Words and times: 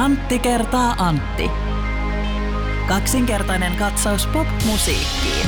Antti 0.00 0.38
kertaa 0.38 0.94
Antti. 0.98 1.50
Kaksinkertainen 2.88 3.76
katsaus 3.76 4.26
pop-musiikkiin. 4.26 5.46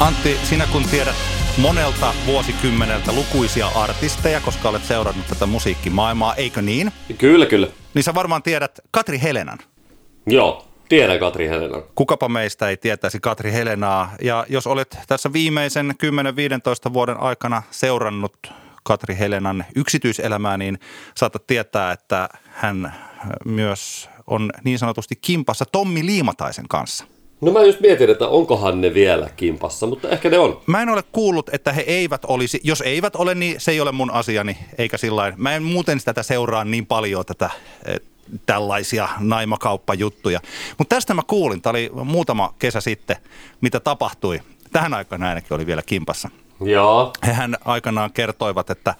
Antti, 0.00 0.36
sinä 0.42 0.64
kun 0.72 0.84
tiedät 0.90 1.14
monelta 1.58 2.14
vuosikymmeneltä 2.26 3.12
lukuisia 3.12 3.66
artisteja, 3.66 4.40
koska 4.40 4.68
olet 4.68 4.84
seurannut 4.84 5.26
tätä 5.26 5.46
musiikkimaailmaa, 5.46 6.34
eikö 6.34 6.62
niin? 6.62 6.92
Kyllä, 7.18 7.46
kyllä. 7.46 7.66
Niin 7.94 8.02
sä 8.02 8.14
varmaan 8.14 8.42
tiedät 8.42 8.80
Katri 8.90 9.22
Helenan. 9.22 9.58
Joo, 10.26 10.66
tiedän 10.88 11.18
Katri 11.18 11.48
Helenan. 11.48 11.82
Kukapa 11.94 12.28
meistä 12.28 12.68
ei 12.68 12.76
tietäisi 12.76 13.20
Katri 13.20 13.52
Helenaa. 13.52 14.14
Ja 14.22 14.46
jos 14.48 14.66
olet 14.66 14.98
tässä 15.06 15.32
viimeisen 15.32 15.94
10-15 16.88 16.92
vuoden 16.92 17.20
aikana 17.20 17.62
seurannut 17.70 18.52
Katri 18.88 19.18
Helenan 19.18 19.64
yksityiselämää, 19.76 20.56
niin 20.56 20.78
saatat 21.14 21.46
tietää, 21.46 21.92
että 21.92 22.28
hän 22.44 22.94
myös 23.44 24.10
on 24.26 24.50
niin 24.64 24.78
sanotusti 24.78 25.16
kimpassa 25.20 25.64
Tommi 25.72 26.06
Liimataisen 26.06 26.68
kanssa. 26.68 27.04
No 27.40 27.52
mä 27.52 27.62
just 27.62 27.80
mietin, 27.80 28.10
että 28.10 28.28
onkohan 28.28 28.80
ne 28.80 28.94
vielä 28.94 29.30
kimpassa, 29.36 29.86
mutta 29.86 30.08
ehkä 30.08 30.30
ne 30.30 30.38
on. 30.38 30.60
Mä 30.66 30.82
en 30.82 30.88
ole 30.88 31.02
kuullut, 31.12 31.50
että 31.52 31.72
he 31.72 31.80
eivät 31.80 32.24
olisi, 32.24 32.60
jos 32.64 32.80
eivät 32.80 33.16
ole, 33.16 33.34
niin 33.34 33.60
se 33.60 33.70
ei 33.70 33.80
ole 33.80 33.92
mun 33.92 34.10
asiani, 34.10 34.58
eikä 34.78 34.98
sillä 34.98 35.32
Mä 35.36 35.54
en 35.54 35.62
muuten 35.62 36.00
tätä 36.04 36.22
seuraa 36.22 36.64
niin 36.64 36.86
paljon 36.86 37.26
tätä 37.26 37.50
eh, 37.86 38.00
tällaisia 38.46 39.08
naimakauppajuttuja. 39.18 40.40
Mutta 40.78 40.96
tästä 40.96 41.14
mä 41.14 41.22
kuulin, 41.26 41.62
tämä 41.62 41.70
oli 41.70 41.90
muutama 42.04 42.54
kesä 42.58 42.80
sitten, 42.80 43.16
mitä 43.60 43.80
tapahtui. 43.80 44.40
Tähän 44.72 44.94
aikaan 44.94 45.22
ainakin 45.22 45.54
oli 45.54 45.66
vielä 45.66 45.82
kimpassa. 45.82 46.28
Joo. 46.60 47.12
Hehän 47.26 47.56
aikanaan 47.64 48.12
kertoivat, 48.12 48.70
että 48.70 48.94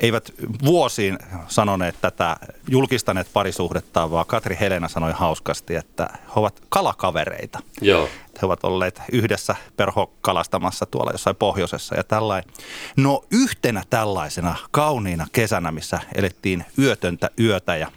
eivät 0.00 0.32
vuosiin 0.64 1.18
sanoneet 1.48 1.94
tätä 2.00 2.36
julkistaneet 2.68 3.26
parisuhdettaan, 3.32 4.10
vaan 4.10 4.26
Katri 4.26 4.56
Helena 4.60 4.88
sanoi 4.88 5.12
hauskasti, 5.12 5.74
että 5.74 6.08
he 6.12 6.32
ovat 6.36 6.62
kalakavereita. 6.68 7.58
Joo. 7.80 8.08
He 8.42 8.46
ovat 8.46 8.64
olleet 8.64 9.02
yhdessä 9.12 9.56
perhokalastamassa 9.76 10.86
tuolla 10.86 11.12
jossain 11.12 11.36
pohjoisessa 11.36 11.96
ja 11.96 12.04
tällainen. 12.04 12.50
No 12.96 13.22
yhtenä 13.30 13.82
tällaisena 13.90 14.56
kauniina 14.70 15.26
kesänä, 15.32 15.72
missä 15.72 16.00
elettiin 16.14 16.64
yötöntä 16.78 17.30
yötä 17.40 17.76
ja 17.76 17.92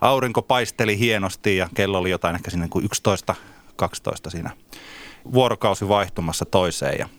aurinko 0.00 0.42
paisteli 0.42 0.98
hienosti 0.98 1.56
ja 1.56 1.68
kello 1.74 1.98
oli 1.98 2.10
jotain 2.10 2.34
ehkä 2.34 2.50
sinne 2.50 2.68
kuin 2.68 2.88
11-12 3.82 3.86
siinä 4.28 4.50
vuorokausi 5.32 5.88
vaihtumassa 5.88 6.44
toiseen 6.44 6.98
ja– 6.98 7.08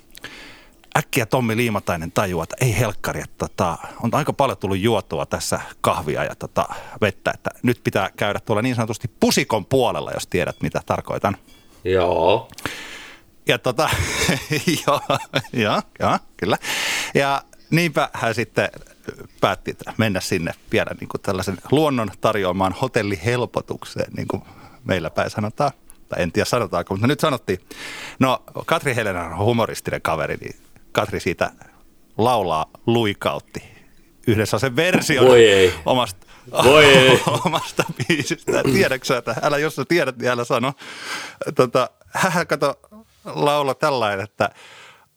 äkkiä 0.98 1.26
Tommi 1.26 1.58
Liimatainen 1.58 2.12
tajuaa, 2.12 2.44
että 2.44 2.56
ei 2.62 2.80
helkkari, 2.80 3.22
että 3.22 3.36
tota, 3.38 3.78
on 4.04 4.10
aika 4.14 4.34
paljon 4.34 4.58
tullut 4.58 4.80
juotua 4.80 5.26
tässä 5.26 5.60
kahvia 5.82 6.24
ja 6.24 6.36
tota, 6.36 6.66
vettä, 7.02 7.32
että 7.34 7.50
nyt 7.64 7.82
pitää 7.84 8.10
käydä 8.18 8.40
tuolla 8.40 8.62
niin 8.62 8.76
sanotusti 8.76 9.12
pusikon 9.20 9.66
puolella, 9.66 10.12
jos 10.12 10.28
tiedät 10.28 10.56
mitä 10.62 10.82
tarkoitan. 10.86 11.38
Joo. 11.84 12.50
Ja 13.48 13.60
tota, 13.60 13.90
joo, 14.88 15.02
joo, 15.54 15.82
joo, 16.00 16.20
kyllä. 16.38 16.58
Ja 17.16 17.44
niinpä 17.70 18.10
hän 18.14 18.36
sitten 18.36 18.70
päätti 19.42 19.78
mennä 19.98 20.20
sinne 20.20 20.52
vielä 20.72 20.92
niin 21.00 21.08
kuin 21.08 21.22
tällaisen 21.22 21.58
luonnon 21.72 22.12
tarjoamaan 22.22 22.76
hotellihelpotukseen, 22.82 24.14
niin 24.18 24.28
kuin 24.28 24.44
meillä 24.84 25.10
päin 25.10 25.30
sanotaan. 25.30 25.72
Tai 26.10 26.24
en 26.24 26.32
tiedä 26.32 26.46
sanotaanko, 26.46 26.94
mutta 26.94 27.08
nyt 27.08 27.20
sanottiin. 27.20 27.60
No 28.20 28.44
Katri 28.66 28.96
Helena 28.96 29.24
on 29.24 29.38
humoristinen 29.38 30.02
kaveri, 30.02 30.38
niin 30.42 30.56
Katri 30.96 31.20
siitä 31.20 31.52
laulaa 32.18 32.66
luikautti 32.88 33.64
yhdessä 34.28 34.60
sen 34.60 34.76
version 34.76 35.28
Voi 35.28 35.46
ei. 35.52 35.74
omasta, 35.86 36.26
Voi 36.64 36.86
ei. 36.96 37.20
omasta 37.46 37.84
biisistä. 37.98 38.64
Tiedätkö 38.64 39.18
että 39.18 39.36
älä 39.42 39.58
jos 39.58 39.76
sä 39.76 39.86
tiedät, 39.88 40.18
niin 40.18 40.30
älä 40.32 40.44
sano. 40.44 40.74
Tota, 41.56 41.90
hän 42.14 42.48
kato 42.48 42.80
laula 43.26 43.74
tällainen, 43.74 44.24
että 44.24 44.50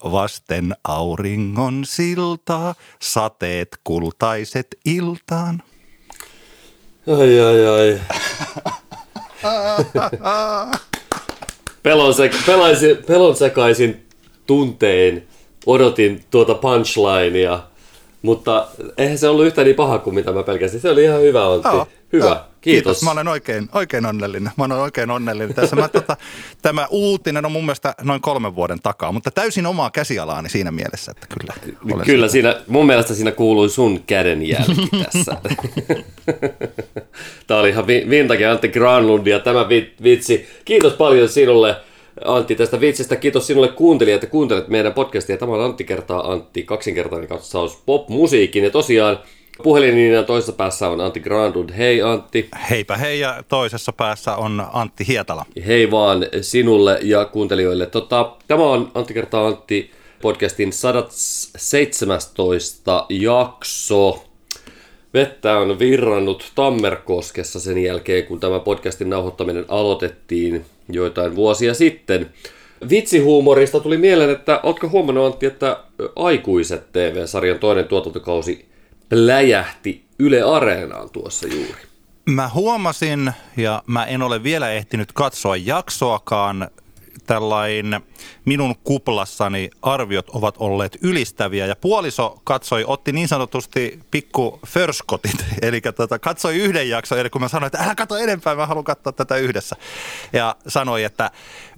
vasten 0.05 0.77
auringon 0.85 1.85
siltaa, 1.85 2.75
sateet 3.03 3.69
kultaiset 3.85 4.67
iltaan. 4.85 5.63
Ai 7.19 7.41
ai 7.41 7.67
ai. 7.67 8.01
pelon, 11.83 12.15
se, 12.15 12.31
pelaisin, 12.47 12.97
pelon 13.07 13.37
sekaisin 13.37 14.09
tuntein 14.47 15.29
odotin 15.67 16.25
tuota 16.31 16.55
punchlinea, 16.55 17.61
mutta 18.23 18.67
eihän 18.99 19.19
se 19.19 19.29
ollut 19.29 19.47
yhtä 19.47 19.65
niin 19.65 19.77
paha 19.77 19.99
kuin 19.99 20.15
mitä 20.15 20.33
mä 20.33 20.43
pelkäsin. 20.43 20.81
Se 20.81 20.91
oli 20.91 21.05
ihan 21.05 21.21
hyvä, 21.21 21.53
Antti. 21.53 21.69
Joo, 21.69 21.89
hyvä, 22.13 22.27
joo. 22.27 22.37
Kiitos. 22.61 22.83
Kiitos. 22.83 23.03
Mä 23.03 23.11
olen 23.11 23.29
oikein, 23.29 23.69
oikein 23.73 24.07
onnellinen. 24.07 24.53
Mä 24.57 24.65
olen 24.65 24.79
oikein 24.79 25.11
onnellinen. 25.11 25.55
Tässä 25.55 25.77
mä, 25.77 25.89
tota, 25.89 26.17
tämä 26.63 26.87
uutinen 26.91 27.47
on 27.47 27.53
mun 27.53 27.65
mielestä 27.65 27.95
noin 28.03 28.21
kolmen 28.21 28.55
vuoden 28.55 28.79
takaa, 28.83 29.13
mutta 29.13 29.31
täysin 29.31 29.67
omaa 29.67 29.91
käsialaani 29.91 30.49
siinä 30.49 30.71
mielessä, 30.71 31.11
että 31.11 31.27
kyllä. 31.39 31.55
Kyllä, 32.05 32.29
siinä, 32.29 32.57
mun 32.67 32.87
mielestä 32.87 33.15
siinä 33.15 33.33
kuului 33.33 33.69
sun 33.69 34.03
kädenjälki 34.07 34.89
tässä. 35.05 35.37
tämä 37.47 37.61
oli 37.61 37.69
ihan 37.69 37.87
vintage 37.87 38.47
Antti 38.47 38.69
Granlund 38.69 39.27
ja 39.27 39.39
tämä 39.39 39.67
vitsi. 40.03 40.49
Kiitos 40.65 40.93
paljon 40.93 41.29
sinulle 41.29 41.77
Antti 42.25 42.55
tästä 42.55 42.81
vitsistä. 42.81 43.17
Kiitos 43.17 43.47
sinulle 43.47 43.69
kuuntelija, 43.69 44.15
että 44.15 44.27
kuuntelet 44.27 44.69
meidän 44.69 44.93
podcastia. 44.93 45.37
Tämä 45.37 45.53
on 45.53 45.65
Antti 45.65 45.85
kertaa 45.85 46.33
Antti, 46.33 46.63
kaksinkertainen 46.63 47.29
katsaus 47.29 47.83
pop-musiikin. 47.87 48.65
Ja 48.65 48.71
tosiaan 48.71 49.19
puhelinlinjan 49.63 50.25
toisessa 50.25 50.53
päässä 50.53 50.89
on 50.89 51.01
Antti 51.01 51.21
Grandud. 51.21 51.71
Hei 51.77 52.03
Antti. 52.03 52.49
Heipä 52.71 52.97
hei 52.97 53.21
ja 53.21 53.43
toisessa 53.49 53.93
päässä 53.93 54.37
on 54.37 54.67
Antti 54.73 55.09
Hietala. 55.09 55.47
Hei 55.67 55.91
vaan 55.91 56.27
sinulle 56.41 56.99
ja 57.03 57.25
kuuntelijoille. 57.25 57.87
Tota, 57.87 58.33
tämä 58.49 58.63
on 58.63 58.91
Antti 58.95 59.15
kertaa 59.15 59.47
Antti 59.47 59.91
podcastin 60.23 60.73
117 60.73 63.07
jakso. 63.09 64.28
Vettä 65.15 65.59
on 65.59 65.79
virrannut 65.79 66.53
Tammerkoskessa 66.55 67.61
sen 67.61 67.79
jälkeen, 67.79 68.25
kun 68.25 68.41
tämä 68.41 68.61
podcastin 68.61 69.11
nauhoittaminen 69.11 69.65
aloitettiin 69.69 70.65
joitain 70.89 71.37
vuosia 71.37 71.75
sitten. 71.75 72.31
Vitsihuumorista 72.89 73.81
tuli 73.81 73.97
mieleen, 73.97 74.31
että 74.31 74.61
ootko 74.63 74.89
huomannut 74.89 75.27
Antti, 75.27 75.47
että 75.47 75.83
Aikuiset 76.17 76.93
TV-sarjan 76.93 77.59
toinen 77.59 77.85
tuotantokausi 77.85 78.69
pläjähti 79.09 80.05
Yle 80.19 80.43
Areenaan 80.43 81.11
tuossa 81.11 81.47
juuri? 81.47 81.83
Mä 82.25 82.51
huomasin, 82.55 83.33
ja 83.57 83.83
mä 83.87 84.05
en 84.05 84.23
ole 84.23 84.43
vielä 84.43 84.71
ehtinyt 84.71 85.13
katsoa 85.13 85.57
jaksoakaan, 85.57 86.69
tällainen 87.27 88.01
minun 88.45 88.75
kuplassani 88.85 89.71
arviot 89.83 90.31
ovat 90.31 90.55
olleet 90.59 90.99
ylistäviä 91.03 91.67
ja 91.67 91.77
puoliso 91.77 92.41
katsoi, 92.45 92.85
otti 92.87 93.13
niin 93.13 93.29
sanotusti 93.29 94.01
pikku 94.11 94.61
förskotit, 94.67 95.45
eli 95.63 95.81
tota, 95.81 96.19
katsoi 96.19 96.57
yhden 96.57 96.89
jakson, 96.89 97.19
eli 97.19 97.31
kun 97.31 97.41
mä 97.41 97.49
sanoin, 97.49 97.67
että 97.67 97.85
älä 97.85 97.95
katso 97.95 98.17
enempää, 98.17 98.55
mä 98.55 98.67
haluan 98.67 98.85
katsoa 98.85 99.13
tätä 99.13 99.37
yhdessä. 99.37 99.77
Ja 100.33 100.57
sanoi, 100.69 101.05
että 101.05 101.31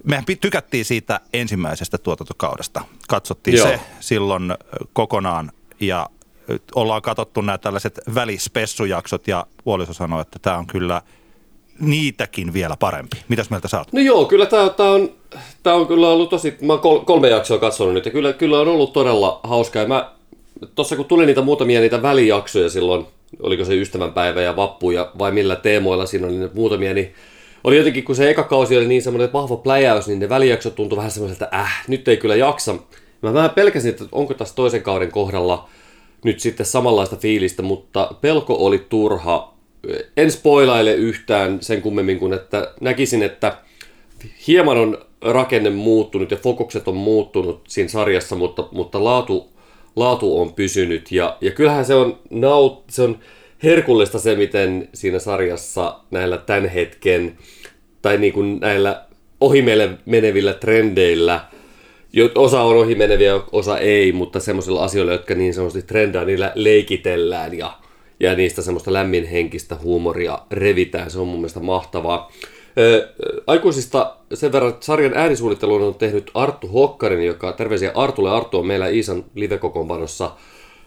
mehän 0.03 0.25
tykättiin 0.41 0.85
siitä 0.85 1.19
ensimmäisestä 1.33 1.97
tuotantokaudesta. 1.97 2.81
Katsottiin 3.07 3.57
Joo. 3.57 3.67
se 3.67 3.79
silloin 3.99 4.53
kokonaan 4.93 5.51
ja 5.79 6.09
ollaan 6.75 7.01
katsottu 7.01 7.41
nämä 7.41 7.57
tällaiset 7.57 7.99
välispessujaksot 8.15 9.27
ja 9.27 9.45
puoliso 9.63 9.93
sanoi, 9.93 10.21
että 10.21 10.39
tämä 10.39 10.57
on 10.57 10.67
kyllä– 10.67 11.01
niitäkin 11.81 12.53
vielä 12.53 12.77
parempi. 12.79 13.17
Mitäs 13.27 13.49
mieltä 13.49 13.67
sä 13.67 13.77
oot? 13.77 13.93
No 13.93 14.01
joo, 14.01 14.25
kyllä 14.25 14.45
tämä, 14.45 14.69
tämä, 14.69 14.91
on, 14.91 15.11
tämä 15.63 15.75
on 15.75 15.87
kyllä 15.87 16.07
ollut 16.09 16.29
tosi, 16.29 16.57
mä 16.61 16.73
oon 16.73 17.05
kolme 17.05 17.29
jaksoa 17.29 17.57
katsonut 17.57 17.93
nyt 17.93 18.05
ja 18.05 18.11
kyllä, 18.11 18.33
kyllä 18.33 18.59
on 18.59 18.67
ollut 18.67 18.93
todella 18.93 19.39
hauskaa. 19.43 19.85
Mä, 19.85 20.11
tossa 20.75 20.95
kun 20.95 21.05
tuli 21.05 21.25
niitä 21.25 21.41
muutamia 21.41 21.79
niitä 21.79 22.01
välijaksoja 22.01 22.69
silloin, 22.69 23.05
oliko 23.39 23.65
se 23.65 23.75
ystävänpäivä 23.75 24.41
ja 24.41 24.55
vappu 24.55 24.91
ja 24.91 25.11
vai 25.19 25.31
millä 25.31 25.55
teemoilla 25.55 26.05
siinä 26.05 26.27
oli 26.27 26.49
muutamia, 26.53 26.93
niin 26.93 27.13
oli 27.63 27.77
jotenkin, 27.77 28.03
kun 28.03 28.15
se 28.15 28.29
eka 28.29 28.43
kausi 28.43 28.77
oli 28.77 28.87
niin 28.87 29.01
semmoinen 29.01 29.33
vahva 29.33 29.57
pläjäys, 29.57 30.07
niin 30.07 30.19
ne 30.19 30.29
välijaksot 30.29 30.75
tuntui 30.75 30.97
vähän 30.97 31.11
semmoiselta, 31.11 31.45
että 31.45 31.57
äh, 31.57 31.83
nyt 31.87 32.07
ei 32.07 32.17
kyllä 32.17 32.35
jaksa. 32.35 32.75
Mä 33.21 33.33
vähän 33.33 33.49
pelkäsin, 33.49 33.89
että 33.89 34.03
onko 34.11 34.33
tässä 34.33 34.55
toisen 34.55 34.83
kauden 34.83 35.11
kohdalla 35.11 35.69
nyt 36.23 36.39
sitten 36.39 36.65
samanlaista 36.65 37.15
fiilistä, 37.15 37.61
mutta 37.61 38.11
pelko 38.21 38.55
oli 38.65 38.85
turha 38.89 39.53
en 40.17 40.31
spoilaile 40.31 40.93
yhtään 40.93 41.57
sen 41.61 41.81
kummemmin 41.81 42.19
kuin, 42.19 42.33
että 42.33 42.73
näkisin, 42.81 43.23
että 43.23 43.57
hieman 44.47 44.77
on 44.77 44.97
rakenne 45.21 45.69
muuttunut 45.69 46.31
ja 46.31 46.37
fokukset 46.37 46.87
on 46.87 46.95
muuttunut 46.95 47.61
siinä 47.67 47.89
sarjassa, 47.89 48.35
mutta, 48.35 48.67
mutta 48.71 49.03
laatu, 49.03 49.49
laatu 49.95 50.41
on 50.41 50.53
pysynyt. 50.53 51.11
Ja, 51.11 51.37
ja 51.41 51.51
kyllähän 51.51 51.85
se 51.85 51.95
on, 51.95 52.19
naut, 52.29 52.83
se 52.89 53.01
on 53.01 53.19
herkullista 53.63 54.19
se, 54.19 54.35
miten 54.35 54.89
siinä 54.93 55.19
sarjassa 55.19 55.99
näillä 56.11 56.37
tämän 56.37 56.69
hetken 56.69 57.37
tai 58.01 58.17
niin 58.17 58.33
kuin 58.33 58.59
näillä 58.59 59.05
ohimeille 59.41 59.89
menevillä 60.05 60.53
trendeillä, 60.53 61.45
osa 62.35 62.61
on 62.61 62.77
ohimeneviä, 62.77 63.41
osa 63.51 63.77
ei, 63.77 64.11
mutta 64.11 64.39
semmoisilla 64.39 64.83
asioilla, 64.83 65.11
jotka 65.11 65.35
niin 65.35 65.53
sanotusti 65.53 65.81
trendaa, 65.81 66.25
niillä 66.25 66.51
leikitellään 66.55 67.57
ja 67.57 67.80
ja 68.21 68.35
niistä 68.35 68.61
semmoista 68.61 68.93
lämminhenkistä 68.93 69.75
huumoria 69.83 70.39
revitään. 70.51 71.11
Se 71.11 71.19
on 71.19 71.27
mun 71.27 71.39
mielestä 71.39 71.59
mahtavaa. 71.59 72.31
Aikuisista 73.47 74.15
sen 74.33 74.51
verran 74.51 74.69
että 74.69 74.85
sarjan 74.85 75.17
äänisuunnittelun 75.17 75.81
on 75.81 75.95
tehnyt 75.95 76.31
Arttu 76.33 76.67
Hokkarin, 76.67 77.25
joka 77.25 77.51
terveisiä 77.51 77.91
Artulle. 77.95 78.31
Arttu 78.31 78.59
on 78.59 78.67
meillä 78.67 78.87
Iisan 78.87 79.23
live-kokoonpanossa 79.35 80.31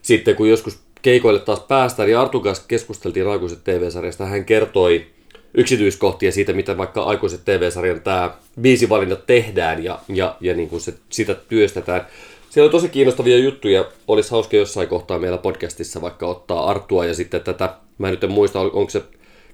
sitten, 0.02 0.36
kun 0.36 0.48
joskus 0.48 0.78
keikoille 1.02 1.40
taas 1.40 1.60
päästään, 1.60 2.06
niin 2.06 2.18
Artun 2.18 2.42
kanssa 2.42 2.64
keskusteltiin 2.68 3.28
aikuiset 3.28 3.64
TV-sarjasta. 3.64 4.26
Hän 4.26 4.44
kertoi 4.44 5.06
yksityiskohtia 5.54 6.32
siitä, 6.32 6.52
mitä 6.52 6.76
vaikka 6.76 7.02
aikuiset 7.02 7.44
TV-sarjan 7.44 8.00
tämä 8.00 8.30
biisivalinnat 8.60 9.26
tehdään 9.26 9.84
ja, 9.84 9.98
ja, 10.08 10.36
ja 10.40 10.54
niin 10.54 10.68
kuin 10.68 10.80
se, 10.80 10.94
sitä 11.10 11.34
työstetään. 11.34 12.06
Siellä 12.54 12.68
on 12.68 12.72
tosi 12.72 12.88
kiinnostavia 12.88 13.38
juttuja. 13.38 13.84
Olisi 14.08 14.30
hauska 14.30 14.56
jossain 14.56 14.88
kohtaa 14.88 15.18
meillä 15.18 15.38
podcastissa 15.38 16.00
vaikka 16.00 16.26
ottaa 16.26 16.70
Artua 16.70 17.04
ja 17.04 17.14
sitten 17.14 17.40
tätä, 17.40 17.74
mä 17.98 18.10
nyt 18.10 18.24
en 18.24 18.30
muista, 18.30 18.60
onko 18.60 18.90
se 18.90 19.02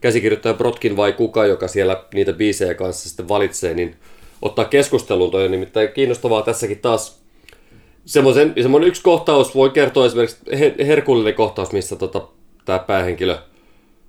käsikirjoittaja 0.01 0.55
Brotkin 0.55 0.97
vai 0.97 1.13
kuka, 1.13 1.47
joka 1.47 1.69
siellä 1.69 2.05
niitä 2.15 2.33
biisejä 2.33 2.75
kanssa 2.75 3.09
sitten 3.09 3.29
valitsee, 3.29 3.75
niin 3.75 3.97
ottaa 4.43 4.65
keskusteluun. 4.65 5.31
Toi 5.31 5.45
on 5.45 5.51
nimittäin 5.51 5.89
kiinnostavaa 5.93 6.43
tässäkin 6.43 6.79
taas 6.79 7.21
semmoisen, 8.05 8.55
semmoinen 8.63 8.89
yksi 8.89 9.03
kohtaus 9.03 9.55
voi 9.55 9.71
kertoa 9.71 10.07
esimerkiksi 10.07 10.37
herkullinen 10.87 11.35
kohtaus, 11.35 11.73
missä 11.73 11.97
tota, 11.97 12.23
tämä 12.65 12.79
päähenkilö 12.79 13.39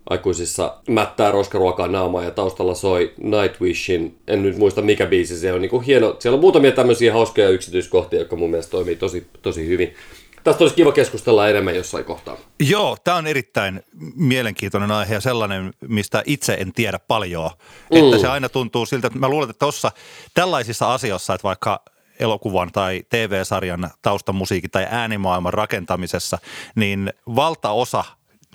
aikuisissa 0.09 0.77
mättää 0.89 1.31
roskaruokaa 1.31 1.88
naamaa 1.88 2.24
ja 2.24 2.31
taustalla 2.31 2.75
soi 2.75 3.13
Nightwishin, 3.18 4.18
en 4.27 4.44
nyt 4.44 4.57
muista 4.57 4.81
mikä 4.81 5.06
biisi 5.06 5.39
se 5.39 5.53
on, 5.53 5.62
niin 5.62 5.69
kuin 5.69 5.83
hieno, 5.83 6.15
siellä 6.19 6.36
on 6.36 6.42
muutamia 6.42 6.71
tämmöisiä 6.71 7.13
hauskoja 7.13 7.50
yksityiskohtia, 7.50 8.19
jotka 8.19 8.36
mun 8.36 8.50
mielestä 8.50 8.71
toimii 8.71 8.95
tosi, 8.95 9.27
tosi 9.42 9.68
hyvin. 9.68 9.95
Tästä 10.44 10.63
olisi 10.63 10.75
kiva 10.75 10.92
keskustella 10.92 11.50
enemmän 11.50 11.75
jossain 11.75 12.06
kohtaa. 12.06 12.38
Joo, 12.59 12.98
tämä 13.03 13.18
on 13.18 13.27
erittäin 13.27 13.81
mielenkiintoinen 14.15 14.92
aihe 14.92 15.13
ja 15.13 15.21
sellainen, 15.21 15.74
mistä 15.88 16.24
itse 16.25 16.53
en 16.53 16.74
tiedä 16.74 17.00
paljon. 17.00 17.50
Mm. 17.92 17.98
Että 17.98 18.18
se 18.18 18.27
aina 18.27 18.50
tuntuu 18.50 18.86
siltä, 18.86 19.07
että 19.07 19.19
mä 19.19 19.30
luulen, 19.30 19.50
että 19.50 19.59
tuossa 19.59 19.92
tällaisissa 20.33 20.94
asioissa, 20.94 21.33
että 21.33 21.44
vaikka 21.44 21.83
elokuvan 22.19 22.71
tai 22.71 23.01
TV-sarjan 23.09 23.89
taustamusiikin 24.01 24.71
tai 24.71 24.88
äänimaailman 24.89 25.53
rakentamisessa, 25.53 26.38
niin 26.75 27.13
valtaosa 27.36 28.03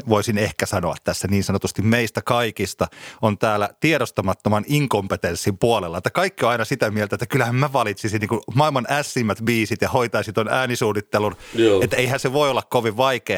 voisin 0.09 0.39
ehkä 0.39 0.67
sanoa 0.67 0.95
tässä 1.05 1.29
niin 1.29 1.45
sanotusti 1.45 1.83
meistä 1.83 2.23
kaikista, 2.23 2.89
on 3.23 3.39
täällä 3.39 3.69
tiedostamattoman 3.81 4.65
inkompetenssin 4.67 5.59
puolella. 5.59 5.99
Että 5.99 6.11
kaikki 6.11 6.45
on 6.45 6.51
aina 6.51 6.65
sitä 6.65 6.91
mieltä, 6.91 7.17
että 7.17 7.27
kyllähän 7.27 7.55
mä 7.55 7.73
valitsisin 7.73 8.21
niin 8.21 8.41
maailman 8.55 8.87
ässimmät 8.91 9.39
biisit 9.45 9.83
ja 9.83 9.89
hoitaisin 9.89 10.35
tuon 10.35 10.49
äänisuunnittelun. 10.49 11.37
Joo. 11.55 11.83
Että 11.83 11.97
eihän 11.97 12.21
se 12.21 12.33
voi 12.33 12.51
olla 12.51 12.63
kovin 12.63 12.97
vaikeaa. 12.97 13.37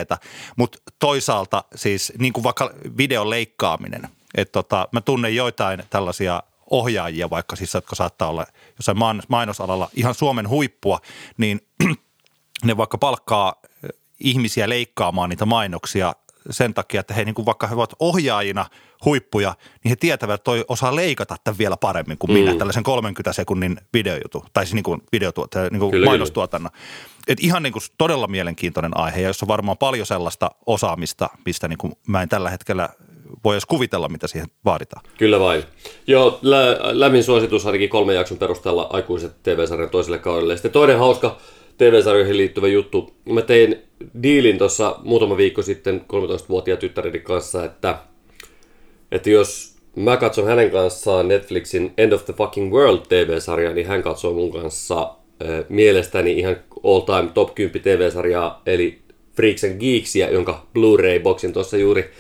Mutta 0.56 0.78
toisaalta 0.98 1.64
siis 1.74 2.12
niin 2.18 2.32
kuin 2.32 2.44
vaikka 2.44 2.70
videon 2.96 3.30
leikkaaminen. 3.30 4.08
Että 4.34 4.52
tota, 4.52 4.88
mä 4.92 5.00
tunnen 5.00 5.36
joitain 5.36 5.82
tällaisia 5.90 6.42
ohjaajia, 6.70 7.30
vaikka 7.30 7.56
siis, 7.56 7.74
jotka 7.74 7.96
saattaa 7.96 8.28
olla 8.28 8.46
jossain 8.78 8.98
mainosalalla 9.28 9.90
ihan 9.94 10.14
Suomen 10.14 10.48
huippua, 10.48 11.00
niin 11.36 11.60
ne 12.64 12.76
vaikka 12.76 12.98
palkkaa 12.98 13.54
ihmisiä 14.20 14.68
leikkaamaan 14.68 15.30
niitä 15.30 15.46
mainoksia 15.46 16.14
sen 16.50 16.74
takia, 16.74 17.00
että 17.00 17.14
he 17.14 17.24
niin 17.24 17.34
kuin 17.34 17.46
vaikka 17.46 17.66
he 17.66 17.74
ovat 17.74 17.94
ohjaajina 18.00 18.66
huippuja, 19.04 19.54
niin 19.84 19.90
he 19.90 19.96
tietävät, 19.96 20.34
että 20.34 20.44
toi 20.44 20.64
osaa 20.68 20.96
leikata 20.96 21.36
tämän 21.44 21.58
vielä 21.58 21.76
paremmin 21.76 22.18
kuin 22.18 22.30
mm. 22.30 22.38
minä, 22.38 22.54
tällaisen 22.54 22.82
30 22.82 23.32
sekunnin 23.32 23.80
videojutu, 23.92 24.44
tai 24.52 24.66
siis 24.66 24.74
niin 24.74 24.82
kuin, 24.82 25.02
niin 25.12 25.78
kuin 25.78 25.90
kyllä, 25.90 26.06
mainostuotannon. 26.06 26.70
Et 27.28 27.40
ihan 27.40 27.62
niin 27.62 27.72
kuin 27.72 27.82
todella 27.98 28.26
mielenkiintoinen 28.26 28.96
aihe, 28.96 29.20
ja 29.20 29.26
jossa 29.26 29.44
on 29.44 29.48
varmaan 29.48 29.78
paljon 29.78 30.06
sellaista 30.06 30.50
osaamista, 30.66 31.30
mistä 31.44 31.68
niin 31.68 31.78
kuin 31.78 31.92
mä 32.06 32.22
en 32.22 32.28
tällä 32.28 32.50
hetkellä 32.50 32.88
voi 33.44 33.54
edes 33.54 33.66
kuvitella, 33.66 34.08
mitä 34.08 34.26
siihen 34.26 34.48
vaaditaan. 34.64 35.04
Kyllä 35.18 35.40
vain. 35.40 35.64
Joo, 36.06 36.38
lä- 36.42 36.78
lämmin 36.80 37.24
suositus 37.24 37.66
ainakin 37.66 37.88
kolmen 37.88 38.16
jakson 38.16 38.38
perusteella 38.38 38.86
aikuiset 38.90 39.42
TV-sarjan 39.42 39.90
toiselle 39.90 40.18
kaudelle. 40.18 40.56
Sitten 40.56 40.72
toinen 40.72 40.98
hauska 40.98 41.36
TV-sarjoihin 41.78 42.36
liittyvä 42.36 42.68
juttu. 42.68 43.10
Mä 43.24 43.42
tein 43.42 43.76
diilin 44.22 44.58
tuossa 44.58 44.96
muutama 45.04 45.36
viikko 45.36 45.62
sitten 45.62 46.00
13-vuotiaan 46.00 46.78
tyttäreni 46.78 47.18
kanssa, 47.18 47.64
että, 47.64 47.98
että 49.12 49.30
jos 49.30 49.74
mä 49.96 50.16
katson 50.16 50.46
hänen 50.46 50.70
kanssaan 50.70 51.28
Netflixin 51.28 51.92
End 51.98 52.12
of 52.12 52.24
the 52.24 52.32
Fucking 52.32 52.72
World 52.72 53.00
TV-sarjaa, 53.08 53.74
niin 53.74 53.86
hän 53.86 54.02
katsoo 54.02 54.32
mun 54.32 54.52
kanssa 54.52 55.00
äh, 55.02 55.64
mielestäni 55.68 56.38
ihan 56.38 56.56
all 56.84 57.00
time 57.00 57.30
top 57.34 57.54
10 57.54 57.82
TV-sarjaa, 57.82 58.62
eli 58.66 58.98
Freaks 59.36 59.64
and 59.64 59.80
Geeksia, 59.80 60.30
jonka 60.30 60.66
Blu-ray-boksin 60.74 61.52
tuossa 61.52 61.76
juuri 61.76 62.10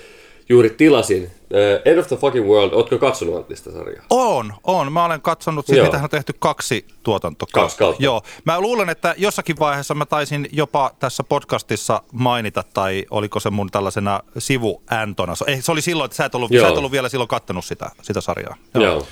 juuri 0.48 0.70
tilasin. 0.70 1.30
Uh, 1.50 1.82
End 1.84 1.98
of 1.98 2.06
the 2.06 2.16
Fucking 2.16 2.48
World, 2.48 2.72
ootko 2.72 2.98
katsonut 2.98 3.36
Anttista 3.36 3.72
sarjaa? 3.72 4.04
On, 4.10 4.52
on. 4.64 4.92
Mä 4.92 5.04
olen 5.04 5.20
katsonut, 5.20 5.66
siis 5.66 5.82
mitä 5.82 6.00
on 6.02 6.10
tehty 6.10 6.34
kaksi 6.38 6.86
tuotantokautta. 7.02 7.60
Kaksi 7.60 7.78
kautta. 7.78 8.02
Joo. 8.02 8.22
Mä 8.44 8.60
luulen, 8.60 8.88
että 8.88 9.14
jossakin 9.18 9.58
vaiheessa 9.58 9.94
mä 9.94 10.06
taisin 10.06 10.48
jopa 10.52 10.90
tässä 10.98 11.24
podcastissa 11.24 12.02
mainita, 12.12 12.64
tai 12.74 13.04
oliko 13.10 13.40
se 13.40 13.50
mun 13.50 13.70
tällaisena 13.70 14.20
sivuäntona. 14.38 15.34
Se 15.60 15.72
oli 15.72 15.80
silloin, 15.80 16.04
että 16.04 16.16
sä 16.16 16.24
et 16.24 16.34
ollut, 16.34 16.50
sä 16.60 16.68
et 16.68 16.76
ollut 16.76 16.92
vielä 16.92 17.08
silloin 17.08 17.28
kattonut 17.28 17.64
sitä, 17.64 17.90
sitä 18.02 18.20
sarjaa. 18.20 18.56
Joo. 18.74 18.84
Joo. 18.84 19.06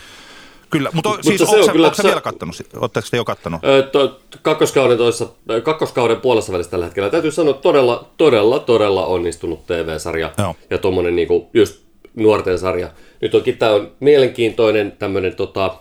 Kyllä, 0.70 0.90
mutta, 0.92 1.08
mutta 1.08 1.28
siis 1.28 1.42
onko, 1.42 1.72
kyllä, 1.72 1.86
onko 1.86 2.02
vielä 2.04 2.20
kattonut? 2.20 2.56
Oletteko 2.76 3.06
te 3.10 3.16
jo 3.16 3.24
kattonut? 3.24 3.60
to, 3.92 4.20
kakkoskauden, 4.42 4.98
toissa, 4.98 5.28
kakkoskauden 5.62 6.20
puolessa 6.20 6.52
välissä 6.52 6.70
tällä 6.70 6.84
hetkellä. 6.84 7.10
Täytyy 7.10 7.30
sanoa, 7.30 7.54
todella, 7.54 8.08
todella, 8.16 8.58
todella 8.58 9.06
onnistunut 9.06 9.66
TV-sarja. 9.66 10.32
Joo. 10.38 10.54
Ja 10.70 10.78
tuommoinen 10.78 11.16
niinku, 11.16 11.50
just 11.54 11.85
nuorten 12.16 12.58
sarja. 12.58 12.90
Nyt 13.20 13.34
onkin 13.34 13.58
tämä 13.58 13.72
on 13.72 13.92
mielenkiintoinen 14.00 14.92
tämmöinen 14.98 15.36
tota, 15.36 15.76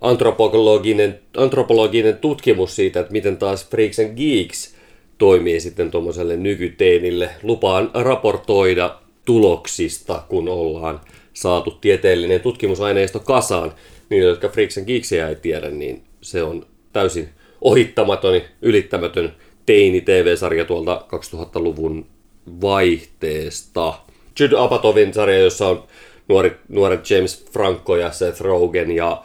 antropologinen, 0.00 1.20
antropologinen 1.36 2.16
tutkimus 2.16 2.76
siitä, 2.76 3.00
että 3.00 3.12
miten 3.12 3.36
taas 3.36 3.68
Freaks 3.68 3.98
and 3.98 4.16
Geeks 4.16 4.74
toimii 5.18 5.60
sitten 5.60 5.90
tuommoiselle 5.90 6.36
nykyteinille. 6.36 7.30
Lupaan 7.42 7.90
raportoida 7.94 8.96
tuloksista, 9.24 10.22
kun 10.28 10.48
ollaan 10.48 11.00
saatu 11.32 11.70
tieteellinen 11.70 12.40
tutkimusaineisto 12.40 13.20
kasaan, 13.20 13.72
niin 14.08 14.22
jotka 14.22 14.48
Freaksen 14.48 14.84
Geeksia 14.86 15.28
ei 15.28 15.36
tiedä, 15.36 15.70
niin 15.70 16.02
se 16.20 16.42
on 16.42 16.66
täysin 16.92 17.28
ohittamaton, 17.60 18.40
ylittämätön 18.62 19.34
teini-tv-sarja 19.66 20.64
tuolta 20.64 21.04
2000-luvun 21.34 22.06
vaihteesta. 22.60 23.94
Judd 24.40 24.52
Apatow 24.52 24.94
sarja, 25.12 25.38
jossa 25.38 25.68
on 25.68 25.84
nuori, 26.28 26.58
nuoret 26.68 27.10
James 27.10 27.46
Franco 27.52 27.96
ja 27.96 28.12
Seth 28.12 28.40
Rogen 28.40 28.90
ja 28.90 29.22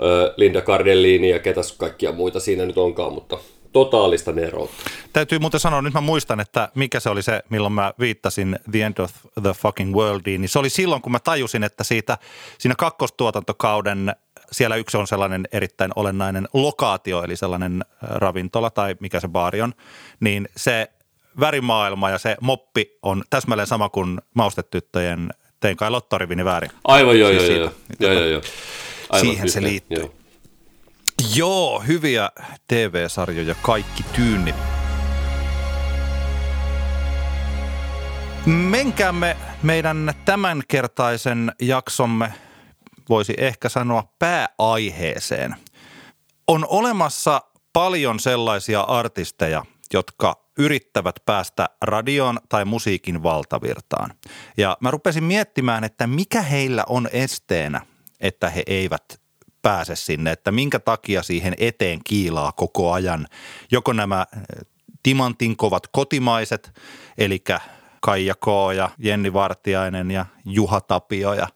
ö, 0.00 0.34
Linda 0.36 0.60
Cardellini 0.60 1.30
ja 1.30 1.38
ketäs 1.38 1.72
kaikkia 1.72 2.12
muita 2.12 2.40
siinä 2.40 2.66
nyt 2.66 2.78
onkaan, 2.78 3.12
mutta 3.12 3.38
totaalista 3.72 4.32
neroutta. 4.32 4.76
Täytyy 5.12 5.38
muuten 5.38 5.60
sanoa, 5.60 5.82
nyt 5.82 5.94
mä 5.94 6.00
muistan, 6.00 6.40
että 6.40 6.68
mikä 6.74 7.00
se 7.00 7.10
oli 7.10 7.22
se, 7.22 7.42
milloin 7.50 7.72
mä 7.72 7.92
viittasin 8.00 8.58
The 8.70 8.82
End 8.82 8.98
of 8.98 9.12
the 9.42 9.52
Fucking 9.52 9.94
Worldiin, 9.94 10.40
niin 10.40 10.48
se 10.48 10.58
oli 10.58 10.70
silloin, 10.70 11.02
kun 11.02 11.12
mä 11.12 11.18
tajusin, 11.20 11.64
että 11.64 11.84
siitä, 11.84 12.18
siinä 12.58 12.74
kakkostuotantokauden 12.78 14.12
siellä 14.52 14.76
yksi 14.76 14.96
on 14.96 15.06
sellainen 15.06 15.48
erittäin 15.52 15.90
olennainen 15.96 16.48
lokaatio, 16.52 17.24
eli 17.24 17.36
sellainen 17.36 17.84
ravintola 18.02 18.70
tai 18.70 18.96
mikä 19.00 19.20
se 19.20 19.28
baari 19.28 19.62
on, 19.62 19.72
niin 20.20 20.48
se 20.56 20.90
värimaailma 21.40 22.10
ja 22.10 22.18
se 22.18 22.36
moppi 22.40 22.98
on 23.02 23.24
täsmälleen 23.30 23.66
sama 23.66 23.88
kuin 23.88 24.20
maustetyttöjen 24.34 25.30
Tein 25.60 25.76
kai 25.76 25.90
lottorivini 25.90 26.44
väärin. 26.44 26.70
Aivan 26.84 27.18
joo, 27.18 27.30
siis 27.30 27.48
joo, 27.48 27.56
joo, 27.58 27.72
joo, 28.00 28.12
joo, 28.12 28.26
joo. 28.26 28.42
Aivan 29.10 29.20
siihen 29.20 29.50
se 29.50 29.62
liittyy. 29.62 29.98
Joo. 29.98 30.14
Joo, 31.34 31.80
hyviä 31.80 32.30
TV-sarjoja 32.68 33.54
kaikki 33.62 34.02
tyynni. 34.16 34.54
Menkäämme 38.46 39.36
meidän 39.62 40.12
tämänkertaisen 40.24 41.52
jaksomme, 41.60 42.32
voisi 43.08 43.34
ehkä 43.38 43.68
sanoa 43.68 44.12
pääaiheeseen. 44.18 45.56
On 46.46 46.66
olemassa 46.68 47.42
paljon 47.72 48.20
sellaisia 48.20 48.80
artisteja, 48.80 49.64
jotka 49.92 50.47
yrittävät 50.58 51.16
päästä 51.26 51.68
radioon 51.82 52.38
tai 52.48 52.64
musiikin 52.64 53.22
valtavirtaan. 53.22 54.10
Ja 54.56 54.76
mä 54.80 54.90
rupesin 54.90 55.24
miettimään, 55.24 55.84
että 55.84 56.06
mikä 56.06 56.42
heillä 56.42 56.84
on 56.88 57.08
esteenä, 57.12 57.80
että 58.20 58.50
he 58.50 58.62
eivät 58.66 59.20
pääse 59.62 59.96
sinne, 59.96 60.32
että 60.32 60.52
minkä 60.52 60.78
takia 60.78 61.22
siihen 61.22 61.54
eteen 61.58 62.00
kiilaa 62.04 62.52
koko 62.52 62.92
ajan. 62.92 63.26
Joko 63.70 63.92
nämä 63.92 64.26
eh, 64.32 64.66
timantin 65.02 65.56
kovat 65.56 65.82
kotimaiset, 65.92 66.80
eli 67.18 67.42
Kaija 68.00 68.34
K. 68.34 68.46
ja 68.76 68.90
Jenni 68.98 69.32
Vartiainen 69.32 70.10
ja 70.10 70.26
Juha 70.44 70.80
Tapio 70.80 71.32
ja 71.34 71.48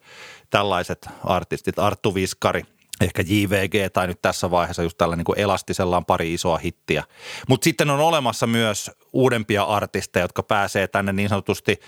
tällaiset 0.50 1.08
artistit, 1.24 1.78
Arttu 1.78 2.14
Viskari 2.14 2.62
ehkä 3.02 3.22
JVG 3.26 3.92
tai 3.92 4.06
nyt 4.06 4.22
tässä 4.22 4.50
vaiheessa 4.50 4.82
just 4.82 4.98
tällä 4.98 5.16
niin 5.16 5.24
kuin 5.24 5.38
Elastisella 5.38 6.02
pari 6.02 6.34
isoa 6.34 6.58
hittiä. 6.58 7.04
Mutta 7.48 7.64
sitten 7.64 7.90
on 7.90 8.00
olemassa 8.00 8.46
myös 8.46 8.90
uudempia 9.12 9.62
artisteja, 9.62 10.24
jotka 10.24 10.42
pääsee 10.42 10.88
tänne 10.88 11.12
niin 11.12 11.28
sanotusti 11.28 11.80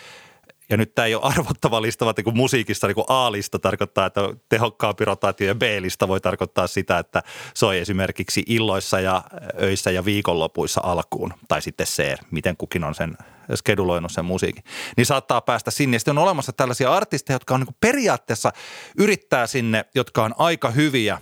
ja 0.70 0.76
nyt 0.76 0.94
tämä 0.94 1.06
ei 1.06 1.14
ole 1.14 1.22
arvottava 1.24 1.82
lista, 1.82 2.04
vaan 2.04 2.14
niin 2.24 2.36
musiikista 2.36 2.86
niin 2.86 3.04
A-lista 3.08 3.58
tarkoittaa, 3.58 4.06
että 4.06 4.20
tehokkaampi 4.48 5.04
rotaatio 5.04 5.46
ja 5.46 5.54
B-lista 5.54 6.08
voi 6.08 6.20
tarkoittaa 6.20 6.66
sitä, 6.66 6.98
että 6.98 7.22
soi 7.54 7.78
esimerkiksi 7.78 8.42
illoissa 8.46 9.00
ja 9.00 9.22
öissä 9.62 9.90
ja 9.90 10.04
viikonlopuissa 10.04 10.80
alkuun. 10.84 11.34
Tai 11.48 11.62
sitten 11.62 11.86
C, 11.86 12.14
miten 12.30 12.56
kukin 12.56 12.84
on 12.84 12.94
sen 12.94 13.16
skeduloinut 13.54 14.12
sen 14.12 14.24
musiikin. 14.24 14.64
Niin 14.96 15.06
saattaa 15.06 15.40
päästä 15.40 15.70
sinne. 15.70 15.98
Sitten 15.98 16.18
on 16.18 16.24
olemassa 16.24 16.52
tällaisia 16.52 16.92
artisteja, 16.92 17.34
jotka 17.34 17.54
on 17.54 17.60
niin 17.60 17.76
periaatteessa 17.80 18.52
yrittää 18.98 19.46
sinne, 19.46 19.84
jotka 19.94 20.24
on 20.24 20.34
aika 20.38 20.70
hyviä, 20.70 21.20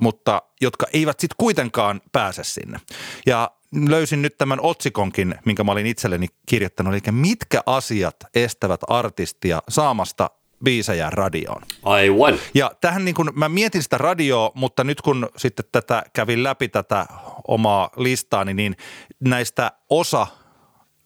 mutta 0.00 0.42
jotka 0.60 0.86
eivät 0.92 1.20
sitten 1.20 1.36
kuitenkaan 1.38 2.00
pääse 2.12 2.44
sinne. 2.44 2.80
Ja 3.26 3.50
löysin 3.88 4.22
nyt 4.22 4.38
tämän 4.38 4.58
otsikonkin, 4.62 5.34
minkä 5.44 5.64
mä 5.64 5.72
olin 5.72 5.86
itselleni 5.86 6.26
kirjoittanut, 6.46 6.94
eli 6.94 7.00
mitkä 7.10 7.62
asiat 7.66 8.16
estävät 8.34 8.80
artistia 8.88 9.62
saamasta 9.68 10.30
biisejä 10.64 11.10
radioon. 11.10 11.62
Aivan. 11.82 12.38
Ja 12.54 12.70
tähän 12.80 13.04
niin 13.04 13.14
kun, 13.14 13.32
mä 13.34 13.48
mietin 13.48 13.82
sitä 13.82 13.98
radioa, 13.98 14.52
mutta 14.54 14.84
nyt 14.84 15.00
kun 15.00 15.28
sitten 15.36 15.64
tätä 15.72 16.02
kävin 16.12 16.42
läpi 16.42 16.68
tätä 16.68 17.06
omaa 17.48 17.90
listaani, 17.96 18.54
niin 18.54 18.76
näistä 19.20 19.72
osa 19.90 20.26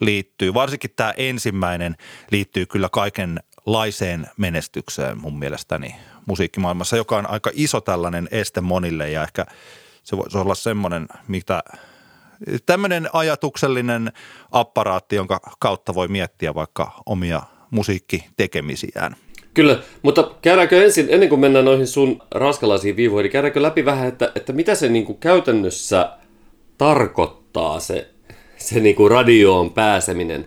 liittyy, 0.00 0.54
varsinkin 0.54 0.90
tämä 0.96 1.14
ensimmäinen 1.16 1.96
liittyy 2.30 2.66
kyllä 2.66 2.88
kaikenlaiseen 2.88 4.26
menestykseen 4.36 5.18
mun 5.18 5.38
mielestäni 5.38 5.94
musiikkimaailmassa, 6.26 6.96
joka 6.96 7.16
on 7.16 7.30
aika 7.30 7.50
iso 7.54 7.80
tällainen 7.80 8.28
este 8.30 8.60
monille 8.60 9.10
ja 9.10 9.22
ehkä 9.22 9.46
se 10.02 10.16
voisi 10.16 10.38
olla 10.38 10.54
semmoinen, 10.54 11.08
mitä 11.28 11.62
tämmöinen 12.66 13.08
ajatuksellinen 13.12 14.12
apparaatti, 14.50 15.16
jonka 15.16 15.40
kautta 15.58 15.94
voi 15.94 16.08
miettiä 16.08 16.54
vaikka 16.54 17.02
omia 17.06 17.42
musiikkitekemisiään. 17.70 19.16
Kyllä, 19.54 19.78
mutta 20.02 20.30
käydäänkö 20.42 20.84
ensin, 20.84 21.06
ennen 21.10 21.28
kuin 21.28 21.40
mennään 21.40 21.64
noihin 21.64 21.86
sun 21.86 22.22
raskalaisiin 22.30 22.96
viivoihin, 22.96 23.24
niin 23.24 23.32
käydäänkö 23.32 23.62
läpi 23.62 23.84
vähän, 23.84 24.08
että, 24.08 24.32
että 24.34 24.52
mitä 24.52 24.74
se 24.74 24.88
niin 24.88 25.04
kuin 25.04 25.18
käytännössä 25.18 26.10
tarkoittaa 26.78 27.80
se, 27.80 28.10
se 28.60 28.80
niin 28.80 28.96
kuin 28.96 29.10
radioon 29.10 29.70
pääseminen? 29.70 30.46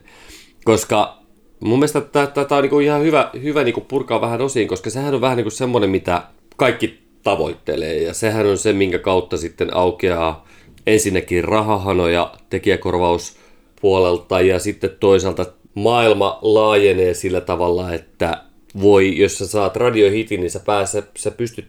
Koska 0.66 1.18
mun 1.60 1.80
mielestä 1.80 2.02
tätä 2.02 2.56
on 2.56 2.62
niin 2.62 2.70
kuin 2.70 2.86
ihan 2.86 3.02
hyvä, 3.02 3.30
hyvä 3.44 3.64
niin 3.64 3.74
kuin 3.74 3.86
purkaa 3.86 4.22
vähän 4.22 4.42
osiin, 4.42 4.68
koska 4.68 4.90
sehän 4.90 5.14
on 5.14 5.22
vähän 5.22 5.38
niin 5.38 5.46
kuin 5.46 5.52
semmoinen, 5.52 5.90
mitä 5.90 6.24
kaikki 6.58 7.00
tavoittelee, 7.24 7.98
ja 7.98 8.14
sehän 8.14 8.48
on 8.48 8.58
se, 8.58 8.74
minkä 8.74 9.00
kautta 9.00 9.38
sitten 9.38 9.76
aukeaa 9.76 10.48
ensinnäkin 10.88 11.44
rahahanoja 11.44 12.34
tekijäkorvauspuolelta 12.50 14.42
ja 14.42 14.60
sitten 14.60 14.90
toisaalta 15.00 15.46
maailma 15.76 16.40
laajenee 16.42 17.14
sillä 17.14 17.42
tavalla, 17.42 17.94
että 17.94 18.44
voi, 18.82 19.18
jos 19.18 19.38
sä 19.38 19.48
saat 19.48 19.76
radiohitin, 19.76 20.40
niin 20.40 20.52
sä, 20.52 20.60
pääse, 20.60 21.04
sä 21.18 21.32
pystyt 21.32 21.68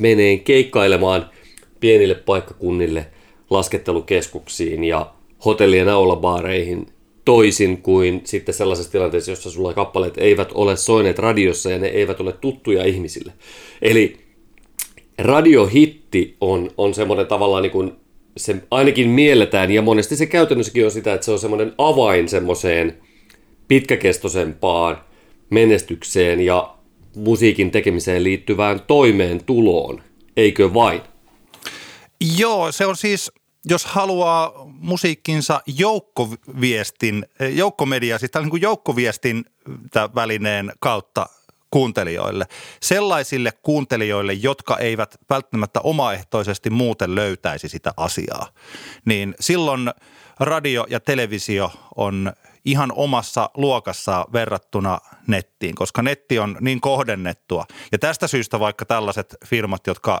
meneen 0.00 0.40
keikkailemaan 0.40 1.30
pienille 1.80 2.14
paikkakunnille, 2.14 3.06
laskettelukeskuksiin 3.50 4.84
ja 4.84 5.12
hotellien 5.44 5.88
aulabaareihin 5.88 6.86
toisin 7.24 7.82
kuin 7.82 8.20
sitten 8.24 8.54
sellaisessa 8.54 8.92
tilanteessa, 8.92 9.30
jossa 9.30 9.50
sulla 9.50 9.74
kappaleet 9.74 10.18
eivät 10.18 10.48
ole 10.54 10.76
soineet 10.76 11.18
radiossa 11.18 11.70
ja 11.70 11.78
ne 11.78 11.86
eivät 11.86 12.20
ole 12.20 12.32
tuttuja 12.32 12.84
ihmisille. 12.84 13.32
Eli 13.82 14.16
radiohitti 15.18 16.36
on, 16.40 16.70
on 16.76 16.94
semmoinen 16.94 17.26
tavallaan 17.26 17.62
niin 17.62 17.72
kuin 17.72 17.92
se 18.36 18.56
ainakin 18.70 19.08
mielletään, 19.08 19.70
ja 19.70 19.82
monesti 19.82 20.16
se 20.16 20.26
käytännössäkin 20.26 20.84
on 20.84 20.90
sitä, 20.90 21.14
että 21.14 21.24
se 21.24 21.30
on 21.30 21.38
semmoinen 21.38 21.72
avain 21.78 22.28
semmoiseen 22.28 22.98
pitkäkestoisempaan 23.68 24.98
menestykseen 25.50 26.40
ja 26.40 26.74
musiikin 27.16 27.70
tekemiseen 27.70 28.24
liittyvään 28.24 28.80
toimeentuloon, 28.86 30.02
eikö 30.36 30.74
vain? 30.74 31.00
Joo, 32.38 32.72
se 32.72 32.86
on 32.86 32.96
siis, 32.96 33.32
jos 33.64 33.84
haluaa 33.84 34.52
musiikkinsa 34.66 35.60
joukkoviestin, 35.66 37.26
joukkomedia, 37.40 38.18
siis 38.18 38.32
niin 38.34 38.50
kuin 38.50 38.62
joukkoviestin 38.62 39.44
välineen 40.14 40.72
kautta 40.80 41.26
kuuntelijoille. 41.70 42.46
Sellaisille 42.82 43.52
kuuntelijoille, 43.62 44.32
jotka 44.32 44.78
eivät 44.78 45.16
välttämättä 45.30 45.80
omaehtoisesti 45.80 46.70
muuten 46.70 47.14
löytäisi 47.14 47.68
sitä 47.68 47.92
asiaa. 47.96 48.48
Niin 49.04 49.34
silloin 49.40 49.90
radio 50.40 50.86
ja 50.88 51.00
televisio 51.00 51.72
on 51.96 52.32
ihan 52.64 52.92
omassa 52.94 53.50
luokassa 53.54 54.26
verrattuna 54.32 54.98
nettiin, 55.26 55.74
koska 55.74 56.02
netti 56.02 56.38
on 56.38 56.56
niin 56.60 56.80
kohdennettua. 56.80 57.64
Ja 57.92 57.98
tästä 57.98 58.26
syystä 58.26 58.60
vaikka 58.60 58.84
tällaiset 58.84 59.36
firmat, 59.46 59.86
jotka 59.86 60.20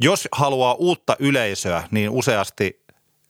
jos 0.00 0.28
haluaa 0.32 0.74
uutta 0.74 1.16
yleisöä, 1.18 1.82
niin 1.90 2.10
useasti 2.10 2.84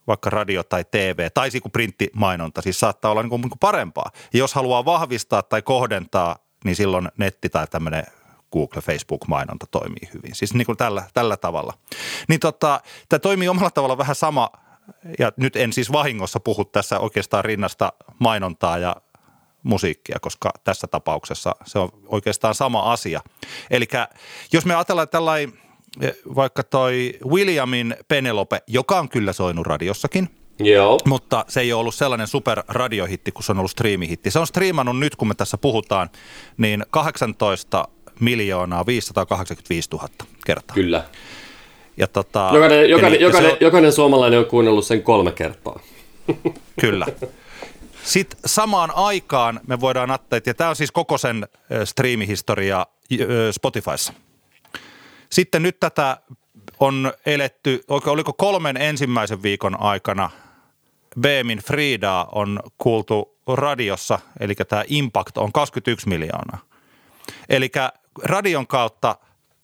vaikka 0.06 0.30
radio 0.30 0.62
tai 0.62 0.84
TV 0.90 1.30
tai 1.34 1.50
siis 1.50 1.64
printtimainonta 1.72 2.62
siis 2.62 2.80
saattaa 2.80 3.10
olla 3.10 3.22
niin 3.22 3.30
kuin 3.30 3.50
parempaa. 3.60 4.10
Ja 4.32 4.38
jos 4.38 4.54
haluaa 4.54 4.84
vahvistaa 4.84 5.42
tai 5.42 5.62
kohdentaa 5.62 6.36
niin 6.64 6.76
silloin 6.76 7.08
netti 7.16 7.48
tai 7.48 7.66
tämmöinen 7.66 8.06
Google, 8.52 8.82
Facebook-mainonta 8.82 9.66
toimii 9.70 10.10
hyvin. 10.14 10.34
Siis 10.34 10.54
niin 10.54 10.66
kuin 10.66 10.78
tällä, 10.78 11.04
tällä 11.14 11.36
tavalla. 11.36 11.74
Niin 12.28 12.40
tota, 12.40 12.80
tämä 13.08 13.20
toimii 13.20 13.48
omalla 13.48 13.70
tavalla 13.70 13.98
vähän 13.98 14.14
sama, 14.16 14.50
ja 15.18 15.32
nyt 15.36 15.56
en 15.56 15.72
siis 15.72 15.92
vahingossa 15.92 16.40
puhu 16.40 16.64
tässä 16.64 16.98
oikeastaan 16.98 17.44
rinnasta 17.44 17.92
mainontaa 18.18 18.78
ja 18.78 18.96
musiikkia, 19.62 20.18
koska 20.20 20.50
tässä 20.64 20.86
tapauksessa 20.86 21.54
se 21.64 21.78
on 21.78 21.88
oikeastaan 22.06 22.54
sama 22.54 22.92
asia. 22.92 23.20
Eli 23.70 23.88
jos 24.52 24.66
me 24.66 24.74
ajatellaan 24.74 25.08
tällainen 25.08 25.58
vaikka 26.36 26.62
toi 26.62 27.12
Williamin 27.26 27.96
Penelope, 28.08 28.62
joka 28.66 28.98
on 28.98 29.08
kyllä 29.08 29.32
soinut 29.32 29.66
radiossakin– 29.66 30.28
Joo. 30.60 30.98
Mutta 31.06 31.44
se 31.48 31.60
ei 31.60 31.72
ole 31.72 31.80
ollut 31.80 31.94
sellainen 31.94 32.26
superradiohitti, 32.26 33.32
kun 33.32 33.42
se 33.42 33.52
on 33.52 33.58
ollut 33.58 33.70
striimihitti. 33.70 34.30
Se 34.30 34.38
on 34.38 34.46
striimannut 34.46 34.98
nyt, 34.98 35.16
kun 35.16 35.28
me 35.28 35.34
tässä 35.34 35.58
puhutaan, 35.58 36.10
niin 36.56 36.84
18 36.90 37.88
miljoonaa 38.20 38.86
585 38.86 39.88
000 39.92 40.08
kertaa. 40.46 40.74
Kyllä. 40.74 41.04
Ja 41.96 42.06
tota, 42.06 42.50
jokainen, 42.54 42.90
jokainen, 42.90 43.20
jokainen, 43.20 43.50
on, 43.50 43.56
jokainen 43.60 43.92
suomalainen 43.92 44.38
on 44.38 44.46
kuunnellut 44.46 44.86
sen 44.86 45.02
kolme 45.02 45.32
kertaa. 45.32 45.80
Kyllä. 46.80 47.06
Sitten 48.02 48.38
samaan 48.46 48.90
aikaan 48.94 49.60
me 49.66 49.80
voidaan 49.80 50.10
ajatella, 50.10 50.42
ja 50.46 50.54
tämä 50.54 50.70
on 50.70 50.76
siis 50.76 50.92
koko 50.92 51.18
sen 51.18 51.48
striimihistoria 51.84 52.86
Spotifyssa. 53.50 54.12
Sitten 55.32 55.62
nyt 55.62 55.80
tätä 55.80 56.16
on 56.80 57.12
eletty, 57.26 57.84
oliko 57.88 58.32
kolmen 58.32 58.76
ensimmäisen 58.76 59.42
viikon 59.42 59.80
aikana 59.80 60.30
Beemin 61.20 61.58
Frida 61.58 62.26
on 62.32 62.60
kuultu 62.78 63.38
radiossa, 63.46 64.18
eli 64.40 64.54
tämä 64.54 64.84
Impact 64.86 65.38
on 65.38 65.52
21 65.52 66.08
miljoonaa. 66.08 66.58
Eli 67.48 67.70
radion 68.22 68.66
kautta 68.66 69.16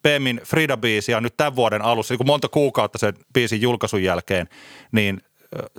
Beemin 0.02 0.40
Frida-biisi 0.44 1.14
on 1.16 1.22
nyt 1.22 1.36
tämän 1.36 1.56
vuoden 1.56 1.82
alussa, 1.82 2.12
niin 2.12 2.18
kun 2.18 2.26
monta 2.26 2.48
kuukautta 2.48 2.98
sen 2.98 3.14
biisin 3.32 3.60
julkaisun 3.60 4.02
jälkeen, 4.02 4.48
niin 4.92 5.22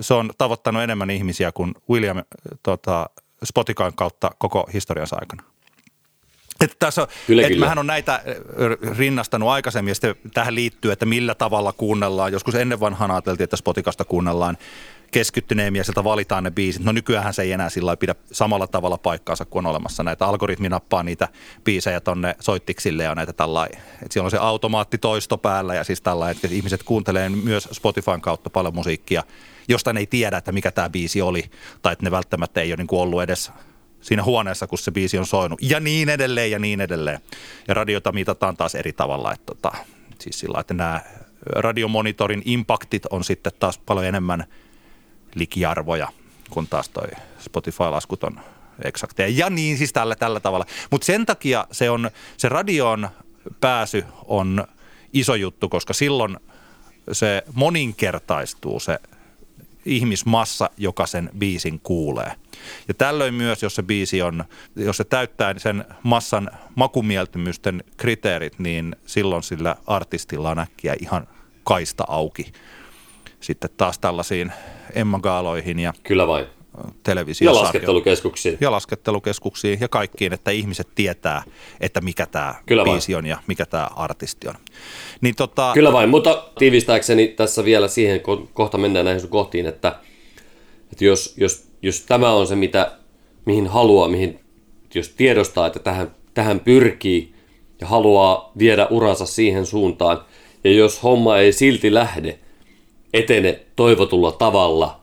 se 0.00 0.14
on 0.14 0.30
tavoittanut 0.38 0.82
enemmän 0.82 1.10
ihmisiä 1.10 1.52
kuin 1.52 1.74
William 1.90 2.24
tota, 2.62 3.10
Spotifyn 3.44 3.94
kautta 3.94 4.30
koko 4.38 4.68
historiansa 4.74 5.16
aikana. 5.20 5.42
Että 6.60 6.76
tässä, 6.78 7.08
kyllä, 7.26 7.42
että 7.42 7.52
kyllä. 7.52 7.66
Mähän 7.66 7.78
on 7.78 7.86
näitä 7.86 8.22
rinnastanut 8.98 9.48
aikaisemmin 9.48 9.90
ja 9.90 9.94
sitten 9.94 10.16
tähän 10.34 10.54
liittyy, 10.54 10.92
että 10.92 11.06
millä 11.06 11.34
tavalla 11.34 11.72
kuunnellaan. 11.72 12.32
Joskus 12.32 12.54
ennen 12.54 12.80
vanhaan 12.80 13.10
ajateltiin, 13.10 13.44
että 13.44 13.56
Spotikasta 13.56 14.04
kuunnellaan 14.04 14.58
keskittyneemmin 15.10 15.78
ja 15.78 15.84
sieltä 15.84 16.04
valitaan 16.04 16.44
ne 16.44 16.50
biisit. 16.50 16.84
No 16.84 16.92
nykyään 16.92 17.34
se 17.34 17.42
ei 17.42 17.52
enää 17.52 17.70
sillä 17.70 17.96
pidä 17.96 18.14
samalla 18.32 18.66
tavalla 18.66 18.98
paikkaansa, 18.98 19.44
kun 19.44 19.66
on 19.66 19.70
olemassa 19.70 20.02
näitä. 20.02 20.26
Algoritmi 20.26 20.68
nappaa 20.68 21.02
niitä 21.02 21.28
biisejä 21.64 22.00
tonne 22.00 22.36
soittiksille 22.40 23.02
ja 23.02 23.14
näitä 23.14 23.32
tällainen. 23.32 23.80
Että 23.92 24.12
siellä 24.12 24.26
on 24.26 24.30
se 24.30 24.38
automaattitoisto 24.38 25.38
päällä 25.38 25.74
ja 25.74 25.84
siis 25.84 26.00
tällainen, 26.00 26.36
että 26.36 26.56
ihmiset 26.56 26.82
kuuntelee 26.82 27.28
myös 27.28 27.68
Spotifyn 27.72 28.20
kautta 28.20 28.50
paljon 28.50 28.74
musiikkia, 28.74 29.22
josta 29.68 29.92
ne 29.92 30.00
ei 30.00 30.06
tiedä, 30.06 30.36
että 30.36 30.52
mikä 30.52 30.70
tämä 30.70 30.90
biisi 30.90 31.22
oli. 31.22 31.44
Tai 31.82 31.92
että 31.92 32.04
ne 32.04 32.10
välttämättä 32.10 32.60
ei 32.60 32.70
ole 32.70 32.76
niin 32.76 32.88
ollut 32.90 33.22
edes 33.22 33.52
siinä 34.00 34.24
huoneessa, 34.24 34.66
kun 34.66 34.78
se 34.78 34.90
biisi 34.90 35.18
on 35.18 35.26
soinut. 35.26 35.62
Ja 35.62 35.80
niin 35.80 36.08
edelleen 36.08 36.50
ja 36.50 36.58
niin 36.58 36.80
edelleen. 36.80 37.20
Ja 37.68 37.74
radiota 37.74 38.12
mitataan 38.12 38.56
taas 38.56 38.74
eri 38.74 38.92
tavalla. 38.92 39.32
Että 39.32 39.46
tota, 39.46 39.72
siis 40.20 40.40
sillä 40.40 40.60
että 40.60 40.74
nämä 40.74 41.00
radiomonitorin 41.46 42.42
impaktit 42.44 43.06
on 43.06 43.24
sitten 43.24 43.52
taas 43.58 43.78
paljon 43.78 44.06
enemmän 44.06 44.44
likiarvoja, 45.34 46.08
kun 46.50 46.66
taas 46.66 46.88
toi 46.88 47.08
Spotify-laskut 47.38 48.24
on 48.24 48.40
eksakteja. 48.84 49.28
Ja 49.28 49.50
niin 49.50 49.78
siis 49.78 49.92
tällä, 49.92 50.16
tällä 50.16 50.40
tavalla. 50.40 50.66
Mutta 50.90 51.04
sen 51.04 51.26
takia 51.26 51.66
se, 51.72 51.90
on, 51.90 52.10
se 52.36 52.48
radion 52.48 53.08
pääsy 53.60 54.04
on 54.24 54.66
iso 55.12 55.34
juttu, 55.34 55.68
koska 55.68 55.92
silloin 55.92 56.36
se 57.12 57.42
moninkertaistuu 57.52 58.80
se 58.80 58.98
ihmismassa, 59.88 60.70
joka 60.76 61.06
sen 61.06 61.30
biisin 61.38 61.80
kuulee. 61.82 62.32
Ja 62.88 62.94
tällöin 62.94 63.34
myös, 63.34 63.62
jos 63.62 63.74
se 63.74 63.82
biisi 63.82 64.22
on, 64.22 64.44
jos 64.76 64.96
se 64.96 65.04
täyttää 65.04 65.54
sen 65.58 65.84
massan 66.02 66.50
makumieltymysten 66.74 67.84
kriteerit, 67.96 68.58
niin 68.58 68.96
silloin 69.06 69.42
sillä 69.42 69.76
artistilla 69.86 70.50
on 70.50 70.58
äkkiä 70.58 70.94
ihan 71.00 71.28
kaista 71.64 72.04
auki 72.08 72.52
sitten 73.40 73.70
taas 73.76 73.98
tällaisiin 73.98 74.52
Emma 74.94 75.18
Gaaloihin 75.18 75.78
ja 75.78 75.92
Kyllä 76.02 76.26
vain. 76.26 76.46
Televisiosarjoihin. 77.02 77.60
Ja 77.60 77.64
laskettelukeskuksiin. 77.64 78.58
Ja 78.60 78.70
laskettelukeskuksiin 78.70 79.78
ja 79.80 79.88
kaikkiin, 79.88 80.32
että 80.32 80.50
ihmiset 80.50 80.88
tietää, 80.94 81.42
että 81.80 82.00
mikä 82.00 82.26
tämä 82.26 82.54
Kyllä 82.66 82.84
vain. 82.84 82.94
biisi 82.94 83.14
on 83.14 83.26
ja 83.26 83.38
mikä 83.46 83.66
tämä 83.66 83.88
artisti 83.96 84.48
on. 84.48 84.54
Niin 85.20 85.34
tota, 85.34 85.70
Kyllä 85.74 85.92
vain, 85.92 86.08
mutta 86.08 86.44
tiivistääkseni 86.58 87.28
tässä 87.28 87.64
vielä 87.64 87.88
siihen, 87.88 88.20
kun 88.20 88.48
kohta 88.54 88.78
mennään 88.78 89.04
näihin 89.04 89.20
sun 89.20 89.30
kohtiin, 89.30 89.66
että, 89.66 89.98
että 90.92 91.04
jos, 91.04 91.34
jos, 91.36 91.64
jos 91.82 92.00
tämä 92.00 92.32
on 92.32 92.46
se, 92.46 92.56
mitä, 92.56 92.92
mihin 93.44 93.66
haluaa, 93.66 94.08
mihin, 94.08 94.40
jos 94.94 95.08
tiedostaa, 95.08 95.66
että 95.66 95.78
tähän, 95.78 96.14
tähän 96.34 96.60
pyrkii 96.60 97.34
ja 97.80 97.86
haluaa 97.86 98.52
viedä 98.58 98.86
uransa 98.90 99.26
siihen 99.26 99.66
suuntaan, 99.66 100.24
ja 100.64 100.72
jos 100.72 101.02
homma 101.02 101.38
ei 101.38 101.52
silti 101.52 101.94
lähde, 101.94 102.38
etene 103.14 103.60
toivotulla 103.76 104.32
tavalla, 104.32 104.97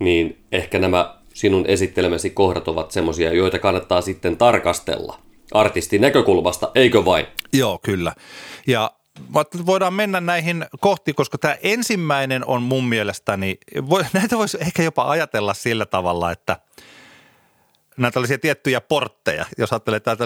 niin 0.00 0.44
ehkä 0.52 0.78
nämä 0.78 1.14
sinun 1.34 1.66
esittelemäsi 1.66 2.30
kohdat 2.30 2.68
ovat 2.68 2.90
semmoisia, 2.90 3.34
joita 3.34 3.58
kannattaa 3.58 4.00
sitten 4.00 4.36
tarkastella 4.36 5.20
artistin 5.52 6.00
näkökulmasta, 6.00 6.70
eikö 6.74 7.04
vain? 7.04 7.26
Joo, 7.52 7.78
kyllä. 7.82 8.12
Ja 8.66 8.90
voidaan 9.66 9.94
mennä 9.94 10.20
näihin 10.20 10.66
kohti, 10.80 11.12
koska 11.12 11.38
tämä 11.38 11.56
ensimmäinen 11.62 12.44
on 12.44 12.62
mun 12.62 12.88
mielestäni, 12.88 13.58
näitä 14.12 14.38
voisi 14.38 14.58
ehkä 14.60 14.82
jopa 14.82 15.10
ajatella 15.10 15.54
sillä 15.54 15.86
tavalla, 15.86 16.32
että 16.32 16.56
nämä 17.96 18.10
tällaisia 18.10 18.38
tiettyjä 18.38 18.80
portteja, 18.80 19.46
jos 19.58 19.72
ajattelee, 19.72 19.96
että 19.96 20.16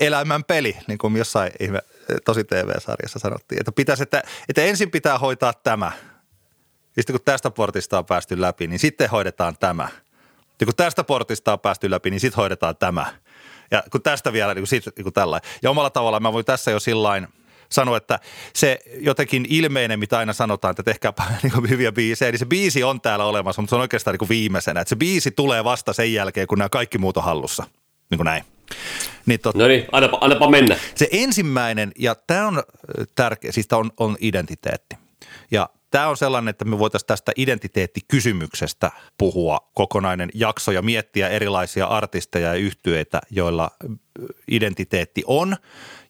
elämän 0.00 0.44
peli, 0.44 0.76
niin 0.86 0.98
kuin 0.98 1.16
jossain 1.16 1.52
ihme, 1.60 1.78
tosi 2.24 2.44
TV-sarjassa 2.44 3.18
sanottiin, 3.18 3.60
että, 3.60 3.72
pitäisi, 3.72 4.02
että, 4.02 4.22
että 4.48 4.62
ensin 4.62 4.90
pitää 4.90 5.18
hoitaa 5.18 5.52
tämä. 5.52 5.92
Ja 6.96 7.02
sitten 7.02 7.14
kun 7.14 7.24
tästä 7.24 7.50
portista 7.50 7.98
on 7.98 8.04
päästy 8.06 8.40
läpi, 8.40 8.66
niin 8.66 8.78
sitten 8.78 9.10
hoidetaan 9.10 9.56
tämä. 9.60 9.88
Ja 10.60 10.66
kun 10.66 10.74
tästä 10.76 11.04
portista 11.04 11.52
on 11.52 11.60
päästy 11.60 11.90
läpi, 11.90 12.10
niin 12.10 12.20
sitten 12.20 12.36
hoidetaan 12.36 12.76
tämä. 12.76 13.06
Ja 13.70 13.82
kun 13.92 14.02
tästä 14.02 14.32
vielä, 14.32 14.54
niin 14.54 14.62
kuin, 14.62 14.68
sit, 14.68 14.84
niin 14.96 15.02
kuin 15.02 15.12
tällä. 15.12 15.40
Ja 15.62 15.70
omalla 15.70 15.90
tavallaan 15.90 16.22
mä 16.22 16.32
voin 16.32 16.44
tässä 16.44 16.70
jo 16.70 16.80
sillain 16.80 17.28
sanoa, 17.72 17.96
että 17.96 18.18
se 18.54 18.78
jotenkin 18.98 19.46
ilmeinen, 19.48 19.98
mitä 19.98 20.18
aina 20.18 20.32
sanotaan, 20.32 20.70
että 20.70 20.82
tehkääpä 20.82 21.22
niin 21.42 21.52
kuin 21.52 21.70
hyviä 21.70 21.92
biisejä, 21.92 22.30
niin 22.32 22.38
se 22.38 22.46
biisi 22.46 22.82
on 22.82 23.00
täällä 23.00 23.24
olemassa, 23.24 23.62
mutta 23.62 23.70
se 23.70 23.76
on 23.76 23.80
oikeastaan 23.80 24.12
niin 24.12 24.18
kuin 24.18 24.28
viimeisenä. 24.28 24.80
Että 24.80 24.88
se 24.88 24.96
biisi 24.96 25.30
tulee 25.30 25.64
vasta 25.64 25.92
sen 25.92 26.12
jälkeen, 26.12 26.46
kun 26.46 26.58
nämä 26.58 26.68
kaikki 26.68 26.98
muut 26.98 27.16
on 27.16 27.24
hallussa. 27.24 27.66
Niin 28.10 28.18
kuin 28.18 28.24
näin. 28.24 28.44
Niin 29.26 29.40
tot, 29.40 29.54
No 29.54 29.66
niin, 29.66 29.86
annapa, 29.92 30.18
annapa 30.20 30.50
mennä. 30.50 30.76
se 30.94 31.08
ensimmäinen, 31.12 31.92
ja 31.98 32.14
tämä 32.14 32.46
on 32.46 32.62
tärkeä, 33.14 33.52
siis 33.52 33.68
tää 33.68 33.78
on, 33.78 33.90
on 33.96 34.16
identiteetti. 34.20 34.96
Ja 35.50 35.68
tämä 35.90 36.08
on 36.08 36.16
sellainen, 36.16 36.48
että 36.48 36.64
me 36.64 36.78
voitaisiin 36.78 37.06
tästä 37.06 37.32
identiteettikysymyksestä 37.36 38.90
puhua 39.18 39.70
kokonainen 39.74 40.30
jakso 40.34 40.72
ja 40.72 40.82
miettiä 40.82 41.28
erilaisia 41.28 41.86
artisteja 41.86 42.48
ja 42.48 42.54
yhtyeitä, 42.54 43.20
joilla 43.30 43.70
identiteetti 44.50 45.22
on 45.26 45.56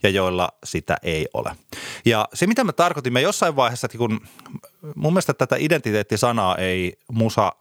ja 0.02 0.10
joilla 0.10 0.48
sitä 0.64 0.96
ei 1.02 1.28
ole. 1.34 1.56
Ja 2.04 2.28
se, 2.34 2.46
mitä 2.46 2.64
me 2.64 2.72
jossain 3.20 3.56
vaiheessa, 3.56 3.86
että 3.86 3.98
kun 3.98 4.20
mun 4.94 5.12
mielestä 5.12 5.34
tätä 5.34 5.56
identiteettisanaa 5.58 6.56
ei 6.56 6.98
musa 7.12 7.52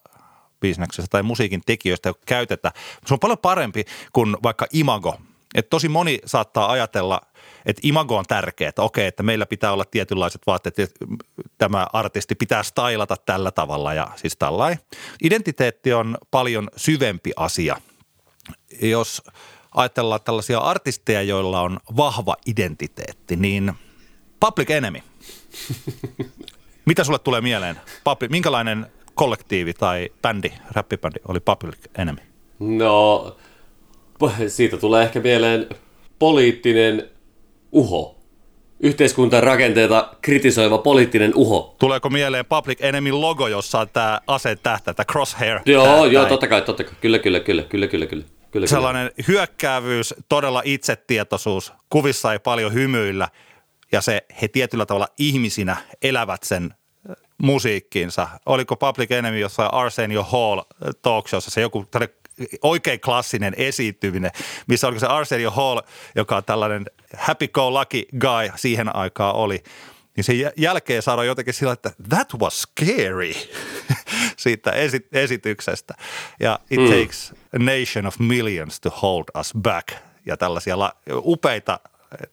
bisneksessä 0.60 1.08
tai 1.10 1.24
musiikin 1.24 1.62
tekijöistä 1.66 2.14
käytetä. 2.26 2.72
Se 3.06 3.14
on 3.14 3.20
paljon 3.20 3.38
parempi 3.38 3.86
kuin 4.14 4.38
vaikka 4.44 4.66
imago. 4.74 5.20
Et 5.56 5.70
tosi 5.70 5.90
moni 5.90 6.20
saattaa 6.26 6.72
ajatella, 6.72 7.22
että 7.66 7.82
imago 7.84 8.18
on 8.18 8.26
tärkeä, 8.28 8.70
että 8.70 8.82
okei, 8.82 9.08
että 9.08 9.24
meillä 9.24 9.46
pitää 9.46 9.74
olla 9.74 9.86
tietynlaiset 9.86 10.42
vaatteet, 10.48 10.80
että 10.80 11.06
tämä 11.58 11.88
artisti 11.94 12.36
pitää 12.36 12.64
stylata 12.64 13.16
tällä 13.26 13.52
tavalla 13.52 13.94
ja 13.94 14.08
siis 14.16 14.38
tällainen. 14.38 14.80
Identiteetti 15.24 15.94
on 15.94 16.18
paljon 16.32 16.70
syvempi 16.76 17.32
asia. 17.36 17.78
Jos 18.82 19.24
ajatellaan 19.76 20.22
tällaisia 20.24 20.60
artisteja, 20.60 21.22
joilla 21.22 21.62
on 21.62 21.80
vahva 21.98 22.36
identiteetti, 22.46 23.36
niin 23.36 23.74
Public 24.40 24.70
Enemy. 24.70 25.00
Mitä 26.86 27.04
sulle 27.04 27.20
tulee 27.20 27.42
mieleen? 27.42 27.80
Public, 28.04 28.32
minkälainen 28.32 28.86
kollektiivi 29.16 29.74
tai 29.74 30.10
bändi, 30.22 30.52
räppibändi 30.72 31.20
oli 31.28 31.40
Public 31.40 31.78
Enemy? 31.98 32.20
No, 32.60 33.38
siitä 34.48 34.78
tulee 34.78 35.04
ehkä 35.04 35.20
mieleen 35.20 35.70
poliittinen 36.20 37.10
uho. 37.72 38.16
Yhteiskunnan 38.80 39.44
rakenteita 39.44 40.14
kritisoiva 40.22 40.78
poliittinen 40.78 41.36
uho. 41.36 41.76
Tuleeko 41.80 42.10
mieleen 42.10 42.46
Public 42.46 42.78
Enemy 42.82 43.12
logo, 43.12 43.48
jossa 43.48 43.80
on 43.80 43.90
tämä 43.94 44.22
aseen 44.28 44.58
tähtä, 44.64 44.94
tämä 44.94 45.06
crosshair? 45.06 45.60
Joo, 45.66 45.86
tää- 45.86 46.06
joo, 46.06 46.26
totta 46.26 46.48
kai, 46.48 46.62
totta 46.62 46.84
kai. 46.84 46.94
Kyllä, 47.02 47.20
kyllä, 47.20 47.40
kyllä, 47.40 47.64
kyllä, 47.64 47.88
kyllä, 47.88 48.06
kyllä. 48.06 48.24
kyllä, 48.52 48.68
Sellainen 48.68 49.12
hyökkäävyys, 49.28 50.14
todella 50.30 50.62
itsetietoisuus, 50.66 51.74
kuvissa 51.90 52.34
ei 52.34 52.40
paljon 52.40 52.74
hymyillä 52.74 53.28
ja 53.92 54.02
se 54.02 54.26
he 54.42 54.48
tietyllä 54.48 54.86
tavalla 54.86 55.08
ihmisinä 55.18 55.78
elävät 56.02 56.44
sen 56.44 56.74
musiikkiinsa. 57.38 58.28
Oliko 58.46 58.76
Public 58.76 59.12
Enemy 59.12 59.40
jossain 59.40 59.74
Arsenio 59.74 60.24
Hall 60.24 60.62
talk 61.02 61.28
showssa 61.28 61.52
se 61.52 61.62
joku 61.62 61.86
oikein 62.62 63.00
klassinen 63.00 63.54
esiintyminen, 63.58 64.32
missä 64.68 64.88
oliko 64.88 65.00
se 65.00 65.08
Arsenio 65.08 65.52
Hall, 65.52 65.80
joka 66.16 66.38
on 66.38 66.44
tällainen 66.44 66.86
happy-go-lucky 67.18 68.06
guy 68.20 68.52
siihen 68.56 68.96
aikaan 68.96 69.36
oli, 69.36 69.64
niin 70.16 70.24
sen 70.24 70.40
jä- 70.40 70.52
jälkeen 70.58 71.02
saadaan 71.02 71.28
jotenkin 71.28 71.54
sillä, 71.54 71.74
että 71.74 71.92
that 72.10 72.34
was 72.40 72.62
scary 72.62 73.34
siitä 74.38 74.72
esi- 74.72 75.08
esityksestä. 75.12 75.94
Ja 76.40 76.60
it 76.70 76.80
mm. 76.80 76.86
takes 76.86 77.34
a 77.56 77.60
nation 77.60 78.06
of 78.06 78.20
millions 78.20 78.80
to 78.80 78.90
hold 78.90 79.26
us 79.40 79.54
back. 79.62 79.88
Ja 80.26 80.38
tällaisia 80.38 80.80
la- 80.80 80.96
upeita 81.14 81.80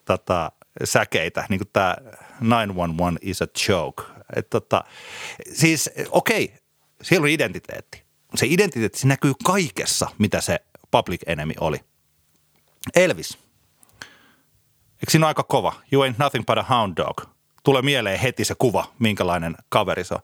tota, 0.05 0.53
säkeitä, 0.85 1.47
niin 1.49 1.59
kuin 1.59 1.69
tämä 1.73 1.97
911 2.41 3.19
is 3.23 3.43
a 3.43 3.47
joke. 3.69 4.03
Et, 4.37 4.51
tota, 4.51 4.85
siis 5.53 5.91
okei, 6.11 6.55
siellä 7.03 7.25
on 7.25 7.29
identiteetti. 7.29 8.06
Se 8.35 8.47
identiteetti 8.47 8.99
se 8.99 9.07
näkyy 9.07 9.33
kaikessa, 9.45 10.09
mitä 10.19 10.41
se 10.41 10.61
Public 10.91 11.21
Enemy 11.27 11.53
oli. 11.61 11.81
Elvis. 12.95 13.39
Eikö 14.95 15.11
siinä 15.11 15.27
ole 15.27 15.31
aika 15.31 15.43
kova? 15.43 15.73
You 15.93 16.05
ain't 16.05 16.15
nothing 16.19 16.47
but 16.47 16.59
a 16.59 16.63
hound 16.63 16.97
dog. 16.97 17.21
Tulee 17.65 17.83
mieleen 17.83 18.19
heti 18.19 18.45
se 18.45 18.55
kuva, 18.55 18.93
minkälainen 18.99 19.57
kaveri 19.69 20.05
se 20.05 20.15
on. 20.15 20.21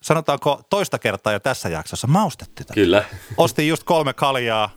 Sanotaanko 0.00 0.62
toista 0.70 0.98
kertaa 0.98 1.32
jo 1.32 1.40
tässä 1.40 1.68
jaksossa 1.68 2.06
maustettu 2.06 2.54
tätä? 2.54 2.74
Kyllä. 2.74 3.04
Ostin 3.36 3.68
just 3.68 3.84
kolme 3.84 4.12
kaljaa, 4.12 4.70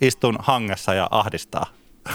istun 0.00 0.38
hangessa 0.40 0.94
ja 0.94 1.08
ahdistaa. 1.10 1.66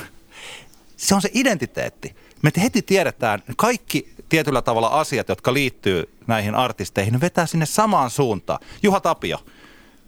Se 0.97 1.15
on 1.15 1.21
se 1.21 1.30
identiteetti. 1.34 2.15
Me 2.41 2.51
heti 2.62 2.82
tiedetään, 2.82 3.43
kaikki 3.58 4.13
tietyllä 4.30 4.62
tavalla 4.62 4.88
asiat, 4.88 5.30
jotka 5.30 5.54
liittyy 5.54 6.10
näihin 6.27 6.56
artisteihin, 6.56 7.13
ne 7.13 7.21
vetää 7.21 7.45
sinne 7.45 7.65
samaan 7.65 8.10
suuntaan. 8.10 8.60
Juha 8.84 8.99
Tapio 8.99 9.39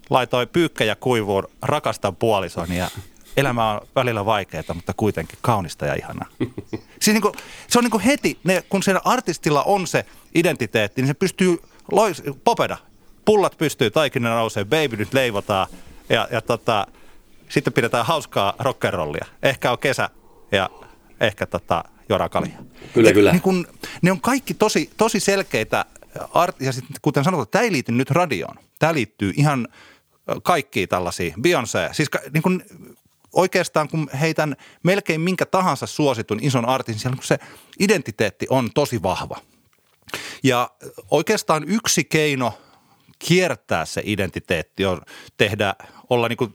laitoi 0.10 0.48
pyykkäjä 0.48 0.96
kuivuun, 0.96 1.48
rakastan 1.62 2.16
puolisoni 2.16 2.78
ja 2.78 2.90
elämä 3.38 3.72
on 3.72 3.88
välillä 3.96 4.26
vaikeaa, 4.26 4.74
mutta 4.74 4.94
kuitenkin 4.98 5.40
kaunista 5.42 5.86
ja 5.86 5.94
ihanaa. 5.94 6.28
Siis 7.02 7.14
niin 7.14 7.22
kuin, 7.22 7.34
se 7.68 7.80
on 7.80 7.84
niin 7.84 7.92
kuin 7.92 8.04
heti, 8.04 8.40
ne, 8.44 8.64
kun 8.70 8.84
sen 8.84 9.08
artistilla 9.08 9.64
on 9.64 9.88
se 9.88 10.06
identiteetti, 10.36 11.02
niin 11.02 11.08
se 11.08 11.14
pystyy 11.14 11.58
lois, 11.92 12.24
popeda. 12.44 12.78
Pullat 13.26 13.58
pystyy, 13.58 13.92
taikina 13.92 14.36
nousee, 14.36 14.66
baby 14.66 14.98
nyt 14.98 15.14
leivotaan 15.14 15.68
ja, 16.10 16.28
ja 16.32 16.42
tota, 16.42 16.88
sitten 17.50 17.74
pidetään 17.74 18.06
hauskaa 18.06 18.54
rock'n'rollia. 18.60 19.28
Ehkä 19.44 19.72
on 19.72 19.80
kesä 19.80 20.10
ja 20.52 20.70
ehkä 21.20 21.46
tota, 21.46 21.84
juodaan 22.10 22.30
kaljaa. 22.30 22.64
Kyllä, 22.94 23.10
Et 23.10 23.16
kyllä. 23.16 23.32
Niin 23.32 23.42
kun, 23.42 23.68
ne 24.02 24.12
on 24.12 24.22
kaikki 24.22 24.54
tosi, 24.54 24.90
tosi 24.98 25.20
selkeitä, 25.20 25.86
art- 26.18 26.66
ja 26.66 26.72
sitten 26.72 26.96
kuten 27.02 27.24
sanottu, 27.24 27.46
tämä 27.46 27.64
ei 27.64 27.72
liity 27.72 27.92
nyt 27.92 28.12
radioon. 28.12 28.56
Tämä 28.80 28.94
liittyy 28.94 29.34
ihan 29.36 29.68
ö, 30.30 30.36
kaikkiin 30.44 30.90
tällaisiin. 30.90 31.34
Beyoncé, 31.34 31.94
siis 31.94 32.10
niin 32.34 32.44
kun, 32.44 32.64
oikeastaan 33.34 33.90
kun 33.90 34.10
heitän 34.22 34.56
melkein 34.84 35.22
minkä 35.22 35.46
tahansa 35.46 35.86
suositun 35.86 36.40
ison 36.42 36.66
artistin, 36.66 37.02
siellä 37.02 37.18
se 37.22 37.40
identiteetti 37.80 38.48
on 38.50 38.70
tosi 38.74 39.04
vahva. 39.04 39.38
Ja 40.44 40.70
oikeastaan 41.12 41.64
yksi 41.68 42.04
keino 42.04 42.54
kiertää 43.20 43.86
se 43.86 44.02
identiteetti 44.06 44.86
on 44.86 45.02
tehdä 45.38 45.76
olla 46.10 46.28
niin 46.28 46.38
kuin, 46.38 46.52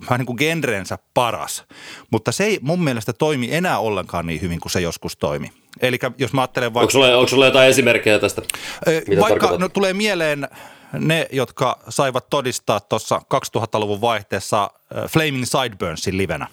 vähän 0.00 0.18
niin 0.18 0.26
kuin 0.26 0.36
genrensä 0.38 0.98
paras, 1.14 1.64
mutta 2.10 2.32
se 2.32 2.44
ei 2.44 2.58
mun 2.62 2.84
mielestä 2.84 3.12
toimi 3.12 3.54
enää 3.54 3.78
ollenkaan 3.78 4.26
niin 4.26 4.40
hyvin 4.40 4.60
kuin 4.60 4.72
se 4.72 4.80
joskus 4.80 5.16
toimi. 5.16 5.52
Eli 5.80 5.98
jos 6.18 6.32
mä 6.32 6.40
ajattelen 6.40 6.74
vaikka... 6.74 6.80
Onko 6.80 6.90
sulla, 6.90 7.16
onko 7.16 7.28
sulla 7.28 7.46
jotain 7.46 7.68
esimerkkejä 7.68 8.18
tästä? 8.18 8.42
Mitä 9.08 9.20
vaikka 9.20 9.56
no, 9.58 9.68
tulee 9.68 9.92
mieleen 9.92 10.48
ne, 10.98 11.26
jotka 11.32 11.78
saivat 11.88 12.30
todistaa 12.30 12.80
tuossa 12.80 13.20
2000-luvun 13.34 14.00
vaihteessa 14.00 14.70
Flaming 15.08 15.44
Sideburnsin 15.44 16.16
livenä, 16.16 16.46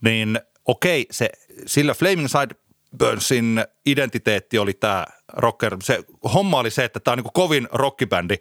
niin 0.00 0.40
okei, 0.64 1.06
se, 1.10 1.30
sillä 1.66 1.94
Flaming 1.94 2.28
Sideburnsin 2.28 3.64
identiteetti 3.86 4.58
oli 4.58 4.72
tämä 4.72 5.06
rocker. 5.32 5.76
Se 5.82 5.98
homma 6.34 6.58
oli 6.58 6.70
se, 6.70 6.84
että 6.84 7.00
tämä 7.00 7.12
on 7.12 7.18
niin 7.18 7.32
kovin 7.34 7.68
rockibändi, 7.72 8.36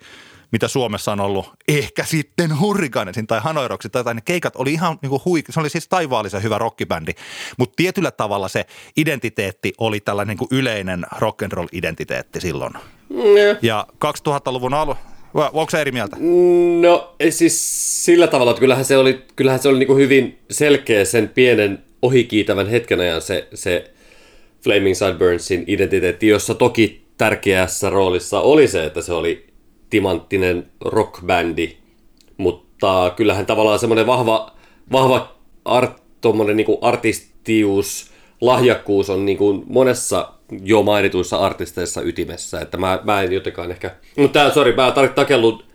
mitä 0.51 0.67
Suomessa 0.67 1.11
on 1.11 1.19
ollut. 1.19 1.53
Ehkä 1.67 2.03
sitten 2.03 2.59
Hurricanesin 2.59 3.27
tai 3.27 3.39
Hanoiroksin 3.39 3.91
tai 3.91 3.99
jotain. 3.99 4.15
Ne 4.15 4.21
keikat 4.25 4.55
oli 4.55 4.73
ihan 4.73 4.97
niin 5.01 5.09
kuin 5.09 5.21
huik- 5.25 5.45
se 5.49 5.59
oli 5.59 5.69
siis 5.69 5.87
taivaallisen 5.87 6.43
hyvä 6.43 6.57
rockibändi. 6.57 7.11
Mutta 7.57 7.73
tietyllä 7.75 8.11
tavalla 8.11 8.47
se 8.47 8.65
identiteetti 8.97 9.73
oli 9.77 9.99
tällainen 9.99 10.37
niin 10.37 10.49
kuin 10.49 10.59
yleinen 10.59 11.05
rock'n'roll-identiteetti 11.15 12.41
silloin. 12.41 12.73
Mm. 13.09 13.57
Ja 13.61 13.87
2000-luvun 14.05 14.73
alu, 14.73 14.97
Onko 15.33 15.69
se 15.69 15.81
eri 15.81 15.91
mieltä? 15.91 16.17
No 16.81 17.13
siis 17.29 18.05
sillä 18.05 18.27
tavalla, 18.27 18.51
että 18.51 18.59
kyllähän 18.59 18.85
se 18.85 18.97
oli, 18.97 19.21
kyllähän 19.35 19.59
se 19.59 19.69
oli 19.69 19.79
niin 19.79 19.97
hyvin 19.97 20.39
selkeä 20.51 21.05
sen 21.05 21.29
pienen 21.29 21.83
ohikiitävän 22.01 22.67
hetken 22.67 22.99
ajan 22.99 23.21
se, 23.21 23.47
se 23.53 23.91
Flaming 24.63 24.95
Sideburnsin 24.95 25.63
identiteetti, 25.67 26.27
jossa 26.27 26.55
toki 26.55 27.01
tärkeässä 27.17 27.89
roolissa 27.89 28.41
oli 28.41 28.67
se, 28.67 28.85
että 28.85 29.01
se 29.01 29.13
oli 29.13 29.47
timanttinen 29.89 30.65
rockbändi, 30.81 31.77
mutta 32.37 33.13
kyllähän 33.15 33.45
tavallaan 33.45 33.79
semmoinen 33.79 34.07
vahva, 34.07 34.55
vahva 34.91 35.35
art, 35.65 36.01
niin 36.55 36.65
kuin 36.65 36.77
artistius, 36.81 38.10
lahjakkuus 38.41 39.09
on 39.09 39.25
niin 39.25 39.37
kuin 39.37 39.63
monessa 39.67 40.33
jo 40.63 40.83
mainituissa 40.83 41.37
artisteissa 41.37 42.01
ytimessä, 42.01 42.61
että 42.61 42.77
mä, 42.77 42.99
mä 43.03 43.21
en 43.21 43.31
jotenkaan 43.31 43.71
ehkä... 43.71 43.95
Mutta 44.17 44.39
tää, 44.39 44.53
sori, 44.53 44.75
mä 44.75 44.93
takellut 45.15 45.65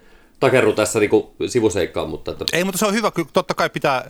takerru 0.40 0.72
tässä 0.72 1.00
niinku 1.00 1.34
sivuseikkaan, 1.46 2.10
mutta... 2.10 2.30
Että... 2.30 2.44
Ei, 2.52 2.64
mutta 2.64 2.78
se 2.78 2.86
on 2.86 2.94
hyvä, 2.94 3.10
kyllä 3.10 3.28
totta 3.32 3.54
kai 3.54 3.70
pitää, 3.70 4.04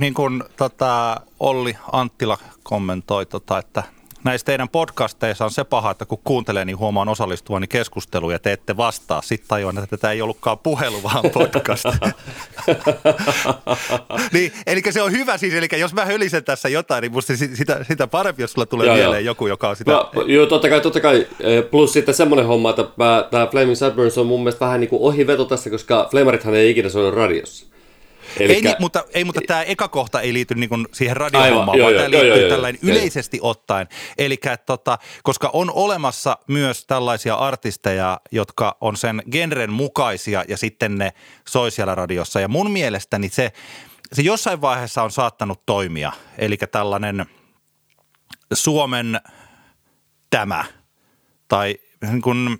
niin 0.00 0.14
kuin 0.14 0.44
tota, 0.56 1.20
Olli 1.40 1.76
Anttila 1.92 2.38
kommentoi, 2.62 3.26
tota, 3.26 3.58
että 3.58 3.82
näissä 4.24 4.44
teidän 4.44 4.68
podcasteissa 4.68 5.44
on 5.44 5.50
se 5.50 5.64
paha, 5.64 5.90
että 5.90 6.06
kun 6.06 6.18
kuuntelee, 6.24 6.64
niin 6.64 6.78
huomaan 6.78 7.08
osallistuvani 7.08 7.66
keskusteluun 7.66 8.32
ja 8.32 8.38
te 8.38 8.52
ette 8.52 8.76
vastaa. 8.76 9.22
Sitten 9.22 9.48
tajuan, 9.48 9.78
että 9.78 9.96
tämä 9.96 10.12
ei 10.12 10.22
ollutkaan 10.22 10.58
puhelu, 10.58 11.02
vaan 11.02 11.24
podcast. 11.32 11.84
niin, 14.32 14.52
eli 14.66 14.82
se 14.90 15.02
on 15.02 15.12
hyvä 15.12 15.38
siis, 15.38 15.54
eli 15.54 15.68
jos 15.78 15.94
mä 15.94 16.04
hölisen 16.04 16.44
tässä 16.44 16.68
jotain, 16.68 17.02
niin 17.02 17.12
musta 17.12 17.36
sitä, 17.36 17.84
sitä 17.84 18.06
parempi, 18.06 18.42
jos 18.42 18.52
sulla 18.52 18.66
tulee 18.66 18.86
joo, 18.86 18.96
mieleen 18.96 19.24
joo. 19.24 19.30
joku, 19.30 19.46
joka 19.46 19.68
on 19.68 19.76
sitä... 19.76 19.92
No, 19.92 20.10
joo, 20.26 20.46
totta 20.46 20.68
kai, 20.68 20.80
totta 20.80 21.00
kai. 21.00 21.26
Plus 21.70 21.92
sitten 21.92 22.14
semmoinen 22.14 22.46
homma, 22.46 22.70
että 22.70 22.84
tämä 23.30 23.46
Flaming 23.46 23.76
Sideburns 23.76 24.18
on 24.18 24.26
mun 24.26 24.40
mielestä 24.40 24.64
vähän 24.64 24.80
niin 24.80 24.90
kuin 24.90 25.02
ohiveto 25.02 25.44
tässä, 25.44 25.70
koska 25.70 26.08
Flamarithan 26.10 26.54
ei 26.54 26.70
ikinä 26.70 26.88
soinut 26.88 27.14
radiossa. 27.14 27.72
Elikkä... 28.40 28.54
Ei, 28.54 28.62
niin, 28.62 28.76
mutta, 28.78 29.04
ei, 29.14 29.24
mutta 29.24 29.40
tämä 29.46 29.62
eka 29.62 29.88
kohta 29.88 30.20
ei 30.20 30.32
liity 30.32 30.54
niin 30.54 30.68
kuin 30.68 30.86
siihen 30.92 31.16
radiohommaan, 31.16 31.78
vaan 31.78 31.94
tämä 31.94 32.10
liittyy 32.10 32.40
joo, 32.40 32.50
tällainen 32.50 32.78
joo, 32.82 32.92
yleisesti 32.92 33.36
joo. 33.36 33.50
ottaen. 33.50 33.88
Eli 34.18 34.40
tota, 34.66 34.98
koska 35.22 35.50
on 35.52 35.70
olemassa 35.74 36.38
myös 36.48 36.86
tällaisia 36.86 37.34
artisteja, 37.34 38.20
jotka 38.30 38.76
on 38.80 38.96
sen 38.96 39.22
genren 39.30 39.72
mukaisia 39.72 40.44
ja 40.48 40.56
sitten 40.56 40.98
ne 40.98 41.12
soi 41.48 41.70
siellä 41.70 41.94
radiossa. 41.94 42.40
Ja 42.40 42.48
mun 42.48 42.70
mielestäni 42.70 43.28
se, 43.28 43.52
se 44.12 44.22
jossain 44.22 44.60
vaiheessa 44.60 45.02
on 45.02 45.10
saattanut 45.10 45.66
toimia. 45.66 46.12
Eli 46.38 46.56
tällainen 46.56 47.26
Suomen 48.54 49.20
tämä 50.30 50.64
tai 51.48 51.78
niin 52.02 52.22
kuin, 52.22 52.58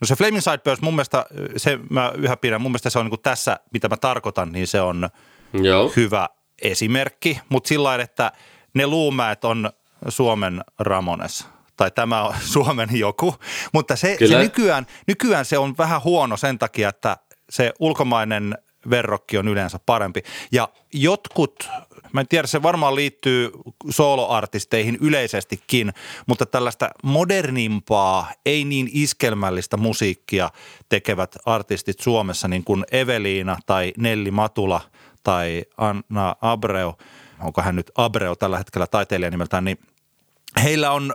No 0.00 0.06
se 0.06 0.16
Flaming 0.16 0.40
Sideburns 0.40 0.82
mun 0.82 0.94
mielestä, 0.94 1.26
se 1.56 1.78
mä 1.90 2.12
yhä 2.16 2.36
pidän, 2.36 2.60
mun 2.60 2.70
mielestä 2.70 2.90
se 2.90 2.98
on 2.98 3.04
niin 3.04 3.10
kuin 3.10 3.22
tässä, 3.22 3.60
mitä 3.72 3.88
mä 3.88 3.96
tarkoitan, 3.96 4.52
niin 4.52 4.66
se 4.66 4.80
on 4.80 5.08
Joo. 5.52 5.92
hyvä 5.96 6.28
esimerkki. 6.62 7.40
Mutta 7.48 7.68
sillä 7.68 7.84
lailla, 7.84 8.04
että 8.04 8.32
ne 8.74 8.86
luumäet 8.86 9.44
on 9.44 9.70
Suomen 10.08 10.64
Ramones 10.78 11.48
tai 11.76 11.90
tämä 11.90 12.22
on 12.22 12.34
Suomen 12.52 12.88
joku, 12.92 13.34
mutta 13.72 13.96
se, 13.96 14.16
se 14.28 14.38
nykyään, 14.38 14.86
nykyään 15.06 15.44
se 15.44 15.58
on 15.58 15.74
vähän 15.78 16.02
huono 16.04 16.36
sen 16.36 16.58
takia, 16.58 16.88
että 16.88 17.16
se 17.50 17.72
ulkomainen 17.80 18.58
verrokki 18.90 19.38
on 19.38 19.48
yleensä 19.48 19.78
parempi. 19.86 20.22
Ja 20.52 20.68
jotkut 20.92 21.70
Mä 22.14 22.20
en 22.20 22.28
tiedä, 22.28 22.46
se 22.46 22.62
varmaan 22.62 22.94
liittyy 22.94 23.50
soloartisteihin 23.90 24.98
yleisestikin, 25.00 25.92
mutta 26.26 26.46
tällaista 26.46 26.90
modernimpaa, 27.02 28.32
ei 28.46 28.64
niin 28.64 28.88
iskelmällistä 28.92 29.76
musiikkia 29.76 30.50
tekevät 30.88 31.36
artistit 31.46 32.00
Suomessa, 32.00 32.48
niin 32.48 32.64
kuin 32.64 32.84
Eveliina 32.92 33.56
tai 33.66 33.92
Nelli 33.98 34.30
Matula 34.30 34.80
tai 35.22 35.64
Anna 35.76 36.36
Abreu, 36.40 36.94
onko 37.40 37.62
hän 37.62 37.76
nyt 37.76 37.90
Abreu 37.94 38.36
tällä 38.36 38.58
hetkellä 38.58 38.86
taiteilija 38.86 39.30
nimeltään, 39.30 39.64
niin 39.64 39.78
heillä 40.62 40.90
on 40.90 41.14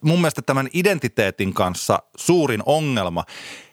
mun 0.00 0.18
mielestä 0.18 0.42
tämän 0.42 0.68
identiteetin 0.72 1.54
kanssa 1.54 1.98
suurin 2.16 2.62
ongelma. 2.66 3.24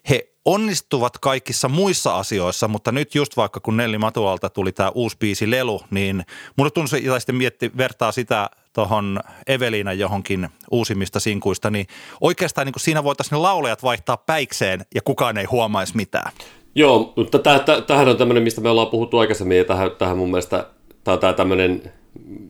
He 0.10 0.33
onnistuvat 0.46 1.18
kaikissa 1.18 1.70
muissa 1.70 2.18
asioissa, 2.18 2.68
mutta 2.68 2.92
nyt 2.92 3.16
just 3.16 3.38
vaikka 3.38 3.60
kun 3.60 3.78
Nelli 3.78 3.98
Matualta 3.98 4.50
tuli 4.50 4.72
tämä 4.72 4.92
uusi 4.96 5.18
biisi 5.20 5.52
Lelu, 5.52 5.82
niin 5.92 6.26
mulle 6.56 6.72
tuntuu, 6.72 7.00
ja 7.00 7.20
sitten 7.20 7.36
mietti, 7.36 7.72
vertaa 7.78 8.12
sitä 8.12 8.50
tuohon 8.74 9.20
Eveliina 9.48 9.94
johonkin 9.94 10.50
uusimmista 10.72 11.20
sinkuista, 11.20 11.70
niin 11.70 11.88
oikeastaan 12.22 12.68
niin 12.68 12.74
siinä 12.78 13.04
voitaisiin 13.04 13.38
ne 13.38 13.42
laulajat 13.42 13.84
vaihtaa 13.84 14.18
päikseen 14.18 14.86
ja 14.96 15.02
kukaan 15.02 15.38
ei 15.38 15.46
huomaisi 15.46 15.96
mitään. 15.96 16.32
Joo, 16.76 17.14
mutta 17.16 17.40
tämähän 17.88 18.10
on 18.10 18.18
tämmöinen, 18.18 18.44
mistä 18.44 18.62
me 18.62 18.70
ollaan 18.70 18.88
puhuttu 18.88 19.18
aikaisemmin, 19.18 19.58
ja 19.58 19.66
tähän, 19.66 19.92
tähän 19.98 20.18
mun 20.18 20.30
mielestä 20.32 20.68
tämä 21.04 21.18
tämä 21.18 21.34
tämmöinen, 21.34 21.94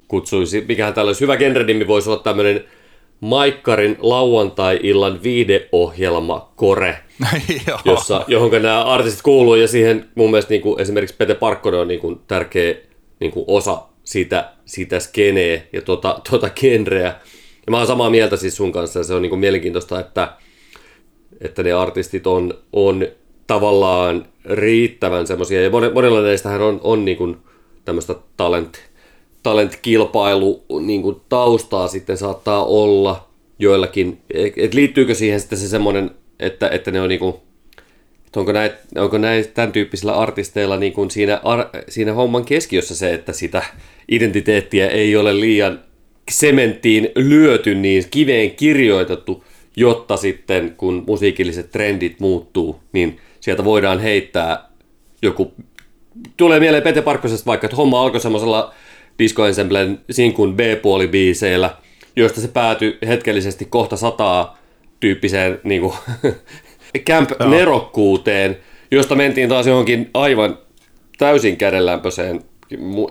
kutsuisi, 0.08 0.66
mikähän 0.68 0.94
olisi 0.98 1.22
hyvä 1.22 1.38
genrenimi, 1.38 1.88
voisi 1.88 2.10
olla 2.10 2.24
tämmöinen 2.24 2.64
Maikkarin 3.24 3.98
lauantai-illan 4.00 5.24
viideohjelma 5.24 6.52
Kore, 6.56 6.98
jossa, 7.86 8.26
johon 8.28 8.52
nämä 8.52 8.84
artistit 8.84 9.22
kuuluu. 9.22 9.56
Ja 9.56 9.68
siihen 9.68 10.10
mun 10.16 10.32
mielestä 10.32 10.50
niin 10.50 10.62
kuin 10.62 10.82
esimerkiksi 10.82 11.16
Pete 11.16 11.36
Parkkonen 11.36 11.80
on 11.80 11.88
niin 11.88 12.00
kuin 12.00 12.22
tärkeä 12.28 12.76
niin 13.20 13.32
kuin 13.32 13.46
osa 13.48 13.82
sitä, 14.04 14.52
sitä 14.66 15.00
skeneä 15.00 15.62
ja 15.74 15.82
tuota, 15.82 16.20
tuota 16.30 16.50
genreä. 16.50 17.16
Ja 17.66 17.72
mä 17.72 17.78
oon 17.78 17.88
samaa 17.88 18.10
mieltä 18.10 18.38
siis 18.38 18.56
sun 18.56 18.72
kanssa. 18.72 19.00
Ja 19.00 19.04
se 19.04 19.14
on 19.14 19.22
niin 19.22 19.30
kuin 19.30 19.40
mielenkiintoista, 19.40 20.00
että, 20.00 20.34
että 21.42 21.64
ne 21.64 21.72
artistit 21.72 22.28
on, 22.28 22.54
on 22.74 23.08
tavallaan 23.48 24.26
riittävän 24.46 25.28
semmoisia 25.28 25.62
ja 25.64 25.70
monella 25.70 26.22
näistähän 26.22 26.62
on, 26.62 26.80
on 26.84 27.06
niin 27.06 27.18
kuin 27.18 27.38
tämmöistä 27.86 28.16
talent, 28.38 28.93
talentkilpailu 29.44 30.64
niin 30.80 31.02
kuin 31.02 31.22
taustaa 31.30 31.88
sitten 31.88 32.18
saattaa 32.18 32.66
olla 32.66 33.30
joillakin, 33.60 34.22
et 34.58 34.74
liittyykö 34.74 35.16
siihen 35.16 35.40
sitten 35.40 35.58
se 35.58 35.68
semmoinen, 35.68 36.12
että, 36.40 36.70
että 36.70 36.92
ne 36.92 37.02
on 37.02 37.10
niin 37.10 37.20
kuin, 37.20 37.36
että 38.26 38.40
onko 38.40 38.52
näitä, 38.52 38.78
onko 38.98 39.18
näitä 39.18 39.52
tämän 39.54 39.72
tyyppisillä 39.72 40.14
artisteilla 40.14 40.78
niin 40.78 40.94
kuin 40.94 41.12
siinä, 41.12 41.40
ar, 41.44 41.66
siinä 41.90 42.14
homman 42.14 42.46
keskiössä 42.46 42.96
se, 42.96 43.14
että 43.14 43.34
sitä 43.34 43.64
identiteettiä 44.12 44.88
ei 44.88 45.16
ole 45.16 45.40
liian 45.40 45.80
sementtiin 46.32 47.10
lyöty, 47.16 47.76
niin 47.76 48.04
kiveen 48.12 48.52
kirjoitettu, 48.52 49.44
jotta 49.76 50.18
sitten 50.18 50.74
kun 50.78 51.04
musiikilliset 51.08 51.72
trendit 51.72 52.20
muuttuu, 52.20 52.80
niin 52.92 53.18
sieltä 53.40 53.66
voidaan 53.66 54.00
heittää 54.00 54.70
joku, 55.22 55.54
tulee 56.38 56.60
mieleen 56.60 56.84
Pete 56.84 57.02
Parkkosesta 57.02 57.46
vaikka, 57.46 57.68
että 57.68 57.78
homma 57.78 58.02
alkoi 58.02 58.20
semmoisella 58.20 58.74
Disco 59.20 59.46
Ensemblen 59.46 60.02
sinkun 60.12 60.56
B-puolibiiseillä, 60.56 61.78
joista 62.16 62.42
se 62.42 62.48
päätyi 62.48 62.98
hetkellisesti 63.08 63.66
kohta 63.66 63.98
sataa 63.98 64.58
tyyppiseen 65.00 65.60
niin 65.64 65.82
kuin, 65.82 65.94
camp-nerokkuuteen, 67.00 68.58
josta 68.92 69.16
mentiin 69.16 69.50
taas 69.50 69.68
johonkin 69.68 70.10
aivan 70.14 70.58
täysin 71.18 71.58
kädenlämpöiseen 71.58 72.44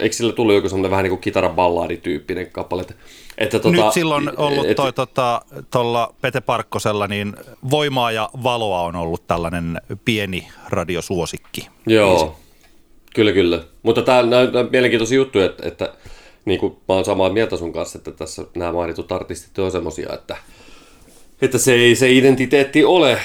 Eikö 0.00 0.16
sillä 0.16 0.32
tullut 0.32 0.54
joku 0.54 0.68
semmoinen 0.68 0.90
vähän 0.90 1.02
niin 1.02 1.10
kuin 1.10 1.20
kitaraballaadityyppinen 1.20 2.50
kappale? 2.50 2.84
Että, 3.38 3.58
tota, 3.58 3.84
Nyt 3.84 3.92
silloin 3.92 4.30
ollut 4.36 4.66
et, 4.66 4.76
toi 4.76 4.92
tota, 4.92 5.42
tuolla 5.70 6.14
Pete 6.20 6.40
Parkkosella, 6.40 7.06
niin 7.06 7.36
voimaa 7.70 8.12
ja 8.12 8.30
valoa 8.42 8.80
on 8.80 8.96
ollut 8.96 9.26
tällainen 9.26 9.80
pieni 10.04 10.48
radiosuosikki. 10.68 11.68
Joo, 11.86 12.36
Kyllä, 13.14 13.33
kyllä. 13.33 13.64
Mutta 13.83 14.03
tämä 14.03 14.18
on 14.18 14.29
mielenkiintoisia 14.70 15.16
juttu, 15.16 15.38
että, 15.40 15.68
että 15.68 15.92
niin 16.44 16.61
kuin 16.61 16.72
mä 16.88 16.94
oon 16.94 17.05
samaa 17.05 17.31
mieltä 17.31 17.57
sun 17.57 17.72
kanssa, 17.72 17.98
että 17.98 18.11
tässä 18.11 18.44
nämä 18.57 18.72
mainitut 18.72 19.12
artistit 19.12 19.59
on 19.59 19.72
semmosia, 19.72 20.12
että, 20.14 20.37
että 21.42 21.59
se, 21.59 21.75
ei, 21.75 21.94
se 21.94 22.12
identiteetti 22.12 22.85
ole, 22.85 23.18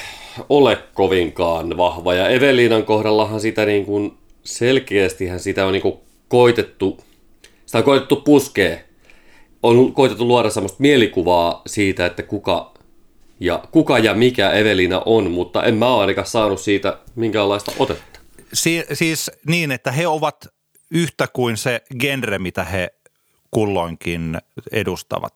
ole 0.50 0.78
kovinkaan 0.94 1.78
vahva. 1.78 2.14
Ja 2.14 2.30
Eveliinan 2.30 2.84
kohdallahan 2.84 3.42
sitä 3.42 3.66
niin 3.66 3.86
kuin 3.86 4.18
selkeästihän 4.44 5.40
sitä 5.40 5.66
on 5.66 5.74
niinku 5.74 6.00
koitettu, 6.28 6.98
sitä 7.66 7.78
on 7.78 7.84
koitettu 7.84 8.16
puskea. 8.16 8.78
On 9.64 9.94
koitettu 9.94 10.28
luoda 10.28 10.50
semmoista 10.50 10.78
mielikuvaa 10.80 11.62
siitä, 11.68 12.06
että 12.06 12.24
kuka 12.24 12.74
ja, 13.40 13.64
kuka 13.72 14.00
ja 14.00 14.14
mikä 14.14 14.52
Evelina 14.52 15.02
on, 15.06 15.32
mutta 15.32 15.64
en 15.64 15.76
mä 15.76 15.94
ole 15.94 16.02
ainakaan 16.02 16.28
saanut 16.28 16.60
siitä 16.60 16.98
minkäänlaista 17.16 17.72
otetta. 17.80 18.17
Si- 18.54 18.86
siis 18.94 19.32
niin, 19.48 19.72
että 19.72 19.92
he 19.92 20.08
ovat 20.08 20.48
yhtä 20.92 21.28
kuin 21.28 21.58
se 21.58 21.82
genre, 22.00 22.40
mitä 22.40 22.64
he 22.64 22.90
kulloinkin 23.52 24.38
edustavat. 24.72 25.34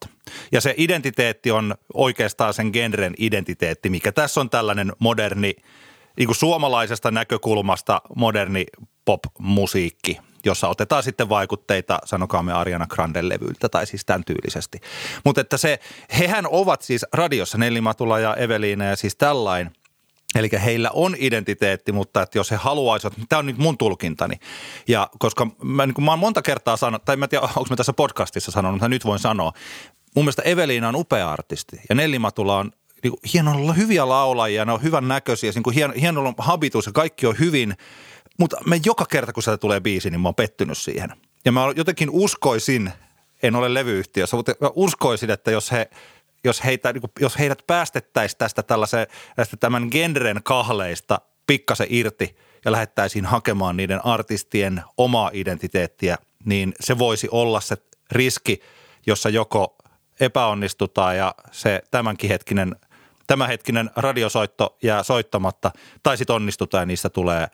Ja 0.52 0.60
se 0.60 0.74
identiteetti 0.76 1.50
on 1.50 1.74
oikeastaan 1.94 2.54
sen 2.54 2.70
genren 2.72 3.14
identiteetti, 3.18 3.90
mikä 3.90 4.12
tässä 4.12 4.40
on 4.40 4.50
tällainen 4.50 4.92
moderni, 4.98 5.54
niin 6.16 6.26
kuin 6.26 6.36
suomalaisesta 6.36 7.10
näkökulmasta 7.10 8.02
moderni 8.16 8.66
pop-musiikki, 9.04 10.18
jossa 10.44 10.68
otetaan 10.68 11.02
sitten 11.02 11.28
vaikutteita, 11.28 11.98
sanokaamme 12.04 12.52
Ariana 12.52 12.86
Granden 12.86 13.28
levyiltä 13.28 13.68
tai 13.68 13.86
siis 13.86 14.04
tämän 14.04 14.24
tyylisesti. 14.24 14.80
Mutta 15.24 15.40
että 15.40 15.56
se, 15.56 15.78
hehän 16.18 16.46
ovat 16.50 16.82
siis 16.82 17.06
radiossa, 17.12 17.58
Nelli 17.58 17.80
Matula 17.80 18.20
ja 18.20 18.34
Eveliina 18.34 18.84
ja 18.84 18.96
siis 18.96 19.16
tällainen– 19.16 19.72
Eli 20.34 20.48
heillä 20.64 20.90
on 20.92 21.16
identiteetti, 21.18 21.92
mutta 21.92 22.22
että 22.22 22.38
jos 22.38 22.50
he 22.50 22.56
haluaisivat, 22.56 23.14
tämä 23.28 23.38
on 23.38 23.46
nyt 23.46 23.58
mun 23.58 23.78
tulkintani. 23.78 24.36
Ja 24.88 25.10
koska 25.18 25.46
mä, 25.62 25.86
niin 25.86 26.04
mä 26.04 26.10
oon 26.12 26.18
monta 26.18 26.42
kertaa 26.42 26.76
sanonut, 26.76 27.04
tai 27.04 27.16
mä 27.16 27.24
en 27.24 27.28
tiedä, 27.28 27.42
onko 27.44 27.66
mä 27.70 27.76
tässä 27.76 27.92
podcastissa 27.92 28.52
sanonut, 28.52 28.74
mutta 28.74 28.88
nyt 28.88 29.04
voin 29.04 29.18
sanoa. 29.18 29.52
Mun 30.14 30.24
mielestä 30.24 30.42
Eveliina 30.42 30.88
on 30.88 30.96
upea 30.96 31.30
artisti 31.30 31.80
ja 31.88 31.94
Nelli 31.94 32.18
Matula 32.18 32.58
on 32.58 32.72
niin 33.02 33.14
hieno 33.32 33.52
olla 33.52 33.72
hyviä 33.72 34.08
laulajia, 34.08 34.64
ne 34.64 34.72
on 34.72 34.82
hyvän 34.82 35.08
näköisiä, 35.08 35.52
niin 35.54 35.74
hieno, 35.74 35.94
hieno 36.00 36.34
habitus 36.38 36.86
ja 36.86 36.92
kaikki 36.92 37.26
on 37.26 37.38
hyvin. 37.38 37.74
Mutta 38.38 38.56
mä 38.66 38.74
joka 38.84 39.06
kerta, 39.06 39.32
kun 39.32 39.42
sieltä 39.42 39.60
tulee 39.60 39.80
biisi, 39.80 40.10
niin 40.10 40.20
mä 40.20 40.28
oon 40.28 40.34
pettynyt 40.34 40.78
siihen. 40.78 41.10
Ja 41.44 41.52
mä 41.52 41.60
jotenkin 41.76 42.10
uskoisin, 42.10 42.92
en 43.42 43.56
ole 43.56 43.74
levyyhtiössä, 43.74 44.36
mutta 44.36 44.52
mä 44.60 44.70
uskoisin, 44.74 45.30
että 45.30 45.50
jos 45.50 45.72
he 45.72 45.90
jos, 46.44 46.64
heitä, 46.64 46.92
niin 46.92 47.02
jos 47.20 47.38
heidät 47.38 47.62
päästettäisiin 47.66 48.38
tästä, 48.38 48.62
tästä 49.36 49.56
tämän 49.56 49.88
genren 49.90 50.40
kahleista 50.42 51.20
pikkasen 51.46 51.86
irti 51.90 52.36
ja 52.64 52.72
lähettäisiin 52.72 53.26
hakemaan 53.26 53.76
niiden 53.76 54.06
artistien 54.06 54.82
omaa 54.96 55.30
identiteettiä, 55.32 56.18
niin 56.44 56.74
se 56.80 56.98
voisi 56.98 57.28
olla 57.30 57.60
se 57.60 57.76
riski, 58.10 58.60
jossa 59.06 59.28
joko 59.28 59.76
epäonnistutaan 60.20 61.16
ja 61.16 61.34
se 61.50 61.82
tämänkin 61.90 62.30
hetkinen, 62.30 62.76
tämänhetkinen 63.26 63.90
radiosoitto 63.96 64.76
jää 64.82 65.02
soittamatta, 65.02 65.70
tai 66.02 66.16
sitten 66.16 66.36
onnistutaan 66.36 66.82
ja 66.82 66.86
niistä 66.86 67.08
tulee 67.08 67.48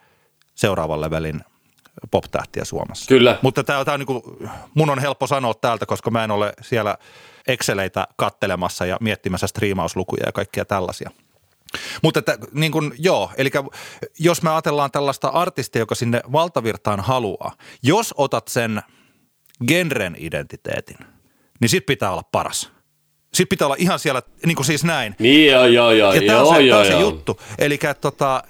seuraavan 0.55 1.01
levelin 1.01 1.41
pop-tähtiä 2.11 2.65
Suomessa. 2.65 3.09
Kyllä. 3.09 3.39
Mutta 3.43 3.65
tämä 3.65 3.79
on 3.79 3.85
niin 3.99 4.07
kuin, 4.07 4.23
mun 4.75 4.91
on 4.91 4.99
helppo 4.99 5.27
sanoa 5.27 5.55
täältä, 5.55 5.87
koska 5.87 6.11
mä 6.11 6.25
en 6.25 6.31
ole 6.31 6.53
siellä 6.61 6.99
Exceleitä 7.49 8.09
kattelemassa 8.17 8.87
ja 8.87 8.97
miettimässä 9.01 9.47
striimauslukuja 9.47 10.23
ja 10.27 10.33
kaikkia 10.33 10.65
tällaisia. 10.65 11.11
Mutta 12.03 12.19
että, 12.19 12.39
niin 12.53 12.73
kuin, 12.73 12.93
joo, 12.99 13.31
eli 13.37 13.51
jos 14.19 14.43
me 14.43 14.51
ajatellaan 14.51 14.91
tällaista 14.91 15.29
artistia, 15.29 15.83
joka 15.83 15.95
sinne 15.95 16.21
valtavirtaan 16.33 17.01
haluaa, 17.01 17.57
jos 17.83 18.15
otat 18.17 18.49
sen 18.49 18.83
genren 19.67 20.17
identiteetin, 20.19 20.99
niin 21.61 21.69
sit 21.69 21.87
pitää 21.87 22.13
olla 22.13 22.23
paras. 22.33 22.73
Sitten 23.35 23.49
pitää 23.49 23.67
olla 23.67 23.77
ihan 23.79 23.99
siellä, 23.99 24.23
niin 24.47 24.57
kuin 24.57 24.67
siis 24.67 24.85
näin. 24.85 25.17
Niin 25.19 25.51
joo, 25.51 25.67
joo, 25.67 25.91
joo. 25.91 26.13
Ja 26.13 26.23
tämä 26.27 26.43
on 26.43 26.57
se, 26.57 26.63
joo, 26.63 26.85
se 26.85 26.91
joo. 26.91 27.01
juttu. 27.01 27.41
Eli 27.59 27.79
tota, 28.01 28.43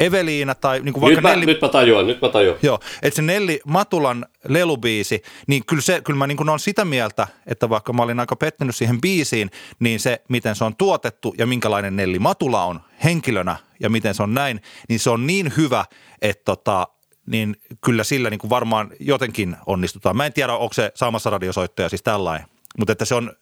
Eveliina 0.00 0.54
tai 0.54 0.80
niin 0.80 0.92
kuin 0.92 1.00
vaikka 1.02 1.16
Nyt 1.16 1.22
mä, 1.22 1.30
Nelli... 1.30 1.46
nyt 1.46 1.60
mä 1.60 1.68
tajuan, 1.68 2.06
nyt 2.06 2.22
mä 2.22 2.28
tajuan. 2.28 2.58
Joo, 2.62 2.80
että 3.02 3.16
se 3.16 3.22
Nelli 3.22 3.60
Matulan 3.66 4.26
lelubiisi, 4.48 5.22
niin 5.46 5.66
kyllä, 5.66 5.82
se, 5.82 6.00
kyllä 6.00 6.18
mä 6.18 6.26
niin 6.26 6.36
kuin 6.36 6.48
on 6.48 6.60
sitä 6.60 6.84
mieltä, 6.84 7.28
että 7.46 7.68
vaikka 7.68 7.92
mä 7.92 8.02
olin 8.02 8.20
aika 8.20 8.36
pettynyt 8.36 8.76
siihen 8.76 9.00
biisiin, 9.00 9.50
niin 9.78 10.00
se, 10.00 10.22
miten 10.28 10.56
se 10.56 10.64
on 10.64 10.76
tuotettu 10.76 11.34
ja 11.38 11.46
minkälainen 11.46 11.96
Nelli 11.96 12.18
Matula 12.18 12.64
on 12.64 12.80
henkilönä 13.04 13.56
ja 13.80 13.90
miten 13.90 14.14
se 14.14 14.22
on 14.22 14.34
näin, 14.34 14.60
niin 14.88 15.00
se 15.00 15.10
on 15.10 15.26
niin 15.26 15.52
hyvä, 15.56 15.84
että 16.22 16.44
tota, 16.44 16.88
niin 17.26 17.56
kyllä 17.84 18.04
sillä 18.04 18.30
niin 18.30 18.40
kuin 18.40 18.50
varmaan 18.50 18.90
jotenkin 19.00 19.56
onnistutaan. 19.66 20.16
Mä 20.16 20.26
en 20.26 20.32
tiedä, 20.32 20.52
onko 20.52 20.74
se 20.74 20.92
saamassa 20.94 21.30
radiosoittoja 21.30 21.88
siis 21.88 22.02
tällainen, 22.02 22.46
mutta 22.78 22.92
että 22.92 23.04
se 23.04 23.14
on 23.14 23.32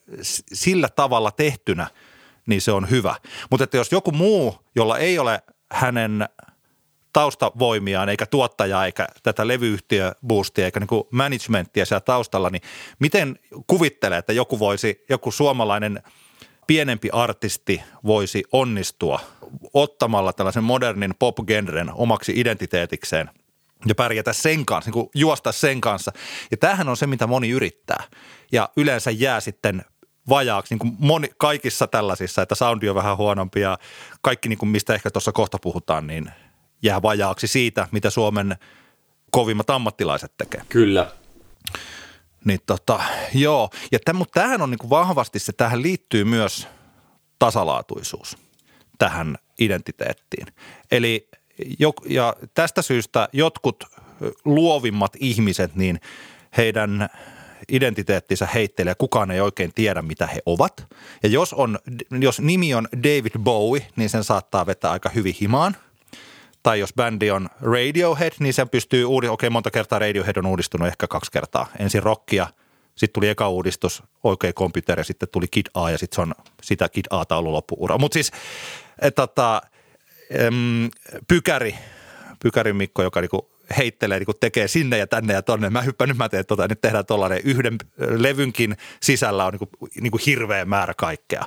sillä 0.52 0.88
tavalla 0.88 1.30
tehtynä, 1.30 1.86
niin 2.46 2.60
se 2.60 2.72
on 2.72 2.90
hyvä. 2.90 3.14
Mutta 3.50 3.64
että 3.64 3.76
jos 3.76 3.92
joku 3.92 4.12
muu, 4.12 4.58
jolla 4.76 4.98
ei 4.98 5.18
ole 5.18 5.42
hänen 5.72 6.28
taustavoimiaan, 7.12 8.08
eikä 8.08 8.26
tuottajaa, 8.26 8.86
eikä 8.86 9.06
tätä 9.22 9.48
levyyhtiöboostia, 9.48 10.64
eikä 10.64 10.80
niin 10.80 11.04
managementtia 11.10 11.86
siellä 11.86 12.00
taustalla, 12.00 12.50
niin 12.50 12.62
miten 12.98 13.38
kuvittelee, 13.66 14.18
että 14.18 14.32
joku 14.32 14.58
voisi, 14.58 15.04
joku 15.10 15.30
suomalainen 15.30 16.02
pienempi 16.66 17.10
artisti 17.12 17.82
voisi 18.04 18.44
onnistua 18.52 19.20
ottamalla 19.74 20.32
tällaisen 20.32 20.64
modernin 20.64 21.14
pop-genren 21.18 21.90
omaksi 21.94 22.32
identiteetikseen 22.36 23.30
ja 23.86 23.94
pärjätä 23.94 24.32
sen 24.32 24.66
kanssa, 24.66 24.88
niin 24.88 24.92
kuin 24.92 25.10
juosta 25.14 25.52
sen 25.52 25.80
kanssa. 25.80 26.12
Ja 26.50 26.56
tämähän 26.56 26.88
on 26.88 26.96
se, 26.96 27.06
mitä 27.06 27.26
moni 27.26 27.50
yrittää. 27.50 28.04
Ja 28.52 28.68
yleensä 28.76 29.10
jää 29.10 29.40
sitten 29.40 29.84
vajaaksi 30.28 30.74
niin 30.74 30.78
kuin 30.78 30.92
moni, 30.98 31.28
kaikissa 31.38 31.86
tällaisissa, 31.86 32.42
että 32.42 32.54
soundi 32.54 32.88
on 32.88 32.94
vähän 32.94 33.16
huonompi 33.16 33.60
ja 33.60 33.78
kaikki, 34.22 34.48
niin 34.48 34.58
kuin 34.58 34.68
mistä 34.68 34.94
ehkä 34.94 35.10
tuossa 35.10 35.32
kohta 35.32 35.58
puhutaan, 35.62 36.06
niin 36.06 36.30
jää 36.82 37.02
vajaaksi 37.02 37.46
siitä, 37.46 37.88
mitä 37.92 38.10
Suomen 38.10 38.56
kovimmat 39.30 39.70
ammattilaiset 39.70 40.32
tekee. 40.38 40.62
Kyllä. 40.68 41.10
Niin 42.44 42.60
tota, 42.66 43.00
joo. 43.34 43.70
Ja 43.92 43.98
tämän, 44.04 44.18
mutta 44.18 44.40
tämähän 44.40 44.62
on 44.62 44.70
niin 44.70 44.90
vahvasti 44.90 45.38
se, 45.38 45.52
tähän 45.52 45.82
liittyy 45.82 46.24
myös 46.24 46.68
tasalaatuisuus 47.38 48.36
tähän 48.98 49.36
identiteettiin. 49.58 50.46
Eli 50.90 51.28
jo, 51.78 51.92
ja 52.08 52.36
tästä 52.54 52.82
syystä 52.82 53.28
jotkut 53.32 53.84
luovimmat 54.44 55.12
ihmiset, 55.20 55.74
niin 55.74 56.00
heidän 56.56 57.08
identiteettinsä 57.68 58.46
heittelee, 58.46 58.94
kukaan 58.94 59.30
ei 59.30 59.40
oikein 59.40 59.72
tiedä, 59.74 60.02
mitä 60.02 60.26
he 60.26 60.42
ovat. 60.46 60.86
Ja 61.22 61.28
jos, 61.28 61.52
on, 61.52 61.78
jos 62.20 62.40
nimi 62.40 62.74
on 62.74 62.88
David 62.96 63.38
Bowie, 63.38 63.86
niin 63.96 64.10
sen 64.10 64.24
saattaa 64.24 64.66
vetää 64.66 64.90
aika 64.90 65.08
hyvin 65.08 65.34
himaan. 65.40 65.76
Tai 66.62 66.80
jos 66.80 66.94
bändi 66.94 67.30
on 67.30 67.48
Radiohead, 67.60 68.32
niin 68.40 68.54
sen 68.54 68.68
pystyy 68.68 69.04
uudistamaan. 69.04 69.34
Okei, 69.34 69.50
monta 69.50 69.70
kertaa 69.70 69.98
Radiohead 69.98 70.36
on 70.36 70.46
uudistunut, 70.46 70.88
ehkä 70.88 71.06
kaksi 71.06 71.32
kertaa. 71.32 71.66
Ensin 71.78 72.02
rockia, 72.02 72.46
sitten 72.94 73.12
tuli 73.12 73.28
eka 73.28 73.48
uudistus, 73.48 74.02
oikein 74.24 74.54
computer 74.54 75.00
ja 75.00 75.04
sitten 75.04 75.28
tuli 75.32 75.46
Kid 75.50 75.66
A 75.74 75.90
ja 75.90 75.98
sitten 75.98 76.14
se 76.14 76.20
on 76.20 76.34
sitä 76.62 76.88
Kid 76.88 77.04
A 77.10 77.24
ollut 77.30 77.52
loppuura. 77.52 77.98
Mutta 77.98 78.14
siis 78.14 78.32
et, 78.98 79.14
tota, 79.14 79.62
em, 80.30 80.90
Pykäri, 81.28 81.74
Pykäri 82.42 82.72
Mikko, 82.72 83.02
joka 83.02 83.20
niinku 83.20 83.50
heittelee, 83.76 84.18
niin 84.18 84.26
tekee 84.40 84.68
sinne 84.68 84.98
ja 84.98 85.06
tänne 85.06 85.34
ja 85.34 85.42
tonne. 85.42 85.70
Mä 85.70 85.82
hyppään, 85.82 86.08
nyt 86.08 86.18
mä 86.18 86.28
teen 86.28 86.46
tota, 86.46 86.68
nyt 86.68 86.80
tehdään 86.80 87.06
tuollainen 87.06 87.40
yhden 87.44 87.78
levynkin 87.96 88.76
sisällä 89.00 89.44
on 89.44 89.52
niin 89.52 89.58
kuin, 89.58 89.90
niin 90.00 90.10
kuin 90.10 90.22
hirveä 90.26 90.64
määrä 90.64 90.94
kaikkea. 90.96 91.44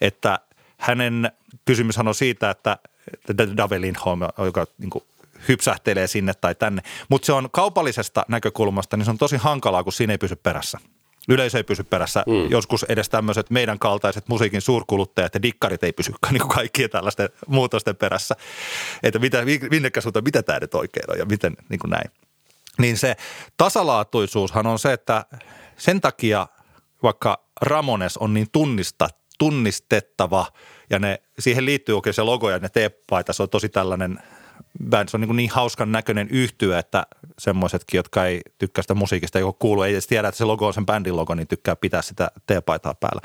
Että 0.00 0.38
hänen 0.78 1.32
kysymyshän 1.64 2.08
on 2.08 2.14
siitä, 2.14 2.50
että 2.50 2.78
Davelin 3.56 3.96
Home, 4.04 4.28
joka 4.38 4.66
niin 4.78 4.90
kuin 4.90 5.04
hypsähtelee 5.48 6.06
sinne 6.06 6.34
tai 6.34 6.54
tänne. 6.54 6.82
Mutta 7.08 7.26
se 7.26 7.32
on 7.32 7.48
kaupallisesta 7.52 8.24
näkökulmasta, 8.28 8.96
niin 8.96 9.04
se 9.04 9.10
on 9.10 9.18
tosi 9.18 9.36
hankalaa, 9.36 9.84
kun 9.84 9.92
siinä 9.92 10.12
ei 10.12 10.18
pysy 10.18 10.36
perässä. 10.36 10.78
Yleisö 11.28 11.58
ei 11.58 11.64
pysy 11.64 11.84
perässä. 11.84 12.24
Mm. 12.26 12.50
Joskus 12.50 12.82
edes 12.88 13.08
tämmöiset 13.08 13.50
meidän 13.50 13.78
kaltaiset 13.78 14.28
musiikin 14.28 14.60
suurkuluttajat 14.60 15.34
ja 15.34 15.42
dikkarit 15.42 15.84
ei 15.84 15.92
pysy 15.92 16.12
niin 16.30 16.40
kuin 16.40 16.54
kaikkien 16.54 16.90
tällaisten 16.90 17.28
muutosten 17.46 17.96
perässä. 17.96 18.34
Että 19.02 19.18
mitä, 19.18 19.42
minnekä 19.70 20.00
suuntaan, 20.00 20.24
mitä 20.24 20.42
tämä 20.42 20.58
nyt 20.58 20.74
oikein 20.74 21.10
on 21.10 21.18
ja 21.18 21.24
miten 21.24 21.56
niin 21.68 21.80
kuin 21.80 21.90
näin. 21.90 22.10
Niin 22.78 22.96
se 22.96 23.16
tasalaatuisuushan 23.56 24.66
on 24.66 24.78
se, 24.78 24.92
että 24.92 25.24
sen 25.76 26.00
takia 26.00 26.46
vaikka 27.02 27.44
Ramones 27.60 28.16
on 28.16 28.34
niin 28.34 28.46
tunnista, 28.52 29.08
tunnistettava 29.38 30.46
ja 30.90 30.98
ne, 30.98 31.22
siihen 31.38 31.64
liittyy 31.64 31.94
oikein 31.94 32.14
se 32.14 32.22
logo 32.22 32.50
ja 32.50 32.58
ne 32.58 32.68
teepaita, 32.68 33.32
se 33.32 33.42
on 33.42 33.48
tosi 33.48 33.68
tällainen– 33.68 34.18
se 35.08 35.16
on 35.16 35.20
niin, 35.20 35.36
niin 35.36 35.50
hauskan 35.50 35.92
näköinen 35.92 36.28
yhtyö, 36.30 36.78
että 36.78 37.06
semmoisetkin, 37.38 37.98
jotka 37.98 38.26
ei 38.26 38.40
tykkää 38.58 38.82
sitä 38.82 38.94
musiikista, 38.94 39.38
joka 39.38 39.56
kuuluu, 39.58 39.82
ei 39.82 39.92
edes 39.92 40.06
tiedä, 40.06 40.28
että 40.28 40.38
se 40.38 40.44
logo 40.44 40.66
on 40.66 40.74
sen 40.74 40.86
bändin 40.86 41.16
logo, 41.16 41.34
niin 41.34 41.48
tykkää 41.48 41.76
pitää 41.76 42.02
sitä 42.02 42.30
teepaitaa 42.46 42.94
päällä. 42.94 43.20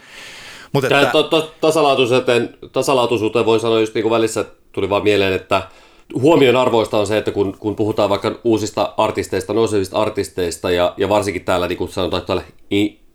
Mutta 0.73 0.99
että... 0.99 1.11
to, 1.11 1.23
to, 1.23 1.53
tasalaatuisuuteen, 1.61 2.57
tasalaatuisuuteen 2.71 3.45
voin 3.45 3.59
sanoa 3.59 3.79
just 3.79 3.93
niin 3.93 4.03
kuin 4.03 4.11
välissä 4.11 4.45
tuli 4.71 4.89
vaan 4.89 5.03
mieleen, 5.03 5.33
että 5.33 5.67
huomion 6.13 6.55
arvoista 6.55 6.97
on 6.97 7.07
se, 7.07 7.17
että 7.17 7.31
kun, 7.31 7.57
kun 7.59 7.75
puhutaan 7.75 8.09
vaikka 8.09 8.39
uusista 8.43 8.93
artisteista, 8.97 9.53
nousevista 9.53 9.97
artisteista 9.97 10.71
ja, 10.71 10.93
ja 10.97 11.09
varsinkin 11.09 11.45
täällä 11.45 11.67
niin 11.67 11.77
kuin 11.77 11.91
sanotaan 11.91 12.25
täällä 12.25 12.43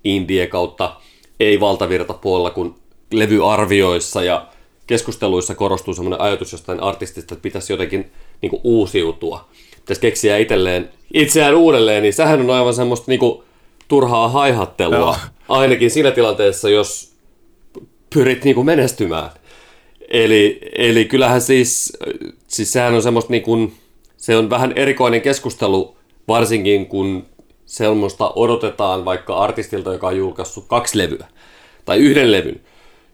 indie 0.05 0.47
kautta 0.47 0.97
ei 1.41 1.61
valtavirta 1.61 2.15
puolella 2.15 2.51
kuin 2.51 2.75
levyarvioissa 3.13 4.23
ja 4.23 4.47
keskusteluissa 4.89 5.55
korostuu 5.55 5.95
semmoinen 5.95 6.21
ajatus 6.21 6.53
jostain 6.53 6.81
artistista, 6.81 7.35
että 7.35 7.43
pitäisi 7.43 7.73
jotenkin 7.73 8.11
niin 8.43 8.51
kuin 8.51 8.61
uusiutua. 8.65 9.49
Pitäisi 9.77 10.01
keksiä 10.01 10.37
itselleen, 10.37 10.91
itseään 11.15 11.55
uudelleen, 11.55 12.03
niin 12.03 12.13
sehän 12.13 12.41
on 12.41 12.51
aivan 12.51 12.75
semmoista 12.75 13.05
niin 13.09 13.21
kuin 13.21 13.43
turhaa 13.89 14.29
haihattelua. 14.29 14.99
Joo. 14.99 15.17
Ainakin 15.59 15.91
siinä 15.91 16.11
tilanteessa, 16.11 16.71
jos 16.71 17.13
pyrit 18.15 18.45
niin 18.45 18.55
kuin 18.55 18.67
menestymään. 18.67 19.31
Eli, 20.09 20.61
eli 20.79 21.05
kyllähän 21.05 21.41
siis, 21.41 21.93
siis 22.47 22.73
sehän 22.73 22.95
on 22.95 23.03
semmoista 23.03 23.33
niin 23.33 23.43
kuin, 23.43 23.75
se 24.17 24.37
on 24.37 24.51
vähän 24.51 24.73
erikoinen 24.77 25.21
keskustelu, 25.21 25.97
varsinkin 26.29 26.87
kun 26.87 27.27
semmoista 27.67 28.33
odotetaan 28.37 29.05
vaikka 29.05 29.37
artistilta, 29.37 29.93
joka 29.93 30.07
on 30.07 30.17
julkaissut 30.17 30.65
kaksi 30.69 30.99
levyä 30.99 31.27
tai 31.85 31.99
yhden 31.99 32.33
levyn. 32.33 32.61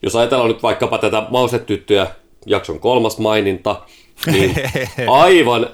Jos 0.05 0.17
ajatellaan 0.17 0.51
nyt 0.51 0.63
vaikkapa 0.63 0.99
tätä 0.99 1.27
Mausetyttöjä 1.31 2.07
jakson 2.47 2.81
kolmas 2.81 3.19
maininta, 3.19 3.83
niin 4.27 4.55
aivan, 5.09 5.69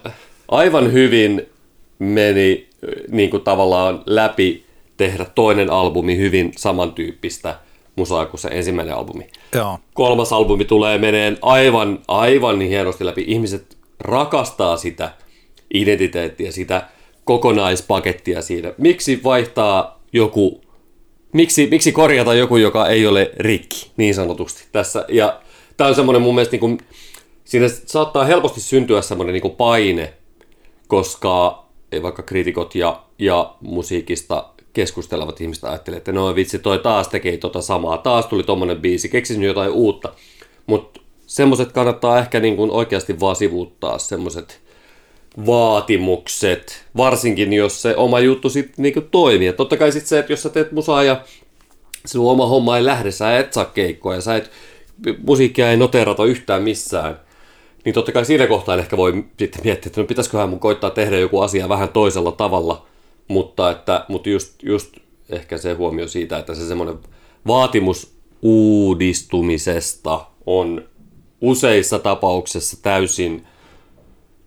aivan 0.49 0.93
hyvin 0.93 1.47
meni 1.99 2.69
niin 3.11 3.31
kuin 3.31 3.43
tavallaan 3.43 4.03
läpi 4.07 4.65
tehdä 4.97 5.27
toinen 5.35 5.71
albumi 5.71 6.17
hyvin 6.17 6.53
samantyyppistä 6.57 7.59
musaa 7.97 8.27
kuin 8.27 8.41
se 8.41 8.49
ensimmäinen 8.49 8.95
albumi. 8.95 9.27
Joo. 9.55 9.79
Kolmas 9.95 10.33
albumi 10.33 10.65
tulee 10.65 10.99
meneen 10.99 11.39
aivan, 11.43 11.99
aivan 12.09 12.61
hienosti 12.61 13.07
läpi. 13.07 13.25
Ihmiset 13.27 13.79
rakastaa 14.01 14.77
sitä 14.77 15.11
identiteettiä, 15.75 16.53
sitä 16.53 16.83
kokonaispakettia 17.25 18.43
siinä. 18.43 18.73
Miksi 18.79 19.21
vaihtaa 19.25 20.01
joku, 20.13 20.61
miksi, 21.33 21.69
miksi 21.71 21.93
korjata 21.93 22.35
joku, 22.35 22.57
joka 22.57 22.87
ei 22.87 23.07
ole 23.07 23.31
rikki, 23.37 23.91
niin 23.97 24.15
sanotusti 24.15 24.65
tässä. 24.73 25.05
Ja 25.09 25.41
tämä 25.77 25.89
on 25.89 25.95
semmoinen 25.95 26.23
mun 26.23 26.35
mielestä, 26.35 26.53
niin 26.53 26.61
kuin, 26.61 26.79
siinä 27.45 27.69
saattaa 27.69 28.25
helposti 28.25 28.61
syntyä 28.61 29.03
semmoinen 29.03 29.33
niin 29.33 29.57
paine, 29.57 30.13
koska 30.89 31.65
vaikka 32.03 32.23
kriitikot 32.23 32.75
ja, 32.75 33.03
ja 33.19 33.55
musiikista 33.61 34.49
keskustelevat 34.73 35.41
ihmiset 35.41 35.65
ajattelee, 35.65 35.97
että 35.97 36.13
no 36.13 36.35
vitsi, 36.35 36.59
toi 36.59 36.79
taas 36.79 37.09
tekee 37.09 37.37
tota 37.37 37.61
samaa, 37.61 37.99
taas 37.99 38.27
tuli 38.27 38.43
tommonen 38.43 38.81
biisi, 38.81 39.09
keksisin 39.09 39.43
jotain 39.43 39.71
uutta. 39.71 40.13
Mutta 40.67 41.01
semmoset 41.27 41.73
kannattaa 41.73 42.19
ehkä 42.19 42.41
niin 42.41 42.57
kuin 42.57 42.71
oikeasti 42.71 43.21
vaan 43.21 43.37
sivuuttaa, 43.37 43.99
semmoset 43.99 44.61
vaatimukset, 45.47 46.85
varsinkin 46.97 47.53
jos 47.53 47.83
se 47.83 47.97
oma 47.97 48.21
juttu 48.21 48.51
sitten 48.51 48.83
niin 48.83 49.09
toimii. 49.11 49.47
Ja 49.47 49.53
totta 49.53 49.77
kai 49.77 49.93
sitten 49.93 50.09
se, 50.09 50.19
että 50.19 50.33
jos 50.33 50.43
sä 50.43 50.49
teet 50.49 50.73
musaa 50.73 51.03
ja 51.03 51.25
sun 52.05 52.31
oma 52.31 52.47
homma 52.47 52.77
ei 52.77 52.85
lähde, 52.85 53.11
sä 53.11 53.39
et 53.39 53.53
saa 53.53 53.65
keikkoja, 53.65 54.21
sä 54.21 54.37
et, 54.37 54.51
musiikkia 55.27 55.71
ei 55.71 55.77
noterata 55.77 56.25
yhtään 56.25 56.63
missään, 56.63 57.21
niin 57.85 57.95
totta 57.95 58.13
kai 58.13 58.25
siinä 58.25 58.47
kohtaa 58.47 58.77
ehkä 58.77 58.97
voi 58.97 59.25
sitten 59.39 59.63
miettiä, 59.65 59.89
että 59.89 60.01
no 60.01 60.07
pitäisiköhän 60.07 60.49
mun 60.49 60.61
koittaa 60.61 60.91
tehdä 60.91 61.19
joku 61.19 61.41
asia 61.41 61.69
vähän 61.69 61.89
toisella 61.89 62.33
tavalla, 62.33 62.87
mutta, 63.29 63.71
että, 63.71 64.05
mutta 64.09 64.29
just, 64.29 64.63
just 64.63 64.97
ehkä 65.31 65.59
se 65.59 65.73
huomio 65.73 66.09
siitä, 66.09 66.39
että 66.39 66.55
se 66.55 66.69
semmoinen 66.69 66.99
vaatimus 67.47 68.15
uudistumisesta 68.43 70.27
on 70.47 70.85
useissa 71.41 71.99
tapauksissa 71.99 72.83
täysin 72.83 73.47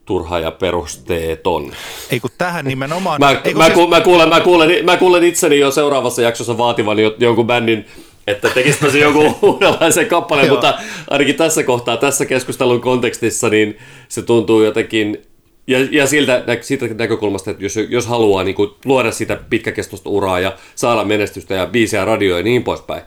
turha 0.06 0.40
ja 0.40 0.52
perusteeton. 0.52 1.72
Ei 2.12 2.20
kun 2.20 2.30
tähän 2.38 2.66
nimenomaan... 2.66 3.20
Mä, 3.20 3.30
ei, 3.32 3.54
kun 3.54 3.58
mä, 3.58 3.66
siis- 3.66 3.78
ku, 3.78 3.88
mä, 3.88 4.02
kuulen, 4.02 4.30
mä, 4.30 4.40
kuulen, 4.40 4.86
mä 4.86 4.98
kuulen 4.98 5.24
itseni 5.24 5.60
jo 5.60 5.72
seuraavassa 5.72 6.22
jaksossa 6.22 6.58
vaativan 6.58 7.00
jo, 7.00 7.16
jonkun 7.20 7.48
bändin, 7.48 7.86
että 8.28 8.50
tekispä 8.50 8.90
se 8.90 9.00
jonkun 9.00 9.36
uudenlaisen 9.52 10.06
kappaleen, 10.06 10.50
mutta 10.50 10.74
ainakin 11.10 11.36
tässä 11.36 11.64
kohtaa, 11.64 11.98
tässä 11.98 12.26
keskustelun 12.26 12.82
kontekstissa, 12.82 13.50
niin 13.50 13.78
se 14.10 14.22
tuntuu 14.22 14.64
jotenkin, 14.64 15.22
ja, 15.68 15.78
ja 15.92 16.08
siltä, 16.08 16.44
siitä 16.62 16.88
näkökulmasta, 16.88 17.52
että 17.52 17.64
jos, 17.64 17.76
jos 17.90 18.08
haluaa 18.08 18.44
niin 18.44 18.56
kuin, 18.56 18.70
luoda 18.86 19.12
sitä 19.12 19.40
pitkäkestoista 19.50 20.10
uraa 20.10 20.40
ja 20.40 20.58
saada 20.76 21.04
menestystä 21.04 21.54
ja 21.56 21.66
biisejä 21.66 22.06
radioja 22.06 22.38
ja 22.38 22.44
niin 22.44 22.64
poispäin, 22.64 23.02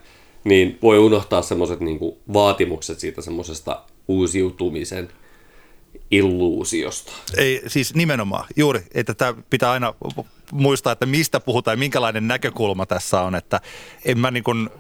niin 0.45 0.79
voi 0.83 0.99
unohtaa 0.99 1.43
semmoiset 1.43 1.81
niin 1.81 1.99
vaatimukset 2.33 2.99
siitä 2.99 3.23
semmoisesta 3.23 3.81
uusiutumisen 4.09 5.09
illuusiosta. 6.11 7.13
Ei, 7.37 7.63
siis 7.67 7.95
nimenomaan, 7.95 8.47
juuri, 8.57 8.81
että 8.95 9.15
tämä 9.15 9.35
pitää 9.51 9.71
aina 9.71 9.95
muistaa, 10.53 10.93
että 10.93 11.07
mistä 11.07 11.41
puhutaan 11.41 11.73
ja 11.73 11.79
minkälainen 11.79 12.29
näkökulma 12.29 12.87
tässä 12.87 13.21
on, 13.21 13.35
että 13.35 13.61
en 14.05 14.19
mä 14.19 14.31
niin 14.31 14.45
kuin 14.45 14.71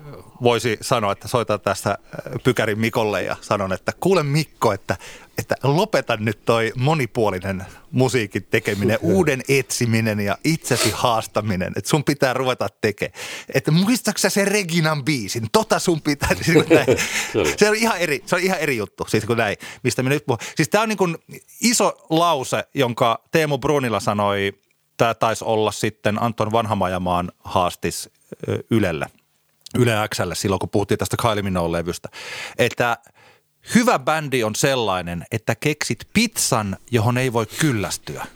voisi 0.42 0.78
sanoa, 0.80 1.12
että 1.12 1.28
soitan 1.28 1.60
tässä 1.60 1.90
äh, 1.90 1.98
Pykärin 2.44 2.78
Mikolle 2.78 3.22
ja 3.22 3.36
sanon, 3.40 3.72
että 3.72 3.92
kuule 4.00 4.22
Mikko, 4.22 4.72
että, 4.72 4.96
että 5.38 5.54
lopeta 5.62 6.16
nyt 6.16 6.44
toi 6.44 6.72
monipuolinen 6.76 7.64
musiikin 7.90 8.46
tekeminen, 8.50 8.98
uuden 9.02 9.42
etsiminen 9.48 10.20
ja 10.20 10.38
itsesi 10.44 10.90
haastaminen, 10.94 11.72
että 11.76 11.90
sun 11.90 12.04
pitää 12.04 12.34
ruveta 12.34 12.68
tekemään. 12.80 13.20
Että 13.54 13.70
muistatko 13.70 14.18
sä 14.18 14.30
sen 14.30 14.48
Reginan 14.48 15.04
biisin? 15.04 15.46
Tota 15.52 15.78
sun 15.78 16.02
pitää, 16.02 16.28
siis 16.42 16.64
kun 16.64 16.76
näin. 16.76 16.86
Se 17.58 17.68
on 17.68 17.76
ihan 17.76 17.98
eri, 17.98 18.22
se 18.26 18.36
on 18.36 18.42
ihan 18.42 18.58
eri 18.58 18.76
juttu, 18.76 19.06
siis 19.08 19.24
kuin 19.24 19.36
näin, 19.36 19.56
mistä 19.82 20.02
me 20.02 20.08
nyt 20.08 20.26
puhuu. 20.26 20.38
Siis 20.56 20.68
tämä 20.68 20.82
on 20.82 20.88
niin 20.88 20.98
kuin 20.98 21.16
iso 21.60 22.06
lause, 22.10 22.64
jonka 22.74 23.24
Teemu 23.30 23.58
Brunila 23.58 24.00
sanoi, 24.00 24.52
tämä 24.96 25.14
taisi 25.14 25.44
olla 25.44 25.72
sitten 25.72 26.22
Anton 26.22 26.52
Vanhamajamaan 26.52 27.32
haastis 27.44 28.10
ö, 28.48 28.58
Ylelle, 28.70 29.06
Yle 29.78 29.92
Xlle 30.14 30.34
silloin, 30.34 30.58
kun 30.58 30.68
puhuttiin 30.68 30.98
tästä 30.98 31.16
Kylie 31.22 31.42
Minogue-levystä, 31.42 32.08
että 32.58 32.98
hyvä 33.74 33.98
bändi 33.98 34.44
on 34.44 34.54
sellainen, 34.54 35.26
että 35.32 35.54
keksit 35.54 36.08
pizzan, 36.12 36.76
johon 36.90 37.18
ei 37.18 37.32
voi 37.32 37.46
kyllästyä. 37.46 38.26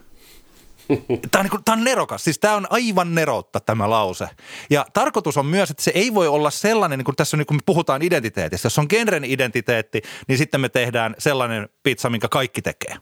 Tämä 1.31 1.41
on, 1.41 1.45
niin 1.45 1.51
kuin, 1.51 1.65
tämä 1.65 1.79
on 1.79 1.85
nerokas, 1.85 2.25
siis 2.25 2.39
tämä 2.39 2.55
on 2.55 2.67
aivan 2.71 3.15
neroutta 3.15 3.61
tämä 3.61 3.91
lause. 3.91 4.29
Ja 4.71 4.87
tarkoitus 4.93 5.37
on 5.37 5.47
myös, 5.47 5.71
että 5.71 5.83
se 5.83 5.93
ei 5.95 6.15
voi 6.15 6.29
olla 6.29 6.51
sellainen, 6.51 6.99
niin 6.99 7.05
kuin 7.05 7.17
tässä 7.17 7.37
niin 7.37 7.47
kun 7.47 7.57
me 7.57 7.61
puhutaan 7.67 8.03
identiteetistä. 8.03 8.67
Jos 8.67 8.79
on 8.79 8.87
genren 8.89 9.25
identiteetti, 9.25 10.03
niin 10.29 10.39
sitten 10.39 10.61
me 10.61 10.69
tehdään 10.69 11.15
sellainen 11.19 11.69
pizza, 11.83 12.11
minkä 12.11 12.29
kaikki 12.29 12.63
tekee. 12.63 12.97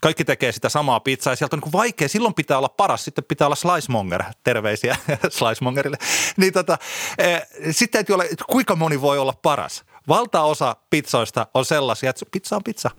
Kaikki 0.00 0.24
tekee 0.24 0.52
sitä 0.52 0.68
samaa 0.68 1.00
pizzaa 1.00 1.32
ja 1.32 1.36
sieltä 1.36 1.56
on 1.56 1.60
niin 1.64 1.72
vaikea. 1.72 2.08
Silloin 2.08 2.34
pitää 2.34 2.58
olla 2.58 2.68
paras, 2.68 3.04
sitten 3.04 3.24
pitää 3.24 3.46
olla 3.46 3.56
slicemonger. 3.56 4.22
Terveisiä 4.44 4.96
slicemongerille. 5.38 5.96
Niin 6.36 6.52
tota, 6.52 6.78
eh, 7.18 7.42
sitten 7.70 8.00
että 8.00 8.44
kuinka 8.50 8.76
moni 8.76 9.00
voi 9.00 9.18
olla 9.18 9.34
paras. 9.42 9.84
Valtaosa 10.08 10.76
pizzoista 10.90 11.46
on 11.54 11.64
sellaisia, 11.64 12.10
että 12.10 12.26
pizza 12.32 12.56
on 12.56 12.64
pizza. 12.64 12.90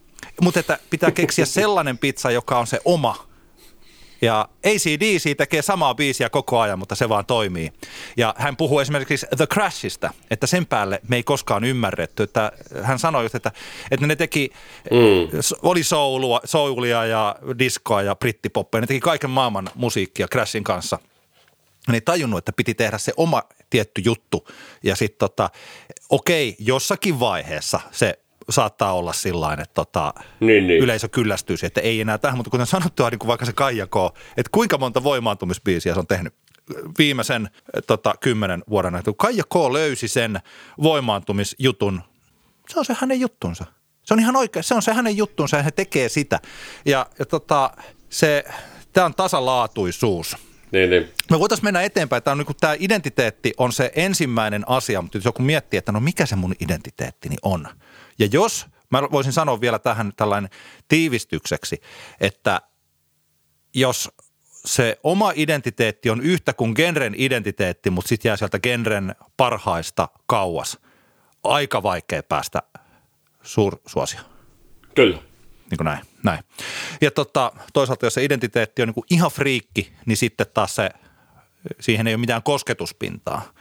Mutta 0.41 0.59
että 0.59 0.79
pitää 0.89 1.11
keksiä 1.11 1.45
sellainen 1.45 1.97
pizza, 1.97 2.31
joka 2.31 2.59
on 2.59 2.67
se 2.67 2.81
oma 2.85 3.30
ja 4.21 4.49
ACDC 4.65 5.37
tekee 5.37 5.61
samaa 5.61 5.95
biisiä 5.95 6.29
koko 6.29 6.59
ajan, 6.59 6.79
mutta 6.79 6.95
se 6.95 7.09
vaan 7.09 7.25
toimii. 7.25 7.73
Ja 8.17 8.35
hän 8.37 8.57
puhuu 8.57 8.79
esimerkiksi 8.79 9.25
The 9.37 9.47
Crashista, 9.47 10.13
että 10.31 10.47
sen 10.47 10.65
päälle 10.65 11.01
me 11.07 11.15
ei 11.15 11.23
koskaan 11.23 11.63
ymmärretty. 11.63 12.23
Että 12.23 12.51
hän 12.81 12.99
sanoi 12.99 13.25
just, 13.25 13.35
että, 13.35 13.51
että 13.91 14.07
ne 14.07 14.15
teki, 14.15 14.51
mm. 14.91 15.39
oli 15.63 15.83
soulua, 15.83 16.39
soulia 16.43 17.05
ja 17.05 17.35
diskoa 17.59 18.01
ja 18.01 18.15
brittipoppia, 18.15 18.81
ne 18.81 18.87
teki 18.87 18.99
kaiken 18.99 19.29
maailman 19.29 19.69
musiikkia 19.75 20.27
Crashin 20.27 20.63
kanssa. 20.63 20.99
Ne 21.87 21.93
ei 21.93 22.01
tajunnut, 22.01 22.37
että 22.37 22.51
piti 22.51 22.73
tehdä 22.73 22.97
se 22.97 23.13
oma 23.17 23.43
tietty 23.69 24.01
juttu. 24.05 24.47
Ja 24.83 24.95
sitten 24.95 25.19
tota, 25.19 25.49
okei, 26.09 26.55
jossakin 26.59 27.19
vaiheessa 27.19 27.79
se 27.91 28.19
saattaa 28.49 28.93
olla 28.93 29.13
sillä 29.13 29.53
että 29.53 29.73
tota, 29.73 30.13
Niin, 30.39 30.67
niin. 30.67 30.83
yleisö 30.83 31.09
kyllästyy 31.09 31.57
siihen, 31.57 31.67
että 31.67 31.81
ei 31.81 32.01
enää 32.01 32.17
tähän, 32.17 32.37
mutta 32.37 32.51
kuten 32.51 32.65
sanottua, 32.65 33.09
niin 33.09 33.19
kuin 33.19 33.27
vaikka 33.27 33.45
se 33.45 33.53
Kaija 33.53 33.87
K, 33.87 33.95
että 34.37 34.49
kuinka 34.51 34.77
monta 34.77 35.03
voimaantumisbiisiä 35.03 35.93
se 35.93 35.99
on 35.99 36.07
tehnyt 36.07 36.33
viimeisen 36.97 37.49
tota, 37.87 38.13
kymmenen 38.19 38.63
vuoden 38.69 38.95
aikana. 38.95 39.15
Kaija 39.17 39.43
K 39.43 39.55
löysi 39.71 40.07
sen 40.07 40.39
voimaantumisjutun, 40.83 42.01
se 42.69 42.79
on 42.79 42.85
se 42.85 42.95
hänen 42.99 43.19
juttunsa. 43.19 43.65
Se 44.03 44.13
on 44.13 44.19
ihan 44.19 44.35
oikein, 44.35 44.63
se 44.63 44.75
on 44.75 44.81
se 44.81 44.93
hänen 44.93 45.17
juttunsa 45.17 45.57
ja 45.57 45.63
hän 45.63 45.73
tekee 45.73 46.09
sitä. 46.09 46.39
Ja, 46.85 47.05
ja 47.19 47.25
tota, 47.25 47.71
se, 48.09 48.43
tämä 48.93 49.05
on 49.05 49.15
tasalaatuisuus. 49.15 50.37
Niin, 50.71 50.89
niin. 50.89 51.09
Me 51.31 51.39
voitaisiin 51.39 51.65
mennä 51.65 51.81
eteenpäin. 51.81 52.23
Tämä, 52.23 52.31
on, 52.31 52.37
niin 52.37 52.55
tämä 52.59 52.75
identiteetti 52.79 53.53
on 53.57 53.71
se 53.71 53.91
ensimmäinen 53.95 54.63
asia, 54.69 55.01
mutta 55.01 55.17
jos 55.17 55.25
joku 55.25 55.41
miettii, 55.41 55.77
että 55.77 55.91
no 55.91 55.99
mikä 55.99 56.25
se 56.25 56.35
mun 56.35 56.55
identiteettini 56.59 57.35
on. 57.41 57.67
Ja 58.19 58.27
jos, 58.31 58.65
mä 58.89 59.01
voisin 59.11 59.33
sanoa 59.33 59.61
vielä 59.61 59.79
tähän 59.79 60.11
tällainen 60.17 60.49
tiivistykseksi, 60.87 61.81
että 62.19 62.61
jos 63.73 64.09
se 64.65 64.99
oma 65.03 65.31
identiteetti 65.35 66.09
on 66.09 66.21
yhtä 66.21 66.53
kuin 66.53 66.73
genren 66.75 67.13
identiteetti, 67.17 67.89
mutta 67.89 68.09
sitten 68.09 68.29
jää 68.29 68.37
sieltä 68.37 68.59
genren 68.59 69.15
parhaista 69.37 70.09
kauas, 70.25 70.77
aika 71.43 71.83
vaikea 71.83 72.23
päästä 72.23 72.63
suursuosioon. 73.41 74.25
Kyllä. 74.95 75.17
Niin 75.69 75.77
kuin 75.77 75.85
näin, 75.85 76.05
näin. 76.23 76.43
Ja 77.01 77.11
tota, 77.11 77.51
toisaalta, 77.73 78.05
jos 78.05 78.13
se 78.13 78.23
identiteetti 78.23 78.81
on 78.81 78.87
niin 78.87 78.93
kuin 78.93 79.05
ihan 79.09 79.31
friikki, 79.31 79.93
niin 80.05 80.17
sitten 80.17 80.47
taas 80.53 80.75
se, 80.75 80.89
siihen 81.79 82.07
ei 82.07 82.13
ole 82.13 82.19
mitään 82.19 82.43
kosketuspintaa. 82.43 83.53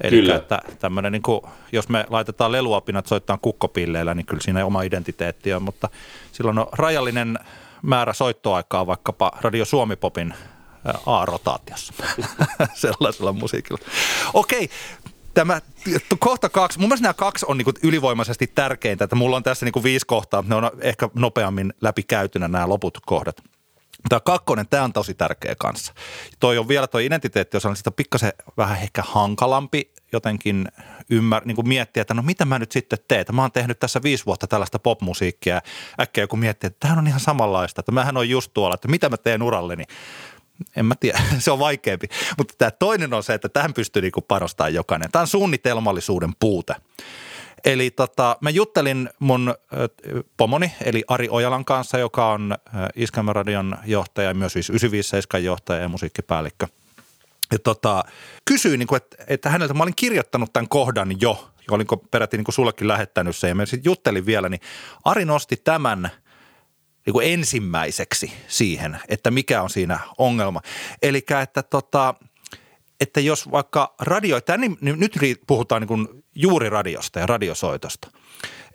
Eli 0.00 0.16
Kyllä. 0.16 0.36
että 0.36 0.58
tämmöinen, 0.78 1.12
niin 1.12 1.22
kuin, 1.22 1.40
jos 1.72 1.88
me 1.88 2.06
laitetaan 2.10 2.52
leluapinat 2.52 3.06
soittaa 3.06 3.38
kukkopilleillä, 3.42 4.14
niin 4.14 4.26
kyllä 4.26 4.42
siinä 4.42 4.66
oma 4.66 4.82
identiteetti 4.82 5.52
on, 5.52 5.62
mutta 5.62 5.88
silloin 6.32 6.58
on 6.58 6.66
rajallinen 6.72 7.38
määrä 7.82 8.12
soittoaikaa 8.12 8.86
vaikkapa 8.86 9.32
Radio 9.40 9.64
Suomi-popin 9.64 10.34
A-rotaatiossa 11.06 11.92
sellaisella 12.74 13.32
musiikilla. 13.32 13.80
Okei, 14.34 14.70
tämä 15.34 15.60
kohta 16.18 16.48
kaksi, 16.48 16.78
mun 16.78 16.88
mielestä 16.88 17.02
nämä 17.02 17.14
kaksi 17.14 17.46
on 17.48 17.58
niinku 17.58 17.72
ylivoimaisesti 17.82 18.46
tärkeintä, 18.46 19.04
että 19.04 19.16
mulla 19.16 19.36
on 19.36 19.42
tässä 19.42 19.66
niinku 19.66 19.82
viisi 19.82 20.06
kohtaa, 20.06 20.44
ne 20.46 20.54
on 20.54 20.70
ehkä 20.80 21.08
nopeammin 21.14 21.74
läpikäytynä 21.80 22.48
nämä 22.48 22.68
loput 22.68 22.98
kohdat. 23.06 23.42
Tämä 24.08 24.20
kakkonen, 24.20 24.68
tämä 24.68 24.84
on 24.84 24.92
tosi 24.92 25.14
tärkeä 25.14 25.54
kanssa. 25.58 25.94
Toi 26.40 26.58
on 26.58 26.68
vielä 26.68 26.86
toi 26.86 27.06
identiteetti, 27.06 27.56
jos 27.56 27.66
on 27.66 27.76
sitä 27.76 27.90
pikkasen 27.90 28.32
vähän 28.56 28.78
ehkä 28.78 29.02
hankalampi 29.06 29.92
jotenkin 30.12 30.68
ymmär, 31.10 31.42
niin 31.44 31.54
kuin 31.56 31.68
miettiä, 31.68 32.00
että 32.00 32.14
no 32.14 32.22
mitä 32.22 32.44
mä 32.44 32.58
nyt 32.58 32.72
sitten 32.72 32.98
teen. 33.08 33.24
Mä 33.32 33.42
oon 33.42 33.52
tehnyt 33.52 33.78
tässä 33.78 34.02
viisi 34.02 34.26
vuotta 34.26 34.46
tällaista 34.46 34.78
popmusiikkia 34.78 35.60
äkkiä 36.00 36.24
joku 36.24 36.36
miettii, 36.36 36.66
että 36.66 36.76
tämähän 36.80 36.98
on 36.98 37.06
ihan 37.06 37.20
samanlaista, 37.20 37.80
että 37.80 37.92
mähän 37.92 38.16
on 38.16 38.28
just 38.28 38.50
tuolla, 38.54 38.74
että 38.74 38.88
mitä 38.88 39.08
mä 39.08 39.16
teen 39.16 39.42
uralleni. 39.42 39.84
En 40.76 40.86
mä 40.86 40.94
tiedä, 40.94 41.20
se 41.38 41.50
on 41.50 41.58
vaikeampi. 41.58 42.06
Mutta 42.38 42.54
tämä 42.58 42.70
toinen 42.70 43.14
on 43.14 43.22
se, 43.22 43.34
että 43.34 43.48
tähän 43.48 43.74
pystyy 43.74 44.02
niinku 44.02 44.20
panostamaan 44.20 44.74
jokainen. 44.74 45.10
Tämä 45.10 45.20
on 45.20 45.26
suunnitelmallisuuden 45.26 46.32
puute. 46.40 46.74
Eli 47.64 47.90
tota, 47.90 48.36
mä 48.40 48.50
juttelin 48.50 49.10
mun 49.18 49.54
pomoni, 50.36 50.72
eli 50.84 51.04
Ari 51.08 51.28
Ojalan 51.30 51.64
kanssa, 51.64 51.98
joka 51.98 52.32
on 52.32 52.56
Iskelmäradion 52.94 53.78
johtaja 53.86 54.28
ja 54.28 54.34
myös 54.34 54.56
957 54.56 55.44
johtaja 55.44 55.80
ja 55.80 55.88
musiikkipäällikkö. 55.88 56.66
Ja 57.52 57.58
tota, 57.58 58.04
kysyin, 58.44 58.78
niin 58.78 58.86
kuin, 58.86 58.96
että, 58.96 59.16
että 59.26 59.50
häneltä 59.50 59.74
mä 59.74 59.82
olin 59.82 59.96
kirjoittanut 59.96 60.52
tämän 60.52 60.68
kohdan 60.68 61.20
jo, 61.20 61.50
ja 61.58 61.74
olinko 61.74 61.96
peräti 61.96 62.36
niin 62.36 62.44
sullekin 62.48 62.88
lähettänyt 62.88 63.36
sen, 63.36 63.48
ja 63.48 63.54
mä 63.54 63.66
sitten 63.66 63.90
juttelin 63.90 64.26
vielä, 64.26 64.48
niin 64.48 64.60
Ari 65.04 65.24
nosti 65.24 65.56
tämän 65.56 66.10
niin 67.06 67.12
kuin 67.12 67.32
ensimmäiseksi 67.32 68.32
siihen, 68.48 68.98
että 69.08 69.30
mikä 69.30 69.62
on 69.62 69.70
siinä 69.70 69.98
ongelma. 70.18 70.60
Eli 71.02 71.24
että 71.42 71.62
tota, 71.62 72.14
että 73.00 73.20
jos 73.20 73.50
vaikka 73.50 73.94
radio, 74.00 74.36
että 74.36 74.56
niin, 74.56 74.78
nyt 74.80 75.18
puhutaan 75.46 75.82
niin 75.82 75.88
kuin 75.88 76.08
juuri 76.34 76.70
radiosta 76.70 77.18
ja 77.18 77.26
radiosoitosta, 77.26 78.10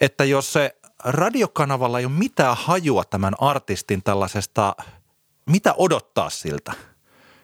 että 0.02 0.24
jos 0.24 0.54
se 0.54 0.76
radiokanavalla 1.04 2.00
ei 2.00 2.06
ole 2.06 2.14
mitään 2.14 2.58
hajua 2.58 3.04
tämän 3.04 3.34
artistin 3.40 4.04
tällaisesta, 4.04 4.76
mitä 5.50 5.74
odottaa 5.78 6.30
siltä, 6.30 6.74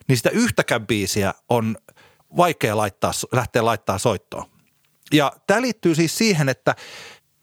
niin 0.07 0.17
sitä 0.17 0.29
yhtäkään 0.29 0.87
biisiä 0.87 1.33
on 1.49 1.77
vaikea 2.37 2.77
laittaa, 2.77 3.11
lähteä 3.31 3.65
laittaa 3.65 3.97
soittoon. 3.97 4.45
Ja 5.13 5.33
tämä 5.47 5.61
liittyy 5.61 5.95
siis 5.95 6.17
siihen, 6.17 6.49
että 6.49 6.75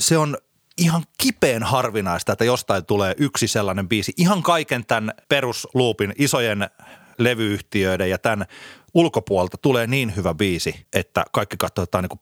se 0.01 0.19
on 0.19 0.39
ihan 0.79 1.03
kipeen 1.23 1.63
harvinaista, 1.63 2.33
että 2.33 2.45
jostain 2.45 2.87
tulee 2.87 3.15
yksi 3.19 3.49
sellainen 3.49 3.89
biisi. 3.89 4.13
Ihan 4.17 4.43
kaiken 4.43 4.87
tämän 4.87 5.13
perusluupin 5.29 6.13
isojen 6.19 6.71
levyyhtiöiden 7.19 8.11
ja 8.11 8.19
tämän 8.19 8.47
ulkopuolelta 8.95 9.57
tulee 9.57 9.87
niin 9.87 10.17
hyvä 10.17 10.35
biisi, 10.35 10.87
että 10.93 11.25
kaikki 11.33 11.57
katsotaan 11.57 12.05
niin 12.05 12.09
kuin 12.09 12.21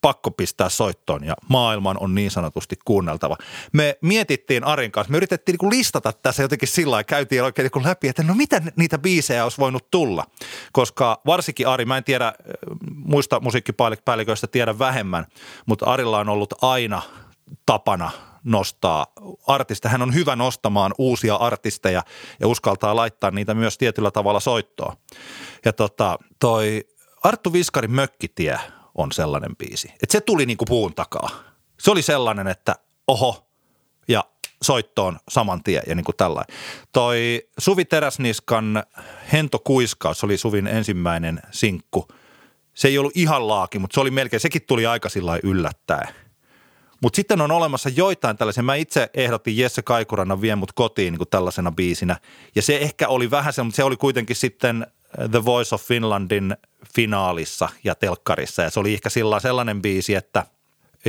pakko 0.00 0.30
pistää 0.30 0.68
soittoon 0.68 1.24
ja 1.24 1.34
maailman 1.48 1.96
on 2.00 2.14
niin 2.14 2.30
sanotusti 2.30 2.76
kuunneltava. 2.84 3.36
Me 3.72 3.98
mietittiin 4.00 4.64
Arin 4.64 4.92
kanssa, 4.92 5.10
me 5.10 5.16
yritettiin 5.16 5.58
niin 5.62 5.70
listata 5.70 6.12
tässä 6.12 6.42
jotenkin 6.42 6.68
sillä 6.68 6.90
lailla, 6.90 7.04
käytiin 7.04 7.42
oikein 7.42 7.70
niin 7.74 7.84
läpi, 7.84 8.08
että 8.08 8.22
no 8.22 8.34
mitä 8.34 8.62
niitä 8.76 8.98
biisejä 8.98 9.44
olisi 9.44 9.58
voinut 9.58 9.90
tulla, 9.90 10.24
koska 10.72 11.20
varsinkin 11.26 11.68
Ari, 11.68 11.84
mä 11.84 11.96
en 11.96 12.04
tiedä, 12.04 12.32
muista 12.90 13.40
musiikkipäälliköistä 13.40 14.46
tiedä 14.46 14.78
vähemmän, 14.78 15.26
mutta 15.66 15.86
Arilla 15.86 16.18
on 16.18 16.28
ollut 16.28 16.54
aina 16.62 17.02
tapana 17.66 18.10
nostaa 18.44 19.06
artisteja. 19.46 19.92
Hän 19.92 20.02
on 20.02 20.14
hyvä 20.14 20.36
nostamaan 20.36 20.94
uusia 20.98 21.34
artisteja 21.34 22.02
ja 22.40 22.48
uskaltaa 22.48 22.96
laittaa 22.96 23.30
niitä 23.30 23.54
myös 23.54 23.78
tietyllä 23.78 24.10
tavalla 24.10 24.40
soittoon. 24.40 24.96
Ja 25.64 25.72
tota, 25.72 26.18
toi 26.38 26.84
Arttu 27.22 27.52
Viskarin 27.52 27.90
Mökkitie 27.90 28.58
on 29.00 29.12
sellainen 29.12 29.56
biisi. 29.56 29.88
Että 29.88 30.12
se 30.12 30.20
tuli 30.20 30.46
niinku 30.46 30.64
puun 30.64 30.94
takaa. 30.94 31.30
Se 31.80 31.90
oli 31.90 32.02
sellainen, 32.02 32.48
että 32.48 32.76
oho, 33.06 33.46
ja 34.08 34.24
soittoon 34.62 35.18
saman 35.28 35.62
tien 35.62 35.82
ja 35.86 35.94
niin 35.94 36.04
kuin 36.04 36.16
tällainen. 36.16 36.56
Toi 36.92 37.48
Suvi 37.58 37.84
Teräsniskan 37.84 38.82
Hento 39.32 39.58
Kuiskaus 39.58 40.24
oli 40.24 40.36
Suvin 40.36 40.66
ensimmäinen 40.66 41.42
sinkku. 41.50 42.08
Se 42.74 42.88
ei 42.88 42.98
ollut 42.98 43.16
ihan 43.16 43.48
laaki, 43.48 43.78
mutta 43.78 43.94
se 43.94 44.00
oli 44.00 44.10
melkein, 44.10 44.40
sekin 44.40 44.62
tuli 44.62 44.86
aika 44.86 45.08
sillä 45.08 45.38
yllättäen. 45.42 46.14
Mutta 47.02 47.16
sitten 47.16 47.40
on 47.40 47.50
olemassa 47.50 47.88
joitain 47.88 48.36
tällaisia. 48.36 48.62
Mä 48.62 48.74
itse 48.74 49.10
ehdotin 49.14 49.56
Jesse 49.56 49.82
Kaikurannan 49.82 50.40
Vie 50.40 50.56
mut 50.56 50.72
kotiin 50.72 51.12
niin 51.12 51.18
kuin 51.18 51.28
tällaisena 51.28 51.72
biisinä. 51.72 52.16
Ja 52.54 52.62
se 52.62 52.76
ehkä 52.76 53.08
oli 53.08 53.30
vähän 53.30 53.52
se, 53.52 53.62
mutta 53.62 53.76
se 53.76 53.84
oli 53.84 53.96
kuitenkin 53.96 54.36
sitten 54.36 54.86
The 55.30 55.44
Voice 55.44 55.74
of 55.74 55.82
Finlandin 55.82 56.56
finaalissa 56.94 57.68
ja 57.84 57.94
telkkarissa. 57.94 58.62
Ja 58.62 58.70
se 58.70 58.80
oli 58.80 58.92
ehkä 58.92 59.10
sillä 59.10 59.40
sellainen 59.40 59.82
biisi, 59.82 60.14
että 60.14 60.46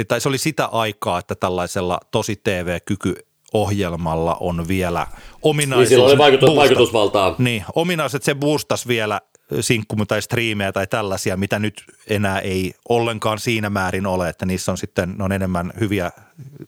tai 0.08 0.22
se 0.22 0.30
oli 0.30 0.38
sitä 0.38 0.66
aikaa, 0.66 1.20
että 1.20 1.36
tällaisella 1.36 2.00
tosi 2.12 2.36
TV-kyky 2.36 3.16
ohjelmalla 3.54 4.38
on 4.40 4.68
vielä 4.68 5.08
ominaiset. 5.42 5.80
Niin 5.80 5.90
sillä 5.90 6.06
oli 6.06 6.18
vaikutus, 6.18 6.56
vaikutusvaltaa. 6.56 7.36
Niin, 7.38 7.66
ominaiset 7.76 8.24
se 8.24 8.36
boostas 8.36 8.88
vielä 8.88 9.22
sinkku- 9.60 10.06
tai 10.06 10.22
striimejä 10.22 10.72
tai 10.72 10.88
tällaisia, 10.88 11.38
mitä 11.38 11.60
nyt 11.60 11.84
enää 12.08 12.40
ei 12.40 12.74
ollenkaan 12.90 13.40
siinä 13.40 13.70
määrin 13.70 14.06
ole, 14.06 14.30
että 14.30 14.46
niissä 14.46 14.72
on 14.72 14.78
sitten, 14.78 15.16
ne 15.18 15.24
on 15.24 15.32
enemmän 15.32 15.74
hyviä, 15.80 16.12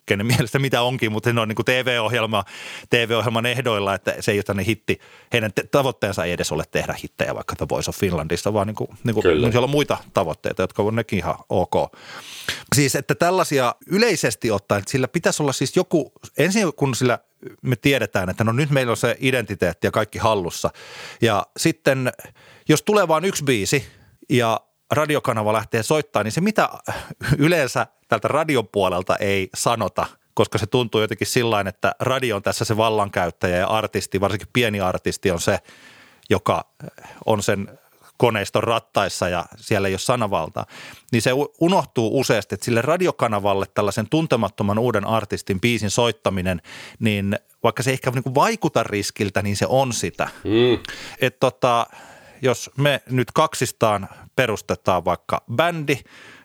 kenen 0.06 0.26
mielestä 0.26 0.60
mitä 0.60 0.82
onkin, 0.82 1.12
mutta 1.12 1.34
ne 1.34 1.42
on 1.42 1.48
niin 1.48 1.56
kuin 1.56 1.66
TV-ohjelma, 1.66 2.46
TV-ohjelman 2.90 3.46
ehdoilla, 3.46 3.94
että 3.94 4.16
se 4.20 4.32
ei 4.32 4.38
ole 4.38 4.44
tänne 4.44 4.66
hitti, 4.66 5.00
heidän 5.34 5.52
tavoitteensa 5.72 6.26
ei 6.26 6.32
edes 6.32 6.52
ole 6.52 6.64
tehdä 6.72 6.96
hittejä 7.04 7.36
vaikka 7.36 7.56
The 7.56 7.66
Voice 7.70 7.90
of 7.90 7.98
Finlandissa, 7.98 8.54
vaan 8.54 8.68
niin 8.68 8.76
kuin, 8.76 8.90
niin 9.04 9.14
kuin, 9.14 9.24
siellä 9.24 9.66
on 9.66 9.70
muita 9.70 9.98
tavoitteita, 10.14 10.64
jotka 10.64 10.84
on 10.84 10.96
nekin 10.96 11.20
ihan 11.20 11.36
ok. 11.50 11.74
Siis, 12.76 12.96
että 12.96 13.16
tällaisia 13.16 13.76
yleisesti 13.88 14.52
ottaen, 14.52 14.80
että 14.80 14.92
sillä 14.92 15.08
pitäisi 15.08 15.44
olla 15.44 15.54
siis 15.54 15.76
joku, 15.76 16.12
ensin 16.38 16.74
kun 16.76 16.96
sillä 16.96 17.20
me 17.62 17.76
tiedetään, 17.76 18.30
että 18.30 18.44
no 18.44 18.52
nyt 18.52 18.70
meillä 18.70 18.92
on 18.92 18.98
se 18.98 19.18
identiteetti 19.20 19.88
ja 19.88 19.92
kaikki 19.92 20.20
hallussa. 20.20 20.70
Ja 21.22 21.46
sitten 21.58 22.12
jos 22.70 22.82
tulee 22.82 23.08
vain 23.08 23.26
yksi 23.26 23.44
biisi 23.44 23.88
ja 24.30 24.62
radiokanava 24.92 25.54
lähtee 25.54 25.84
soittamaan, 25.84 26.26
niin 26.26 26.32
se 26.32 26.42
mitä 26.42 26.70
yleensä 27.38 27.88
tältä 28.08 28.28
radion 28.28 28.68
puolelta 28.68 29.16
ei 29.16 29.50
sanota, 29.56 30.06
koska 30.34 30.58
se 30.58 30.68
tuntuu 30.68 31.02
jotenkin 31.02 31.28
sillä 31.28 31.64
että 31.68 31.96
radio 32.00 32.36
on 32.36 32.44
tässä 32.44 32.66
se 32.66 32.78
vallankäyttäjä 32.78 33.58
ja 33.58 33.68
artisti, 33.68 34.22
varsinkin 34.22 34.48
pieni 34.54 34.80
artisti 34.80 35.32
on 35.32 35.42
se, 35.42 35.60
joka 36.30 36.66
on 37.26 37.44
sen 37.44 37.80
koneiston 38.18 38.64
rattaissa 38.64 39.30
ja 39.30 39.46
siellä 39.56 39.88
ei 39.88 39.94
ole 39.94 40.00
sanavaltaa, 40.00 40.66
niin 41.12 41.22
se 41.22 41.32
unohtuu 41.60 42.20
useasti, 42.20 42.56
että 42.56 42.66
sille 42.66 42.82
radiokanavalle 42.82 43.66
tällaisen 43.74 44.10
tuntemattoman 44.10 44.80
uuden 44.80 45.06
artistin 45.06 45.62
biisin 45.62 45.90
soittaminen, 45.90 46.62
niin 47.00 47.40
vaikka 47.64 47.84
se 47.84 47.90
ei 47.90 47.94
ehkä 47.94 48.12
niin 48.12 48.36
vaikuta 48.36 48.84
riskiltä, 48.84 49.42
niin 49.42 49.56
se 49.56 49.66
on 49.70 49.94
sitä. 49.94 50.30
Mm. 50.44 50.84
Että 51.22 51.40
tota, 51.40 51.88
jos 52.44 52.72
me 52.78 53.02
nyt 53.10 53.32
kaksistaan 53.32 54.10
perustetaan 54.36 55.06
vaikka 55.06 55.44
bändi, 55.56 56.00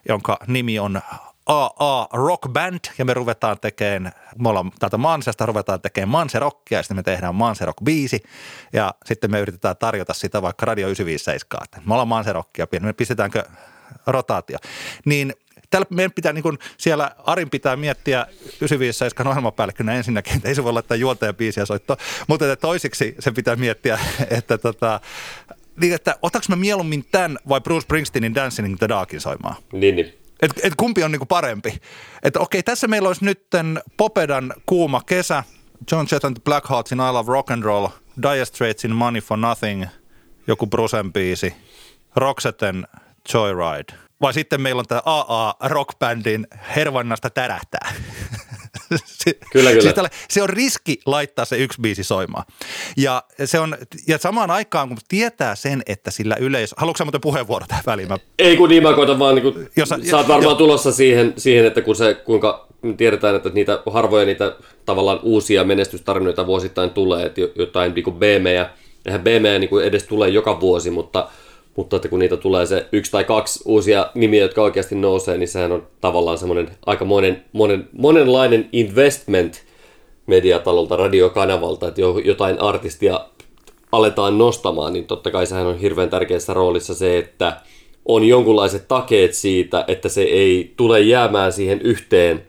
jonka 0.09 0.37
nimi 0.47 0.79
on 0.79 1.01
AA 1.45 2.07
Rock 2.13 2.49
Band 2.49 2.79
ja 2.97 3.05
me 3.05 3.13
ruvetaan 3.13 3.59
tekemään, 3.59 4.11
me 4.37 4.49
ollaan 4.49 4.71
täältä 4.79 4.97
Mansesta, 4.97 5.45
ruvetaan 5.45 5.81
tekemään 5.81 6.09
Manserockia 6.09 6.79
ja 6.79 6.83
sitten 6.83 6.97
me 6.97 7.03
tehdään 7.03 7.35
Manserock 7.35 7.83
biisi 7.83 8.23
ja 8.73 8.93
sitten 9.05 9.31
me 9.31 9.39
yritetään 9.39 9.77
tarjota 9.77 10.13
sitä 10.13 10.41
vaikka 10.41 10.65
Radio 10.65 10.87
957. 10.87 11.87
Me 11.87 11.93
ollaan 11.93 12.07
Manserockia, 12.07 12.67
me 12.81 12.93
pistetäänkö 12.93 13.43
rotaatio. 14.07 14.57
Niin 15.05 15.33
täällä 15.69 15.87
meidän 15.89 16.11
pitää 16.11 16.33
niin 16.33 16.43
kuin 16.43 16.59
siellä 16.77 17.11
Arin 17.25 17.49
pitää 17.49 17.75
miettiä 17.75 18.25
957 18.29 19.27
ohjelmapäällikkönä 19.27 19.93
ensinnäkin, 19.93 20.35
että 20.35 20.47
ei 20.47 20.55
se 20.55 20.63
voi 20.63 20.73
laittaa 20.73 20.97
juontaja 20.97 21.33
biisiä 21.33 21.65
soittoa, 21.65 21.97
mutta 22.27 22.45
että 22.45 22.61
toisiksi 22.61 23.15
se 23.19 23.31
pitää 23.31 23.55
miettiä, 23.55 23.99
että 24.39 24.57
tota, 24.57 24.99
niin 25.79 25.93
että 25.93 26.15
otaks 26.21 26.49
mä 26.49 26.55
mieluummin 26.55 27.05
tämän 27.11 27.37
vai 27.49 27.61
Bruce 27.61 27.81
Springsteenin 27.81 28.35
Dancing 28.35 28.67
in 28.67 28.77
the 28.77 28.89
Darkin 28.89 29.21
soimaan? 29.21 29.55
Niin, 29.73 29.95
niin. 29.95 30.13
Et, 30.41 30.51
et 30.63 30.73
kumpi 30.77 31.03
on 31.03 31.11
niinku 31.11 31.25
parempi? 31.25 31.81
Että 32.23 32.39
okei, 32.39 32.63
tässä 32.63 32.87
meillä 32.87 33.07
olisi 33.07 33.25
nyt 33.25 33.47
Popedan 33.97 34.53
kuuma 34.65 35.01
kesä, 35.05 35.43
John 35.91 36.07
Jett 36.11 36.25
and 36.25 36.35
the 36.35 36.43
Black 36.43 36.69
Heartsin 36.69 36.97
I 36.97 37.11
Love 37.11 37.31
Rock 37.31 37.51
and 37.51 37.63
Roll, 37.63 37.87
Dire 38.21 38.45
Straitsin 38.45 38.95
Money 38.95 39.21
for 39.21 39.37
Nothing, 39.37 39.85
joku 40.47 40.67
Brucen 40.67 41.13
biisi, 41.13 41.53
Roxetten 42.15 42.87
Joyride. 43.33 43.93
Vai 44.21 44.33
sitten 44.33 44.61
meillä 44.61 44.79
on 44.79 44.85
tämä 44.85 45.01
AA 45.05 45.55
Rockbandin 45.61 46.47
Hervannasta 46.75 47.29
tärähtää. 47.29 47.91
se, 48.97 49.33
Kyllä, 49.53 49.69
kyllä. 49.69 49.81
Siis 49.81 49.93
tälle, 49.93 50.09
se 50.29 50.41
on 50.43 50.49
riski 50.49 50.99
laittaa 51.05 51.45
se 51.45 51.57
yksi 51.57 51.81
biisi 51.81 52.03
soimaan. 52.03 52.43
Ja, 52.97 53.23
se 53.45 53.59
on, 53.59 53.77
ja 54.07 54.17
samaan 54.17 54.51
aikaan, 54.51 54.87
kun 54.87 54.97
tietää 55.07 55.55
sen, 55.55 55.81
että 55.85 56.11
sillä 56.11 56.35
yleisö... 56.39 56.75
Haluatko 56.77 56.97
sä 56.97 57.05
muuten 57.05 57.21
puheenvuoro 57.21 57.65
tähän 57.67 57.83
väliin? 57.85 58.07
Mä, 58.07 58.17
Ei 58.39 58.57
kun 58.57 58.69
niin, 58.69 58.83
mä 58.83 58.93
koitan 58.93 59.19
vaan, 59.19 59.35
niin 59.35 59.53
kuin, 59.53 59.69
Jos 59.75 59.89
sä, 59.89 60.17
oot 60.17 60.27
varmaan 60.27 60.43
jo- 60.51 60.55
tulossa 60.55 60.91
siihen, 60.91 61.33
siihen, 61.37 61.65
että 61.65 61.81
kun 61.81 61.95
se, 61.95 62.13
kuinka 62.13 62.67
tiedetään, 62.97 63.35
että 63.35 63.49
niitä 63.49 63.83
harvoja 63.85 64.25
niitä 64.25 64.55
tavallaan 64.85 65.19
uusia 65.23 65.63
menestystarinoita 65.63 66.47
vuosittain 66.47 66.89
tulee, 66.89 67.25
että 67.25 67.41
jo- 67.41 67.51
jotain 67.55 67.93
niin 67.93 68.13
BMejä, 68.13 68.69
eihän 69.05 69.21
BMejä 69.21 69.59
niin 69.59 69.81
edes 69.83 70.03
tulee 70.03 70.29
joka 70.29 70.59
vuosi, 70.59 70.91
mutta, 70.91 71.27
mutta 71.75 71.95
että 71.95 72.07
kun 72.07 72.19
niitä 72.19 72.37
tulee 72.37 72.65
se 72.65 72.85
yksi 72.91 73.11
tai 73.11 73.23
kaksi 73.23 73.63
uusia 73.65 74.11
nimiä, 74.15 74.41
jotka 74.41 74.61
oikeasti 74.61 74.95
nousee, 74.95 75.37
niin 75.37 75.47
sehän 75.47 75.71
on 75.71 75.87
tavallaan 76.01 76.37
semmoinen 76.37 76.69
aika 76.85 77.05
monen, 77.05 77.43
monen, 77.53 77.89
monenlainen 77.91 78.69
investment 78.71 79.63
mediatalolta, 80.27 80.95
radiokanavalta, 80.95 81.87
että 81.87 82.01
jo- 82.01 82.17
jotain 82.17 82.61
artistia 82.61 83.19
aletaan 83.91 84.37
nostamaan, 84.37 84.93
niin 84.93 85.05
totta 85.05 85.31
kai 85.31 85.45
sehän 85.45 85.67
on 85.67 85.77
hirveän 85.77 86.09
tärkeässä 86.09 86.53
roolissa 86.53 86.93
se, 86.93 87.17
että 87.17 87.61
on 88.05 88.23
jonkunlaiset 88.23 88.87
takeet 88.87 89.33
siitä, 89.33 89.85
että 89.87 90.09
se 90.09 90.21
ei 90.21 90.73
tule 90.77 91.01
jäämään 91.01 91.53
siihen 91.53 91.81
yhteen 91.81 92.43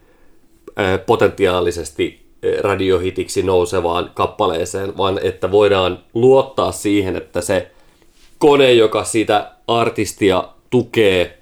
potentiaalisesti 1.07 2.21
radiohitiksi 2.61 3.43
nousevaan 3.43 4.11
kappaleeseen, 4.15 4.97
vaan 4.97 5.21
että 5.23 5.51
voidaan 5.51 5.99
luottaa 6.15 6.73
siihen, 6.73 7.17
että 7.17 7.41
se 7.41 7.71
kone, 8.41 8.73
joka 8.73 9.05
sitä 9.05 9.51
artistia 9.67 10.49
tukee, 10.71 11.39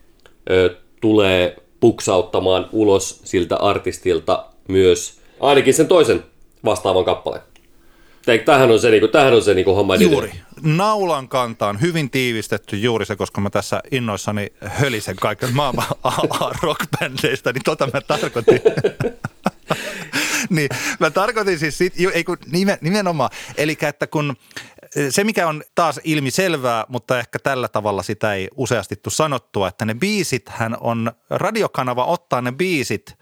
tulee 1.00 1.56
puksauttamaan 1.80 2.68
ulos 2.72 3.20
siltä 3.24 3.56
artistilta 3.56 4.44
myös 4.68 5.20
ainakin 5.40 5.74
sen 5.74 5.88
toisen 5.88 6.24
vastaavan 6.64 7.04
kappaleen. 7.04 7.42
Tämähän 8.44 8.70
on 8.70 8.80
se, 8.80 8.90
niinku, 8.90 9.08
tämähän 9.08 9.34
on 9.34 9.42
se 9.42 9.54
niinku 9.54 9.74
homma. 9.74 9.96
Juuri. 9.96 10.32
Naulan 10.62 11.28
kantaan 11.28 11.80
hyvin 11.80 12.10
tiivistetty 12.10 12.76
juuri 12.76 13.06
se, 13.06 13.16
koska 13.16 13.40
mä 13.40 13.50
tässä 13.50 13.80
innoissani 13.90 14.52
hölisen 14.60 15.16
kaiken 15.16 15.54
maailman 15.54 15.86
rockbändeistä, 16.62 17.52
niin 17.52 17.62
tota 17.64 17.88
mä 17.92 18.00
tarkoitin. 18.00 18.60
niin, 20.50 20.68
mä 21.00 21.10
tarkoitin 21.10 21.58
siis, 21.58 21.78
sit, 21.78 21.94
ei 22.12 22.24
kun 22.24 22.38
nimen, 22.52 22.78
nimenomaan, 22.80 23.30
eli 23.56 23.78
että 23.82 24.06
kun 24.06 24.36
se, 25.10 25.24
mikä 25.24 25.48
on 25.48 25.62
taas 25.74 26.00
ilmi 26.04 26.30
selvää, 26.30 26.84
mutta 26.88 27.18
ehkä 27.18 27.38
tällä 27.38 27.68
tavalla 27.68 28.02
sitä 28.02 28.34
ei 28.34 28.48
useasti 28.56 28.96
tule 28.96 29.14
sanottua, 29.14 29.68
että 29.68 29.84
ne 29.84 29.94
biisit 29.94 30.48
hän 30.48 30.76
on, 30.80 31.12
radiokanava 31.30 32.04
ottaa 32.04 32.40
ne 32.40 32.52
biisit 32.52 33.18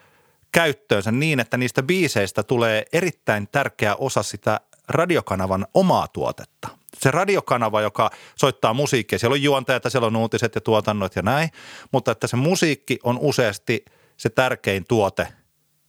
käyttöönsä 0.52 1.12
niin, 1.12 1.40
että 1.40 1.56
niistä 1.56 1.82
biiseistä 1.82 2.42
tulee 2.42 2.84
erittäin 2.92 3.48
tärkeä 3.52 3.94
osa 3.94 4.22
sitä 4.22 4.60
radiokanavan 4.88 5.66
omaa 5.74 6.08
tuotetta. 6.08 6.68
Se 6.98 7.10
radiokanava, 7.10 7.80
joka 7.80 8.10
soittaa 8.36 8.74
musiikkia, 8.74 9.18
siellä 9.18 9.34
on 9.34 9.42
juontajat, 9.42 9.82
siellä 9.88 10.06
on 10.06 10.16
uutiset 10.16 10.54
ja 10.54 10.60
tuotannot 10.60 11.16
ja 11.16 11.22
näin, 11.22 11.48
mutta 11.92 12.12
että 12.12 12.26
se 12.26 12.36
musiikki 12.36 12.98
on 13.02 13.18
useasti 13.20 13.84
se 14.16 14.28
tärkein 14.28 14.84
tuote 14.88 15.28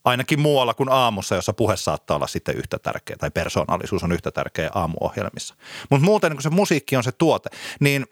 ainakin 0.08 0.40
muualla 0.40 0.74
kuin 0.74 0.90
aamussa, 0.90 1.36
jossa 1.36 1.54
puhe 1.54 1.78
saattaa 1.78 2.16
olla 2.16 2.28
sitten 2.28 2.58
yhtä 2.58 2.80
tärkeä 2.80 3.16
tai 3.20 3.32
persoonallisuus 3.32 4.04
on 4.04 4.12
yhtä 4.12 4.32
tärkeä 4.32 4.70
aamuohjelmissa. 4.76 5.56
Mutta 5.90 6.06
muuten 6.06 6.34
kun 6.34 6.42
se 6.42 6.50
musiikki 6.50 6.96
on 6.96 7.04
se 7.04 7.12
tuote, 7.12 7.50
niin 7.80 8.06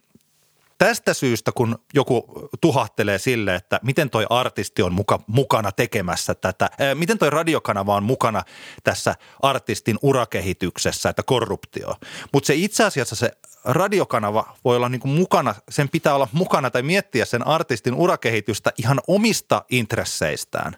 tästä 0.77 1.13
syystä, 1.13 1.51
kun 1.51 1.79
joku 1.93 2.49
tuhahtelee 2.61 3.19
sille, 3.19 3.55
että 3.55 3.79
miten 3.83 4.09
toi 4.09 4.25
artisti 4.29 4.81
on 4.81 4.93
muka, 4.93 5.19
mukana 5.27 5.71
tekemässä 5.71 6.35
tätä, 6.35 6.69
ää, 6.79 6.95
miten 6.95 7.17
toi 7.17 7.29
radiokanava 7.29 7.95
on 7.95 8.03
mukana 8.03 8.43
tässä 8.83 9.15
artistin 9.41 9.97
urakehityksessä, 10.01 11.09
että 11.09 11.23
korruptio. 11.23 11.95
Mutta 12.33 12.47
se 12.47 12.55
itse 12.55 12.83
asiassa 12.83 13.15
se 13.15 13.31
radiokanava 13.65 14.55
voi 14.65 14.75
olla 14.75 14.89
niinku 14.89 15.07
mukana, 15.07 15.55
sen 15.69 15.89
pitää 15.89 16.15
olla 16.15 16.27
mukana 16.31 16.69
tai 16.69 16.81
miettiä 16.81 17.25
sen 17.25 17.47
artistin 17.47 17.93
urakehitystä 17.93 18.71
ihan 18.77 18.99
omista 19.07 19.65
intresseistään. 19.69 20.75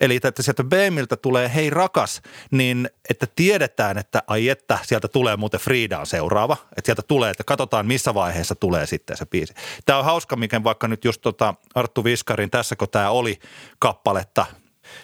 Eli 0.00 0.20
että 0.24 0.42
sieltä 0.42 0.64
BMiltä 0.64 1.16
tulee 1.16 1.50
hei 1.54 1.70
rakas, 1.70 2.22
niin 2.50 2.90
että 3.10 3.26
tiedetään, 3.36 3.98
että 3.98 4.22
ai 4.26 4.48
että 4.48 4.78
sieltä 4.82 5.08
tulee 5.08 5.36
muuten 5.36 5.60
Frida 5.60 5.98
on 5.98 6.06
seuraava. 6.06 6.56
Että 6.62 6.82
sieltä 6.84 7.02
tulee, 7.02 7.30
että 7.30 7.44
katsotaan 7.44 7.86
missä 7.86 8.14
vaiheessa 8.14 8.54
tulee 8.54 8.86
sitten 8.86 9.16
se 9.16 9.26
biisi. 9.26 9.54
Tämä 9.86 9.98
on 9.98 10.04
hauska, 10.04 10.36
mikä 10.36 10.64
vaikka 10.64 10.88
nyt 10.88 11.04
just 11.04 11.20
tota 11.20 11.54
Arttu 11.74 12.04
Viskarin 12.04 12.50
tässä 12.50 12.76
kun 12.76 12.88
tämä 12.88 13.10
oli 13.10 13.38
kappaletta, 13.78 14.46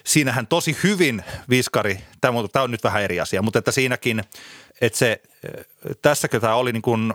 siinähän 0.03 0.47
tosi 0.47 0.77
hyvin 0.83 1.23
Viskari, 1.49 1.99
tämä 2.21 2.63
on 2.63 2.71
nyt 2.71 2.83
vähän 2.83 3.03
eri 3.03 3.19
asia, 3.19 3.41
mutta 3.41 3.59
että 3.59 3.71
siinäkin, 3.71 4.23
että 4.81 4.99
se, 4.99 5.21
tässäkö 6.01 6.39
tämä 6.39 6.55
oli 6.55 6.71
niin 6.71 6.81
kuin, 6.81 7.13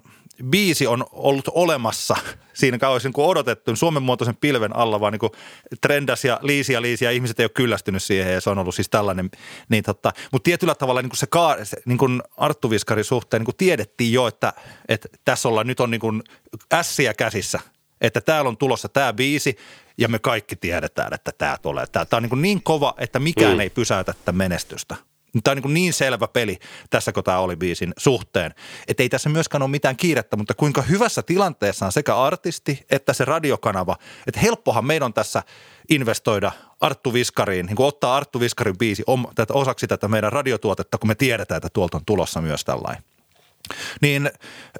biisi 0.50 0.86
on 0.86 1.04
ollut 1.12 1.48
olemassa 1.54 2.16
siinä 2.52 2.78
kauan 2.78 3.00
niin 3.04 3.12
odotettu 3.16 3.76
Suomen 3.76 4.02
muotoisen 4.02 4.36
pilven 4.36 4.76
alla, 4.76 5.00
vaan 5.00 5.12
niin 5.12 5.32
trendas 5.80 6.24
ja 6.24 6.38
liisi 6.42 6.72
ja 6.72 6.82
liisi 6.82 7.04
ja 7.04 7.10
ihmiset 7.10 7.40
ei 7.40 7.44
ole 7.44 7.50
kyllästynyt 7.54 8.02
siihen 8.02 8.32
ja 8.32 8.40
se 8.40 8.50
on 8.50 8.58
ollut 8.58 8.74
siis 8.74 8.88
tällainen. 8.90 9.30
Niin 9.68 9.84
tota, 9.84 10.12
mutta 10.32 10.44
tietyllä 10.44 10.74
tavalla 10.74 11.02
niin 11.02 11.10
kuin 11.10 11.18
se, 11.18 11.26
ka, 11.26 11.56
se 11.62 11.76
niin 11.84 11.98
kuin 11.98 12.22
Arttu 12.36 12.70
Viskarin 12.70 13.04
suhteen 13.04 13.40
niin 13.40 13.44
kuin 13.44 13.56
tiedettiin 13.56 14.12
jo, 14.12 14.26
että, 14.26 14.52
että 14.88 15.08
tässä 15.24 15.48
ollaan 15.48 15.66
nyt 15.66 15.80
on 15.80 15.90
niin 15.90 16.00
kuin 16.00 16.22
ässiä 16.72 17.14
käsissä, 17.14 17.60
että 18.00 18.20
täällä 18.20 18.48
on 18.48 18.56
tulossa 18.56 18.88
tämä 18.88 19.12
biisi 19.12 19.56
ja 19.98 20.08
me 20.08 20.18
kaikki 20.18 20.56
tiedetään, 20.56 21.14
että 21.14 21.32
tämä 21.38 21.56
tulee. 21.62 21.86
Tämä 21.86 22.06
on 22.12 22.22
niin, 22.22 22.42
niin 22.42 22.62
kova, 22.62 22.94
että 22.98 23.18
mikään 23.18 23.54
mm. 23.54 23.60
ei 23.60 23.70
pysäytä 23.70 24.12
tätä 24.12 24.32
menestystä. 24.32 24.96
Tämä 25.44 25.52
on 25.52 25.62
niin, 25.62 25.74
niin 25.74 25.92
selvä 25.92 26.28
peli 26.28 26.58
tässä, 26.90 27.12
kun 27.12 27.24
tämä 27.24 27.38
oli 27.38 27.56
biisin 27.56 27.92
suhteen. 27.96 28.54
Että 28.88 29.02
ei 29.02 29.08
tässä 29.08 29.28
myöskään 29.28 29.62
ole 29.62 29.70
mitään 29.70 29.96
kiirettä, 29.96 30.36
mutta 30.36 30.54
kuinka 30.54 30.82
hyvässä 30.82 31.22
tilanteessa 31.22 31.86
on 31.86 31.92
sekä 31.92 32.16
artisti 32.16 32.86
että 32.90 33.12
se 33.12 33.24
radiokanava. 33.24 33.96
Että 34.26 34.40
helppohan 34.40 34.84
meidän 34.84 35.06
on 35.06 35.14
tässä 35.14 35.42
investoida 35.90 36.52
Arttu 36.80 37.12
Viskariin, 37.12 37.66
niin 37.66 37.76
ottaa 37.78 38.16
Arttu 38.16 38.40
Viskarin 38.40 38.78
biisi 38.78 39.02
osaksi 39.52 39.86
tätä 39.86 40.08
meidän 40.08 40.32
radiotuotetta, 40.32 40.98
kun 40.98 41.08
me 41.08 41.14
tiedetään, 41.14 41.56
että 41.56 41.68
tuolta 41.72 41.96
on 41.96 42.04
tulossa 42.04 42.40
myös 42.40 42.64
tällainen 42.64 43.02
niin 44.00 44.30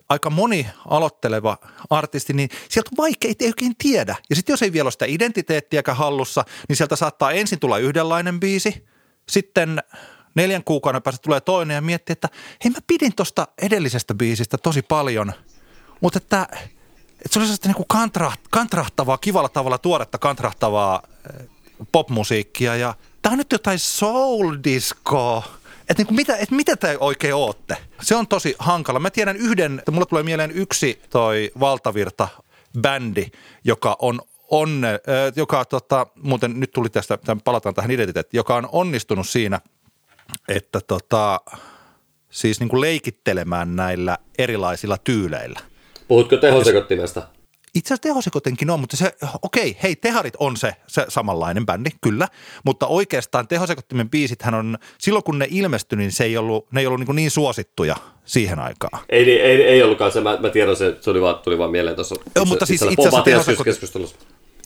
aika 0.09 0.31
moni 0.31 0.67
aloitteleva 0.89 1.57
artisti, 1.91 2.33
niin 2.33 2.49
sieltä 2.69 2.91
on 2.93 3.05
vaikea, 3.05 3.33
ei 3.41 3.47
oikein 3.47 3.77
tiedä. 3.79 4.17
Ja 4.31 4.37
sitten 4.37 4.53
jos 4.53 4.63
ei 4.63 4.73
vielä 4.73 4.87
ole 4.87 4.93
sitä 4.93 5.05
identiteettiäkään 5.09 5.97
hallussa, 5.97 6.45
niin 6.69 6.77
sieltä 6.77 6.97
saattaa 6.97 7.33
ensin 7.33 7.59
tulla 7.59 7.79
yhdenlainen 7.79 8.41
biisi, 8.41 8.87
sitten 9.29 9.83
neljän 10.35 10.65
kuukauden 10.65 11.03
päästä 11.03 11.23
tulee 11.23 11.41
toinen 11.41 11.75
ja 11.75 11.81
miettii, 11.81 12.13
että 12.13 12.29
hei 12.65 12.71
mä 12.71 12.79
pidin 12.87 13.15
tuosta 13.15 13.49
edellisestä 13.63 14.15
biisistä 14.15 14.59
tosi 14.59 14.83
paljon, 14.83 15.33
mutta 16.01 16.19
että, 16.19 16.47
että 16.53 17.29
se 17.31 17.39
oli 17.39 17.47
sellaista 17.47 17.69
niin 17.69 17.77
kuin 17.77 17.89
kantraht, 17.89 18.41
kantrahtavaa, 18.51 19.19
kivalla 19.19 19.49
tavalla 19.49 19.79
tuoretta 19.79 20.19
kantrahtavaa 20.19 21.03
eh, 21.41 21.49
popmusiikkia 21.93 22.77
ja 22.77 22.95
tämä 23.23 23.33
on 23.33 23.39
nyt 23.39 23.53
jotain 23.53 23.79
soul 23.79 24.57
disco. 24.65 25.45
Että 25.89 26.03
niin 26.03 26.15
mitä, 26.15 26.37
et 26.37 26.51
mitä 26.51 26.77
te 26.77 26.97
oikein 27.01 27.35
ootte? 27.35 27.77
Se 28.03 28.17
on 28.17 28.27
tosi 28.27 28.55
hankala. 28.59 29.01
Mä 29.01 29.11
tiedän 29.11 29.37
yhden, 29.37 29.79
että 29.79 29.91
mulla 29.91 30.07
tulee 30.07 30.23
mieleen 30.23 30.51
yksi 30.51 31.03
toi 31.11 31.53
valtavirta 31.61 32.29
bändi, 32.81 33.27
joka 33.65 33.97
on 33.99 34.21
onne, 34.51 34.93
äh, 34.93 35.33
joka 35.37 35.65
tota, 35.65 36.07
muuten 36.23 36.61
nyt 36.61 36.71
tuli 36.71 36.89
tästä, 36.89 37.19
palataan 37.45 37.75
tähän 37.75 37.91
identiteettiin, 37.91 38.39
joka 38.39 38.57
on 38.57 38.69
onnistunut 38.73 39.29
siinä, 39.29 39.61
että 40.49 40.81
tota, 40.87 41.41
siis 42.31 42.61
niin 42.61 42.69
kuin 42.69 42.81
leikittelemään 42.81 43.77
näillä 43.77 44.19
erilaisilla 44.39 44.99
tyyleillä. 44.99 45.61
Puhutko 46.09 46.37
tehosekottimesta? 46.37 47.23
Itse 47.75 47.89
asiassa 47.95 48.03
tehosekotenkin 48.03 48.71
on, 48.71 48.81
mutta 48.81 48.97
se, 48.97 49.13
okei, 49.43 49.77
hei, 49.83 49.97
Teharit 49.97 50.35
on 50.39 50.57
se, 50.57 50.77
se 50.87 51.05
samanlainen 51.09 51.67
bändi, 51.67 51.91
kyllä, 52.01 52.29
mutta 52.65 52.87
oikeastaan 52.87 53.49
tehosekottimen 53.49 54.11
biisithän 54.11 54.55
on, 54.55 54.79
silloin 54.99 55.25
kun 55.25 55.39
ne 55.39 55.47
ilmestyi, 55.51 55.99
niin 55.99 56.13
se 56.13 56.25
ei 56.25 56.37
ollut, 56.37 56.73
ne 56.73 56.81
ei 56.81 56.87
ollut 56.87 57.01
niin, 57.01 57.17
niin 57.17 57.31
suosittuja 57.31 57.97
siihen 58.25 58.59
aikaan. 58.59 59.05
Ei, 59.09 59.31
ei, 59.31 59.41
ei, 59.41 59.63
ei 59.63 59.83
ollutkaan 59.83 60.13
se, 60.13 60.21
mä, 60.21 60.39
mä 60.41 60.51
tiedän 60.51 60.77
se, 60.77 60.97
se 61.01 61.11
oli 61.11 61.21
vaan, 61.21 61.39
tuli 61.39 61.59
vaan 61.59 61.71
mieleen 61.71 61.97
tuossa 61.97 62.15
Joo, 62.37 62.45
mutta 62.45 62.67
siis 62.67 62.83
itse 62.83 62.95
asiassa 62.95 63.11
Pomatias 63.11 63.49
tehosekot- 63.49 63.65
keskustelussa. 63.65 64.17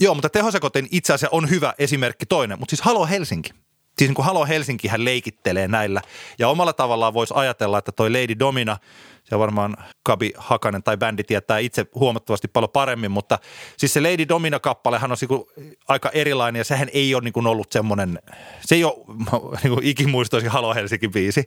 Joo, 0.00 0.14
mutta 0.14 0.28
tehosekotin 0.28 0.88
itse 0.90 1.12
asiassa 1.12 1.36
on 1.36 1.50
hyvä 1.50 1.74
esimerkki 1.78 2.26
toinen, 2.26 2.58
mutta 2.58 2.76
siis 2.76 2.82
Halo 2.82 3.06
Helsinki. 3.06 3.50
Siis 3.98 4.08
niin 4.08 4.14
kuin 4.14 4.26
Halo 4.26 4.46
Helsinki 4.46 4.88
hän 4.88 5.04
leikittelee 5.04 5.68
näillä. 5.68 6.02
Ja 6.38 6.48
omalla 6.48 6.72
tavallaan 6.72 7.14
voisi 7.14 7.34
ajatella, 7.36 7.78
että 7.78 7.92
toi 7.92 8.10
Lady 8.10 8.38
Domina, 8.38 8.76
se 9.24 9.38
varmaan 9.38 9.76
Kabi 10.02 10.32
Hakanen 10.36 10.82
tai 10.82 10.96
bändi 10.96 11.24
tietää 11.24 11.58
itse 11.58 11.86
huomattavasti 11.94 12.48
paljon 12.48 12.70
paremmin, 12.70 13.10
mutta 13.10 13.38
siis 13.76 13.92
se 13.92 14.00
Lady 14.00 14.28
Domina-kappalehan 14.28 15.12
on 15.12 15.16
niinku 15.20 15.50
aika 15.88 16.10
erilainen 16.10 16.60
ja 16.60 16.64
sehän 16.64 16.88
ei 16.92 17.14
ole 17.14 17.24
niinku 17.24 17.40
ollut 17.40 17.72
semmoinen, 17.72 18.18
se 18.60 18.74
ei 18.74 18.84
ole 18.84 18.94
niinku 19.62 19.80
ikimuistoisin 19.82 20.50
Halo 20.50 20.74
Helsinki 20.74 21.08
biisi. 21.08 21.44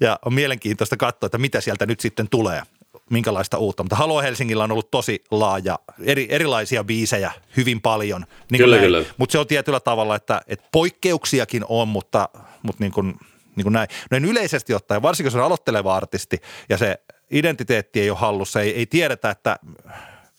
Ja 0.00 0.18
on 0.24 0.34
mielenkiintoista 0.34 0.96
katsoa, 0.96 1.26
että 1.26 1.38
mitä 1.38 1.60
sieltä 1.60 1.86
nyt 1.86 2.00
sitten 2.00 2.28
tulee. 2.28 2.62
Minkälaista 3.10 3.58
uutta, 3.58 3.82
mutta 3.82 3.96
Halo 3.96 4.22
Helsingillä 4.22 4.64
on 4.64 4.72
ollut 4.72 4.90
tosi 4.90 5.24
laaja, 5.30 5.78
eri, 6.04 6.26
erilaisia 6.30 6.84
biisejä 6.84 7.32
hyvin 7.56 7.80
paljon. 7.80 8.24
Niin 8.50 8.58
Kyllä, 8.58 8.76
näin. 8.76 8.86
kyllä. 8.86 9.04
Mutta 9.16 9.32
se 9.32 9.38
on 9.38 9.46
tietyllä 9.46 9.80
tavalla, 9.80 10.16
että, 10.16 10.40
että 10.46 10.68
poikkeuksiakin 10.72 11.64
on, 11.68 11.88
mutta, 11.88 12.28
mutta 12.62 12.84
niin 12.84 12.92
kuin, 12.92 13.14
niin 13.56 13.62
kuin 13.62 13.72
näin. 13.72 13.88
Noin 14.10 14.24
yleisesti 14.24 14.74
ottaen, 14.74 15.02
varsinkin 15.02 15.26
jos 15.26 15.34
on 15.34 15.42
aloitteleva 15.42 15.96
artisti 15.96 16.38
ja 16.68 16.78
se 16.78 17.00
identiteetti 17.30 18.00
ei 18.00 18.10
ole 18.10 18.18
hallussa, 18.18 18.60
ei, 18.60 18.74
ei 18.74 18.86
tiedetä, 18.86 19.30
että 19.30 19.56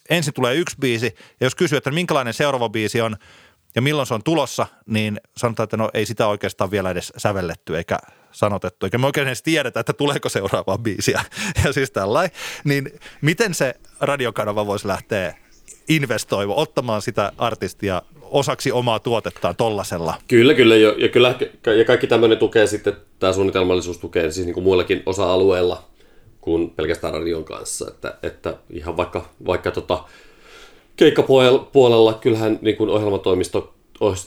ensin 0.09 0.33
tulee 0.33 0.55
yksi 0.55 0.75
biisi 0.79 1.15
ja 1.39 1.45
jos 1.45 1.55
kysyy, 1.55 1.77
että 1.77 1.91
minkälainen 1.91 2.33
seuraava 2.33 2.69
biisi 2.69 3.01
on 3.01 3.17
ja 3.75 3.81
milloin 3.81 4.07
se 4.07 4.13
on 4.13 4.23
tulossa, 4.23 4.67
niin 4.85 5.21
sanotaan, 5.37 5.63
että 5.63 5.77
no 5.77 5.89
ei 5.93 6.05
sitä 6.05 6.27
oikeastaan 6.27 6.71
vielä 6.71 6.89
edes 6.89 7.13
sävelletty 7.17 7.77
eikä 7.77 7.99
sanotettu, 8.31 8.85
eikä 8.85 8.97
me 8.97 9.05
oikein 9.05 9.27
edes 9.27 9.41
tiedetä, 9.41 9.79
että 9.79 9.93
tuleeko 9.93 10.29
seuraavaa 10.29 10.77
biisiä 10.77 11.21
ja 11.65 11.73
siis 11.73 11.91
tällainen. 11.91 12.31
Niin 12.63 12.91
miten 13.21 13.53
se 13.53 13.73
radiokanava 14.01 14.67
voisi 14.67 14.87
lähteä 14.87 15.35
investoimaan, 15.89 16.59
ottamaan 16.59 17.01
sitä 17.01 17.31
artistia 17.37 18.01
osaksi 18.21 18.71
omaa 18.71 18.99
tuotettaan 18.99 19.55
tollasella? 19.55 20.13
Kyllä, 20.27 20.53
kyllä. 20.53 20.75
Ja, 20.75 20.93
ja, 20.97 21.09
kyllä, 21.09 21.35
ja 21.77 21.85
kaikki 21.85 22.07
tämmöinen 22.07 22.37
tukee 22.37 22.67
sitten, 22.67 22.93
tämä 23.19 23.33
suunnitelmallisuus 23.33 23.97
tukee 23.97 24.31
siis 24.31 24.45
niin 24.45 24.53
kuin 24.53 24.63
muillakin 24.63 25.03
osa-alueilla 25.05 25.83
kuin 26.41 26.69
pelkästään 26.69 27.13
radion 27.13 27.43
kanssa. 27.43 27.85
Että, 27.87 28.17
että 28.23 28.57
ihan 28.69 28.97
vaikka, 28.97 29.29
vaikka 29.45 29.71
tota, 29.71 30.03
keikkapuolella 30.95 32.13
kyllähän 32.13 32.59
niin 32.61 32.77
kuin 32.77 32.89
ohjelmatoimisto, 32.89 33.73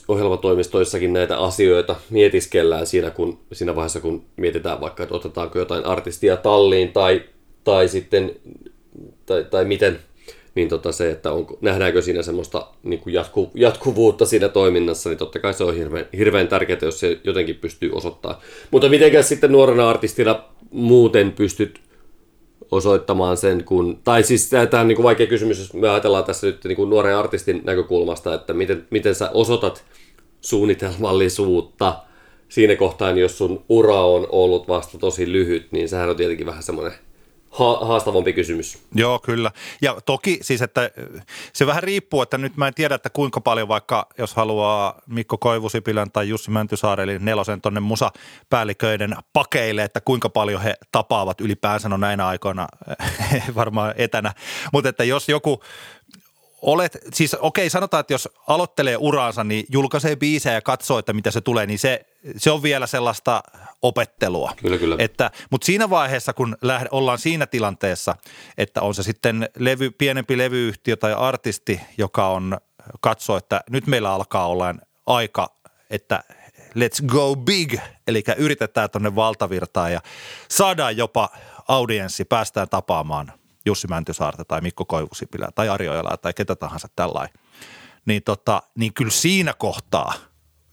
ohjelmatoimistoissakin 0.07 1.13
näitä 1.13 1.37
asioita 1.37 1.95
mietiskellään 2.09 2.87
siinä, 2.87 3.09
kun, 3.09 3.39
siinä 3.53 3.75
vaiheessa, 3.75 3.99
kun 3.99 4.25
mietitään 4.35 4.81
vaikka, 4.81 5.03
että 5.03 5.15
otetaanko 5.15 5.59
jotain 5.59 5.85
artistia 5.85 6.37
talliin 6.37 6.91
tai, 6.91 7.21
tai 7.63 7.87
sitten, 7.87 8.31
tai, 9.25 9.43
tai 9.43 9.65
miten, 9.65 9.99
niin 10.55 10.69
tota 10.69 10.91
se, 10.91 11.11
että 11.11 11.31
onko, 11.31 11.57
nähdäänkö 11.61 12.01
siinä 12.01 12.21
semmoista 12.21 12.67
niin 12.83 12.99
kuin 12.99 13.13
jatku, 13.13 13.51
jatkuvuutta 13.53 14.25
siinä 14.25 14.49
toiminnassa, 14.49 15.09
niin 15.09 15.17
totta 15.17 15.39
kai 15.39 15.53
se 15.53 15.63
on 15.63 15.75
hirveän, 15.75 16.05
hirveän 16.17 16.47
tärkeää, 16.47 16.79
jos 16.81 16.99
se 16.99 17.19
jotenkin 17.23 17.55
pystyy 17.55 17.91
osoittamaan. 17.93 18.41
Mutta 18.71 18.89
mitenkäs 18.89 19.29
sitten 19.29 19.51
nuorena 19.51 19.89
artistina 19.89 20.43
muuten 20.71 21.31
pystyt 21.31 21.79
osoittamaan 22.73 23.37
sen, 23.37 23.63
kun, 23.63 23.99
tai 24.03 24.23
siis 24.23 24.49
tämä 24.49 24.81
on 24.81 24.87
niin 24.87 24.95
kuin 24.95 25.03
vaikea 25.03 25.27
kysymys, 25.27 25.59
jos 25.59 25.73
me 25.73 25.89
ajatellaan 25.89 26.23
tässä 26.23 26.47
nyt 26.47 26.63
niin 26.63 26.75
kuin 26.75 26.89
nuoren 26.89 27.17
artistin 27.17 27.61
näkökulmasta, 27.65 28.33
että 28.33 28.53
miten, 28.53 28.87
miten 28.89 29.15
sä 29.15 29.29
osoitat 29.33 29.83
suunnitelmallisuutta 30.41 31.95
siinä 32.49 32.75
kohtaa, 32.75 33.11
jos 33.11 33.37
sun 33.37 33.63
ura 33.69 34.05
on 34.05 34.27
ollut 34.29 34.67
vasta 34.67 34.97
tosi 34.97 35.31
lyhyt, 35.31 35.71
niin 35.71 35.89
sehän 35.89 36.09
on 36.09 36.15
tietenkin 36.15 36.45
vähän 36.45 36.63
semmoinen 36.63 36.93
ha- 37.53 37.85
haastavampi 37.85 38.33
kysymys. 38.33 38.77
Joo, 38.95 39.19
kyllä. 39.19 39.51
Ja 39.81 39.97
toki 40.05 40.39
siis, 40.41 40.61
että 40.61 40.91
se 41.53 41.67
vähän 41.67 41.83
riippuu, 41.83 42.21
että 42.21 42.37
nyt 42.37 42.57
mä 42.57 42.67
en 42.67 42.73
tiedä, 42.73 42.95
että 42.95 43.09
kuinka 43.09 43.41
paljon 43.41 43.67
vaikka, 43.67 44.07
jos 44.17 44.33
haluaa 44.35 45.01
Mikko 45.07 45.37
Koivusipilän 45.37 46.11
tai 46.11 46.29
Jussi 46.29 46.51
Mäntysaari, 46.51 47.03
eli 47.03 47.19
nelosen 47.19 47.61
tonne 47.61 47.79
musapäälliköiden 47.79 49.15
pakeille, 49.33 49.83
että 49.83 50.01
kuinka 50.01 50.29
paljon 50.29 50.61
he 50.61 50.75
tapaavat 50.91 51.41
ylipäänsä, 51.41 51.89
no 51.89 51.97
näinä 51.97 52.27
aikoina 52.27 52.67
varmaan 53.55 53.93
etänä. 53.97 54.33
Mutta 54.73 54.89
että 54.89 55.03
jos 55.03 55.29
joku 55.29 55.61
olet, 56.61 56.97
siis 57.13 57.33
okei, 57.33 57.69
sanotaan, 57.69 58.01
että 58.01 58.13
jos 58.13 58.29
aloittelee 58.47 58.97
uraansa, 58.97 59.43
niin 59.43 59.65
julkaisee 59.69 60.15
biisejä 60.15 60.53
ja 60.53 60.61
katsoo, 60.61 60.99
että 60.99 61.13
mitä 61.13 61.31
se 61.31 61.41
tulee, 61.41 61.65
niin 61.65 61.79
se, 61.79 62.05
se 62.37 62.51
on 62.51 62.63
vielä 62.63 62.87
sellaista 62.87 63.43
opettelua. 63.81 64.53
Kyllä, 64.55 64.77
kyllä. 64.77 64.95
Että, 64.99 65.31
mutta 65.49 65.65
siinä 65.65 65.89
vaiheessa, 65.89 66.33
kun 66.33 66.57
lähde, 66.61 66.87
ollaan 66.91 67.19
siinä 67.19 67.47
tilanteessa, 67.47 68.15
että 68.57 68.81
on 68.81 68.95
se 68.95 69.03
sitten 69.03 69.49
levy, 69.57 69.91
pienempi 69.91 70.37
levyyhtiö 70.37 70.95
tai 70.95 71.13
artisti, 71.13 71.81
joka 71.97 72.27
on 72.27 72.57
katsoo, 73.01 73.37
että 73.37 73.61
nyt 73.69 73.87
meillä 73.87 74.11
alkaa 74.11 74.47
olla 74.47 74.75
aika, 75.05 75.55
että 75.89 76.23
let's 76.69 77.05
go 77.05 77.35
big, 77.35 77.75
eli 78.07 78.23
yritetään 78.37 78.89
tuonne 78.89 79.15
valtavirtaan 79.15 79.93
ja 79.93 80.01
saadaan 80.49 80.97
jopa 80.97 81.29
audienssi, 81.67 82.25
päästään 82.25 82.69
tapaamaan– 82.69 83.33
Jussi 83.65 83.87
Mäntysaarta 83.87 84.45
tai 84.45 84.61
Mikko 84.61 84.85
Koivusipilää 84.85 85.51
tai 85.55 85.69
Ari 85.69 85.89
Ojalaa 85.89 86.17
tai 86.17 86.33
ketä 86.33 86.55
tahansa 86.55 86.87
tällainen, 86.95 87.35
niin, 88.05 88.23
tota, 88.23 88.63
niin 88.75 88.93
kyllä 88.93 89.11
siinä 89.11 89.53
kohtaa 89.53 90.13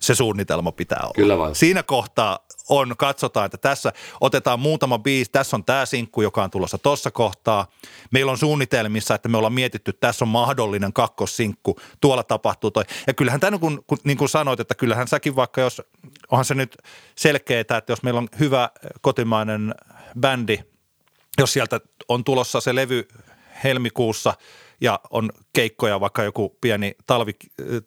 se 0.00 0.14
suunnitelma 0.14 0.72
pitää 0.72 0.98
olla. 1.02 1.12
Kyllä 1.14 1.38
vain. 1.38 1.54
Siinä 1.54 1.82
kohtaa 1.82 2.38
on, 2.68 2.94
katsotaan, 2.98 3.46
että 3.46 3.58
tässä 3.58 3.92
otetaan 4.20 4.60
muutama 4.60 4.98
biisi, 4.98 5.30
tässä 5.30 5.56
on 5.56 5.64
tämä 5.64 5.86
sinkku, 5.86 6.22
joka 6.22 6.44
on 6.44 6.50
tulossa 6.50 6.78
tuossa 6.78 7.10
kohtaa. 7.10 7.66
Meillä 8.10 8.32
on 8.32 8.38
suunnitelmissa, 8.38 9.14
että 9.14 9.28
me 9.28 9.36
ollaan 9.36 9.52
mietitty, 9.52 9.90
että 9.90 10.06
tässä 10.06 10.24
on 10.24 10.28
mahdollinen 10.28 10.92
kakkossinkku, 10.92 11.80
tuolla 12.00 12.22
tapahtuu 12.22 12.70
toi. 12.70 12.84
Ja 13.06 13.14
kyllähän 13.14 13.40
tämä, 13.40 13.58
kun, 13.58 13.84
kun, 13.86 13.98
niin 14.04 14.18
kuin 14.18 14.28
sanoit, 14.28 14.60
että 14.60 14.74
kyllähän 14.74 15.08
säkin 15.08 15.36
vaikka, 15.36 15.60
jos 15.60 15.82
onhan 16.30 16.44
se 16.44 16.54
nyt 16.54 16.76
selkeää, 17.16 17.60
että 17.60 17.84
jos 17.88 18.02
meillä 18.02 18.18
on 18.18 18.28
hyvä 18.40 18.70
kotimainen 19.00 19.74
bändi, 20.20 20.58
jos 21.38 21.52
sieltä 21.52 21.80
on 22.08 22.24
tulossa 22.24 22.60
se 22.60 22.74
levy 22.74 23.08
helmikuussa 23.64 24.34
ja 24.80 25.00
on 25.10 25.30
keikkoja, 25.52 26.00
vaikka 26.00 26.22
joku 26.22 26.56
pieni 26.60 26.94
talvi, 27.06 27.32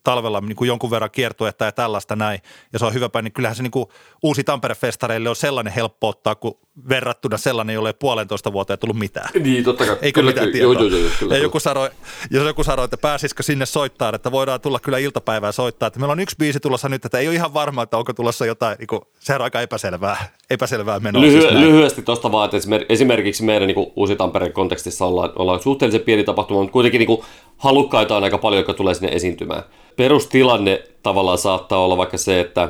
talvella 0.03 0.41
niin 0.41 0.55
kuin 0.55 0.67
jonkun 0.67 0.91
verran 0.91 1.11
kiertuetta 1.11 1.65
ja 1.65 1.71
tällaista 1.71 2.15
näin, 2.15 2.39
ja 2.73 2.79
se 2.79 2.85
on 2.85 2.93
hyvä 2.93 3.09
päin, 3.09 3.23
niin 3.23 3.33
kyllähän 3.33 3.55
se 3.55 3.63
niin 3.63 3.71
kuin 3.71 3.85
uusi 4.23 4.43
Tampere-festareille 4.43 5.29
on 5.29 5.35
sellainen 5.35 5.73
helppo 5.73 6.09
ottaa, 6.09 6.35
kun 6.35 6.59
verrattuna 6.89 7.37
sellainen, 7.37 7.73
jolle 7.73 7.89
ei 7.89 7.93
puolentoista 7.93 8.53
vuoteen 8.53 8.79
tullut 8.79 8.97
mitään. 8.97 9.29
Niin, 9.39 9.63
totta 9.63 9.85
kai. 9.85 9.97
Eikö 10.01 10.19
kyllä, 10.19 10.31
mitään 10.31 10.51
kyllä, 10.51 10.53
tietoa? 10.53 10.73
joo, 10.73 10.89
joo, 10.89 10.99
joo, 10.99 11.11
kyllä, 11.19 11.35
ja 11.35 11.43
joku 11.43 11.59
sanoi, 11.59 11.89
jos 12.31 12.45
joku 12.45 12.63
sanoi, 12.63 12.85
että 12.85 12.97
pääsisikö 12.97 13.43
sinne 13.43 13.65
soittaa, 13.65 14.11
että 14.15 14.31
voidaan 14.31 14.61
tulla 14.61 14.79
kyllä 14.79 14.97
iltapäivää 14.97 15.51
soittaa, 15.51 15.87
että 15.87 15.99
meillä 15.99 16.11
on 16.11 16.19
yksi 16.19 16.35
biisi 16.39 16.59
tulossa 16.59 16.89
nyt, 16.89 17.05
että 17.05 17.17
ei 17.17 17.27
ole 17.27 17.35
ihan 17.35 17.53
varma, 17.53 17.83
että 17.83 17.97
onko 17.97 18.13
tulossa 18.13 18.45
jotain, 18.45 18.75
niin 18.79 18.87
kuin, 18.87 19.01
sehän 19.19 19.41
on 19.41 19.43
aika 19.43 19.61
epäselvää, 19.61 20.31
epäselvää 20.49 20.99
menoa. 20.99 21.21
Lyhy- 21.21 21.41
siis 21.41 21.53
näin. 21.53 21.67
lyhyesti 21.67 22.01
tuosta 22.01 22.31
vaan, 22.31 22.45
että 22.45 22.57
esimer- 22.57 22.85
esimerkiksi 22.89 23.43
meidän 23.43 23.67
niin 23.67 23.91
uusi 23.95 24.15
Tampereen 24.15 24.53
kontekstissa 24.53 25.05
ollaan, 25.05 25.31
ollaan 25.35 25.59
suhteellisen 25.59 26.01
pieni 26.01 26.23
tapahtuma, 26.23 26.59
mutta 26.59 26.73
kuitenkin 26.73 26.99
niin 26.99 27.07
kuin, 27.07 27.23
halukkaita 27.63 28.17
on 28.17 28.23
aika 28.23 28.37
paljon, 28.37 28.59
jotka 28.59 28.73
tulee 28.73 28.93
sinne 28.93 29.11
esiintymään. 29.11 29.63
Perustilanne 29.95 30.83
tavallaan 31.03 31.37
saattaa 31.37 31.79
olla 31.79 31.97
vaikka 31.97 32.17
se, 32.17 32.39
että 32.39 32.69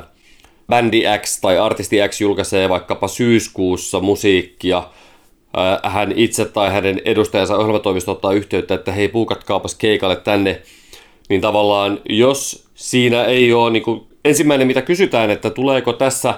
bändi 0.68 1.02
X 1.22 1.40
tai 1.40 1.58
artisti 1.58 1.96
X 2.08 2.20
julkaisee 2.20 2.68
vaikkapa 2.68 3.08
syyskuussa 3.08 4.00
musiikkia, 4.00 4.82
hän 5.82 6.12
itse 6.16 6.44
tai 6.44 6.72
hänen 6.72 7.00
edustajansa 7.04 7.56
ohjelmatoimisto 7.56 8.12
ottaa 8.12 8.32
yhteyttä, 8.32 8.74
että 8.74 8.92
hei 8.92 9.08
puukatkaapas 9.08 9.74
keikalle 9.74 10.16
tänne, 10.16 10.62
niin 11.28 11.40
tavallaan 11.40 12.00
jos 12.08 12.66
siinä 12.74 13.24
ei 13.24 13.52
ole 13.52 13.70
niin 13.70 13.82
kuin, 13.82 14.00
ensimmäinen 14.24 14.66
mitä 14.66 14.82
kysytään, 14.82 15.30
että 15.30 15.50
tuleeko 15.50 15.92
tässä 15.92 16.34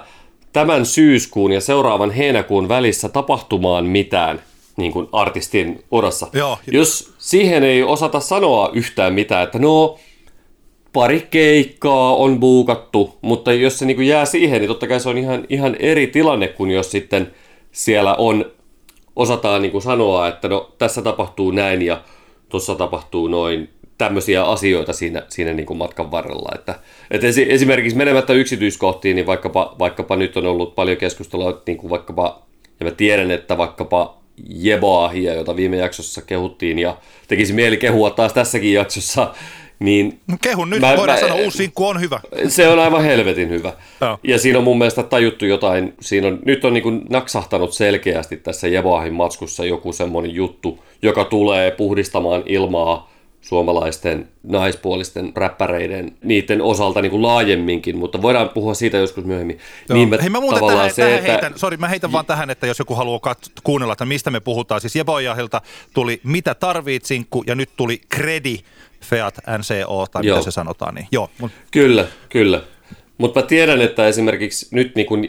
tämän 0.52 0.86
syyskuun 0.86 1.52
ja 1.52 1.61
seuraavan 1.61 2.11
heinäkuun 2.11 2.68
välissä 2.68 3.09
tapahtumaan 3.09 3.84
mitään 3.86 4.42
niin 4.77 4.93
kuin 4.93 5.09
artistin 5.12 5.85
urassa. 5.91 6.27
Joo. 6.33 6.59
Jos 6.72 7.14
siihen 7.18 7.64
ei 7.64 7.83
osata 7.83 8.20
sanoa 8.20 8.70
yhtään 8.72 9.14
mitään, 9.14 9.43
että 9.43 9.59
no 9.59 9.99
pari 10.93 11.27
keikkaa 11.31 12.16
on 12.16 12.41
buukattu, 12.41 13.18
mutta 13.22 13.53
jos 13.53 13.79
se 13.79 13.87
niin 13.87 13.97
kuin 13.97 14.09
jää 14.09 14.24
siihen, 14.24 14.61
niin 14.61 14.68
totta 14.68 14.87
kai 14.87 15.01
se 15.01 15.09
on 15.09 15.18
ihan, 15.18 15.47
ihan 15.49 15.77
eri 15.79 16.07
tilanne 16.07 16.49
kuin 16.49 16.70
jos 16.70 16.91
sitten 16.91 17.33
siellä 17.72 18.14
on, 18.14 18.45
osataan 19.16 19.62
niin 19.62 19.72
kuin 19.72 19.83
sanoa, 19.83 20.29
että 20.29 20.49
no 20.49 20.72
tässä 20.79 21.03
tapahtuu 21.03 21.51
näin 21.51 21.83
ja 21.83 22.03
tuossa 22.49 22.74
tapahtuu 22.74 23.29
noin 23.29 23.68
tämmöisiä 23.99 24.45
asioita 24.45 24.93
siinä, 24.93 25.22
siinä 25.29 25.53
niin 25.53 25.66
kuin 25.66 25.77
matkan 25.77 26.11
varrella. 26.11 26.49
Että, 26.55 26.74
että 27.11 27.27
esi- 27.27 27.53
esimerkiksi 27.53 27.97
menemättä 27.97 28.33
yksityiskohtiin, 28.33 29.16
niin 29.16 29.27
vaikkapa, 29.27 29.77
vaikkapa 29.79 30.16
nyt 30.16 30.37
on 30.37 30.47
ollut 30.47 30.74
paljon 30.74 30.97
keskustelua, 30.97 31.62
niin 31.66 31.79
kuin 31.79 31.91
vaikkapa, 31.91 32.43
ja 32.81 32.87
mä 32.87 32.91
tiedän, 32.91 33.31
että 33.31 33.59
vaikkapa 33.59 34.18
Jeboahia, 34.49 35.34
jota 35.34 35.57
viime 35.57 35.76
jaksossa 35.76 36.22
kehuttiin 36.22 36.78
ja 36.78 36.97
tekisi 37.28 37.53
mieli 37.53 37.76
kehua 37.76 38.11
taas 38.11 38.32
tässäkin 38.32 38.72
jaksossa, 38.72 39.34
niin 39.78 40.20
No 40.26 40.37
Kehun 40.43 40.70
nyt, 40.70 40.80
Mä- 40.80 40.97
voidaan 40.97 41.18
mä- 41.20 41.28
sanoa, 41.28 41.45
uusi 41.45 41.57
sinkku 41.59 41.87
on 41.87 42.01
hyvä. 42.01 42.20
se 42.49 42.68
on 42.68 42.78
aivan 42.78 43.03
helvetin 43.05 43.49
hyvä. 43.49 43.72
Joo. 44.01 44.18
Ja 44.24 44.39
siinä 44.39 44.59
on 44.59 44.64
mun 44.64 44.78
mielestä 44.78 45.03
tajuttu 45.03 45.45
jotain, 45.47 45.95
siinä 46.01 46.26
on, 46.28 46.39
nyt 46.45 46.64
on 46.64 46.74
niin 46.74 47.03
naksahtanut 47.11 47.72
selkeästi 47.74 48.37
tässä 48.37 48.68
Jeboahin 48.68 49.12
matskussa 49.14 49.64
joku 49.64 49.93
semmoinen 49.93 50.34
juttu, 50.34 50.78
joka 51.03 51.24
tulee 51.24 51.70
puhdistamaan 51.70 52.43
ilmaa 52.47 53.11
suomalaisten 53.49 54.28
naispuolisten 54.42 55.32
räppäreiden 55.36 56.16
niiden 56.24 56.62
osalta 56.62 57.03
niin 57.03 57.11
kuin 57.11 57.22
laajemminkin, 57.22 57.97
mutta 57.99 58.22
voidaan 58.22 58.49
puhua 58.49 58.74
siitä 58.74 58.97
joskus 58.97 59.24
myöhemmin. 59.24 59.59
Niin 59.92 60.09
mä 60.09 60.16
Hei 60.20 60.30
mä 60.30 60.40
muuten 60.40 60.66
tähän, 60.66 60.90
se, 60.90 61.03
tähän 61.03 61.18
että- 61.18 61.32
heitän, 61.32 61.53
sorry, 61.57 61.76
mä 61.76 61.88
heitän 61.88 62.12
vaan 62.12 62.26
tähän, 62.26 62.51
että 62.51 62.66
jos 62.66 62.78
joku 62.78 62.94
haluaa 62.94 63.20
kat- 63.26 63.51
kuunnella, 63.64 63.92
että 63.92 64.05
mistä 64.05 64.30
me 64.30 64.40
puhutaan. 64.40 64.80
Siis 64.80 64.97
Jebojahilta 64.97 65.61
tuli 65.94 66.20
Mitä 66.24 66.55
tarvit 66.55 67.05
sinkku 67.05 67.44
ja 67.47 67.55
nyt 67.55 67.70
tuli 67.76 68.01
Kredi 68.09 68.59
Feat 69.01 69.34
NCO 69.59 70.07
tai 70.12 70.26
Joo. 70.26 70.36
mitä 70.36 70.44
se 70.44 70.55
sanotaan. 70.55 70.94
Niin. 70.94 71.07
Joo, 71.12 71.30
mut, 71.38 71.53
Kyllä, 71.70 72.05
kyllä. 72.28 72.62
Mutta 73.18 73.40
mä 73.40 73.47
tiedän, 73.47 73.80
että 73.82 74.07
esimerkiksi 74.09 74.68
nyt 74.70 74.94
niin 74.94 75.07
kun 75.07 75.28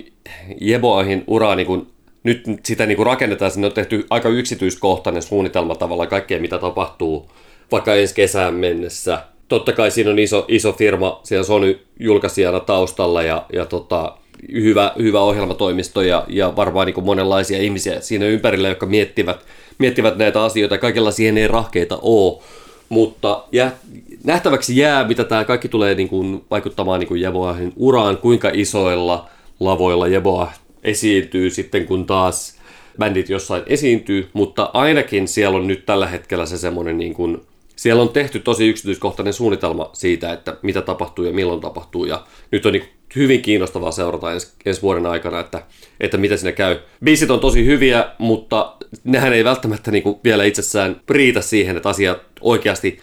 Jeboahin 0.62 1.24
ura 1.28 1.56
niin 1.56 1.68
kun 1.68 1.88
nyt 2.24 2.44
sitä 2.66 2.86
niin 2.86 2.96
kuin 2.96 3.06
rakennetaan, 3.06 3.52
sinne 3.52 3.68
on 3.68 3.74
tehty 3.74 4.06
aika 4.10 4.30
yksityiskohtainen 4.30 5.22
suunnitelma 5.24 5.76
tavallaan 5.76 6.10
kaikkea, 6.10 6.40
mitä 6.40 6.58
tapahtuu 6.58 7.32
vaikka 7.72 7.96
ensi 7.96 8.16
kesään 8.16 8.54
mennessä. 8.54 9.24
Totta 9.48 9.74
kai 9.74 9.92
siinä 9.92 10.12
on 10.12 10.20
iso, 10.20 10.46
iso 10.48 10.74
firma 10.74 11.20
siellä 11.24 11.44
Sony 11.44 11.80
julkaisijana 12.00 12.60
taustalla 12.60 13.24
ja, 13.24 13.46
ja 13.54 13.66
tota, 13.66 14.18
hyvä, 14.52 14.92
hyvä 14.98 15.20
ohjelmatoimisto 15.20 16.02
ja, 16.02 16.26
ja 16.28 16.56
varmaan 16.56 16.88
niin 16.88 17.04
monenlaisia 17.04 17.58
ihmisiä 17.58 18.02
siinä 18.02 18.26
ympärillä, 18.26 18.68
jotka 18.68 18.86
miettivät, 18.86 19.46
miettivät 19.78 20.18
näitä 20.18 20.44
asioita. 20.44 20.78
Kaikella 20.78 21.12
siihen 21.12 21.38
ei 21.38 21.48
rahkeita 21.48 22.00
ole, 22.02 22.42
mutta 22.90 23.44
jää, 23.52 23.78
nähtäväksi 24.24 24.78
jää, 24.78 25.08
mitä 25.08 25.24
tämä 25.24 25.46
kaikki 25.46 25.70
tulee 25.70 25.96
niin 25.96 26.10
kuin 26.10 26.46
vaikuttamaan 26.52 27.00
niin 27.00 27.08
kuin 27.08 27.22
Jeboahin 27.22 27.74
uraan, 27.76 28.18
kuinka 28.18 28.52
isoilla 28.54 29.30
lavoilla 29.60 30.08
Jeboa 30.08 30.52
esiintyy 30.84 31.50
sitten, 31.50 31.86
kun 31.86 32.06
taas 32.06 32.58
bändit 33.00 33.30
jossain 33.30 33.64
esiintyy, 33.66 34.30
mutta 34.34 34.70
ainakin 34.74 35.28
siellä 35.28 35.58
on 35.58 35.68
nyt 35.68 35.86
tällä 35.86 36.08
hetkellä 36.08 36.46
se 36.46 36.58
semmoinen 36.58 36.98
niin 36.98 37.14
kuin, 37.14 37.42
siellä 37.78 38.02
on 38.02 38.10
tehty 38.10 38.40
tosi 38.40 38.68
yksityiskohtainen 38.68 39.34
suunnitelma 39.34 39.90
siitä, 39.94 40.34
että 40.34 40.58
mitä 40.62 40.82
tapahtuu 40.82 41.26
ja 41.26 41.34
milloin 41.34 41.62
tapahtuu, 41.62 42.06
ja 42.06 42.24
nyt 42.52 42.66
on 42.66 42.74
niin 42.74 42.90
hyvin 43.16 43.42
kiinnostavaa 43.42 43.92
seurata 43.92 44.34
ens, 44.34 44.54
ensi 44.66 44.82
vuoden 44.82 45.06
aikana, 45.06 45.40
että, 45.40 45.64
että 46.00 46.18
mitä 46.18 46.38
sinne 46.38 46.52
käy. 46.52 46.80
Biisit 47.04 47.32
on 47.32 47.40
tosi 47.40 47.66
hyviä, 47.66 48.12
mutta 48.18 48.76
nehän 49.04 49.34
ei 49.34 49.44
välttämättä 49.44 49.92
niin 49.92 50.04
kuin 50.04 50.20
vielä 50.24 50.44
itsessään 50.44 51.02
riitä 51.10 51.42
siihen, 51.42 51.78
että 51.78 51.90
asiat 51.90 52.22
oikeasti 52.42 53.00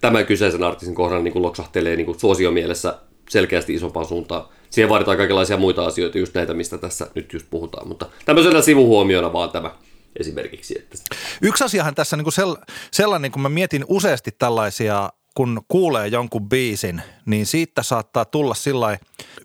tämän 0.00 0.26
kyseisen 0.26 0.62
artistin 0.62 0.94
kohdalla 0.94 1.22
niin 1.22 1.32
kuin 1.32 1.42
loksahtelee 1.42 1.96
niin 1.96 2.06
kuin 2.06 2.20
suosiomielessä 2.20 2.98
selkeästi 3.28 3.74
isompaan 3.74 4.06
suuntaan. 4.06 4.44
Siihen 4.70 4.88
vaaditaan 4.88 5.16
kaikenlaisia 5.16 5.56
muita 5.56 5.86
asioita, 5.86 6.18
just 6.18 6.34
näitä, 6.34 6.54
mistä 6.54 6.78
tässä 6.78 7.06
nyt 7.14 7.32
just 7.32 7.46
puhutaan, 7.50 7.88
mutta 7.88 8.06
tämmöisenä 8.24 8.62
sivuhuomiona 8.62 9.32
vaan 9.32 9.50
tämä 9.50 9.70
esimerkiksi. 10.16 10.78
Että... 10.78 10.98
Yksi 11.42 11.64
asiahan 11.64 11.94
tässä 11.94 12.16
niin 12.16 12.24
kuin 12.24 12.34
sell, 12.34 12.56
sellainen, 12.90 13.32
kun 13.32 13.42
mä 13.42 13.48
mietin 13.48 13.84
useasti 13.88 14.30
tällaisia 14.38 15.10
kun 15.38 15.60
kuulee 15.68 16.06
jonkun 16.06 16.48
biisin, 16.48 17.02
niin 17.26 17.46
siitä 17.46 17.82
saattaa 17.82 18.24
tulla 18.24 18.54
sillä 18.54 18.98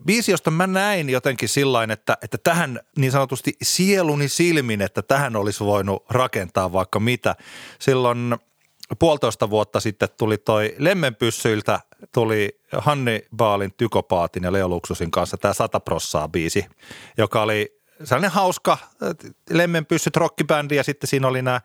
biisi, 0.06 0.30
josta 0.30 0.50
mä 0.50 0.66
näin 0.66 1.10
jotenkin 1.10 1.48
sillä 1.48 1.86
että, 1.92 2.18
että 2.22 2.38
tähän 2.38 2.80
niin 2.98 3.12
sanotusti 3.12 3.52
sieluni 3.62 4.28
silmin, 4.28 4.82
että 4.82 5.02
tähän 5.02 5.36
olisi 5.36 5.64
voinut 5.64 6.04
rakentaa 6.10 6.72
vaikka 6.72 7.00
mitä. 7.00 7.36
Silloin 7.78 8.36
puolitoista 8.98 9.50
vuotta 9.50 9.80
sitten 9.80 10.08
tuli 10.18 10.38
toi 10.38 10.74
Lemmenpyssyiltä, 10.78 11.80
tuli 12.14 12.60
Hanni 12.72 13.22
Baalin 13.36 13.74
Tykopaatin 13.76 14.44
ja 14.44 14.52
Leo 14.52 14.68
Luksusin 14.68 15.10
kanssa 15.10 15.36
tämä 15.36 15.54
Sata 15.54 15.80
prossaa 15.80 16.28
biisi, 16.28 16.66
joka 17.18 17.42
oli 17.42 17.80
sellainen 18.04 18.30
hauska 18.30 18.78
lemmenpyssyt 19.50 20.16
rockibändi 20.16 20.76
ja 20.76 20.84
sitten 20.84 21.08
siinä 21.08 21.28
oli 21.28 21.42
nämä 21.42 21.60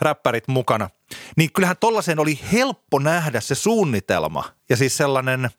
räppärit 0.00 0.48
mukana. 0.48 0.90
Niin 1.36 1.52
kyllähän 1.52 1.76
tollaisen 1.80 2.18
oli 2.18 2.40
helppo 2.52 2.98
nähdä 2.98 3.40
se 3.40 3.54
suunnitelma 3.54 4.44
ja 4.68 4.76
siis 4.76 4.96
sellainen, 4.96 5.50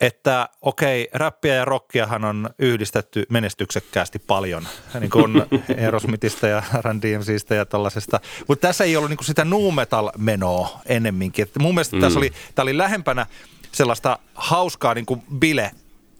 että 0.00 0.48
okei, 0.60 1.08
räppiä 1.12 1.54
ja 1.54 1.64
rockiahan 1.64 2.24
on 2.24 2.50
yhdistetty 2.58 3.26
menestyksekkäästi 3.30 4.18
paljon, 4.18 4.68
niin 5.00 5.10
kuin 5.10 5.42
Aerosmithista 5.80 6.46
ja 6.46 6.62
Run 6.84 7.02
DMCistä 7.02 7.54
ja 7.54 7.66
tällaisesta. 7.66 8.20
Mutta 8.48 8.68
tässä 8.68 8.84
ei 8.84 8.96
ollut 8.96 9.10
niin 9.10 9.18
kuin 9.18 9.26
sitä 9.26 9.44
nu 9.44 9.70
metal 9.70 10.10
menoa 10.18 10.80
ennemminkin. 10.86 11.42
Että 11.42 11.60
mun 11.60 11.74
mielestä 11.74 11.96
mm. 11.96 12.00
tässä 12.00 12.18
oli, 12.18 12.32
tämä 12.54 12.64
oli 12.64 12.78
lähempänä 12.78 13.26
sellaista 13.72 14.18
hauskaa 14.34 14.94
niin 14.94 15.06
kuin 15.06 15.22
bile 15.38 15.70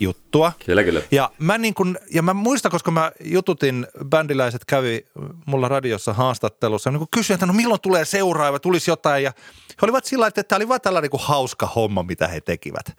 juttua. 0.01 0.53
Kyllä, 0.67 0.85
kyllä. 0.85 1.03
Ja 1.11 1.31
mä, 1.39 1.59
niin 1.59 1.75
kun, 1.75 1.99
ja 2.15 2.23
mä 2.23 2.35
muistan, 2.35 2.71
koska 2.71 2.91
mä 2.91 3.13
jututin, 3.25 3.87
bändiläiset 4.05 4.65
kävi 4.65 5.07
mulla 5.47 5.69
radiossa 5.69 6.13
haastattelussa, 6.13 6.91
niin 6.91 7.07
kysyin, 7.11 7.35
että 7.35 7.47
no 7.47 7.53
milloin 7.53 7.81
tulee 7.81 8.05
seuraava, 8.05 8.59
tulisi 8.59 8.91
jotain. 8.91 9.25
Ja 9.25 9.33
he 9.69 9.79
olivat 9.83 10.05
sillä 10.05 10.27
että 10.27 10.43
tämä 10.43 10.57
oli 10.57 10.69
vaan 10.69 10.81
tällainen 10.81 11.11
niin 11.13 11.23
hauska 11.25 11.67
homma, 11.67 12.03
mitä 12.03 12.29
he 12.29 12.41
tekivät. 12.41 12.97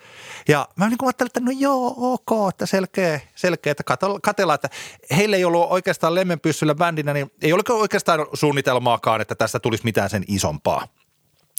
Ja 0.47 0.67
mä 0.75 0.89
niin 0.89 0.97
ajattelin, 1.01 1.29
että 1.29 1.39
no 1.39 1.51
joo, 1.51 1.95
ok, 1.97 2.49
että 2.49 2.65
selkeä, 2.65 3.21
selkeä 3.35 3.71
että 3.71 3.83
katsellaan, 4.21 4.55
että 4.55 4.69
heillä 5.15 5.37
ei 5.37 5.45
ollut 5.45 5.67
oikeastaan 5.69 6.15
lemmenpyssyllä 6.15 6.75
bändinä, 6.75 7.13
niin 7.13 7.31
ei 7.41 7.53
ole 7.53 7.63
oikeastaan 7.69 8.27
suunnitelmaakaan, 8.33 9.21
että 9.21 9.35
tästä 9.35 9.59
tulisi 9.59 9.83
mitään 9.83 10.09
sen 10.09 10.23
isompaa. 10.27 10.87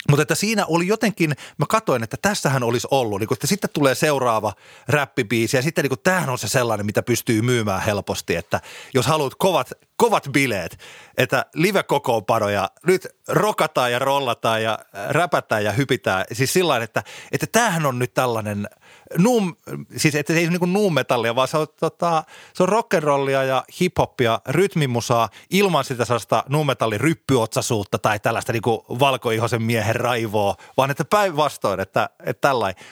Mutta 0.08 0.22
että 0.22 0.34
siinä 0.34 0.66
oli 0.66 0.86
jotenkin, 0.86 1.30
mä 1.58 1.66
katsoin, 1.68 2.02
että 2.02 2.16
tässähän 2.22 2.62
olisi 2.62 2.88
ollut, 2.90 3.20
niin 3.20 3.28
kun, 3.28 3.34
että 3.34 3.46
sitten 3.46 3.70
tulee 3.72 3.94
seuraava 3.94 4.52
räppibiisi 4.88 5.56
ja 5.56 5.62
sitten 5.62 5.82
niin 5.82 5.88
kun, 5.88 5.98
tämähän 6.02 6.30
on 6.30 6.38
se 6.38 6.48
sellainen, 6.48 6.86
mitä 6.86 7.02
pystyy 7.02 7.42
myymään 7.42 7.82
helposti, 7.82 8.36
että 8.36 8.60
jos 8.94 9.06
haluat 9.06 9.34
kovat, 9.34 9.72
kovat 9.98 10.28
bileet, 10.32 10.78
että 11.16 11.46
live-kokoonpanoja, 11.54 12.70
nyt 12.86 13.08
rokataan 13.28 13.92
ja 13.92 13.98
rollataan 13.98 14.62
ja 14.62 14.78
räpätään 15.08 15.64
ja 15.64 15.72
hypitään, 15.72 16.24
siis 16.32 16.52
sillä 16.52 16.76
että, 16.76 17.02
että 17.32 17.46
tämähän 17.46 17.86
on 17.86 17.98
nyt 17.98 18.14
tällainen– 18.14 18.68
nuum, 19.18 19.56
siis 19.96 20.14
että 20.14 20.32
se 20.32 20.38
ei 20.38 20.48
ole 20.48 20.58
niin 20.58 20.72
nuumetallia, 20.72 21.34
vaan 21.34 21.48
se 21.48 21.56
on, 21.56 21.66
tota, 21.80 22.24
se 22.54 22.62
on 22.62 22.68
rock'n'rollia 22.68 23.46
ja 23.46 23.64
hiphoppia, 23.80 24.40
rytmimusaa 24.48 25.28
ilman 25.50 25.84
sitä 25.84 26.04
sellaista 26.04 26.44
nuumetallin 26.48 27.00
ryppyotsaisuutta 27.00 27.98
tai 27.98 28.20
tällaista 28.20 28.52
niin 28.52 28.62
valkoihoisen 28.98 29.62
miehen 29.62 29.96
raivoa, 29.96 30.54
vaan 30.76 30.90
että 30.90 31.04
päinvastoin, 31.04 31.80
että, 31.80 32.10
että 32.24 32.48
tällainen. 32.48 32.84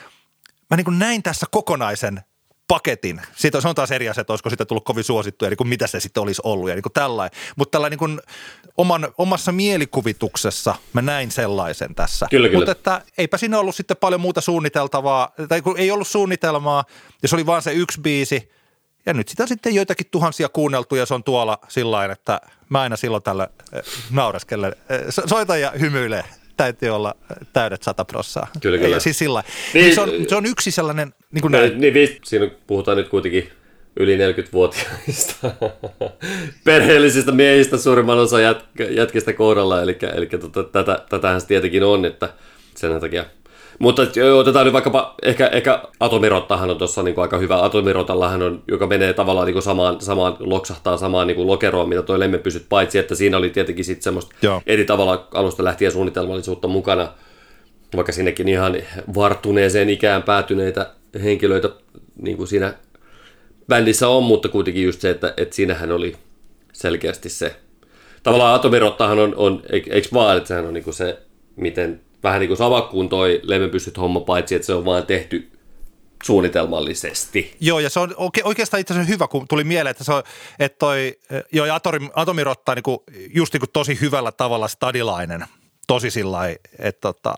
Mä 0.69 0.77
niin 0.77 0.99
näin 0.99 1.23
tässä 1.23 1.45
kokonaisen 1.51 2.21
paketin. 2.67 3.21
Siitä 3.35 3.61
se 3.61 3.67
on 3.67 3.75
taas 3.75 3.91
eri 3.91 4.09
asia, 4.09 4.21
että 4.21 4.33
olisiko 4.33 4.49
siitä 4.49 4.65
tullut 4.65 4.85
kovin 4.85 5.03
suosittu, 5.03 5.45
eli 5.45 5.55
kuin 5.55 5.67
mitä 5.67 5.87
se 5.87 5.99
sitten 5.99 6.23
olisi 6.23 6.41
ollut 6.45 6.69
ja 6.69 6.75
niin 6.75 6.83
kuin 6.83 6.93
tällainen. 6.93 7.39
Mutta 7.55 7.71
tällainen 7.71 7.99
niin 7.99 8.21
oman, 8.77 9.07
omassa 9.17 9.51
mielikuvituksessa 9.51 10.75
mä 10.93 11.01
näin 11.01 11.31
sellaisen 11.31 11.95
tässä. 11.95 12.27
Kyllä, 12.29 12.47
kyllä. 12.47 12.59
Mutta 12.59 12.71
että 12.71 13.01
eipä 13.17 13.37
siinä 13.37 13.59
ollut 13.59 13.75
sitten 13.75 13.97
paljon 13.97 14.21
muuta 14.21 14.41
suunniteltavaa, 14.41 15.33
tai 15.49 15.61
kun 15.61 15.77
ei 15.77 15.91
ollut 15.91 16.07
suunnitelmaa, 16.07 16.83
ja 17.21 17.27
se 17.27 17.35
oli 17.35 17.45
vaan 17.45 17.61
se 17.61 17.73
yksi 17.73 18.01
biisi, 18.01 18.51
ja 19.05 19.13
nyt 19.13 19.27
sitä 19.27 19.47
sitten 19.47 19.75
joitakin 19.75 20.07
tuhansia 20.11 20.49
kuunneltu 20.49 20.95
ja 20.95 21.05
se 21.05 21.13
on 21.13 21.23
tuolla 21.23 21.59
sillä 21.67 22.05
että 22.05 22.41
mä 22.69 22.81
aina 22.81 22.95
silloin 22.95 23.23
tällä 23.23 23.47
eh, 23.73 23.83
nauraskellen 24.11 24.75
eh, 24.89 25.01
soitan 25.27 25.61
ja 25.61 25.71
hymyilee 25.79 26.23
täytyy 26.57 26.89
olla 26.89 27.15
täydet 27.53 27.83
sata 27.83 28.05
prossaa. 28.05 28.47
Kyllä, 28.61 28.77
kyllä. 28.77 28.95
Ja 28.95 28.99
siis 28.99 29.19
sillä 29.19 29.43
niin, 29.73 29.83
niin 29.83 29.95
se, 29.95 30.01
on, 30.01 30.09
se 30.27 30.35
on 30.35 30.45
yksi 30.45 30.71
sellainen, 30.71 31.13
niin 31.31 31.41
kuin 31.41 31.51
näin. 31.51 31.81
Niin, 31.81 31.93
niin, 31.93 32.17
siinä 32.25 32.49
puhutaan 32.67 32.97
nyt 32.97 33.09
kuitenkin 33.09 33.49
yli 33.99 34.17
40-vuotiaista 34.17 35.51
perheellisistä 36.65 37.31
miehistä 37.31 37.77
suurimman 37.77 38.17
osa 38.17 38.39
jät, 38.39 38.65
jätkistä 38.89 39.33
kohdalla, 39.33 39.81
eli, 39.81 39.97
eli 40.15 40.25
tota, 40.25 40.63
tätä, 40.63 41.05
tätähän 41.09 41.41
se 41.41 41.47
tietenkin 41.47 41.83
on, 41.83 42.05
että 42.05 42.29
sen 42.75 42.99
takia 43.01 43.25
mutta 43.79 44.01
otetaan 44.35 44.65
nyt 44.65 44.73
vaikkapa, 44.73 45.15
ehkä, 45.23 45.47
ehkä 45.47 45.81
Atomirottahan 45.99 46.69
on 46.69 46.77
tuossa 46.77 47.03
niin 47.03 47.19
aika 47.19 47.37
hyvä. 47.37 47.63
Atomirotallahan 47.63 48.41
on, 48.41 48.63
joka 48.67 48.87
menee 48.87 49.13
tavallaan 49.13 49.47
niin 49.47 49.61
samaan, 49.61 50.01
samaan, 50.01 50.37
loksahtaa 50.39 50.97
samaan 50.97 51.27
niin 51.27 51.47
lokeroon, 51.47 51.89
mitä 51.89 52.01
toi 52.01 52.19
lemme 52.19 52.37
pysyt, 52.37 52.65
paitsi 52.69 52.99
että 52.99 53.15
siinä 53.15 53.37
oli 53.37 53.49
tietenkin 53.49 53.85
sitten 53.85 54.03
semmoista 54.03 54.35
Joo. 54.41 54.61
eri 54.65 54.85
tavalla 54.85 55.27
alusta 55.33 55.63
lähtien 55.63 55.91
suunnitelmallisuutta 55.91 56.67
mukana, 56.67 57.07
vaikka 57.95 58.11
sinnekin 58.11 58.47
ihan 58.47 58.77
varttuneeseen 59.15 59.89
ikään 59.89 60.23
päätyneitä 60.23 60.91
henkilöitä 61.23 61.69
niin 62.21 62.37
kuin 62.37 62.47
siinä 62.47 62.73
bändissä 63.67 64.07
on, 64.07 64.23
mutta 64.23 64.49
kuitenkin 64.49 64.83
just 64.83 65.01
se, 65.01 65.09
että, 65.09 65.33
että 65.37 65.55
siinähän 65.55 65.91
oli 65.91 66.15
selkeästi 66.73 67.29
se. 67.29 67.55
Tavallaan 68.23 68.55
Atomirottahan 68.55 69.19
on, 69.19 69.35
on 69.35 69.61
eikö 69.69 70.09
vaan, 70.13 70.37
että 70.37 70.47
sehän 70.47 70.65
on 70.65 70.73
niin 70.73 70.83
kuin 70.83 70.93
se, 70.93 71.19
miten 71.55 72.01
vähän 72.23 72.39
niin 72.39 72.47
kuin 72.47 72.57
sama 72.57 72.81
kuin 72.81 73.09
toi 73.09 73.39
lemmenpyssyt 73.43 73.97
homma, 73.97 74.19
paitsi 74.19 74.55
että 74.55 74.65
se 74.65 74.73
on 74.73 74.85
vaan 74.85 75.05
tehty 75.05 75.51
suunnitelmallisesti. 76.23 77.55
Joo, 77.59 77.79
ja 77.79 77.89
se 77.89 77.99
on 77.99 78.15
oikeastaan 78.43 78.81
itse 78.81 78.93
asiassa 78.93 79.13
hyvä, 79.13 79.27
kun 79.27 79.47
tuli 79.47 79.63
mieleen, 79.63 79.91
että, 79.91 80.03
se 80.03 80.13
on, 80.13 80.23
että 80.59 80.77
toi, 80.79 81.19
joo, 81.51 81.65
ja 81.65 81.75
Atomi, 81.75 82.09
Atomirotta 82.13 82.75
niin 82.75 82.83
kuin, 82.83 82.97
just 83.33 83.53
niin 83.53 83.61
kuin 83.61 83.71
tosi 83.73 83.97
hyvällä 84.01 84.31
tavalla 84.31 84.67
stadilainen, 84.67 85.45
tosi 85.87 86.11
sillä 86.11 86.39
että 86.79 87.01
tota, 87.01 87.35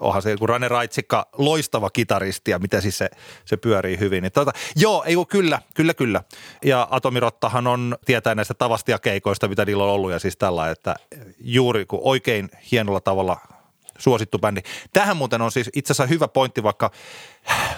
onhan 0.00 0.22
se 0.22 0.36
kun 0.36 0.48
Rane 0.48 0.68
Raitsikka 0.68 1.28
loistava 1.38 1.90
kitaristi 1.90 2.50
ja 2.50 2.58
miten 2.58 2.82
siis 2.82 2.98
se, 2.98 3.10
se 3.44 3.56
pyörii 3.56 3.98
hyvin. 3.98 4.22
Niin 4.22 4.32
tota, 4.32 4.52
joo, 4.76 5.04
ei 5.06 5.14
kyllä, 5.28 5.62
kyllä, 5.74 5.94
kyllä. 5.94 6.22
Ja 6.64 6.88
Atomirottahan 6.90 7.66
on, 7.66 7.96
tietää 8.04 8.34
näistä 8.34 8.54
tavastia-keikoista, 8.54 9.48
mitä 9.48 9.64
niillä 9.64 9.84
on 9.84 9.90
ollut 9.90 10.10
ja 10.10 10.18
siis 10.18 10.36
tällä, 10.36 10.70
että 10.70 10.96
juuri 11.40 11.86
kun 11.86 12.00
oikein 12.02 12.50
hienolla 12.70 13.00
tavalla– 13.00 13.36
suosittu 13.98 14.38
bändi. 14.38 14.60
Tähän 14.92 15.16
muuten 15.16 15.42
on 15.42 15.52
siis 15.52 15.70
itse 15.74 15.92
asiassa 15.92 16.06
hyvä 16.06 16.28
pointti, 16.28 16.62
vaikka 16.62 16.90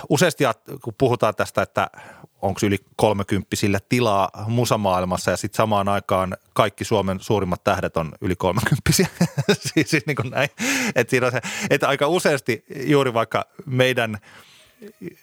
useasti 0.08 0.44
kun 0.82 0.94
puhutaan 0.98 1.34
tästä, 1.34 1.62
että 1.62 1.90
onko 2.42 2.60
yli 2.62 2.78
kolmekymppisillä 2.96 3.80
tilaa 3.88 4.30
musamaailmassa 4.48 5.30
ja 5.30 5.36
sitten 5.36 5.56
samaan 5.56 5.88
aikaan 5.88 6.36
kaikki 6.52 6.84
Suomen 6.84 7.20
suurimmat 7.20 7.64
tähdet 7.64 7.96
on 7.96 8.12
yli 8.20 8.36
kolmekymppisiä. 8.36 9.06
siis, 9.74 9.90
siis 9.90 10.06
niin 10.06 10.16
kuin 10.16 10.30
näin. 10.30 10.48
Että 10.94 11.10
siinä 11.10 11.26
on 11.26 11.32
se, 11.32 11.40
että 11.70 11.88
aika 11.88 12.08
useasti 12.08 12.64
juuri 12.86 13.14
vaikka 13.14 13.46
meidän 13.66 14.18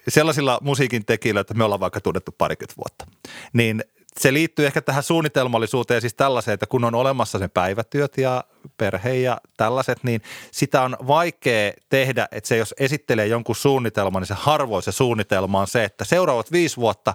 sellaisilla 0.08 0.60
musiikin 0.62 1.06
tekijöillä, 1.06 1.42
että 1.42 1.54
me 1.54 1.64
ollaan 1.64 1.80
vaikka 1.80 2.02
tunnettu 2.02 2.36
parikymmentä 2.38 2.76
vuotta, 2.78 3.06
niin 3.54 3.84
se 4.20 4.34
liittyy 4.34 4.66
ehkä 4.66 4.82
tähän 4.82 5.04
suunnitelmallisuuteen 5.04 6.02
siis 6.02 6.14
tällaiseen, 6.14 6.54
että 6.54 6.66
kun 6.66 6.84
on 6.84 6.96
olemassa 6.96 7.40
se 7.40 7.48
päivätyöt 7.48 8.18
ja 8.18 8.44
perhe 8.78 9.14
ja 9.14 9.38
tällaiset, 9.58 10.04
niin 10.04 10.22
sitä 10.52 10.82
on 10.82 10.98
vaikea 11.08 11.72
tehdä, 11.90 12.28
että 12.32 12.48
se 12.48 12.58
jos 12.58 12.76
esittelee 12.80 13.28
jonkun 13.28 13.56
suunnitelman, 13.56 14.22
niin 14.22 14.28
se 14.28 14.34
harvoin 14.38 14.84
se 14.84 14.92
suunnitelma 14.92 15.62
on 15.62 15.68
se, 15.68 15.84
että 15.84 16.06
seuraavat 16.06 16.52
viisi 16.52 16.78
vuotta 16.78 17.14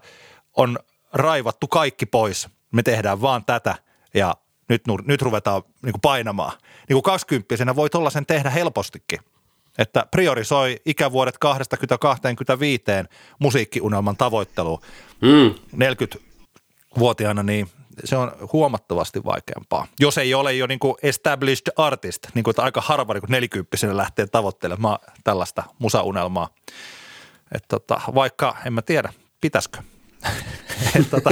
on 0.57 0.79
raivattu 1.13 1.69
kaikki 1.69 2.07
pois. 2.07 2.49
Me 2.73 2.83
tehdään 2.83 3.21
vaan 3.21 3.45
tätä 3.45 3.75
ja 4.15 4.35
nyt, 4.69 4.83
nyt 5.07 5.23
ruvetaan 5.23 5.63
niin 5.83 5.93
kuin 5.93 6.01
painamaan. 6.01 6.53
Niin 6.89 6.95
kuin 6.95 7.03
20 7.03 7.77
voi 7.77 7.89
sen 8.13 8.27
tehdä 8.27 8.51
helpostikin. 8.51 9.19
Että 9.79 10.07
priorisoi 10.11 10.81
ikävuodet 10.87 11.39
20-25 13.05 13.09
musiikkiunelman 13.39 14.17
tavoitteluun. 14.17 14.81
Mm. 15.21 15.55
40-vuotiaana, 16.97 17.43
niin 17.43 17.69
se 18.05 18.17
on 18.17 18.33
huomattavasti 18.53 19.25
vaikeampaa. 19.25 19.87
Jos 20.01 20.19
ei 20.19 20.35
ole 20.35 20.55
jo 20.55 20.67
niin 20.67 20.79
kuin 20.79 20.95
established 21.03 21.73
artist, 21.77 22.23
niin 22.35 22.43
kuin, 22.43 22.53
että 22.53 22.63
aika 22.63 22.81
harva 22.81 23.15
niin 23.15 23.23
nelikymppisenä 23.29 23.97
lähtee 23.97 24.27
tavoittelemaan 24.27 24.99
tällaista 25.25 25.63
musaunelmaa. 25.79 26.49
Et 27.55 27.65
tota, 27.69 28.01
vaikka 28.15 28.57
en 28.67 28.73
mä 28.73 28.83
tiedä, 28.83 29.13
pitäisikö. 29.41 29.79
et, 30.99 31.11
tota, 31.11 31.31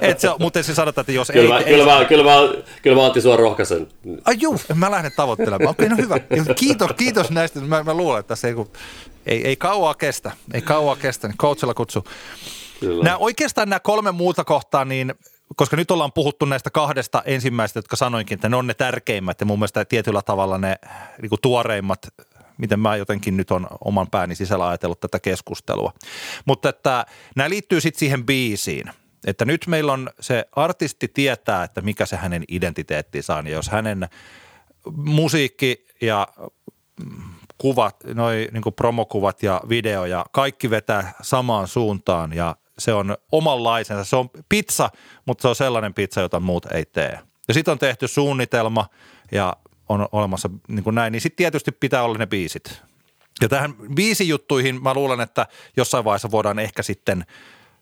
et 0.00 0.20
se, 0.20 0.28
mutta 0.38 0.62
se 0.62 0.74
sanotaan, 0.74 1.02
että 1.02 1.12
jos 1.12 1.28
kyllä 1.32 1.42
ei... 1.42 1.48
Mä, 1.48 1.58
ei 1.58 1.64
kyllä, 1.64 1.98
mä, 1.98 2.04
kyllä, 2.04 2.24
mä, 2.24 2.62
kyllä 2.82 2.96
mä 2.96 3.04
Antti 3.04 3.20
sua 3.20 3.36
rohkaisen. 3.36 3.88
Ai 4.24 4.36
juu, 4.40 4.60
mä 4.74 4.90
lähden 4.90 5.12
tavoittelemaan. 5.16 5.70
Okei, 5.70 5.88
no 5.88 5.96
hyvä. 5.96 6.18
Kiitos, 6.56 6.90
kiitos 6.96 7.30
näistä. 7.30 7.60
Mä, 7.60 7.82
mä 7.82 7.94
luulen, 7.94 8.20
että 8.20 8.36
se 8.36 8.48
ei, 8.48 8.54
ei, 9.26 9.46
ei 9.46 9.56
kauaa 9.56 9.94
kestä. 9.94 10.32
Ei 10.54 10.62
kauaa 10.62 10.96
kestä, 10.96 11.28
niin 11.28 11.38
coachilla 11.38 11.74
kutsu. 11.74 12.04
Kyllä. 12.80 13.04
Nämä, 13.04 13.16
oikeastaan 13.16 13.68
nämä 13.68 13.80
kolme 13.80 14.12
muuta 14.12 14.44
kohtaa, 14.44 14.84
niin 14.84 15.14
koska 15.56 15.76
nyt 15.76 15.90
ollaan 15.90 16.12
puhuttu 16.12 16.44
näistä 16.44 16.70
kahdesta 16.70 17.22
ensimmäistä, 17.24 17.78
jotka 17.78 17.96
sanoinkin, 17.96 18.34
että 18.34 18.48
ne 18.48 18.56
on 18.56 18.66
ne 18.66 18.74
tärkeimmät 18.74 19.40
ja 19.40 19.46
mun 19.46 19.58
mielestä 19.58 19.84
tietyllä 19.84 20.22
tavalla 20.22 20.58
ne 20.58 20.76
niin 21.22 21.30
kuin 21.30 21.40
tuoreimmat 21.42 22.08
miten 22.58 22.80
mä 22.80 22.96
jotenkin 22.96 23.36
nyt 23.36 23.50
on 23.50 23.66
oman 23.84 24.10
pääni 24.10 24.34
sisällä 24.34 24.68
ajatellut 24.68 25.00
tätä 25.00 25.20
keskustelua. 25.20 25.92
Mutta 26.44 26.68
että 26.68 27.06
nämä 27.36 27.50
liittyy 27.50 27.80
sitten 27.80 27.98
siihen 27.98 28.26
biisiin. 28.26 28.90
Että 29.26 29.44
nyt 29.44 29.66
meillä 29.66 29.92
on 29.92 30.10
se 30.20 30.44
artisti 30.52 31.08
tietää, 31.08 31.64
että 31.64 31.80
mikä 31.80 32.06
se 32.06 32.16
hänen 32.16 32.44
identiteettinsä 32.48 33.36
on. 33.36 33.46
Ja 33.46 33.52
jos 33.52 33.68
hänen 33.68 34.08
musiikki 34.96 35.86
ja 36.00 36.28
kuvat, 37.58 37.96
noi 38.14 38.48
niin 38.52 38.74
promokuvat 38.76 39.42
ja 39.42 39.60
video 39.68 40.04
ja 40.04 40.26
kaikki 40.32 40.70
vetää 40.70 41.12
samaan 41.22 41.68
suuntaan 41.68 42.32
ja 42.32 42.56
se 42.78 42.92
on 42.92 43.16
omanlaisensa. 43.32 44.04
Se 44.04 44.16
on 44.16 44.30
pizza, 44.48 44.90
mutta 45.26 45.42
se 45.42 45.48
on 45.48 45.56
sellainen 45.56 45.94
pizza, 45.94 46.20
jota 46.20 46.40
muut 46.40 46.66
ei 46.66 46.84
tee. 46.84 47.18
Ja 47.48 47.54
sitten 47.54 47.72
on 47.72 47.78
tehty 47.78 48.08
suunnitelma 48.08 48.86
ja 49.32 49.56
on 49.88 50.08
olemassa 50.12 50.50
niin 50.68 50.84
kuin 50.84 50.94
näin, 50.94 51.12
niin 51.12 51.20
sitten 51.20 51.36
tietysti 51.36 51.72
pitää 51.72 52.02
olla 52.02 52.18
ne 52.18 52.26
biisit. 52.26 52.82
Ja 53.40 53.48
tähän 53.48 53.74
biisijuttuihin 53.94 54.82
mä 54.82 54.94
luulen, 54.94 55.20
että 55.20 55.46
jossain 55.76 56.04
vaiheessa 56.04 56.30
voidaan 56.30 56.58
ehkä 56.58 56.82
sitten 56.82 57.26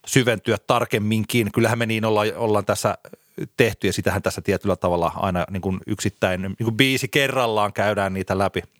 syventyä 0.06 0.56
tarkemminkin. 0.66 1.52
Kyllähän 1.52 1.78
me 1.78 1.86
niin 1.86 2.04
ollaan, 2.04 2.28
ollaan 2.36 2.64
tässä 2.64 2.98
tehty 3.56 3.86
ja 3.86 3.92
sitähän 3.92 4.22
tässä 4.22 4.40
tietyllä 4.40 4.76
tavalla 4.76 5.12
aina 5.16 5.44
niin 5.50 5.60
kuin 5.62 5.80
yksittäin 5.86 6.42
niin 6.42 6.64
kuin 6.64 6.76
biisi 6.76 7.08
kerrallaan 7.08 7.72
käydään 7.72 8.14
niitä 8.14 8.38
läpi– 8.38 8.62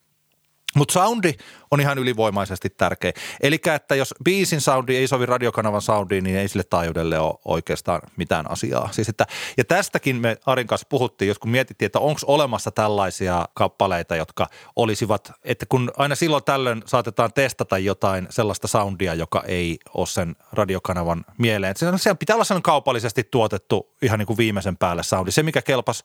mutta 0.75 0.93
soundi 0.93 1.33
on 1.71 1.81
ihan 1.81 1.99
ylivoimaisesti 1.99 2.71
tärkeä. 2.71 3.13
Eli 3.43 3.59
että 3.75 3.95
jos 3.95 4.15
biisin 4.25 4.61
soundi 4.61 4.97
ei 4.97 5.09
sovi 5.09 5.27
radiokanavan 5.27 5.83
soundiin, 5.83 6.25
niin 6.25 6.37
ei 6.37 6.49
sille 6.49 6.65
taajuudelle 6.71 7.19
ole 7.19 7.35
oikeastaan 7.45 8.01
mitään 8.17 8.51
asiaa. 8.51 8.89
Siis 8.93 9.09
että, 9.09 9.27
ja 9.57 9.65
tästäkin 9.65 10.17
me 10.17 10.37
Arin 10.47 10.67
kanssa 10.67 10.87
puhuttiin, 10.91 11.29
jos 11.29 11.39
kun 11.39 11.51
mietittiin, 11.51 11.87
että 11.87 11.99
onko 11.99 12.21
olemassa 12.27 12.71
tällaisia 12.71 13.49
kappaleita, 13.55 14.17
jotka 14.17 14.47
olisivat, 14.77 15.33
että 15.45 15.67
kun 15.69 15.91
aina 15.97 16.15
silloin 16.15 16.45
tällöin 16.45 16.83
saatetaan 16.87 17.33
testata 17.33 17.79
jotain 17.79 18.27
sellaista 18.31 18.69
soundia, 18.69 19.15
joka 19.15 19.43
ei 19.47 19.79
ole 19.95 20.07
sen 20.07 20.37
radiokanavan 20.53 21.25
mieleen. 21.39 21.71
Että 21.71 21.99
se 21.99 22.15
pitää 22.15 22.37
olla 22.37 22.45
sellainen 22.45 22.63
kaupallisesti 22.63 23.25
tuotettu 23.31 23.95
ihan 24.03 24.19
niin 24.19 24.27
kuin 24.27 24.37
viimeisen 24.37 24.77
päälle 24.77 25.03
soundi. 25.03 25.31
Se, 25.31 25.43
mikä 25.43 25.63
kelpas 25.63 26.05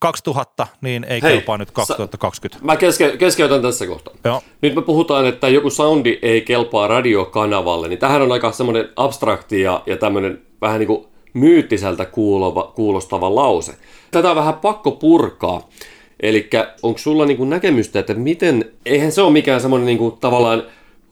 2000, 0.00 0.66
niin 0.80 1.04
ei 1.04 1.22
Hei, 1.22 1.32
kelpaa 1.32 1.58
nyt 1.58 1.70
2020. 1.70 2.66
Mä 2.66 2.76
keske, 2.76 3.16
keskeytän 3.16 3.62
tässä 3.62 3.86
kohtaa. 3.86 4.14
Joo. 4.24 4.42
Nyt 4.62 4.74
me 4.74 4.82
puhutaan, 4.82 5.26
että 5.26 5.48
joku 5.48 5.70
soundi 5.70 6.18
ei 6.22 6.40
kelpaa 6.40 6.88
radiokanavalle, 6.88 7.88
niin 7.88 7.98
tähän 7.98 8.22
on 8.22 8.32
aika 8.32 8.52
semmoinen 8.52 8.88
abstrakti 8.96 9.60
ja, 9.60 9.82
ja 9.86 9.96
tämmöinen 9.96 10.42
vähän 10.60 10.78
niin 10.78 10.86
kuin 10.86 11.06
myyttiseltä 11.34 12.04
kuulova, 12.04 12.72
kuulostava 12.74 13.34
lause. 13.34 13.72
Tätä 14.10 14.30
on 14.30 14.36
vähän 14.36 14.54
pakko 14.54 14.90
purkaa. 14.90 15.68
Eli 16.20 16.50
onko 16.82 16.98
sulla 16.98 17.26
niin 17.26 17.36
kuin 17.36 17.50
näkemystä, 17.50 18.00
että 18.00 18.14
miten, 18.14 18.72
eihän 18.86 19.12
se 19.12 19.22
ole 19.22 19.32
mikään 19.32 19.60
semmoinen 19.60 19.86
niin 19.86 19.98
kuin 19.98 20.16
tavallaan 20.20 20.62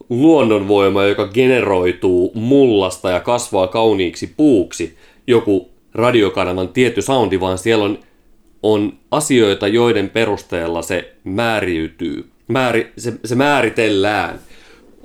luonnonvoima, 0.09 1.03
joka 1.03 1.27
generoituu 1.27 2.31
mullasta 2.35 3.09
ja 3.09 3.19
kasvaa 3.19 3.67
kauniiksi 3.67 4.33
puuksi, 4.37 4.97
joku 5.27 5.69
radiokanavan 5.93 6.69
tietty 6.69 7.01
soundi, 7.01 7.39
vaan 7.39 7.57
siellä 7.57 7.85
on 7.85 7.99
on 8.63 8.93
asioita, 9.11 9.67
joiden 9.67 10.09
perusteella 10.09 10.81
se 10.81 11.15
määriytyy, 11.23 12.29
määri, 12.47 12.93
se, 12.97 13.13
se 13.25 13.35
määritellään. 13.35 14.39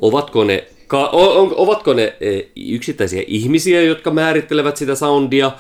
Ovatko 0.01 0.45
ne, 0.45 0.67
ka, 0.87 1.09
on, 1.09 1.53
ovatko 1.57 1.93
ne 1.93 2.17
e, 2.21 2.41
yksittäisiä 2.57 3.23
ihmisiä, 3.27 3.83
jotka 3.83 4.11
määrittelevät 4.11 4.77
sitä 4.77 4.95
soundia? 4.95 5.53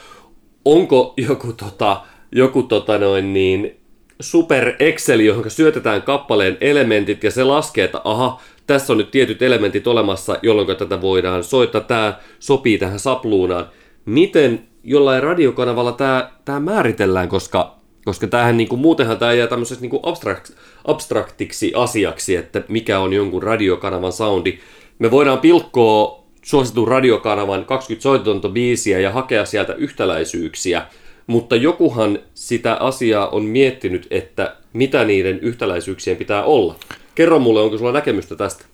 Onko 0.64 1.14
joku, 1.16 1.52
tota, 1.52 2.00
joku 2.32 2.62
tota 2.62 2.98
noin 2.98 3.32
niin, 3.32 3.76
super 4.20 4.74
Excel, 4.78 5.20
johon 5.20 5.50
syötetään 5.50 6.02
kappaleen 6.02 6.58
elementit 6.60 7.24
ja 7.24 7.30
se 7.30 7.44
laskee, 7.44 7.84
että 7.84 8.00
aha, 8.04 8.40
tässä 8.66 8.92
on 8.92 8.98
nyt 8.98 9.10
tietyt 9.10 9.42
elementit 9.42 9.86
olemassa, 9.86 10.36
jolloin 10.42 10.76
tätä 10.76 11.00
voidaan 11.00 11.44
soittaa, 11.44 11.80
tämä 11.80 12.18
sopii 12.38 12.78
tähän 12.78 12.98
sapluunaan. 12.98 13.68
Miten 14.04 14.68
jollain 14.84 15.22
radiokanavalla 15.22 15.92
tämä, 15.92 16.30
tämä 16.44 16.60
määritellään, 16.60 17.28
koska 17.28 17.83
koska 18.04 18.26
tämähän 18.26 18.56
niin 18.56 18.68
kuin, 18.68 18.80
muutenhan 18.80 19.18
tämä 19.18 19.32
jää 19.32 19.46
tämmöiseksi 19.46 19.82
niin 19.82 19.90
kuin 19.90 20.00
abstrakt, 20.02 20.50
abstraktiksi 20.84 21.72
asiaksi, 21.74 22.36
että 22.36 22.62
mikä 22.68 22.98
on 22.98 23.12
jonkun 23.12 23.42
radiokanavan 23.42 24.12
soundi. 24.12 24.58
Me 24.98 25.10
voidaan 25.10 25.38
pilkkoa 25.38 26.24
suositun 26.42 26.88
radiokanavan 26.88 27.64
20 27.64 28.02
soitonta 28.02 28.48
biisiä 28.48 29.00
ja 29.00 29.10
hakea 29.10 29.44
sieltä 29.44 29.74
yhtäläisyyksiä, 29.74 30.86
mutta 31.26 31.56
jokuhan 31.56 32.18
sitä 32.34 32.74
asiaa 32.74 33.28
on 33.28 33.44
miettinyt, 33.44 34.06
että 34.10 34.56
mitä 34.72 35.04
niiden 35.04 35.38
yhtäläisyyksien 35.38 36.16
pitää 36.16 36.44
olla. 36.44 36.74
Kerro 37.14 37.38
mulle, 37.38 37.60
onko 37.60 37.78
sulla 37.78 37.92
näkemystä 37.92 38.36
tästä? 38.36 38.64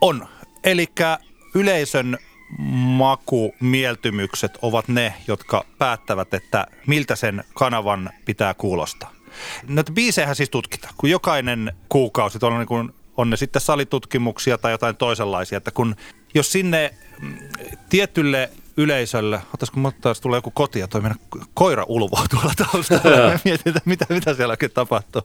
On. 0.00 0.26
Eli 0.64 0.86
yleisön 1.54 2.18
makumieltymykset 2.98 4.58
ovat 4.62 4.88
ne, 4.88 5.14
jotka 5.28 5.64
päättävät, 5.78 6.34
että 6.34 6.66
miltä 6.86 7.16
sen 7.16 7.44
kanavan 7.54 8.10
pitää 8.24 8.54
kuulostaa. 8.54 9.12
Näitä 9.68 9.92
biisejä 9.92 10.34
siis 10.34 10.50
tutkitaan, 10.50 10.94
kun 10.96 11.10
jokainen 11.10 11.72
kuukausi, 11.88 12.38
on, 12.42 12.58
niin 12.58 12.66
kuin, 12.66 12.94
on 13.16 13.30
ne 13.30 13.36
sitten 13.36 13.62
salitutkimuksia 13.62 14.58
tai 14.58 14.72
jotain 14.72 14.96
toisenlaisia, 14.96 15.58
että 15.58 15.70
kun 15.70 15.96
jos 16.34 16.52
sinne 16.52 16.94
mm, 17.20 17.38
tietylle 17.88 18.50
yleisölle, 18.76 19.40
ottaisiko 19.54 19.80
kun 19.80 19.92
taas 20.00 20.20
tulee 20.20 20.38
joku 20.38 20.50
koti 20.50 20.78
ja 20.78 20.88
toi 20.88 21.02
koira 21.54 21.84
ulvoo 21.88 22.26
tuolla 22.30 22.52
taustalla, 22.56 23.38
mietin, 23.44 23.74
mitä, 23.84 24.06
mitä 24.08 24.34
siellä 24.34 24.52
oikein 24.52 24.72
tapahtuu. 24.72 25.22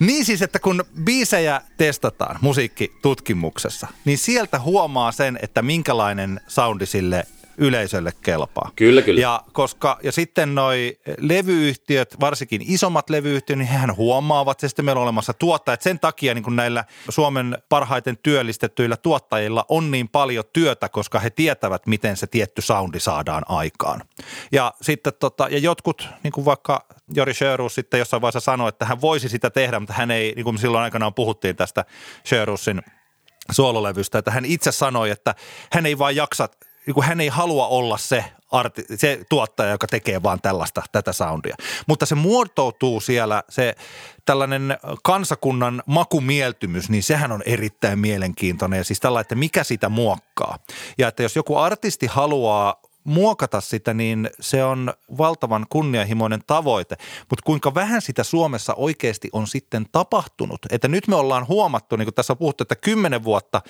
Niin 0.00 0.24
siis, 0.24 0.42
että 0.42 0.58
kun 0.58 0.84
biisejä 1.04 1.60
testataan 1.76 2.38
musiikkitutkimuksessa, 2.40 3.86
niin 4.04 4.18
sieltä 4.18 4.58
huomaa 4.58 5.12
sen, 5.12 5.38
että 5.42 5.62
minkälainen 5.62 6.40
soundi 6.46 6.86
sille 6.86 7.26
yleisölle 7.60 8.12
kelpaa. 8.22 8.70
Kyllä, 8.76 9.02
kyllä. 9.02 9.20
Ja, 9.20 9.42
koska, 9.52 9.98
ja 10.02 10.12
sitten 10.12 10.54
noi 10.54 10.98
levyyhtiöt, 11.18 12.20
varsinkin 12.20 12.62
isommat 12.64 13.10
levyyhtiöt, 13.10 13.58
niin 13.58 13.68
hehän 13.68 13.96
huomaavat, 13.96 14.62
ja 14.62 14.68
sitten 14.68 14.84
meillä 14.84 14.98
on 14.98 15.02
olemassa 15.02 15.32
tuottajat. 15.32 15.82
Sen 15.82 16.00
takia 16.00 16.34
niin 16.34 16.44
kuin 16.44 16.56
näillä 16.56 16.84
Suomen 17.08 17.58
parhaiten 17.68 18.18
työllistettyillä 18.22 18.96
tuottajilla 18.96 19.64
on 19.68 19.90
niin 19.90 20.08
paljon 20.08 20.44
työtä, 20.52 20.88
koska 20.88 21.18
he 21.18 21.30
tietävät, 21.30 21.86
miten 21.86 22.16
se 22.16 22.26
tietty 22.26 22.62
soundi 22.62 23.00
saadaan 23.00 23.42
aikaan. 23.48 24.02
Ja 24.52 24.74
sitten 24.82 25.12
tota, 25.20 25.48
ja 25.50 25.58
jotkut, 25.58 26.08
niin 26.22 26.32
kuin 26.32 26.44
vaikka 26.44 26.86
Jori 27.14 27.34
Sjöruus 27.34 27.74
sitten 27.74 27.98
jossain 27.98 28.20
vaiheessa 28.20 28.40
sanoi, 28.40 28.68
että 28.68 28.84
hän 28.84 29.00
voisi 29.00 29.28
sitä 29.28 29.50
tehdä, 29.50 29.80
mutta 29.80 29.94
hän 29.94 30.10
ei, 30.10 30.32
niin 30.36 30.44
kuin 30.44 30.58
silloin 30.58 30.84
aikanaan 30.84 31.14
puhuttiin 31.14 31.56
tästä 31.56 31.84
Sjöruusin 32.24 32.82
suololevystä, 33.50 34.18
että 34.18 34.30
hän 34.30 34.44
itse 34.44 34.72
sanoi, 34.72 35.10
että 35.10 35.34
hän 35.72 35.86
ei 35.86 35.98
vaan 35.98 36.16
jaksa 36.16 36.48
niin 36.86 36.94
kuin 36.94 37.06
hän 37.06 37.20
ei 37.20 37.28
halua 37.28 37.66
olla 37.66 37.98
se, 37.98 38.24
arti, 38.52 38.84
se 38.96 39.20
tuottaja, 39.28 39.70
joka 39.70 39.86
tekee 39.86 40.22
vaan 40.22 40.40
tällaista, 40.40 40.82
tätä 40.92 41.12
soundia. 41.12 41.56
Mutta 41.86 42.06
se 42.06 42.14
muotoutuu 42.14 43.00
siellä, 43.00 43.42
se 43.48 43.74
tällainen 44.24 44.78
kansakunnan 45.02 45.82
makumieltymys, 45.86 46.90
niin 46.90 47.02
sehän 47.02 47.32
on 47.32 47.42
erittäin 47.46 47.98
mielenkiintoinen. 47.98 48.76
Ja 48.76 48.84
siis 48.84 49.00
tällä, 49.00 49.20
että 49.20 49.34
mikä 49.34 49.64
sitä 49.64 49.88
muokkaa. 49.88 50.58
Ja 50.98 51.08
että 51.08 51.22
jos 51.22 51.36
joku 51.36 51.56
artisti 51.56 52.06
haluaa 52.06 52.80
muokata 53.04 53.60
sitä, 53.60 53.94
niin 53.94 54.30
se 54.40 54.64
on 54.64 54.94
valtavan 55.18 55.66
kunnianhimoinen 55.68 56.40
tavoite. 56.46 56.96
Mutta 57.30 57.42
kuinka 57.44 57.74
vähän 57.74 58.02
sitä 58.02 58.24
Suomessa 58.24 58.74
oikeasti 58.74 59.28
on 59.32 59.46
sitten 59.46 59.86
tapahtunut? 59.92 60.58
Että 60.70 60.88
nyt 60.88 61.08
me 61.08 61.16
ollaan 61.16 61.48
huomattu, 61.48 61.96
niin 61.96 62.06
kuin 62.06 62.14
tässä 62.14 62.32
on 62.32 62.38
puhuttu, 62.38 62.62
että 62.62 62.76
kymmenen 62.76 63.24
vuotta 63.24 63.62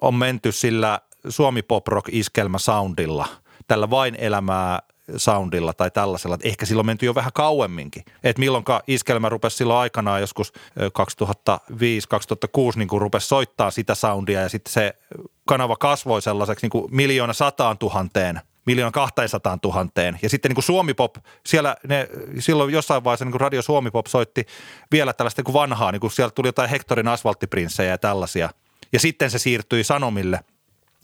on 0.00 0.14
menty 0.14 0.52
sillä 0.52 1.00
Suomi 1.28 1.62
Pop 1.62 1.88
Rock 1.88 2.08
iskelmä 2.12 2.58
soundilla, 2.58 3.26
tällä 3.66 3.90
vain 3.90 4.14
elämää 4.18 4.78
soundilla 5.16 5.72
tai 5.72 5.90
tällaisella. 5.90 6.38
Ehkä 6.42 6.66
silloin 6.66 6.86
menty 6.86 7.06
jo 7.06 7.14
vähän 7.14 7.32
kauemminkin. 7.34 8.04
Että 8.24 8.40
milloinka 8.40 8.82
iskelmä 8.86 9.28
rupesi 9.28 9.56
silloin 9.56 9.80
aikanaan 9.80 10.20
joskus 10.20 10.52
2005-2006 10.78 12.76
niin 12.76 12.88
rupesi 12.92 13.28
soittaa 13.28 13.70
sitä 13.70 13.94
soundia 13.94 14.40
ja 14.40 14.48
sitten 14.48 14.72
se 14.72 14.94
kanava 15.46 15.76
kasvoi 15.76 16.22
sellaiseksi 16.22 16.64
niin 16.64 16.70
kuin 16.70 16.86
miljoona 16.90 17.32
sataan 17.32 17.78
tuhanteen 17.78 18.40
miljoona 18.66 18.90
200 18.90 19.58
tuhanteen. 19.58 20.18
Ja 20.22 20.28
sitten 20.30 20.48
niin 20.48 20.54
kuin 20.54 20.64
Suomipop, 20.64 21.14
siellä 21.46 21.76
ne, 21.88 22.08
silloin 22.38 22.72
jossain 22.72 23.04
vaiheessa 23.04 23.24
niin 23.24 23.32
kuin 23.32 23.40
Radio 23.40 23.62
Suomipop 23.62 24.06
soitti 24.06 24.46
vielä 24.92 25.12
tällaista 25.12 25.40
niin 25.40 25.44
kuin 25.44 25.54
vanhaa, 25.54 25.92
niin 25.92 26.00
kuin 26.00 26.10
sieltä 26.10 26.34
tuli 26.34 26.48
jotain 26.48 26.70
Hektorin 26.70 27.08
asfalttiprinssejä 27.08 27.90
ja 27.90 27.98
tällaisia. 27.98 28.50
Ja 28.92 29.00
sitten 29.00 29.30
se 29.30 29.38
siirtyi 29.38 29.84
Sanomille– 29.84 30.40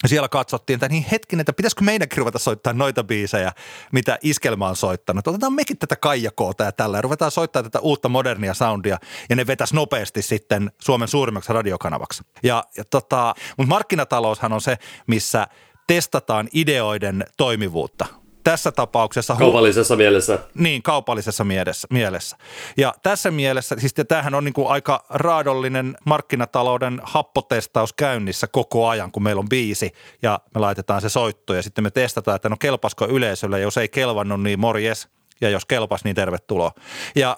siellä 0.08 0.28
katsottiin, 0.28 0.74
että 0.74 0.88
niin 0.88 1.06
hetkinen, 1.12 1.40
että 1.40 1.52
pitäisikö 1.52 1.84
meidänkin 1.84 2.18
ruveta 2.18 2.38
soittaa 2.38 2.72
noita 2.72 3.04
biisejä, 3.04 3.52
mitä 3.92 4.18
Iskelma 4.22 4.68
on 4.68 4.76
soittanut. 4.76 5.26
Otetaan 5.26 5.52
mekin 5.52 5.78
tätä 5.78 5.96
kaijakoota 5.96 6.64
ja 6.64 6.72
tällä 6.72 6.98
ja 6.98 7.02
ruvetaan 7.02 7.30
soittaa 7.30 7.62
tätä 7.62 7.80
uutta 7.80 8.08
modernia 8.08 8.54
soundia 8.54 8.98
ja 9.28 9.36
ne 9.36 9.46
vetäisi 9.46 9.74
nopeasti 9.74 10.22
sitten 10.22 10.72
Suomen 10.78 11.08
suurimmaksi 11.08 11.52
radiokanavaksi. 11.52 12.22
Ja, 12.42 12.64
ja 12.76 12.84
tota, 12.84 13.34
mutta 13.56 13.68
markkinataloushan 13.68 14.52
on 14.52 14.60
se, 14.60 14.76
missä 15.06 15.46
testataan 15.94 16.48
ideoiden 16.52 17.24
toimivuutta 17.36 18.06
tässä 18.44 18.72
tapauksessa... 18.72 19.34
Kaupallisessa 19.34 19.96
mielessä. 19.96 20.38
Niin, 20.54 20.82
kaupallisessa 20.82 21.44
mielessä. 21.44 21.88
mielessä. 21.90 22.36
Ja 22.76 22.94
tässä 23.02 23.30
mielessä, 23.30 23.76
siis 23.78 23.94
tämähän 24.08 24.34
on 24.34 24.44
niin 24.44 24.52
kuin 24.52 24.68
aika 24.68 25.04
raadollinen 25.08 25.96
markkinatalouden 26.04 27.00
happotestaus 27.02 27.92
käynnissä 27.92 28.46
koko 28.46 28.88
ajan, 28.88 29.12
kun 29.12 29.22
meillä 29.22 29.40
on 29.40 29.48
biisi 29.48 29.92
ja 30.22 30.40
me 30.54 30.60
laitetaan 30.60 31.00
se 31.00 31.08
soitto 31.08 31.54
ja 31.54 31.62
sitten 31.62 31.84
me 31.84 31.90
testataan, 31.90 32.36
että 32.36 32.48
no 32.48 32.56
kelpasko 32.56 33.06
yleisölle, 33.08 33.60
jos 33.60 33.78
ei 33.78 33.88
kelvannut, 33.88 34.42
niin 34.42 34.60
morjes– 34.60 35.08
ja 35.40 35.50
jos 35.50 35.64
kelpas, 35.64 36.04
niin 36.04 36.16
tervetuloa. 36.16 36.72
Ja 37.14 37.36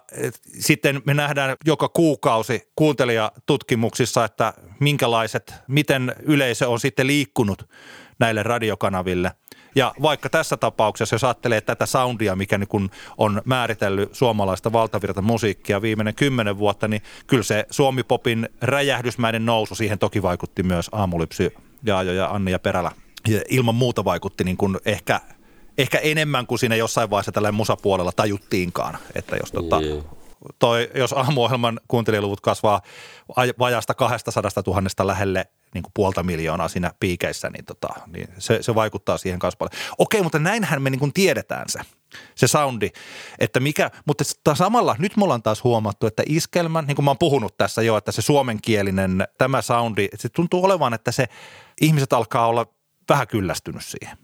sitten 0.59 1.03
me 1.05 1.15
nähdään 1.15 1.57
joka 1.67 1.89
kuukausi 1.89 2.71
kuuntelijatutkimuksissa, 2.77 4.25
että 4.25 4.55
minkälaiset, 4.81 5.55
miten 5.69 6.15
yleisö 6.23 6.69
on 6.69 6.81
sitten 6.81 7.07
liikkunut 7.07 7.69
näille 8.19 8.43
radiokanaville– 8.43 9.31
ja 9.75 9.95
vaikka 10.03 10.29
tässä 10.29 10.57
tapauksessa, 10.57 11.15
jos 11.15 11.25
ajattelee 11.25 11.61
tätä 11.61 11.87
soundia, 11.87 12.37
mikä 12.37 12.59
niin 12.59 12.69
kun 12.69 12.91
on 13.19 13.43
määritellyt 13.45 14.15
suomalaista 14.15 14.73
valtavirta 14.73 15.23
musiikkia 15.23 15.83
viimeinen 15.83 16.15
kymmenen 16.15 16.59
vuotta, 16.59 16.89
niin 16.89 17.03
kyllä 17.27 17.43
se 17.43 17.67
Suomipopin 17.71 18.49
räjähdysmäinen 18.61 19.47
nousu, 19.47 19.75
siihen 19.75 19.99
toki 19.99 20.23
vaikutti 20.23 20.63
myös 20.63 20.89
Aamulypsy, 20.93 21.53
ja 21.83 22.29
Anni 22.31 22.51
ja 22.51 22.59
Perälä. 22.59 22.91
Ja 23.29 23.41
ilman 23.49 23.75
muuta 23.75 24.05
vaikutti 24.05 24.45
niin 24.45 24.57
kuin 24.57 24.79
ehkä, 24.85 25.21
ehkä 25.79 25.99
enemmän 25.99 26.47
kuin 26.47 26.59
siinä 26.59 26.77
jossain 26.77 27.11
vaiheessa 27.11 27.33
tällä 27.33 27.53
musapuolella 27.53 28.13
tajuttiinkaan, 28.13 28.99
että 29.15 29.37
jos 29.37 29.53
tota, 29.53 29.81
yeah 29.81 30.05
toi, 30.59 30.91
jos 30.95 31.13
aamuohjelman 31.13 31.81
kuuntelijaluvut 31.89 32.41
kasvaa 32.41 32.83
vajasta 33.59 33.95
200 33.95 34.63
000 34.67 35.07
lähelle 35.07 35.47
niin 35.75 35.83
kuin 35.83 35.93
puolta 35.95 36.23
miljoonaa 36.23 36.69
siinä 36.69 36.91
piikeissä, 37.01 37.51
niin, 37.51 37.65
tota, 37.65 37.89
niin 38.07 38.29
se, 38.39 38.63
se, 38.63 38.75
vaikuttaa 38.75 39.19
siihen 39.19 39.39
kanssa 39.39 39.59
paljon. 39.59 39.83
Okei, 39.99 40.23
mutta 40.23 40.39
näinhän 40.39 40.83
me 40.83 40.91
niin 40.91 40.99
kuin 40.99 41.13
tiedetään 41.13 41.69
se, 41.69 41.81
se 42.35 42.47
soundi, 42.47 42.91
että 43.39 43.61
mikä, 43.61 43.91
mutta 44.05 44.25
samalla 44.55 44.97
nyt 44.99 45.17
me 45.17 45.25
ollaan 45.25 45.43
taas 45.43 45.65
huomattu, 45.65 46.07
että 46.07 46.23
iskelmän, 46.27 46.87
niin 46.87 46.95
kuin 46.97 47.05
mä 47.05 47.11
oon 47.11 47.19
puhunut 47.19 47.57
tässä 47.57 47.83
jo, 47.83 47.97
että 47.97 48.13
se 48.13 48.23
suomenkielinen 48.23 49.29
tämä 49.39 49.63
soundi, 49.63 50.09
se 50.15 50.29
tuntuu 50.29 50.65
olevan, 50.65 50.95
että 50.95 51.13
se 51.13 51.29
ihmiset 51.81 52.13
alkaa 52.13 52.47
olla 52.47 52.67
vähän 53.09 53.29
kyllästynyt 53.29 53.85
siihen 53.85 54.19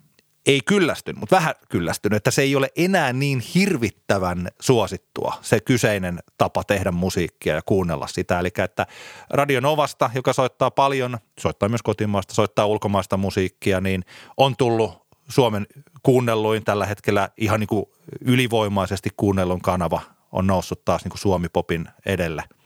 ei 0.49 0.61
kyllästynyt, 0.67 1.21
mutta 1.21 1.37
vähän 1.37 1.55
kyllästynyt, 1.69 2.17
että 2.17 2.31
se 2.31 2.43
ei 2.43 2.57
ole 2.57 2.71
enää 2.77 3.13
niin 3.13 3.43
hirvittävän 3.55 4.49
suosittua 4.61 5.35
se 5.43 5.61
kyseinen 5.61 6.19
tapa 6.39 6.65
tehdä 6.65 6.91
musiikkia 6.91 7.55
ja 7.55 7.63
kuunnella 7.67 8.07
sitä. 8.07 8.41
Eli 8.41 8.51
että 8.59 8.87
Radio 9.31 9.61
Novasta, 9.61 10.11
joka 10.15 10.33
soittaa 10.33 10.71
paljon, 10.71 11.19
soittaa 11.41 11.69
myös 11.69 11.83
kotimaasta, 11.83 12.35
soittaa 12.35 12.67
ulkomaista 12.67 13.17
musiikkia, 13.17 13.81
niin 13.81 14.05
on 14.37 14.57
tullut 14.57 15.07
Suomen 15.29 15.67
kuunnelluin 16.03 16.65
tällä 16.65 16.87
hetkellä 16.87 17.29
ihan 17.37 17.61
niin 17.61 17.69
kuin 17.69 17.87
ylivoimaisesti 18.21 19.11
kuunnellun 19.17 19.61
kanava 19.61 20.01
on 20.33 20.47
noussut 20.47 20.85
taas 20.85 21.05
niin 21.05 21.11
kuin 21.11 21.21
Suomi-popin 21.21 21.89
edelle– 22.07 22.45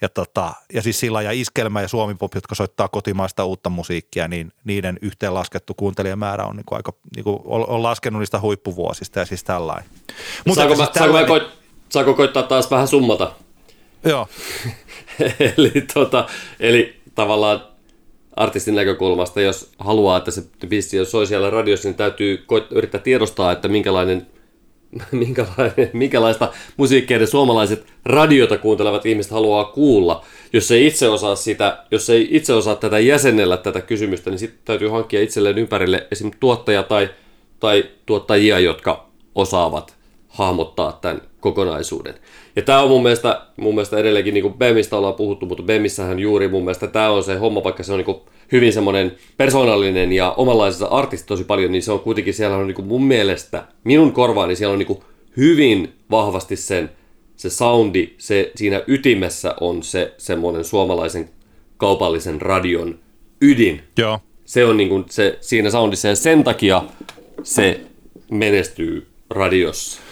ja, 0.00 0.08
tota, 0.08 0.52
ja 0.72 0.82
siis 0.82 1.00
sillä 1.00 1.22
ja 1.22 1.32
Iskelmä 1.32 1.82
ja 1.82 1.88
Suomi 1.88 2.14
Pop, 2.14 2.34
jotka 2.34 2.54
soittaa 2.54 2.88
kotimaista 2.88 3.44
uutta 3.44 3.70
musiikkia, 3.70 4.28
niin 4.28 4.52
niiden 4.64 4.98
yhteenlaskettu 5.02 5.74
kuuntelijamäärä 5.74 6.44
on 6.44 6.56
niin 6.56 6.66
kuin 6.66 6.76
aika, 6.76 6.92
niin 7.16 7.24
kuin 7.24 7.38
on 7.44 7.82
laskenut 7.82 8.20
niistä 8.20 8.40
huippuvuosista 8.40 9.18
ja 9.18 9.24
siis 9.24 9.44
tällainen. 9.44 9.90
Mutta 10.46 10.62
saako, 10.62 10.76
siis 10.76 10.90
tällainen... 10.90 11.28
saako, 11.28 11.46
koit, 11.46 11.58
saako 11.88 12.14
koittaa 12.14 12.42
taas 12.42 12.70
vähän 12.70 12.88
summata? 12.88 13.32
Joo. 14.04 14.28
eli, 15.56 15.80
tota, 15.94 16.26
eli 16.60 17.00
tavallaan 17.14 17.62
artistin 18.36 18.74
näkökulmasta, 18.74 19.40
jos 19.40 19.72
haluaa, 19.78 20.18
että 20.18 20.30
se 20.30 20.42
biisi 20.68 21.04
soi 21.04 21.26
siellä 21.26 21.50
radiossa, 21.50 21.88
niin 21.88 21.96
täytyy 21.96 22.36
koit, 22.46 22.72
yrittää 22.72 23.00
tiedostaa, 23.00 23.52
että 23.52 23.68
minkälainen 23.68 24.26
minkälaista 25.92 26.52
musiikkia 26.76 27.18
ne 27.18 27.26
suomalaiset 27.26 27.86
radiota 28.04 28.58
kuuntelevat 28.58 29.06
ihmiset 29.06 29.32
haluaa 29.32 29.64
kuulla. 29.64 30.24
Jos 30.52 30.70
ei 30.70 30.86
itse 30.86 31.08
osaa 31.08 31.36
sitä, 31.36 31.84
jos 31.90 32.10
ei 32.10 32.28
itse 32.30 32.52
osaa 32.52 32.76
tätä 32.76 32.98
jäsennellä 32.98 33.56
tätä 33.56 33.80
kysymystä, 33.80 34.30
niin 34.30 34.38
sitten 34.38 34.60
täytyy 34.64 34.88
hankkia 34.88 35.22
itselleen 35.22 35.58
ympärille 35.58 36.06
esim. 36.10 36.30
tuottaja 36.40 36.82
tai, 36.82 37.08
tai 37.60 37.84
tuottajia, 38.06 38.58
jotka 38.58 39.08
osaavat 39.34 39.96
hahmottaa 40.28 40.98
tämän 41.02 41.22
kokonaisuuden. 41.46 42.14
Ja 42.56 42.62
tämä 42.62 42.82
on 42.82 42.88
mun 42.88 43.02
mielestä, 43.02 43.42
mun 43.56 43.74
mielestä 43.74 43.98
edelleenkin, 43.98 44.34
niin 44.34 44.42
kuin 44.42 44.54
BEMistä 44.54 44.96
ollaan 44.96 45.14
puhuttu, 45.14 45.46
mutta 45.46 45.62
BEMissähän 45.62 46.18
juuri 46.18 46.48
mun 46.48 46.64
mielestä 46.64 46.86
tämä 46.86 47.10
on 47.10 47.24
se 47.24 47.36
homma, 47.36 47.64
vaikka 47.64 47.82
se 47.82 47.92
on 47.92 47.98
niin 47.98 48.04
kuin 48.04 48.18
hyvin 48.52 48.72
semmoinen 48.72 49.16
persoonallinen 49.36 50.12
ja 50.12 50.34
omanlaisensa 50.36 50.86
artisti 50.86 51.26
tosi 51.26 51.44
paljon, 51.44 51.72
niin 51.72 51.82
se 51.82 51.92
on 51.92 52.00
kuitenkin, 52.00 52.34
siellä 52.34 52.56
on 52.56 52.66
niin 52.66 52.74
kuin 52.74 52.88
mun 52.88 53.04
mielestä, 53.04 53.64
minun 53.84 54.12
korvaani 54.12 54.56
siellä 54.56 54.72
on 54.72 54.78
niin 54.78 54.86
kuin 54.86 55.00
hyvin 55.36 55.92
vahvasti 56.10 56.56
sen, 56.56 56.90
se 57.36 57.50
soundi, 57.50 58.14
se, 58.18 58.52
siinä 58.56 58.82
ytimessä 58.86 59.54
on 59.60 59.82
se 59.82 60.14
semmoinen 60.18 60.64
suomalaisen 60.64 61.28
kaupallisen 61.76 62.40
radion 62.40 62.98
ydin. 63.40 63.82
Joo. 63.98 64.18
Se 64.44 64.64
on 64.64 64.76
niin 64.76 64.88
kuin 64.88 65.04
se, 65.10 65.38
siinä 65.40 65.70
soundissa 65.70 66.08
ja 66.08 66.16
sen 66.16 66.44
takia 66.44 66.82
se 67.42 67.80
menestyy 68.30 69.06
radiossa. 69.30 70.05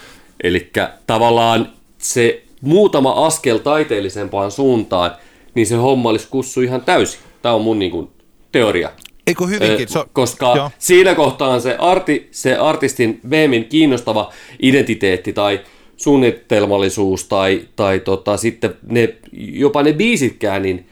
Eli 0.45 0.71
tavallaan 1.07 1.69
se 1.97 2.43
muutama 2.61 3.25
askel 3.25 3.57
taiteellisempaan 3.57 4.51
suuntaan, 4.51 5.11
niin 5.55 5.67
se 5.67 5.75
homma 5.75 6.09
olisi 6.09 6.27
kussu 6.29 6.61
ihan 6.61 6.81
täysin. 6.81 7.19
Tämä 7.41 7.55
on 7.55 7.61
mun 7.61 7.79
niin 7.79 7.91
kuin, 7.91 8.09
teoria. 8.51 8.89
Eikö 9.27 9.45
hyvinkin? 9.45 9.87
So, 9.87 10.05
koska 10.13 10.53
joo. 10.55 10.71
siinä 10.77 11.15
kohtaa 11.15 11.59
se, 11.59 11.75
arti, 11.79 12.27
se 12.31 12.55
artistin 12.55 13.19
veemin 13.29 13.65
kiinnostava 13.65 14.33
identiteetti 14.61 15.33
tai 15.33 15.59
suunnitelmallisuus 15.97 17.23
tai, 17.23 17.61
tai 17.75 17.99
tota, 17.99 18.37
sitten 18.37 18.75
ne, 18.87 19.15
jopa 19.37 19.83
ne 19.83 19.93
biisitkään, 19.93 20.61
niin 20.61 20.85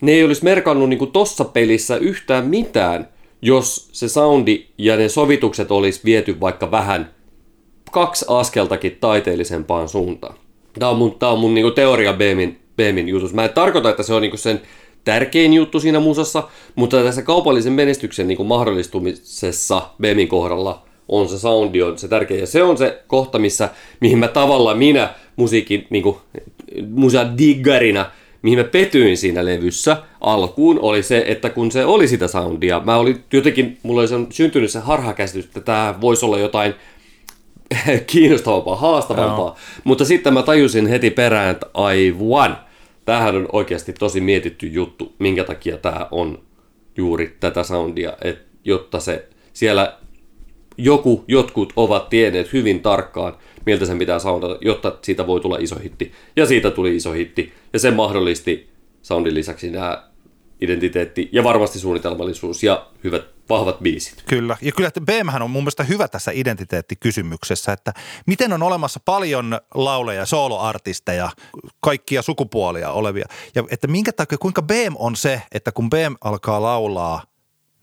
ne 0.00 0.12
ei 0.12 0.24
olisi 0.24 0.44
merkannut 0.44 0.88
niin 0.88 1.12
tossa 1.12 1.44
pelissä 1.44 1.96
yhtään 1.96 2.46
mitään, 2.46 3.08
jos 3.42 3.88
se 3.92 4.08
soundi 4.08 4.66
ja 4.78 4.96
ne 4.96 5.08
sovitukset 5.08 5.70
olisi 5.70 6.00
viety 6.04 6.40
vaikka 6.40 6.70
vähän 6.70 7.10
kaksi 7.90 8.24
askeltakin 8.28 8.96
taiteellisempaan 9.00 9.88
suuntaan. 9.88 10.34
Tämä 10.78 10.90
on 10.90 10.98
mun, 10.98 11.18
tämä 11.18 11.32
on 11.32 11.38
mun 11.38 11.54
niin 11.54 11.72
teoria 11.74 12.12
Beemin, 12.12 12.58
Beemin 12.76 13.08
jutus. 13.08 13.34
Mä 13.34 13.44
en 13.44 13.50
tarkoita, 13.50 13.90
että 13.90 14.02
se 14.02 14.14
on 14.14 14.22
niin 14.22 14.38
sen 14.38 14.60
tärkein 15.04 15.52
juttu 15.52 15.80
siinä 15.80 16.00
musassa, 16.00 16.48
mutta 16.74 17.02
tässä 17.02 17.22
kaupallisen 17.22 17.72
menestyksen 17.72 18.28
niin 18.28 18.36
kuin 18.36 18.46
mahdollistumisessa 18.46 19.82
Bemin 20.00 20.28
kohdalla 20.28 20.82
on 21.08 21.28
se 21.28 21.38
soundi 21.38 21.82
on 21.82 21.98
se 21.98 22.08
tärkeä. 22.08 22.38
Ja 22.38 22.46
se 22.46 22.62
on 22.62 22.78
se 22.78 23.02
kohta, 23.06 23.38
missä, 23.38 23.68
mihin 24.00 24.18
mä 24.18 24.28
tavallaan 24.28 24.78
minä 24.78 25.14
musiikin 25.36 25.86
niin 25.90 26.02
kuin, 26.02 26.16
musa 26.88 27.38
diggarina, 27.38 28.06
mihin 28.42 28.58
mä 28.58 28.64
petyin 28.64 29.16
siinä 29.16 29.44
levyssä 29.44 29.96
alkuun, 30.20 30.78
oli 30.80 31.02
se, 31.02 31.24
että 31.26 31.50
kun 31.50 31.70
se 31.70 31.84
oli 31.84 32.08
sitä 32.08 32.28
soundia, 32.28 32.82
mä 32.84 32.96
olin 32.96 33.24
jotenkin, 33.32 33.78
mulla 33.82 34.00
oli 34.00 34.08
syntynyt 34.30 34.70
se 34.70 34.78
harhakäsitys, 34.78 35.44
että 35.44 35.60
tämä 35.60 35.94
voisi 36.00 36.24
olla 36.24 36.38
jotain 36.38 36.74
kiinnostavampaa, 38.06 38.76
haastavampaa. 38.76 39.48
No. 39.48 39.56
Mutta 39.84 40.04
sitten 40.04 40.34
mä 40.34 40.42
tajusin 40.42 40.86
heti 40.86 41.10
perään, 41.10 41.50
että 41.50 41.66
aivan, 41.74 42.58
tämähän 43.04 43.36
on 43.36 43.48
oikeasti 43.52 43.92
tosi 43.92 44.20
mietitty 44.20 44.66
juttu, 44.66 45.14
minkä 45.18 45.44
takia 45.44 45.76
tämä 45.76 46.08
on 46.10 46.38
juuri 46.96 47.36
tätä 47.40 47.62
soundia, 47.62 48.12
että 48.22 48.44
jotta 48.64 49.00
se 49.00 49.28
siellä 49.52 49.98
joku, 50.78 51.24
jotkut 51.28 51.72
ovat 51.76 52.08
tienneet 52.08 52.52
hyvin 52.52 52.80
tarkkaan, 52.80 53.36
miltä 53.66 53.86
sen 53.86 53.98
pitää 53.98 54.18
soundata, 54.18 54.58
jotta 54.60 54.98
siitä 55.02 55.26
voi 55.26 55.40
tulla 55.40 55.58
iso 55.60 55.76
hitti. 55.78 56.12
Ja 56.36 56.46
siitä 56.46 56.70
tuli 56.70 56.96
iso 56.96 57.12
hitti. 57.12 57.52
Ja 57.72 57.78
se 57.78 57.90
mahdollisti 57.90 58.68
soundin 59.02 59.34
lisäksi 59.34 59.70
nämä 59.70 60.08
identiteetti 60.60 61.28
ja 61.32 61.44
varmasti 61.44 61.78
suunnitelmallisuus 61.78 62.62
ja 62.62 62.86
hyvät 63.04 63.37
vahvat 63.48 63.78
biisit. 63.80 64.22
Kyllä, 64.22 64.56
ja 64.62 64.72
kyllä 64.72 64.90
BMhän 65.00 65.42
on 65.42 65.50
mun 65.50 65.62
mielestä 65.62 65.84
hyvä 65.84 66.08
tässä 66.08 66.30
identiteettikysymyksessä, 66.34 67.72
että 67.72 67.94
miten 68.26 68.52
on 68.52 68.62
olemassa 68.62 69.00
paljon 69.04 69.60
lauleja, 69.74 70.26
soloartisteja, 70.26 71.30
kaikkia 71.80 72.22
sukupuolia 72.22 72.90
olevia, 72.92 73.26
ja 73.54 73.64
että 73.70 73.86
minkä 73.86 74.12
takia, 74.12 74.38
kuinka 74.38 74.62
BM 74.62 74.94
on 74.98 75.16
se, 75.16 75.42
että 75.52 75.72
kun 75.72 75.90
BM 75.90 76.14
alkaa 76.20 76.62
laulaa, 76.62 77.22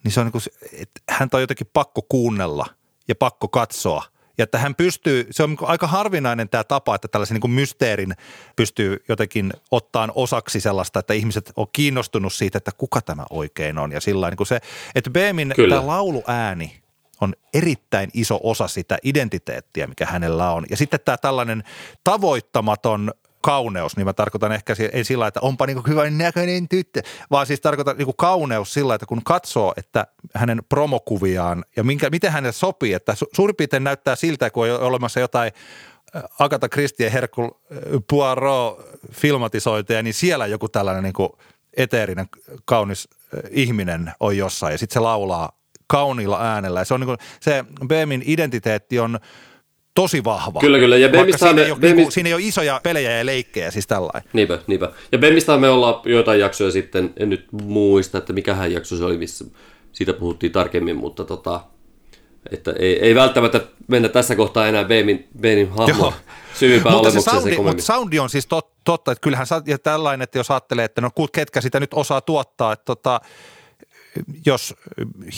niin 0.03 0.11
se 0.11 0.19
on 0.19 0.25
niin 0.25 0.31
kuin, 0.31 0.43
että 0.73 1.01
häntä 1.09 1.37
on 1.37 1.41
jotenkin 1.41 1.67
pakko 1.73 2.01
kuunnella 2.09 2.65
ja 3.07 3.15
pakko 3.15 3.47
katsoa– 3.47 4.03
ja 4.37 4.43
että 4.43 4.57
hän 4.57 4.75
pystyy, 4.75 5.27
se 5.31 5.43
on 5.43 5.49
niin 5.49 5.57
aika 5.61 5.87
harvinainen 5.87 6.49
tämä 6.49 6.63
tapa, 6.63 6.95
että 6.95 7.07
tällaisen 7.07 7.39
niin 7.43 7.51
mysteerin 7.51 8.15
pystyy 8.55 9.03
jotenkin 9.09 9.53
ottaan 9.71 10.11
osaksi 10.15 10.59
sellaista, 10.59 10.99
että 10.99 11.13
ihmiset 11.13 11.51
on 11.55 11.67
kiinnostunut 11.73 12.33
siitä, 12.33 12.57
että 12.57 12.71
kuka 12.77 13.01
tämä 13.01 13.25
oikein 13.29 13.77
on. 13.77 13.91
Ja 13.91 14.01
sillä 14.01 14.29
niin 14.29 14.47
se, 14.47 14.59
että 14.95 15.09
Beemin 15.09 15.53
tämä 15.69 15.87
lauluääni 15.87 16.81
on 17.21 17.33
erittäin 17.53 18.09
iso 18.13 18.39
osa 18.43 18.67
sitä 18.67 18.97
identiteettiä, 19.03 19.87
mikä 19.87 20.05
hänellä 20.05 20.51
on. 20.51 20.65
Ja 20.69 20.77
sitten 20.77 20.99
tämä 21.05 21.17
tällainen 21.17 21.63
tavoittamaton 22.03 23.11
kauneus, 23.45 23.97
niin 23.97 24.05
mä 24.05 24.13
tarkoitan 24.13 24.51
ehkä 24.51 24.73
ei 24.91 25.03
sillä, 25.03 25.27
että 25.27 25.39
onpa 25.39 25.65
niin 25.65 25.87
hyvän 25.87 26.17
näköinen 26.17 26.69
tyttö, 26.69 27.01
vaan 27.31 27.45
siis 27.45 27.61
tarkoitan 27.61 27.97
niin 27.97 28.07
kauneus 28.17 28.73
sillä, 28.73 28.95
että 28.95 29.05
kun 29.05 29.23
katsoo, 29.23 29.73
että 29.77 30.07
hänen 30.33 30.61
promokuviaan 30.69 31.65
ja 31.75 31.83
minkä, 31.83 32.09
miten 32.09 32.31
hänelle 32.31 32.51
sopii, 32.51 32.93
että 32.93 33.13
su- 33.13 33.29
suurin 33.33 33.55
piirtein 33.55 33.83
näyttää 33.83 34.15
siltä, 34.15 34.49
kun 34.49 34.71
on 34.71 34.79
olemassa 34.79 35.19
jotain 35.19 35.51
Agatha 36.39 36.69
Christie 36.69 37.13
Hercule 37.13 37.51
Poirot 38.09 38.79
filmatisointeja, 39.11 40.03
niin 40.03 40.13
siellä 40.13 40.45
joku 40.45 40.69
tällainen 40.69 41.03
niin 41.03 41.29
eteerinen 41.77 42.25
kaunis 42.65 43.09
ihminen 43.49 44.11
on 44.19 44.37
jossain 44.37 44.71
ja 44.71 44.77
sitten 44.77 44.93
se 44.93 44.99
laulaa 44.99 45.51
kauniilla 45.87 46.41
äänellä. 46.41 46.79
Ja 46.79 46.85
se 46.85 46.93
on 46.93 46.99
niin 46.99 47.07
kuin, 47.07 47.17
se 47.39 47.65
Beemin 47.87 48.23
identiteetti 48.25 48.99
on– 48.99 49.19
tosi 49.95 50.23
vahva. 50.23 50.59
Kyllä, 50.59 50.79
kyllä. 50.79 50.97
Ja 50.97 51.11
Vaikka 51.11 51.37
siinä, 51.37 51.53
me, 51.53 51.61
ei 51.61 51.71
ole, 51.71 51.79
Bemis... 51.79 51.95
niinku, 51.95 52.11
siinä 52.11 52.27
ei 52.29 52.33
ole 52.33 52.41
isoja 52.41 52.79
pelejä 52.83 53.11
ja 53.11 53.25
leikkejä, 53.25 53.71
siis 53.71 53.87
tällainen. 53.87 54.29
Niinpä, 54.33 54.59
niinpä. 54.67 54.91
Ja 55.11 55.17
Bemistä 55.17 55.57
me 55.57 55.69
ollaan 55.69 56.01
joitain 56.05 56.39
jaksoja 56.39 56.71
sitten, 56.71 57.13
en 57.17 57.29
nyt 57.29 57.45
muista, 57.51 58.17
että 58.17 58.33
mikähän 58.33 58.71
jakso 58.71 58.97
se 58.97 59.03
oli, 59.03 59.17
missä 59.17 59.45
siitä 59.91 60.13
puhuttiin 60.13 60.51
tarkemmin, 60.51 60.95
mutta 60.95 61.23
tota, 61.23 61.61
että 62.51 62.73
ei, 62.79 62.99
ei 62.99 63.15
välttämättä 63.15 63.61
mennä 63.87 64.09
tässä 64.09 64.35
kohtaa 64.35 64.67
enää 64.67 64.83
Bemin, 64.83 65.27
Bemin 65.41 65.69
hahmo 65.69 66.13
syvimpään 66.53 66.95
mutta 66.95 67.11
se 67.11 67.21
soundi, 67.21 67.57
mutta 67.57 67.83
soundi 67.83 68.19
on 68.19 68.29
siis 68.29 68.47
tot, 68.47 68.69
totta, 68.83 69.11
että 69.11 69.21
kyllähän 69.21 69.47
ja 69.65 69.79
tällainen, 69.79 70.23
että 70.23 70.39
jos 70.39 70.51
ajattelee, 70.51 70.85
että 70.85 71.01
no 71.01 71.09
ketkä 71.31 71.61
sitä 71.61 71.79
nyt 71.79 71.93
osaa 71.93 72.21
tuottaa, 72.21 72.73
että 72.73 72.85
tota, 72.85 73.21
jos 74.45 74.75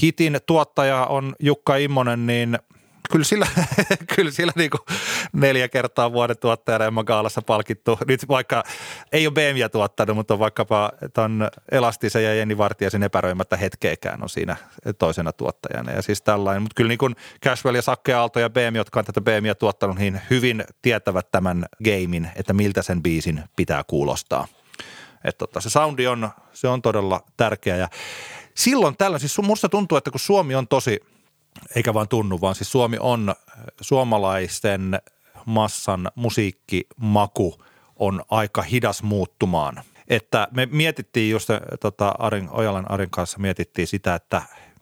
hitin 0.02 0.40
tuottaja 0.46 1.06
on 1.06 1.36
Jukka 1.40 1.76
Immonen, 1.76 2.28
niin– 2.28 2.60
kyllä 3.12 3.26
sillä, 3.26 3.48
kyllä 4.16 4.32
sillä 4.32 4.52
niin 4.56 4.70
kuin 4.70 4.82
neljä 5.34 5.68
kertaa 5.68 6.14
vuoden 6.14 6.38
tuottajana 6.38 6.86
Emma 6.86 7.04
Gaalassa 7.04 7.42
palkittu. 7.42 8.00
Nyt 8.08 8.28
vaikka 8.28 8.64
ei 9.12 9.28
ole 9.28 9.34
BMiä 9.34 9.70
tuottanut, 9.70 10.16
mutta 10.16 10.34
on 10.34 10.40
vaikkapa 10.40 10.92
ton 11.14 11.50
Elastisen 11.72 12.24
ja 12.24 12.36
Jenni 12.36 12.58
Vartiaisen 12.58 13.04
epäröimättä 13.04 13.58
hetkeekään 13.58 14.24
on 14.24 14.30
siinä 14.30 14.56
toisena 14.98 15.34
tuottajana. 15.34 15.92
Ja 15.92 16.02
siis 16.02 16.22
tällainen, 16.22 16.62
mutta 16.62 16.76
kyllä 16.76 16.90
niin 16.90 16.98
kuin 16.98 17.16
Cashwell 17.46 17.76
ja 17.76 17.82
Sakke 17.82 18.14
Aalto 18.14 18.40
ja 18.40 18.50
BM, 18.50 18.76
jotka 18.76 19.00
on 19.00 19.06
tätä 19.06 19.22
BMiä 19.22 19.56
tuottanut, 19.56 19.98
niin 19.98 20.22
hyvin 20.30 20.64
tietävät 20.82 21.32
tämän 21.32 21.66
gamein, 21.84 22.32
että 22.36 22.54
miltä 22.54 22.82
sen 22.82 23.04
biisin 23.04 23.44
pitää 23.56 23.84
kuulostaa. 23.88 24.48
Että 25.24 25.38
tota, 25.38 25.62
se 25.62 25.70
soundi 25.70 26.08
on, 26.08 26.30
se 26.54 26.68
on 26.68 26.82
todella 26.82 27.22
tärkeä 27.38 27.76
ja 27.76 27.88
silloin 28.56 28.98
tällä, 28.98 29.20
siis 29.20 29.38
musta 29.38 29.70
tuntuu, 29.70 29.98
että 29.98 30.12
kun 30.12 30.20
Suomi 30.20 30.56
on 30.56 30.68
tosi– 30.68 31.00
eikä 31.76 31.94
vaan 31.94 32.08
tunnu, 32.08 32.42
vaan 32.42 32.56
siis 32.56 32.72
Suomi 32.72 32.98
on 33.00 33.36
suomalaisten 33.82 35.00
massan 35.46 36.12
musiikkimaku 36.16 37.64
on 37.96 38.22
aika 38.30 38.62
hidas 38.62 39.04
muuttumaan. 39.04 39.84
Että 40.08 40.48
me 40.52 40.66
mietittiin 40.72 41.32
just 41.32 41.50
tota 41.80 42.16
Arin, 42.20 42.50
Ojalan 42.52 42.92
Arin 42.92 43.10
kanssa 43.10 43.40
mietittiin 43.40 43.88
sitä, 43.88 44.16
että 44.16 44.42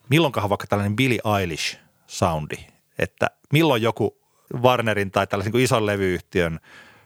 milloinkahan 0.09 0.49
vaikka 0.49 0.67
tällainen 0.67 0.95
Billie 0.95 1.19
Eilish-soundi, 1.39 2.57
että 2.99 3.27
milloin 3.53 3.81
joku 3.81 4.17
Warnerin 4.61 5.11
tai 5.11 5.27
tällaisen 5.27 5.53
niin 5.53 5.63
ison 5.63 5.85
levyyhtiön, 5.85 6.59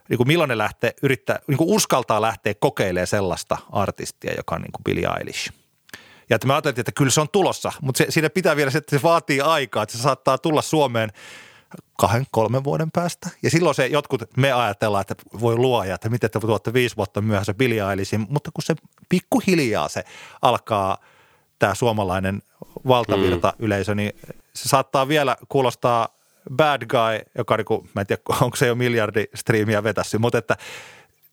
niin 0.09 0.17
kuin 0.17 0.28
milloin 0.28 0.47
ne 0.47 0.57
lähtee, 0.57 0.93
yrittää, 1.01 1.39
niin 1.47 1.57
kuin 1.57 1.70
uskaltaa 1.70 2.22
lähteä 2.22 2.53
kokeilemaan 2.53 3.07
sellaista 3.07 3.57
artistia, 3.72 4.34
joka 4.38 4.55
on 4.55 4.61
niin 4.61 4.72
kuin 4.72 4.84
Billie 4.84 5.09
Eilish– 5.20 5.51
ja 6.30 6.36
että 6.36 6.47
mä 6.47 6.53
ajattelin, 6.53 6.80
että 6.80 6.91
kyllä 6.91 7.11
se 7.11 7.21
on 7.21 7.30
tulossa, 7.30 7.71
mutta 7.82 7.97
se, 7.97 8.05
siinä 8.09 8.30
pitää 8.30 8.55
vielä 8.55 8.71
se, 8.71 8.77
että 8.77 8.97
se 8.97 9.03
vaatii 9.03 9.41
aikaa, 9.41 9.84
että 9.84 9.97
se 9.97 10.01
saattaa 10.03 10.38
tulla 10.38 10.61
Suomeen 10.61 11.09
kahden, 11.97 12.25
kolmen 12.32 12.63
vuoden 12.63 12.91
päästä. 12.91 13.30
Ja 13.43 13.49
silloin 13.49 13.75
se 13.75 13.88
jotkut, 13.88 14.23
me 14.38 14.51
ajatellaan, 14.51 15.01
että 15.01 15.15
voi 15.39 15.55
luoja, 15.55 15.95
että 15.95 16.09
miten 16.09 16.32
te 16.32 16.39
tuotte 16.39 16.73
viisi 16.73 16.97
vuotta 16.97 17.21
myöhässä 17.21 17.53
Billie 17.53 17.89
Eilishim, 17.89 18.25
mutta 18.30 18.51
kun 18.53 18.63
se 18.63 18.75
pikkuhiljaa 19.09 19.89
se 19.89 20.03
alkaa 20.41 20.97
tämä 21.59 21.75
suomalainen 21.75 22.41
valtavirta 22.88 23.53
mm. 23.57 23.65
yleisö, 23.65 23.95
niin 23.95 24.13
se 24.53 24.69
saattaa 24.69 25.07
vielä 25.07 25.38
kuulostaa 25.49 26.07
bad 26.55 26.86
guy, 26.86 27.32
joka 27.38 27.57
niinku, 27.57 27.88
mä 27.95 28.01
en 28.01 28.07
tiedä, 28.07 28.21
onko 28.41 28.57
se 28.57 28.67
jo 28.67 28.75
miljardi 28.75 29.25
striimiä 29.36 29.84
vetässyt, 29.84 30.21
mutta 30.21 30.38
että 30.38 30.57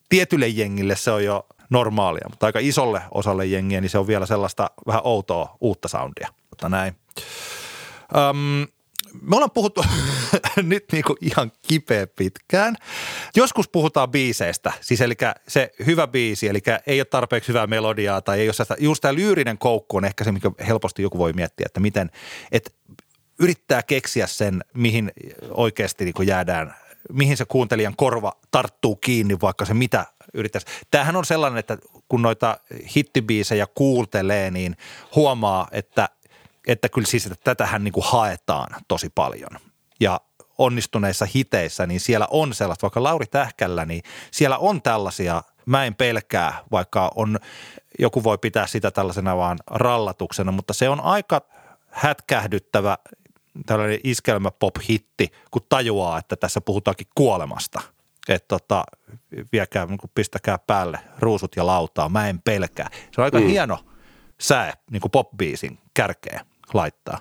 tietylle 0.08 0.48
jengille 0.48 0.96
se 0.96 1.10
on 1.10 1.24
jo 1.24 1.46
normaalia, 1.70 2.26
mutta 2.30 2.46
aika 2.46 2.58
isolle 2.58 3.02
osalle 3.10 3.46
jengiä, 3.46 3.80
niin 3.80 3.90
se 3.90 3.98
on 3.98 4.06
vielä 4.06 4.26
sellaista 4.26 4.70
vähän 4.86 5.02
outoa 5.04 5.56
uutta 5.60 5.88
soundia. 5.88 6.28
Mutta 6.50 6.68
näin. 6.68 6.96
Öm, 8.16 8.66
me 9.22 9.36
ollaan 9.36 9.50
puhuttu 9.50 9.84
nyt 10.62 10.84
niinku 10.92 11.16
ihan 11.20 11.52
kipeä 11.68 12.06
pitkään. 12.06 12.76
Joskus 13.36 13.68
puhutaan 13.68 14.10
biiseistä, 14.10 14.72
siis 14.80 15.00
eli 15.00 15.14
se 15.48 15.70
hyvä 15.86 16.06
biisi, 16.06 16.48
eli 16.48 16.62
ei 16.86 17.00
ole 17.00 17.04
tarpeeksi 17.04 17.48
hyvää 17.48 17.66
melodiaa 17.66 18.20
tai 18.20 18.40
ei 18.40 18.48
ole 18.48 18.52
sitä, 18.52 18.76
just 18.78 19.00
tämä 19.00 19.14
lyyrinen 19.14 19.58
koukku 19.58 19.96
on 19.96 20.04
ehkä 20.04 20.24
se, 20.24 20.32
mikä 20.32 20.50
helposti 20.66 21.02
joku 21.02 21.18
voi 21.18 21.32
miettiä, 21.32 21.66
että 21.66 21.80
miten, 21.80 22.10
että 22.52 22.70
yrittää 23.38 23.82
keksiä 23.82 24.26
sen, 24.26 24.64
mihin 24.74 25.12
oikeasti 25.50 26.04
niin 26.04 26.26
jäädään, 26.26 26.74
mihin 27.12 27.36
se 27.36 27.44
kuuntelijan 27.44 27.96
korva 27.96 28.32
tarttuu 28.50 28.96
kiinni, 28.96 29.36
vaikka 29.42 29.64
se 29.64 29.74
mitä 29.74 30.06
yrittäisi. 30.34 30.66
Tämähän 30.90 31.16
on 31.16 31.24
sellainen, 31.24 31.58
että 31.58 31.78
kun 32.08 32.22
noita 32.22 32.58
hittibiisejä 32.96 33.66
kuultelee, 33.74 34.50
niin 34.50 34.76
huomaa, 35.16 35.68
että, 35.72 36.08
että 36.66 36.88
kyllä 36.88 37.06
siis 37.06 37.26
että 37.26 37.36
tätähän 37.44 37.84
niin 37.84 37.92
kuin 37.92 38.06
haetaan 38.06 38.68
tosi 38.88 39.10
paljon. 39.14 39.50
Ja 40.00 40.20
onnistuneissa 40.58 41.26
hiteissä, 41.34 41.86
niin 41.86 42.00
siellä 42.00 42.28
on 42.30 42.54
sellaista, 42.54 42.82
vaikka 42.82 43.02
Lauri 43.02 43.26
Tähkällä, 43.26 43.84
niin 43.84 44.02
siellä 44.30 44.58
on 44.58 44.82
tällaisia, 44.82 45.42
mä 45.66 45.84
en 45.84 45.94
pelkää, 45.94 46.58
vaikka 46.72 47.12
on, 47.14 47.38
joku 47.98 48.24
voi 48.24 48.38
pitää 48.38 48.66
sitä 48.66 48.90
tällaisena 48.90 49.36
vaan 49.36 49.58
rallatuksena, 49.70 50.52
mutta 50.52 50.74
se 50.74 50.88
on 50.88 51.00
aika 51.00 51.40
hätkähdyttävä 51.90 52.98
tällainen 53.66 54.00
iskelmäpop-hitti, 54.04 55.28
kun 55.50 55.62
tajuaa, 55.68 56.18
että 56.18 56.36
tässä 56.36 56.60
puhutaankin 56.60 57.06
kuolemasta– 57.14 57.80
että 58.28 58.48
tota, 58.48 58.84
viekää, 59.52 59.86
niin 59.86 59.98
pistäkää 60.14 60.58
päälle 60.58 60.98
ruusut 61.18 61.56
ja 61.56 61.66
lautaa, 61.66 62.08
mä 62.08 62.28
en 62.28 62.42
pelkää. 62.42 62.90
Se 62.92 63.20
on 63.20 63.24
aika 63.24 63.40
mm. 63.40 63.46
hieno 63.46 63.78
sää 64.40 64.72
niin 64.90 65.00
kuin 65.00 65.10
pop-biisin 65.10 65.78
kärkeä 65.94 66.40
laittaa. 66.74 67.20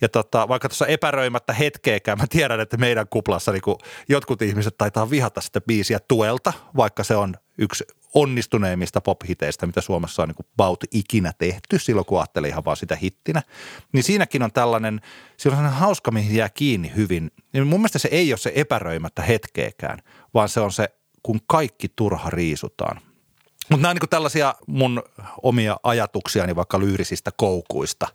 Ja 0.00 0.08
tota, 0.08 0.48
vaikka 0.48 0.68
tuossa 0.68 0.86
epäröimättä 0.86 1.52
hetkeäkään, 1.52 2.18
mä 2.18 2.26
tiedän, 2.26 2.60
että 2.60 2.76
meidän 2.76 3.08
kuplassa 3.08 3.52
niin 3.52 3.62
jotkut 4.08 4.42
ihmiset 4.42 4.78
taitaa 4.78 5.10
vihata 5.10 5.40
sitä 5.40 5.60
biisiä 5.60 5.98
tuelta, 6.08 6.52
vaikka 6.76 7.04
se 7.04 7.16
on 7.16 7.34
yksi 7.58 7.84
onnistuneimmista 8.14 9.00
pop-hiteistä, 9.00 9.66
mitä 9.66 9.80
Suomessa 9.80 10.22
on 10.22 10.28
niin 10.28 10.46
baut 10.56 10.84
ikinä 10.90 11.32
tehty, 11.38 11.78
silloin 11.78 12.06
kun 12.06 12.18
ajattelee 12.18 12.50
ihan 12.50 12.64
vaan 12.64 12.76
sitä 12.76 12.96
hittinä. 12.96 13.42
Niin 13.92 14.02
siinäkin 14.02 14.42
on 14.42 14.52
tällainen, 14.52 15.00
siinä 15.36 15.54
on 15.54 15.58
sellainen 15.58 15.80
hauska, 15.80 16.10
mihin 16.10 16.36
jää 16.36 16.48
kiinni 16.48 16.92
hyvin. 16.96 17.30
Niin 17.52 17.66
mun 17.66 17.80
mielestä 17.80 17.98
se 17.98 18.08
ei 18.12 18.32
ole 18.32 18.38
se 18.38 18.52
epäröimättä 18.54 19.22
hetkeäkään, 19.22 19.98
vaan 20.34 20.48
se 20.48 20.60
on 20.60 20.72
se, 20.72 20.88
kun 21.22 21.40
kaikki 21.46 21.88
turha 21.96 22.30
riisutaan. 22.30 23.00
Mutta 23.70 23.82
nämä 23.82 23.90
on 23.90 23.96
niin 24.00 24.08
tällaisia 24.10 24.54
mun 24.66 25.02
omia 25.42 25.76
ajatuksiani 25.82 26.56
vaikka 26.56 26.80
lyyrisistä 26.80 27.30
koukuista. 27.36 28.08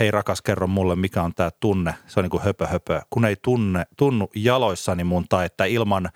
Hei 0.00 0.10
rakas, 0.10 0.42
kerro 0.42 0.66
mulle, 0.66 0.96
mikä 0.96 1.22
on 1.22 1.34
tämä 1.34 1.50
tunne. 1.60 1.94
Se 2.06 2.20
on 2.20 2.24
niin 2.24 2.30
kuin 2.30 2.42
höpö 2.42 2.66
höpö. 2.66 3.00
Kun 3.10 3.24
ei 3.24 3.36
tunne, 3.36 3.86
tunnu 3.96 4.30
jaloissani 4.34 5.04
mun 5.04 5.28
tai 5.28 5.46
että 5.46 5.64
ilman 5.64 6.10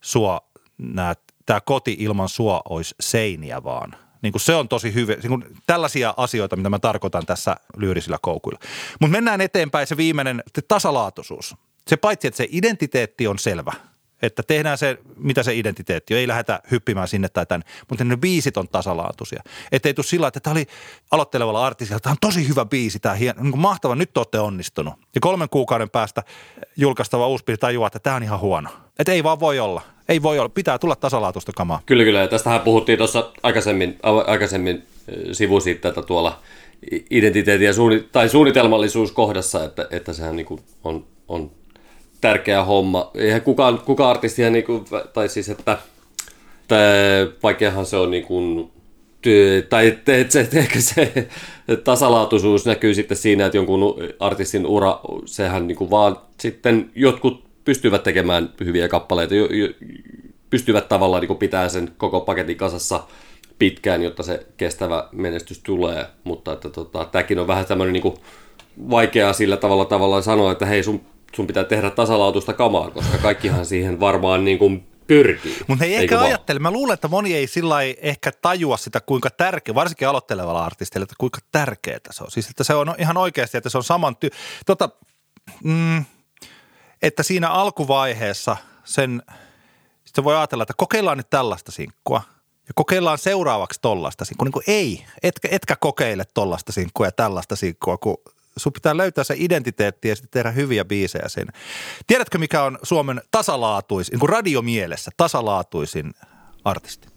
sua 0.00 0.40
nämä 0.78 1.14
tämä 1.46 1.60
koti 1.60 1.96
ilman 1.98 2.28
sua 2.28 2.62
olisi 2.68 2.94
seiniä 3.00 3.64
vaan. 3.64 3.96
Niin 4.22 4.32
kuin 4.32 4.42
se 4.42 4.54
on 4.54 4.68
tosi 4.68 4.94
hyvä. 4.94 5.12
Niin 5.12 5.28
kuin 5.28 5.44
tällaisia 5.66 6.14
asioita, 6.16 6.56
mitä 6.56 6.70
mä 6.70 6.78
tarkoitan 6.78 7.26
tässä 7.26 7.56
lyyrisillä 7.76 8.18
koukuilla. 8.22 8.58
Mutta 9.00 9.12
mennään 9.12 9.40
eteenpäin 9.40 9.86
se 9.86 9.96
viimeinen 9.96 10.42
tasalaatuisuus. 10.68 11.54
Se 11.88 11.96
paitsi, 11.96 12.28
että 12.28 12.36
se 12.36 12.48
identiteetti 12.50 13.26
on 13.26 13.38
selvä– 13.38 13.72
että 14.22 14.42
tehdään 14.42 14.78
se, 14.78 14.98
mitä 15.16 15.42
se 15.42 15.54
identiteetti 15.54 16.14
on. 16.14 16.20
Ei 16.20 16.28
lähdetä 16.28 16.60
hyppimään 16.70 17.08
sinne 17.08 17.28
tai 17.28 17.46
tänne, 17.46 17.66
mutta 17.88 18.04
ne 18.04 18.16
biisit 18.16 18.56
on 18.56 18.68
tasalaatuisia. 18.68 19.42
Että 19.72 19.88
ei 19.88 19.94
tule 19.94 20.06
sillä 20.06 20.28
että 20.28 20.40
tämä 20.40 20.52
oli 20.52 20.66
aloittelevalla 21.10 21.66
artistilla, 21.66 22.00
tämä 22.00 22.12
on 22.12 22.16
tosi 22.20 22.48
hyvä 22.48 22.64
biisi, 22.64 22.98
tämä 22.98 23.14
hieno, 23.14 23.42
niin 23.42 23.58
mahtava, 23.58 23.94
nyt 23.94 24.16
olette 24.16 24.38
onnistunut. 24.38 24.94
Ja 25.14 25.20
kolmen 25.20 25.48
kuukauden 25.48 25.90
päästä 25.90 26.22
julkaistava 26.76 27.28
uusi 27.28 27.44
biisi 27.44 27.60
tajuaa, 27.60 27.86
että 27.86 27.98
tämä 27.98 28.16
on 28.16 28.22
ihan 28.22 28.40
huono. 28.40 28.70
Että 28.98 29.12
ei 29.12 29.24
vaan 29.24 29.40
voi 29.40 29.58
olla. 29.58 29.82
Ei 30.08 30.22
voi 30.22 30.38
olla. 30.38 30.48
Pitää 30.48 30.78
tulla 30.78 30.96
tasalaatuista 30.96 31.52
kamaa. 31.56 31.80
Kyllä, 31.86 32.04
kyllä. 32.04 32.20
Ja 32.20 32.28
tästähän 32.28 32.60
puhuttiin 32.60 32.98
tuossa 32.98 33.32
aikaisemmin, 33.42 33.98
aikaisemmin 34.26 34.86
sivusi 35.32 35.74
tätä 35.74 36.02
tuolla 36.02 36.40
identiteetin 37.10 37.66
ja 37.66 37.72
suunnit- 37.72 38.08
tai 38.12 38.28
suunnitelmallisuus 38.28 39.12
kohdassa, 39.12 39.64
että, 39.64 39.88
että 39.90 40.12
sehän 40.12 40.36
niin 40.36 40.46
on, 40.84 41.06
on 41.28 41.50
tärkeä 42.26 42.64
homma. 42.64 43.10
Eihän 43.14 43.42
kukaan, 43.42 43.78
kuka 43.78 44.10
artistia, 44.10 44.50
niin 44.50 44.64
kuin, 44.64 44.84
tai 45.12 45.28
siis 45.28 45.48
että, 45.48 45.78
että 46.62 46.76
vaikeahan 47.42 47.86
se 47.86 47.96
on 47.96 48.10
niin 48.10 48.24
kuin, 48.24 48.70
tai 49.68 49.86
että 49.86 50.12
se, 50.28 50.48
ehkä 50.54 50.80
se 50.80 51.28
tasalaatuisuus 51.84 52.66
näkyy 52.66 52.94
sitten 52.94 53.16
siinä, 53.16 53.46
että 53.46 53.58
jonkun 53.58 53.94
artistin 54.20 54.66
ura, 54.66 55.00
sehän 55.24 55.66
niin 55.66 55.76
kuin 55.76 55.90
vaan 55.90 56.16
sitten 56.40 56.90
jotkut 56.94 57.44
pystyvät 57.64 58.02
tekemään 58.02 58.52
hyviä 58.64 58.88
kappaleita, 58.88 59.34
jo, 59.34 59.46
jo, 59.46 59.68
pystyvät 60.50 60.88
tavallaan 60.88 61.22
niin 61.22 61.38
pitää 61.38 61.68
sen 61.68 61.90
koko 61.96 62.20
paketin 62.20 62.56
kasassa 62.56 63.04
pitkään, 63.58 64.02
jotta 64.02 64.22
se 64.22 64.46
kestävä 64.56 65.08
menestys 65.12 65.58
tulee, 65.58 66.06
mutta 66.24 66.52
että 66.52 66.68
tota, 66.70 67.08
tämäkin 67.12 67.38
on 67.38 67.46
vähän 67.46 67.66
tämmöinen 67.66 67.92
niin 67.92 68.02
kuin 68.02 68.16
vaikeaa 68.90 69.32
sillä 69.32 69.56
tavalla 69.56 69.84
tavallaan 69.84 70.22
sanoa, 70.22 70.52
että 70.52 70.66
hei 70.66 70.82
sun 70.82 71.00
sun 71.34 71.46
pitää 71.46 71.64
tehdä 71.64 71.90
tasalaatuista 71.90 72.52
kamaa, 72.52 72.90
koska 72.90 73.18
kaikkihan 73.18 73.66
siihen 73.66 74.00
varmaan 74.00 74.44
niin 74.44 74.58
kuin 74.58 74.86
pyrkii. 75.06 75.56
Mutta 75.66 75.84
ei 75.84 75.94
ehkä 75.94 76.14
vaan? 76.14 76.26
ajattele. 76.26 76.58
Mä 76.58 76.70
luulen, 76.70 76.94
että 76.94 77.08
moni 77.08 77.34
ei 77.34 77.46
sillä 77.46 77.76
ehkä 77.82 78.32
tajua 78.42 78.76
sitä, 78.76 79.00
kuinka 79.00 79.30
tärkeä, 79.30 79.74
varsinkin 79.74 80.08
aloittelevalla 80.08 80.64
artistilla, 80.64 81.02
että 81.02 81.14
kuinka 81.18 81.38
tärkeää 81.52 81.98
se 82.10 82.24
on. 82.24 82.30
Siis 82.30 82.50
että 82.50 82.64
se 82.64 82.74
on 82.74 82.94
ihan 82.98 83.16
oikeasti, 83.16 83.58
että 83.58 83.70
se 83.70 83.78
on 83.78 83.84
saman 83.84 84.16
ty- 84.24 84.34
tota, 84.66 84.88
mm, 85.64 86.04
että 87.02 87.22
siinä 87.22 87.50
alkuvaiheessa 87.50 88.56
sen, 88.84 89.22
sitten 90.04 90.24
voi 90.24 90.36
ajatella, 90.36 90.62
että 90.62 90.74
kokeillaan 90.76 91.16
nyt 91.16 91.30
tällaista 91.30 91.72
sinkkua 91.72 92.22
ja 92.68 92.72
kokeillaan 92.74 93.18
seuraavaksi 93.18 93.80
tollaista 93.82 94.24
sinkkua. 94.24 94.44
Niin 94.44 94.52
kuin 94.52 94.64
ei, 94.66 95.04
etkä, 95.22 95.48
etkä 95.50 95.76
kokeile 95.76 96.24
tollaista 96.34 96.72
sinkkua 96.72 97.06
ja 97.06 97.12
tällaista 97.12 97.56
sinkkua, 97.56 97.98
kun 97.98 98.16
sun 98.56 98.72
pitää 98.72 98.96
löytää 98.96 99.24
se 99.24 99.34
identiteetti 99.38 100.08
ja 100.08 100.16
sitten 100.16 100.30
tehdä 100.30 100.50
hyviä 100.50 100.84
biisejä 100.84 101.28
siinä. 101.28 101.52
Tiedätkö, 102.06 102.38
mikä 102.38 102.62
on 102.62 102.78
Suomen 102.82 103.22
tasalaatuisin, 103.30 104.12
niin 104.12 104.20
kuin 104.20 104.30
radiomielessä 104.30 105.10
tasalaatuisin 105.16 106.14
artisti? 106.64 107.08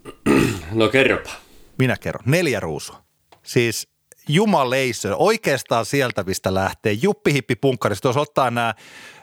No 0.72 0.90
kerropa. 0.90 1.30
Minä 1.78 1.98
kerron. 1.98 2.24
Neljä 2.26 2.60
ruusua. 2.60 3.02
Siis 3.44 3.88
jumaleisö, 4.28 5.16
oikeastaan 5.16 5.86
sieltä, 5.86 6.24
mistä 6.24 6.54
lähtee. 6.54 6.94
Juppihippi 6.94 7.56
punkkarista, 7.56 8.08
jos 8.08 8.18
ottaa 8.18 8.52
nämä 8.52 8.74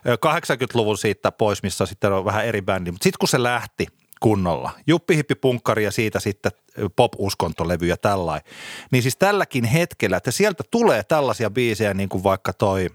80-luvun 0.06 0.98
siitä 0.98 1.32
pois, 1.32 1.62
missä 1.62 1.86
sitten 1.86 2.12
on 2.12 2.24
vähän 2.24 2.46
eri 2.46 2.62
bändi. 2.62 2.90
Mutta 2.90 3.04
sitten 3.04 3.18
kun 3.18 3.28
se 3.28 3.42
lähti, 3.42 3.86
kunnolla. 4.26 4.70
Juppihippi 4.86 5.34
punkkari 5.34 5.84
ja 5.84 5.90
siitä 5.90 6.20
sitten 6.20 6.52
pop-uskontolevy 6.96 7.86
ja 7.86 7.96
tällainen. 7.96 8.52
Niin 8.90 9.02
siis 9.02 9.16
tälläkin 9.16 9.64
hetkellä, 9.64 10.16
että 10.16 10.30
sieltä 10.30 10.64
tulee 10.70 11.02
tällaisia 11.02 11.50
biisejä 11.50 11.94
niin 11.94 12.08
kuin 12.08 12.24
vaikka 12.24 12.52
toi 12.52 12.90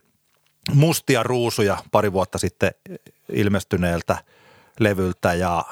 Mustia 0.74 1.24
ruusuja 1.24 1.78
pari 1.92 2.14
vuotta 2.14 2.38
sitten 2.38 2.72
ilmestyneeltä 3.34 4.18
levyltä 4.80 5.34
ja 5.34 5.66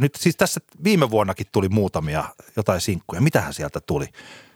nyt 0.00 0.14
siis 0.14 0.36
tässä 0.36 0.60
viime 0.84 1.10
vuonnakin 1.10 1.46
tuli 1.52 1.68
muutamia 1.68 2.24
jotain 2.56 2.80
sinkkuja. 2.80 3.20
Mitähän 3.20 3.54
sieltä 3.54 3.80
tuli? 3.80 4.06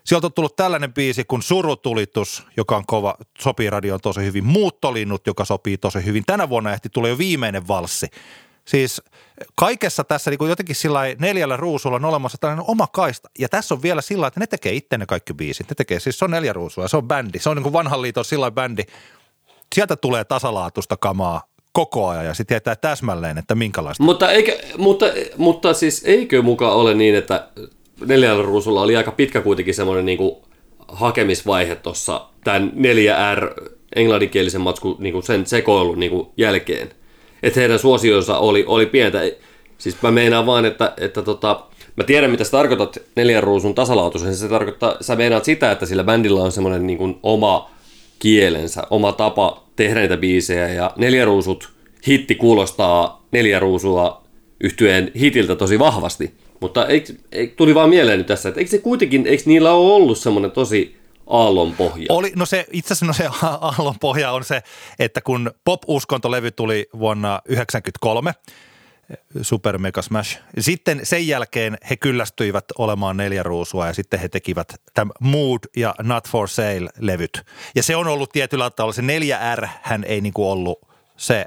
Sieltä 0.05 0.27
on 0.27 0.32
tullut 0.32 0.56
tällainen 0.56 0.94
biisi 0.94 1.24
kuin 1.24 1.43
Surutulitus, 1.43 2.47
joka 2.56 2.77
on 2.77 2.86
kova, 2.86 3.16
sopii 3.39 3.70
radioon 3.70 4.01
tosi 4.01 4.20
hyvin. 4.20 4.44
Muuttolinnut, 4.44 5.27
joka 5.27 5.44
sopii 5.44 5.78
tosi 5.78 6.05
hyvin. 6.05 6.24
Tänä 6.27 6.48
vuonna 6.48 6.73
ehti 6.73 6.89
tulee 6.89 7.10
jo 7.10 7.19
viimeinen 7.19 7.69
valssi. 7.69 8.06
Siis 8.64 9.02
kaikessa 9.55 10.05
tässä 10.05 10.30
niin 10.30 10.39
kuin 10.39 10.48
jotenkin 10.48 10.76
sillä 10.76 11.01
neljällä 11.18 11.56
ruusulla 11.56 11.97
on 11.97 12.05
olemassa 12.05 12.39
tällainen 12.40 12.64
oma 12.68 12.86
kaista. 12.86 13.30
Ja 13.39 13.48
tässä 13.48 13.74
on 13.74 13.82
vielä 13.82 14.02
sillä 14.02 14.26
että 14.26 14.40
ne 14.40 14.47
tekee 14.47 14.72
itse 14.72 14.98
ne 14.98 15.06
kaikki 15.06 15.34
biisit. 15.34 15.68
Ne 15.68 15.74
tekee, 15.74 16.01
siis 16.01 16.18
se 16.18 16.24
on 16.24 16.30
neljä 16.30 16.52
ruusua, 16.52 16.89
se 16.89 16.97
on 16.97 17.09
bändi. 17.09 17.39
Se 17.39 17.51
on 17.51 17.56
niin 17.56 17.62
kuin 17.62 17.72
vanhan 17.72 18.02
liiton 18.02 18.24
sillä 18.24 18.51
bändi. 18.51 18.82
Sieltä 19.74 19.97
tulee 19.97 20.24
tasalaatusta 20.24 20.97
kamaa 20.97 21.43
koko 21.72 22.09
ajan 22.09 22.26
ja 22.26 22.34
sitten 22.34 22.55
tietää 22.55 22.76
täsmälleen, 22.76 23.39
että 23.39 23.55
minkälaista. 23.55 24.05
Mutta, 24.05 24.32
eikä, 24.32 24.52
mutta, 24.78 25.06
mutta 25.36 25.74
siis 25.74 26.02
eikö 26.05 26.43
mukaan 26.43 26.76
ole 26.76 26.94
niin, 26.94 27.14
että 27.14 27.48
neljällä 28.06 28.43
ruusulla 28.43 28.82
oli 28.82 28.97
aika 28.97 29.12
pitkä 29.12 29.40
kuitenkin 29.40 29.74
semmoinen 29.74 30.06
niin 30.06 30.18
kuin 30.18 30.36
hakemisvaihe 30.89 31.74
tuossa 31.74 32.28
tämän 32.44 32.72
4R 32.76 33.70
englanninkielisen 33.97 34.60
matskun 34.60 34.97
niin 34.98 35.22
sen 35.22 35.47
sekoilun 35.47 36.01
niin 36.01 36.26
jälkeen– 36.36 36.90
että 37.43 37.60
heidän 37.60 37.78
suosionsa 37.78 38.39
oli, 38.39 38.64
oli 38.66 38.86
pientä. 38.86 39.20
Siis 39.78 40.02
mä 40.02 40.10
meinaan 40.10 40.47
vaan, 40.47 40.64
että, 40.64 40.93
että 40.97 41.23
tota, 41.23 41.64
mä 41.97 42.05
tiedän 42.05 42.31
mitä 42.31 42.44
sä 42.44 42.51
tarkoitat 42.51 42.98
neljän 43.16 43.43
ruusun 43.43 43.74
tasalautuisen. 43.74 44.36
Se 44.36 44.48
tarkoittaa, 44.48 44.97
sä 45.01 45.16
meinaat 45.16 45.44
sitä, 45.44 45.70
että 45.70 45.86
sillä 45.86 46.05
bändillä 46.05 46.43
on 46.43 46.52
semmoinen 46.52 46.86
niin 46.86 47.19
oma 47.23 47.70
kielensä, 48.19 48.82
oma 48.90 49.12
tapa 49.12 49.64
tehdä 49.77 50.01
niitä 50.01 50.16
biisejä 50.16 50.69
ja 50.69 50.93
neljä 50.97 51.24
ruusut 51.24 51.70
hitti 52.06 52.35
kuulostaa 52.35 53.27
neljä 53.32 53.59
ruusua 53.59 54.23
yhtyeen 54.60 55.10
hitiltä 55.20 55.56
tosi 55.56 55.78
vahvasti. 55.78 56.35
Mutta 56.60 56.86
eikö, 56.86 57.12
eikö, 57.32 57.55
tuli 57.56 57.74
vaan 57.74 57.90
mieleen 57.90 58.19
nyt 58.19 58.27
tässä, 58.27 58.48
että 58.48 58.60
eikö 58.60 58.70
se 58.70 58.78
kuitenkin, 58.78 59.27
eikö 59.27 59.43
niillä 59.47 59.73
ole 59.73 59.93
ollut 59.93 60.19
semmoinen 60.19 60.51
tosi 60.51 60.97
aallonpohja? 61.33 62.07
Oli, 62.09 62.33
no 62.37 62.47
se, 62.47 62.67
itse 62.73 62.95
asiassa 62.95 63.07
no 63.07 63.13
se 63.13 63.29
aallonpohja 63.43 64.33
on 64.33 64.45
se, 64.45 64.63
että 64.99 65.21
kun 65.21 65.51
pop-uskontolevy 65.65 66.51
tuli 66.51 66.89
vuonna 66.99 67.29
1993, 67.29 68.33
Super 69.43 69.79
Mega 69.79 70.03
Smash. 70.03 70.39
Sitten 70.59 71.01
sen 71.03 71.27
jälkeen 71.27 71.79
he 71.91 71.97
kyllästyivät 71.97 72.65
olemaan 72.79 73.17
neljä 73.17 73.43
ruusua 73.43 73.87
ja 73.87 73.93
sitten 73.93 74.21
he 74.21 74.29
tekivät 74.29 74.75
tämän 74.95 75.13
Mood 75.21 75.61
ja 75.77 75.95
Not 76.03 76.29
for 76.29 76.49
Sale-levyt. 76.49 77.43
Ja 77.75 77.83
se 77.83 77.97
on 77.97 78.09
ollut 78.09 78.33
tietyllä 78.33 78.71
tavalla, 78.71 78.93
se 78.93 79.03
4R 79.03 79.69
hän 79.83 80.05
ei 80.05 80.21
niinku 80.21 80.51
ollut 80.51 80.79
se, 81.17 81.45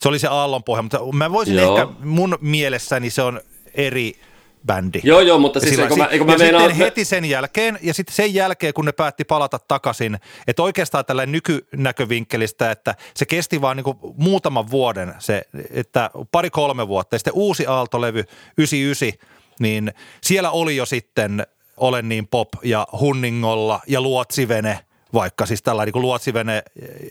se 0.00 0.08
oli 0.08 0.18
se 0.18 0.28
aallonpohja, 0.28 0.82
mutta 0.82 1.00
mä 1.12 1.32
voisin 1.32 1.56
Joo. 1.56 1.78
ehkä, 1.78 1.92
mun 2.04 2.38
mielessäni 2.40 3.10
se 3.10 3.22
on 3.22 3.40
eri– 3.74 4.14
bändi. 4.66 5.00
Joo, 5.04 5.20
joo, 5.20 5.38
mutta 5.38 5.60
siis 5.60 5.78
eikö 5.78 5.96
mä, 5.96 6.04
eikö 6.04 6.24
mä 6.24 6.32
ja 6.32 6.38
meinaan... 6.38 6.64
sitten 6.64 6.84
heti 6.84 7.04
sen 7.04 7.24
jälkeen, 7.24 7.78
ja 7.82 7.94
sitten 7.94 8.16
sen 8.16 8.34
jälkeen, 8.34 8.74
kun 8.74 8.84
ne 8.84 8.92
päätti 8.92 9.24
palata 9.24 9.58
takaisin, 9.58 10.18
että 10.46 10.62
oikeastaan 10.62 11.04
tällä 11.04 11.26
nykynäkövinkkelistä, 11.26 12.70
että 12.70 12.94
se 13.16 13.26
kesti 13.26 13.60
vaan 13.60 13.76
niin 13.76 13.96
muutaman 14.16 14.70
vuoden, 14.70 15.14
se, 15.18 15.42
että 15.70 16.10
pari-kolme 16.32 16.88
vuotta, 16.88 17.14
ja 17.14 17.18
sitten 17.18 17.34
uusi 17.34 17.66
Aalto-levy 17.66 18.24
99, 18.58 19.28
niin 19.60 19.92
siellä 20.22 20.50
oli 20.50 20.76
jo 20.76 20.86
sitten 20.86 21.46
Olen 21.76 22.08
niin 22.08 22.26
pop 22.26 22.48
ja 22.62 22.86
Hunningolla 23.00 23.80
ja 23.86 24.00
Luotsivene– 24.00 24.78
vaikka 25.14 25.46
siis 25.46 25.62
tällainen 25.62 25.92
niin 25.94 26.02
Luotsivene 26.02 26.62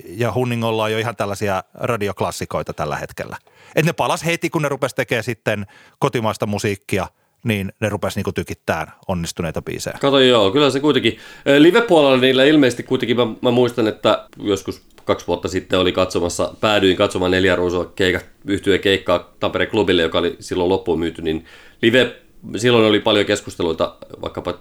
ja 0.05 0.34
Hunningolla 0.34 0.84
on 0.84 0.91
jo 0.91 0.97
ihan 0.97 1.15
tällaisia 1.15 1.63
radioklassikoita 1.73 2.73
tällä 2.73 2.97
hetkellä. 2.97 3.38
Et 3.76 3.85
ne 3.85 3.93
palas 3.93 4.26
heti, 4.26 4.49
kun 4.49 4.61
ne 4.61 4.69
rupesi 4.69 4.95
tekemään 4.95 5.23
sitten 5.23 5.65
kotimaista 5.99 6.45
musiikkia– 6.45 7.07
niin 7.44 7.72
ne 7.80 7.90
rupesi 7.90 8.18
niinku 8.18 8.32
tykittämään 8.32 8.88
onnistuneita 9.07 9.61
biisejä. 9.61 9.98
Kato 10.02 10.20
joo, 10.20 10.52
kyllä 10.52 10.70
se 10.70 10.80
kuitenkin. 10.80 11.18
Live-puolella 11.60 12.18
niillä 12.18 12.44
ilmeisesti 12.44 12.84
kuitenkin, 12.84 13.18
mä, 13.18 13.28
mä 13.41 13.52
muistan, 13.52 13.88
että 13.88 14.26
joskus 14.44 14.82
kaksi 15.06 15.28
vuotta 15.28 15.48
sitten 15.48 15.80
oli 15.80 15.91
katsomassa, 15.91 16.53
päädyin 16.61 16.98
katsomaan 16.98 17.32
neljä 17.32 17.56
ruusua 17.56 17.91
keika, 17.95 18.20
yhtyä 18.48 18.78
keikkaa 18.78 19.34
Tampereen 19.40 19.72
klubille, 19.72 20.02
joka 20.02 20.18
oli 20.20 20.36
silloin 20.40 20.70
loppuun 20.70 20.99
myyty, 20.99 21.22
niin 21.22 21.45
live, 21.82 22.16
silloin 22.57 22.86
oli 22.86 22.99
paljon 22.99 23.26
keskusteluita 23.26 23.95
vaikkapa 24.22 24.53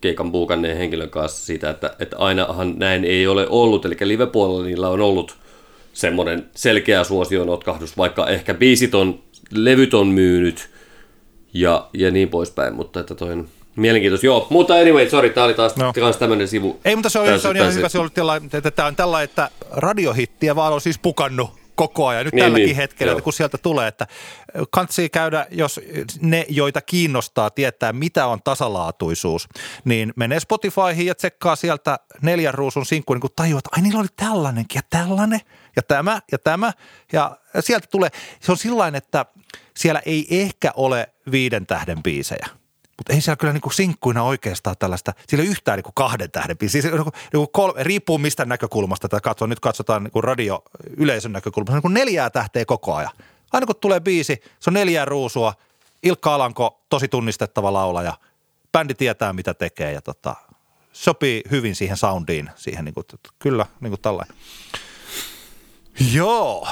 keikan 0.00 0.32
buukanneen 0.32 0.76
henkilön 0.76 1.10
kanssa 1.10 1.46
siitä, 1.46 1.70
että, 1.70 1.96
että 1.98 2.16
ainahan 2.18 2.74
näin 2.78 3.04
ei 3.04 3.26
ole 3.26 3.46
ollut, 3.48 3.84
eli 3.84 3.96
live-puolella 4.00 4.64
niillä 4.64 4.88
on 4.88 5.00
ollut 5.00 5.36
semmoinen 5.92 6.50
selkeä 6.54 7.04
suosion 7.04 7.48
otkahdus, 7.48 7.96
vaikka 7.96 8.28
ehkä 8.28 8.54
biisit 8.54 8.94
on, 8.94 9.18
levyt 9.52 9.94
on 9.94 10.06
myynyt– 10.06 10.68
ja, 11.52 11.88
ja 11.92 12.10
niin 12.10 12.28
poispäin, 12.28 12.74
mutta 12.74 13.00
että 13.00 13.14
toi 13.14 13.32
on 13.32 13.48
mielenkiintoista. 13.76 14.26
Joo, 14.26 14.46
mutta 14.50 14.74
anyway, 14.74 15.10
sorry, 15.10 15.30
tämä 15.30 15.44
oli 15.44 15.54
taas 15.54 15.76
no. 15.76 15.92
tämmöinen 16.18 16.48
sivu. 16.48 16.80
Ei, 16.84 16.96
mutta 16.96 17.08
se 17.08 17.18
on, 17.18 17.26
täysin, 17.26 17.42
se 17.42 17.48
on 17.48 17.56
ihan 17.56 17.74
hyvä, 17.74 17.88
se 17.88 17.98
on 17.98 18.10
tällä, 18.14 18.40
että 18.52 18.70
tämä 18.70 18.88
on 18.88 18.96
tällä, 18.96 19.22
että 19.22 19.50
radiohittiä 19.70 20.56
vaan 20.56 20.72
on 20.72 20.80
siis 20.80 20.98
pukannut 20.98 21.50
koko 21.78 22.06
ajan. 22.06 22.24
Nyt 22.24 22.34
Niin, 22.34 22.44
tälläkin 22.44 22.66
niin, 22.66 22.76
hetkellä, 22.76 23.10
joo. 23.10 23.18
että 23.18 23.24
kun 23.24 23.32
sieltä 23.32 23.58
tulee, 23.58 23.88
että 23.88 24.06
kansi 24.70 25.08
käydä, 25.08 25.46
jos 25.50 25.80
ne, 26.20 26.46
joita 26.48 26.80
kiinnostaa 26.80 27.50
tietää, 27.50 27.92
mitä 27.92 28.26
on 28.26 28.42
tasalaatuisuus, 28.44 29.48
niin 29.84 30.12
menee 30.16 30.40
Spotifyhin 30.40 31.06
ja 31.06 31.14
tsekkaa 31.14 31.56
sieltä 31.56 31.98
neljän 32.22 32.54
ruusun 32.54 32.86
sinkku, 32.86 33.14
niin 33.14 33.20
kun 33.20 33.30
tajuaa, 33.36 33.58
että 33.58 33.70
ai 33.72 33.82
niillä 33.82 34.00
oli 34.00 34.08
tällainenkin 34.16 34.78
ja 34.78 34.82
tällainen 34.90 35.40
ja 35.76 35.82
tämä 35.82 36.20
ja 36.32 36.38
tämä. 36.38 36.72
Ja 37.12 37.36
sieltä 37.60 37.86
tulee, 37.90 38.08
se 38.40 38.52
on 38.52 38.58
sillain, 38.58 38.94
että 38.94 39.26
siellä 39.76 40.02
ei 40.06 40.26
ehkä 40.30 40.72
ole 40.76 41.08
viiden 41.30 41.66
tähden 41.66 42.02
biisejä. 42.02 42.48
Mutta 42.98 43.12
ei 43.12 43.20
siellä 43.20 43.36
kyllä 43.36 43.52
niinku 43.52 43.70
sinkkuina 43.70 44.22
oikeastaan 44.22 44.76
tällaista, 44.78 45.12
siellä 45.28 45.44
ei 45.44 45.50
yhtään 45.50 45.78
niinku 45.78 45.92
kahden 45.92 46.30
tähden 46.30 46.58
biisiä. 46.58 46.82
Siis 46.82 46.94
niinku, 46.94 47.10
niinku 47.32 47.46
kolme, 47.46 47.82
riippuu 47.82 48.18
mistä 48.18 48.44
näkökulmasta 48.44 49.08
tätä 49.08 49.20
katsoo. 49.20 49.46
Nyt 49.46 49.60
katsotaan 49.60 50.04
niinku 50.04 50.20
radio 50.20 50.62
yleisön 50.96 51.32
näkökulmasta. 51.32 51.74
Niinku 51.74 51.88
neljää 51.88 52.30
tähteä 52.30 52.64
koko 52.64 52.94
ajan. 52.94 53.12
Aina 53.52 53.66
kun 53.66 53.76
tulee 53.76 54.00
biisi, 54.00 54.40
se 54.60 54.70
on 54.70 54.74
neljää 54.74 55.04
ruusua. 55.04 55.54
Ilkka 56.02 56.34
Alanko, 56.34 56.84
tosi 56.88 57.08
tunnistettava 57.08 57.72
laulaja. 57.72 58.12
Bändi 58.72 58.94
tietää 58.94 59.32
mitä 59.32 59.54
tekee 59.54 59.92
ja 59.92 60.02
tota, 60.02 60.36
sopii 60.92 61.42
hyvin 61.50 61.74
siihen 61.76 61.96
soundiin. 61.96 62.50
Siihen 62.56 62.84
niinku, 62.84 63.04
kyllä, 63.38 63.66
niinku 63.80 63.96
tällainen. 63.96 64.36
Joo, 66.12 66.68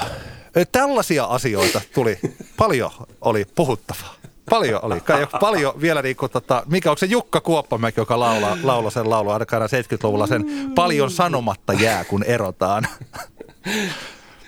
tällaisia 0.71 1.23
asioita 1.23 1.81
tuli. 1.93 2.19
Paljon 2.57 2.91
oli 3.21 3.45
puhuttavaa. 3.55 4.13
Paljon 4.49 4.85
oli. 4.85 4.99
Kai 5.01 5.27
paljon 5.39 5.81
vielä 5.81 6.01
niin 6.01 6.15
kuin, 6.15 6.31
tota, 6.31 6.63
mikä 6.65 6.91
on 6.91 6.97
se 6.97 7.05
Jukka 7.05 7.41
Kuoppamäki, 7.41 7.99
joka 7.99 8.19
laulaa, 8.19 8.57
laulaa 8.63 8.91
sen 8.91 9.09
laulun 9.09 9.33
ainakaan 9.33 9.61
70-luvulla 9.61 10.27
sen 10.27 10.45
paljon 10.75 11.11
sanomatta 11.11 11.73
jää, 11.73 12.03
kun 12.03 12.23
erotaan. 12.23 12.87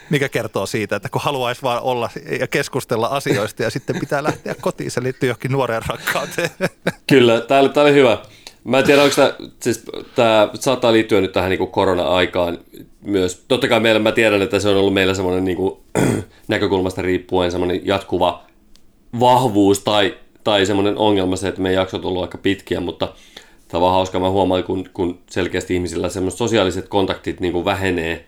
Mikä 0.10 0.30
kertoo 0.30 0.66
siitä, 0.66 0.96
että 0.96 1.10
kun 1.10 1.22
haluaisi 1.22 1.62
vaan 1.62 1.82
olla 1.82 2.10
ja 2.40 2.48
keskustella 2.48 3.08
asioista 3.08 3.64
ja 3.64 3.70
sitten 3.70 4.00
pitää 4.00 4.24
lähteä 4.24 4.56
kotiin, 4.62 4.92
se 4.92 5.04
liittyy 5.04 5.30
johonkin 5.30 5.52
nuoreen 5.52 5.82
rakkauteen. 5.88 6.50
Kyllä, 7.08 7.42
tämä 7.42 7.60
oli, 7.60 7.70
tää 7.70 7.84
oli 7.84 7.94
hyvä. 7.94 8.18
Mä 8.64 8.80
en 8.80 8.86
tiedä, 8.86 9.04
onko 9.04 9.16
tämä, 9.16 9.34
siis 9.60 9.84
tämä 10.16 10.50
saattaa 10.54 10.94
liittyä 10.94 11.22
nyt 11.22 11.32
tähän 11.32 11.50
niin 11.50 11.72
korona-aikaan 11.72 12.58
myös. 13.02 13.44
Totta 13.48 13.68
kai 13.68 13.80
meillä, 13.80 14.00
mä 14.00 14.12
tiedän, 14.12 14.42
että 14.42 14.60
se 14.60 14.70
on 14.70 14.78
ollut 14.78 14.94
meillä 14.94 15.14
semmoinen 15.14 15.46
niin 15.46 15.58
kuin, 15.58 15.78
näkökulmasta 16.48 17.02
riippuen 17.02 17.52
semmoinen 17.52 17.82
jatkuva 17.84 18.44
vahvuus 19.20 19.80
tai, 19.80 20.18
tai 20.44 20.66
semmoinen 20.66 20.98
ongelma 20.98 21.36
se, 21.36 21.48
että 21.48 21.62
meidän 21.62 21.82
jaksot 21.82 22.06
on 22.06 22.10
ollut 22.10 22.22
aika 22.22 22.38
pitkiä, 22.38 22.80
mutta 22.80 23.14
tämä 23.68 23.86
on 23.86 23.92
hauska. 23.92 24.20
Mä 24.20 24.30
huomaan, 24.30 24.64
kun, 24.64 24.90
kun 24.94 25.20
selkeästi 25.30 25.74
ihmisillä 25.76 26.10
semmoiset 26.10 26.38
sosiaaliset 26.38 26.88
kontaktit 26.88 27.40
niin 27.40 27.54
kuin 27.54 27.66
vähenee, 27.66 28.26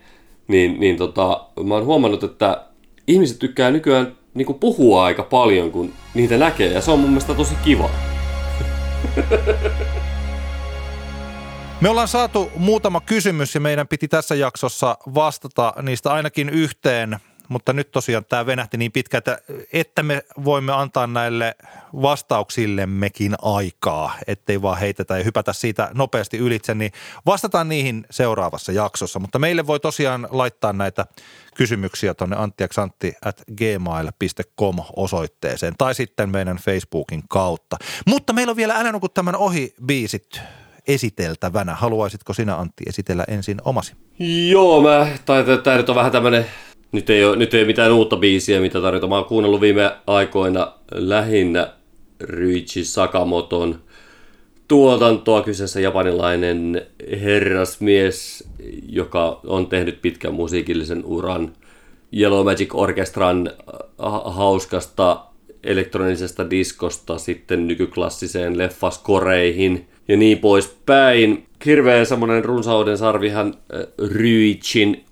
niin, 0.48 0.80
niin 0.80 0.96
tota, 0.96 1.46
mä 1.64 1.74
oon 1.74 1.84
huomannut, 1.86 2.24
että 2.24 2.62
ihmiset 3.06 3.38
tykkää 3.38 3.70
nykyään 3.70 4.16
niin 4.34 4.46
kuin 4.46 4.58
puhua 4.58 5.04
aika 5.04 5.22
paljon, 5.22 5.70
kun 5.70 5.92
niitä 6.14 6.38
näkee, 6.38 6.72
ja 6.72 6.80
se 6.80 6.90
on 6.90 6.98
mun 6.98 7.10
mielestä 7.10 7.34
tosi 7.34 7.54
kiva. 7.64 7.90
Me 11.82 11.88
ollaan 11.88 12.08
saatu 12.08 12.50
muutama 12.56 13.00
kysymys 13.00 13.54
ja 13.54 13.60
meidän 13.60 13.88
piti 13.88 14.08
tässä 14.08 14.34
jaksossa 14.34 14.98
vastata 15.14 15.74
niistä 15.82 16.12
ainakin 16.12 16.48
yhteen, 16.48 17.18
mutta 17.48 17.72
nyt 17.72 17.90
tosiaan 17.90 18.24
tämä 18.24 18.46
venähti 18.46 18.76
niin 18.76 18.92
pitkä, 18.92 19.18
että, 19.18 19.38
että 19.72 20.02
me 20.02 20.22
voimme 20.44 20.72
antaa 20.72 21.06
näille 21.06 21.54
vastauksillemmekin 22.02 23.34
aikaa, 23.42 24.14
ettei 24.26 24.62
vaan 24.62 24.78
heitetä 24.78 25.18
ja 25.18 25.24
hypätä 25.24 25.52
siitä 25.52 25.90
nopeasti 25.94 26.38
ylitse, 26.38 26.74
niin 26.74 26.92
vastataan 27.26 27.68
niihin 27.68 28.06
seuraavassa 28.10 28.72
jaksossa. 28.72 29.18
Mutta 29.18 29.38
meille 29.38 29.66
voi 29.66 29.80
tosiaan 29.80 30.28
laittaa 30.30 30.72
näitä 30.72 31.06
kysymyksiä 31.54 32.14
tuonne 32.14 32.36
anttiaksantti 32.36 33.14
at 33.24 33.42
gmail.com 33.56 34.76
osoitteeseen 34.96 35.74
tai 35.78 35.94
sitten 35.94 36.30
meidän 36.30 36.56
Facebookin 36.56 37.22
kautta. 37.28 37.76
Mutta 38.06 38.32
meillä 38.32 38.50
on 38.50 38.56
vielä 38.56 38.74
älä 38.74 38.92
tämän 39.14 39.36
ohi 39.36 39.74
biisit 39.86 40.40
esiteltävänä. 40.88 41.74
Haluaisitko 41.74 42.32
sinä 42.32 42.56
Antti 42.56 42.84
esitellä 42.86 43.24
ensin 43.28 43.58
omasi? 43.64 43.92
Joo, 44.48 44.82
mä, 44.82 45.06
tai 45.24 45.44
tämä 45.62 45.76
nyt 45.76 45.88
on 45.88 45.96
vähän 45.96 46.12
tämmönen, 46.12 46.46
nyt 46.92 47.10
ei, 47.10 47.24
ole, 47.24 47.36
nyt 47.36 47.54
ei 47.54 47.60
ole 47.60 47.66
mitään 47.66 47.92
uutta 47.92 48.16
biisiä, 48.16 48.60
mitä 48.60 48.80
tarjota. 48.80 49.06
Mä 49.06 49.14
oon 49.14 49.24
kuunnellut 49.24 49.60
viime 49.60 49.96
aikoina 50.06 50.72
lähinnä 50.92 51.72
Ryuichi 52.20 52.84
Sakamoton 52.84 53.82
tuotantoa. 54.68 55.42
Kyseessä 55.42 55.80
japanilainen 55.80 56.86
herrasmies, 57.22 58.48
joka 58.88 59.40
on 59.46 59.66
tehnyt 59.66 60.02
pitkän 60.02 60.34
musiikillisen 60.34 61.04
uran 61.04 61.52
Yellow 62.16 62.44
Magic 62.44 62.74
Orchestran 62.74 63.48
äh, 63.48 63.54
hauskasta 64.24 65.24
elektronisesta 65.64 66.50
diskosta 66.50 67.18
sitten 67.18 67.66
nykyklassiseen 67.66 68.58
leffaskoreihin 68.58 69.88
ja 70.08 70.16
niin 70.16 70.38
poispäin. 70.38 71.46
Hirveän 71.66 72.06
semmoinen 72.06 72.44
runsauden 72.44 72.98
sarvihan 72.98 73.54
äh, 73.74 73.80
Ryichin 74.08 75.04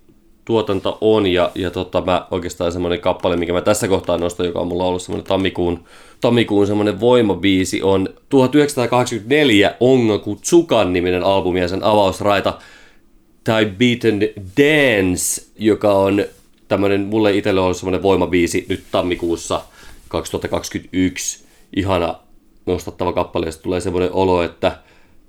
tuotanto 0.45 0.99
on 1.01 1.27
ja, 1.27 1.51
ja 1.55 1.71
tota, 1.71 2.01
mä 2.01 2.27
oikeastaan 2.31 2.73
semmoinen 2.73 3.01
kappale, 3.01 3.37
mikä 3.37 3.53
mä 3.53 3.61
tässä 3.61 3.89
kohtaa 3.89 4.19
nostan, 4.19 4.47
joka 4.47 4.61
on 4.61 4.69
mulla 4.69 4.85
ollut 4.85 5.03
semmoinen 5.03 5.27
tammikuun, 5.27 5.85
tammikuun 6.21 6.67
semmoinen 6.67 7.01
voimabiisi 7.01 7.83
on 7.83 8.09
1984 8.29 9.75
Ongaku 9.81 10.37
Tsukan 10.37 10.93
niminen 10.93 11.25
albumi 11.25 11.61
ja 11.61 11.69
sen 11.69 11.85
avausraita 11.85 12.59
Tibetan 13.45 14.21
Dance, 14.57 15.43
joka 15.59 15.93
on 15.93 16.25
tämmöinen, 16.69 17.01
mulle 17.01 17.37
itselle 17.37 17.61
on 17.61 17.75
semmoinen 17.75 18.03
voimabiisi 18.03 18.67
nyt 18.69 18.83
tammikuussa 18.93 19.63
2021. 20.09 21.45
Ihana 21.77 22.15
nostattava 22.67 23.13
kappale, 23.13 23.47
ja 23.47 23.53
tulee 23.63 23.81
semmoinen 23.81 24.13
olo, 24.13 24.43
että 24.43 24.79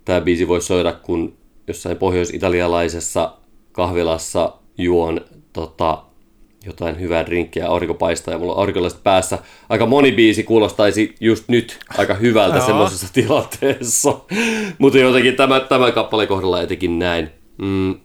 tämä 0.05 0.21
biisi 0.21 0.47
voi 0.47 0.61
soida, 0.61 0.93
kun 0.93 1.33
jossain 1.67 1.97
pohjois-italialaisessa 1.97 3.33
kahvilassa 3.71 4.53
juon 4.77 5.21
tota, 5.53 6.03
jotain 6.65 6.99
hyvää 6.99 7.25
drinkkiä, 7.25 7.67
aurinko 7.67 7.93
paistaa 7.93 8.33
ja 8.33 8.37
mulla 8.37 8.53
on 8.53 8.59
aurinkolaiset 8.59 9.03
päässä. 9.03 9.39
Aika 9.69 9.85
moni 9.85 10.11
biisi 10.11 10.43
kuulostaisi 10.43 11.15
just 11.19 11.43
nyt 11.47 11.79
aika 11.97 12.13
hyvältä 12.13 12.65
semmoisessa 12.65 13.13
tilanteessa. 13.13 14.19
Mutta 14.77 14.97
jotenkin 14.97 15.35
tämä, 15.35 15.59
tämä 15.59 15.91
kappale 15.91 16.27
kohdalla 16.27 16.61
etenkin 16.61 16.99
näin. 16.99 17.29
Mm, 17.57 17.95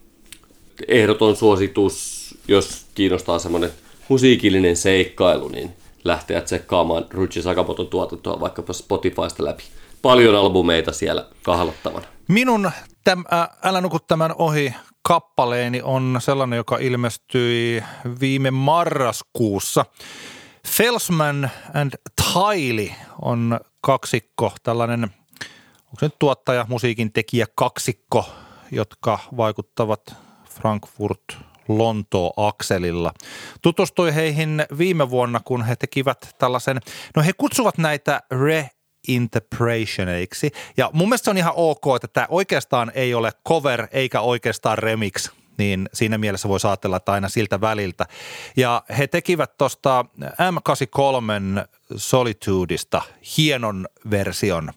ehdoton 0.87 1.35
suositus, 1.35 2.17
jos 2.47 2.85
kiinnostaa 2.95 3.39
semmoinen 3.39 3.69
musiikillinen 4.09 4.75
seikkailu, 4.75 5.47
niin 5.47 5.69
lähteä 6.07 6.41
tsekkaamaan 6.41 7.05
Ruchi 7.09 7.41
Sakamoton 7.41 7.87
tuotantoa 7.87 8.39
vaikkapa 8.39 8.73
Spotifysta 8.73 9.45
läpi. 9.45 9.63
Paljon 10.01 10.35
albumeita 10.35 10.91
siellä 10.93 11.25
kahlattavana. 11.43 12.05
Minun 12.27 12.71
täm, 13.03 13.23
ä, 13.33 13.47
Älä 13.63 13.81
nuku 13.81 13.99
tämän 13.99 14.35
ohi 14.37 14.73
kappaleeni 15.01 15.81
on 15.81 16.17
sellainen, 16.19 16.57
joka 16.57 16.77
ilmestyi 16.77 17.83
viime 18.19 18.51
marraskuussa. 18.51 19.85
Felsman 20.67 21.49
and 21.73 21.93
Tiley 22.33 22.89
on 23.21 23.59
kaksikko, 23.81 24.51
tällainen, 24.63 25.03
onko 25.03 25.99
se 25.99 26.05
nyt 26.05 26.19
tuottaja, 26.19 26.65
musiikin 26.69 27.13
tekijä 27.13 27.45
kaksikko, 27.55 28.25
jotka 28.71 29.19
vaikuttavat 29.37 30.15
Frankfurt 30.49 31.37
Lontoo-akselilla. 31.67 33.13
Tutustuin 33.61 34.13
heihin 34.13 34.65
viime 34.77 35.09
vuonna, 35.09 35.39
kun 35.45 35.63
he 35.63 35.75
tekivät 35.75 36.35
tällaisen, 36.37 36.79
no 37.15 37.23
he 37.23 37.33
kutsuvat 37.37 37.77
näitä 37.77 38.21
re 38.31 38.69
interpretationeiksi. 39.07 40.51
Ja 40.77 40.89
mun 40.93 41.09
mielestä 41.09 41.25
se 41.25 41.29
on 41.29 41.37
ihan 41.37 41.53
ok, 41.55 41.83
että 41.95 42.07
tämä 42.07 42.27
oikeastaan 42.29 42.91
ei 42.95 43.13
ole 43.13 43.31
cover 43.47 43.87
eikä 43.91 44.21
oikeastaan 44.21 44.77
remix, 44.77 45.31
niin 45.57 45.89
siinä 45.93 46.17
mielessä 46.17 46.49
voi 46.49 46.59
ajatella, 46.63 46.97
että 46.97 47.11
aina 47.11 47.29
siltä 47.29 47.61
väliltä. 47.61 48.05
Ja 48.57 48.83
he 48.97 49.07
tekivät 49.07 49.57
tuosta 49.57 50.05
M83 50.21 51.67
Solitudeista 51.95 53.01
hienon 53.37 53.87
version. 54.11 54.73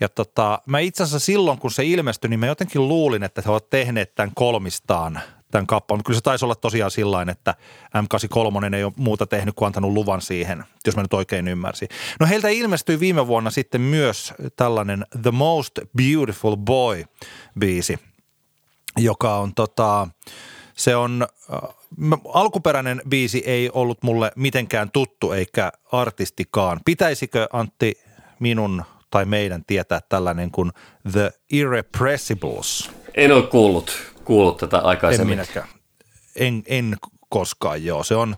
Ja 0.00 0.08
tota, 0.08 0.62
mä 0.66 0.78
itse 0.78 1.02
asiassa 1.02 1.26
silloin, 1.26 1.58
kun 1.58 1.70
se 1.70 1.84
ilmestyi, 1.84 2.30
niin 2.30 2.40
mä 2.40 2.46
jotenkin 2.46 2.88
luulin, 2.88 3.22
että 3.22 3.42
he 3.44 3.50
ovat 3.50 3.70
tehneet 3.70 4.14
tämän 4.14 4.32
kolmistaan 4.34 5.20
tämän 5.54 5.66
kappaleen. 5.66 6.04
Kyllä 6.04 6.16
se 6.16 6.22
taisi 6.22 6.44
olla 6.44 6.54
tosiaan 6.54 6.90
sillain, 6.90 7.28
että 7.28 7.54
M83 7.96 8.74
ei 8.74 8.84
ole 8.84 8.92
muuta 8.96 9.26
tehnyt 9.26 9.54
kuin 9.54 9.66
antanut 9.66 9.92
luvan 9.92 10.22
siihen, 10.22 10.64
jos 10.86 10.96
mä 10.96 11.02
nyt 11.02 11.14
oikein 11.14 11.48
ymmärsin. 11.48 11.88
No 12.20 12.26
heiltä 12.26 12.48
ilmestyi 12.48 13.00
viime 13.00 13.26
vuonna 13.26 13.50
sitten 13.50 13.80
myös 13.80 14.34
tällainen 14.56 15.06
The 15.22 15.30
Most 15.30 15.78
Beautiful 15.96 16.56
Boy-biisi, 16.56 17.98
joka 18.98 19.38
on 19.38 19.54
tota, 19.54 20.08
se 20.76 20.96
on, 20.96 21.26
äh, 21.52 21.70
alkuperäinen 22.34 23.02
biisi 23.08 23.42
ei 23.46 23.70
ollut 23.72 24.02
mulle 24.02 24.32
mitenkään 24.36 24.90
tuttu 24.90 25.32
eikä 25.32 25.72
artistikaan. 25.92 26.80
Pitäisikö 26.84 27.46
Antti 27.52 27.94
minun 28.40 28.84
tai 29.10 29.24
meidän 29.24 29.64
tietää 29.66 30.00
tällainen 30.08 30.50
kuin 30.50 30.70
The 31.12 31.32
Irrepressibles? 31.52 32.90
En 33.14 33.32
ole 33.32 33.46
kuullut, 33.46 34.13
kuullut 34.24 34.56
tätä 34.56 34.78
En 34.78 34.84
aikaisemmin. 34.84 35.28
minäkään. 35.28 35.68
En, 36.36 36.62
en 36.66 36.96
koskaan, 37.28 37.84
joo. 37.84 38.02
Se 38.04 38.14
on, 38.14 38.36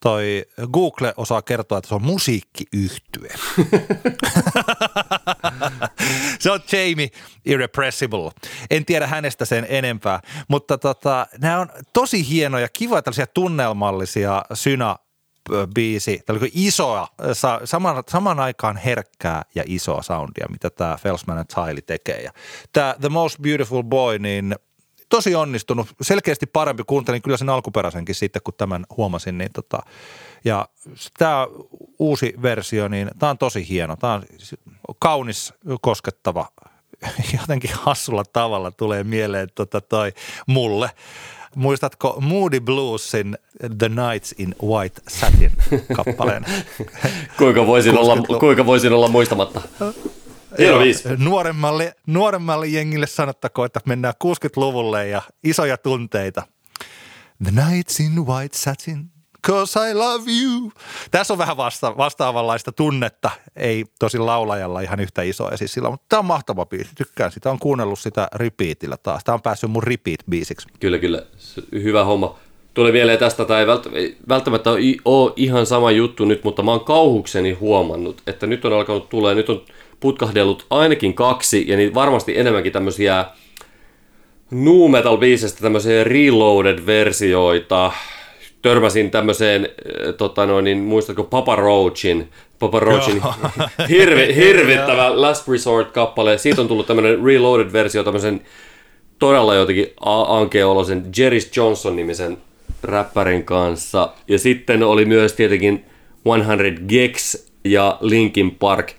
toi 0.00 0.44
Google 0.72 1.14
osaa 1.16 1.42
kertoa, 1.42 1.78
että 1.78 1.88
se 1.88 1.94
on 1.94 2.02
musiikkiyhtye. 2.02 3.30
se 6.40 6.50
on 6.50 6.60
Jamie 6.72 7.08
Irrepressible. 7.44 8.30
En 8.70 8.84
tiedä 8.84 9.06
hänestä 9.06 9.44
sen 9.44 9.66
enempää, 9.68 10.20
mutta 10.48 10.78
tota, 10.78 11.26
nämä 11.40 11.58
on 11.58 11.68
tosi 11.92 12.28
hienoja, 12.28 12.68
kivoja 12.68 13.02
tällaisia 13.02 13.26
tunnelmallisia 13.26 14.42
syna 14.54 14.96
biisi, 15.74 16.20
tämä 16.26 16.38
isoa, 16.54 17.08
saman, 17.64 18.02
saman 18.08 18.40
aikaan 18.40 18.76
herkkää 18.76 19.42
ja 19.54 19.62
isoa 19.66 20.02
soundia, 20.02 20.46
mitä 20.50 20.70
tämä 20.70 20.96
Felsman 20.96 21.46
Tiley 21.46 21.82
tekee. 21.82 22.22
Ja 22.22 22.32
tämä 22.72 22.94
The 23.00 23.08
Most 23.08 23.38
Beautiful 23.42 23.82
Boy, 23.82 24.18
niin 24.18 24.56
tosi 25.12 25.34
onnistunut, 25.34 25.86
selkeästi 26.00 26.46
parempi, 26.46 26.82
kuuntelin 26.86 27.22
kyllä 27.22 27.36
sen 27.36 27.48
alkuperäisenkin 27.48 28.14
sitten, 28.14 28.42
kun 28.44 28.54
tämän 28.56 28.86
huomasin, 28.96 29.38
niin 29.38 29.52
tota, 29.52 29.82
ja 30.44 30.68
tämä 31.18 31.46
uusi 31.98 32.34
versio, 32.42 32.88
niin 32.88 33.10
tämä 33.18 33.30
on 33.30 33.38
tosi 33.38 33.68
hieno, 33.68 33.96
tämä 33.96 34.12
on 34.12 34.22
kaunis, 34.98 35.54
koskettava, 35.80 36.48
jotenkin 37.40 37.70
hassulla 37.74 38.24
tavalla 38.32 38.70
tulee 38.70 39.04
mieleen 39.04 39.48
tota 39.54 39.80
toi 39.80 40.12
mulle 40.46 40.90
Muistatko 41.56 42.16
Moody 42.20 42.60
Bluesin 42.60 43.38
The 43.78 43.88
Nights 43.88 44.34
in 44.38 44.54
White 44.62 45.00
Satin 45.08 45.52
kappaleen? 45.92 46.44
kuinka, 47.38 47.66
voisin 47.66 47.98
olla, 47.98 48.16
kuinka 48.38 48.66
voisin 48.66 48.92
olla 48.92 49.08
muistamatta? 49.08 49.60
Nuoremmalle, 51.18 51.94
nuoremmalle 52.06 52.66
jengille 52.66 53.06
sanottakoon, 53.06 53.66
että 53.66 53.80
mennään 53.86 54.14
60-luvulle 54.24 55.08
ja 55.08 55.22
isoja 55.44 55.76
tunteita. 55.76 56.42
The 57.44 57.50
nights 57.68 58.00
in 58.00 58.26
white 58.26 58.56
satin, 58.56 59.10
cause 59.46 59.90
I 59.90 59.94
love 59.94 60.30
you. 60.42 60.72
Tässä 61.10 61.34
on 61.34 61.38
vähän 61.38 61.56
vasta, 61.56 61.96
vastaavanlaista 61.96 62.72
tunnetta, 62.72 63.30
ei 63.56 63.84
tosi 63.98 64.18
laulajalla 64.18 64.80
ihan 64.80 65.00
yhtä 65.00 65.22
isoa 65.22 65.50
esisillä, 65.50 65.90
mutta 65.90 66.06
tämä 66.08 66.18
on 66.18 66.26
mahtava 66.26 66.66
biisi, 66.66 66.90
tykkään 66.94 67.32
sitä, 67.32 67.50
on 67.50 67.58
kuunnellut 67.58 67.98
sitä 67.98 68.28
repeatillä 68.34 68.96
taas. 68.96 69.24
Tämä 69.24 69.34
on 69.34 69.42
päässyt 69.42 69.70
mun 69.70 69.82
repeat-biisiksi. 69.82 70.68
Kyllä, 70.80 70.98
kyllä, 70.98 71.22
hyvä 71.72 72.04
homma. 72.04 72.38
Tuli 72.74 72.92
mieleen 72.92 73.18
tästä, 73.18 73.44
tai 73.44 73.60
ei 73.94 74.16
välttämättä 74.28 74.70
ole 75.04 75.32
ihan 75.36 75.66
sama 75.66 75.90
juttu 75.90 76.24
nyt, 76.24 76.44
mutta 76.44 76.62
mä 76.62 76.70
oon 76.70 76.84
kauhukseni 76.84 77.52
huomannut, 77.52 78.22
että 78.26 78.46
nyt 78.46 78.64
on 78.64 78.72
alkanut 78.72 79.08
tulee, 79.08 79.34
nyt 79.34 79.48
on 79.48 79.64
putkahdellut 80.02 80.66
ainakin 80.70 81.14
kaksi, 81.14 81.64
ja 81.68 81.76
niin 81.76 81.94
varmasti 81.94 82.38
enemmänkin 82.38 82.72
tämmöisiä 82.72 83.24
nu 84.50 84.88
metal 84.88 85.16
biisestä 85.16 85.60
tämmöisiä 85.60 86.04
reloaded-versioita, 86.04 87.92
törmäsin 88.62 89.10
tämmöiseen, 89.10 89.62
äh, 89.64 90.14
tota 90.14 90.46
noin, 90.46 90.64
niin 90.64 90.78
muistatko 90.78 91.24
Papa 91.24 91.56
Roachin, 91.56 92.28
Papa 92.58 92.80
Roachin 92.80 93.22
hirvi, 93.88 94.34
hirvittävä 94.34 95.20
Last 95.20 95.48
Resort-kappale. 95.48 96.38
Siitä 96.38 96.60
on 96.60 96.68
tullut 96.68 96.86
tämmöinen 96.86 97.24
reloaded-versio 97.24 98.04
tämmöisen 98.04 98.40
todella 99.18 99.54
jotenkin 99.54 99.86
ankeolosen 100.28 101.06
Jerry 101.18 101.38
Johnson-nimisen 101.56 102.38
räppärin 102.82 103.44
kanssa. 103.44 104.12
Ja 104.28 104.38
sitten 104.38 104.82
oli 104.82 105.04
myös 105.04 105.32
tietenkin 105.32 105.84
100 106.24 106.56
Gex 106.88 107.46
ja 107.64 107.98
Linkin 108.00 108.50
Park 108.50 108.92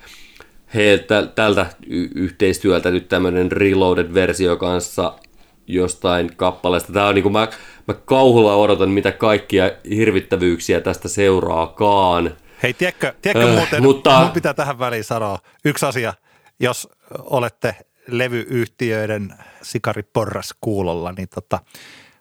heiltä 0.75 1.27
tältä 1.35 1.65
y- 1.87 2.09
yhteistyöltä 2.15 2.91
nyt 2.91 3.09
tämmöinen 3.09 3.51
reloaded-versio 3.51 4.55
kanssa 4.57 5.13
jostain 5.67 6.31
kappaleesta. 6.35 6.93
Tämä 6.93 7.07
on 7.07 7.15
niin 7.15 7.23
kuin 7.23 7.33
mä, 7.33 7.47
mä 7.87 7.93
kauhulla 7.93 8.55
odotan, 8.55 8.89
mitä 8.89 9.11
kaikkia 9.11 9.71
hirvittävyyksiä 9.89 10.81
tästä 10.81 11.07
seuraakaan. 11.07 12.31
Hei, 12.63 12.73
tiedätkö, 12.73 13.13
tiedätkö 13.21 13.49
äh, 13.49 13.55
muuten, 13.57 13.83
mutta... 13.83 14.19
mun 14.19 14.31
pitää 14.31 14.53
tähän 14.53 14.79
väliin 14.79 15.03
sanoa 15.03 15.39
yksi 15.65 15.85
asia, 15.85 16.13
jos 16.59 16.89
olette 17.19 17.75
levyyhtiöiden 18.07 19.33
sikariporras 19.61 20.53
kuulolla, 20.61 21.11
niin 21.11 21.29
tota, 21.35 21.59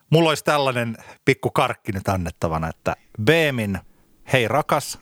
mulla 0.09 0.29
olisi 0.29 0.43
tällainen 0.43 0.97
pikku 1.25 1.49
karkki 1.49 1.91
nyt 1.91 2.07
annettavana, 2.07 2.69
että 2.69 2.95
Beemin 3.23 3.79
Hei 4.33 4.47
rakas, 4.47 4.99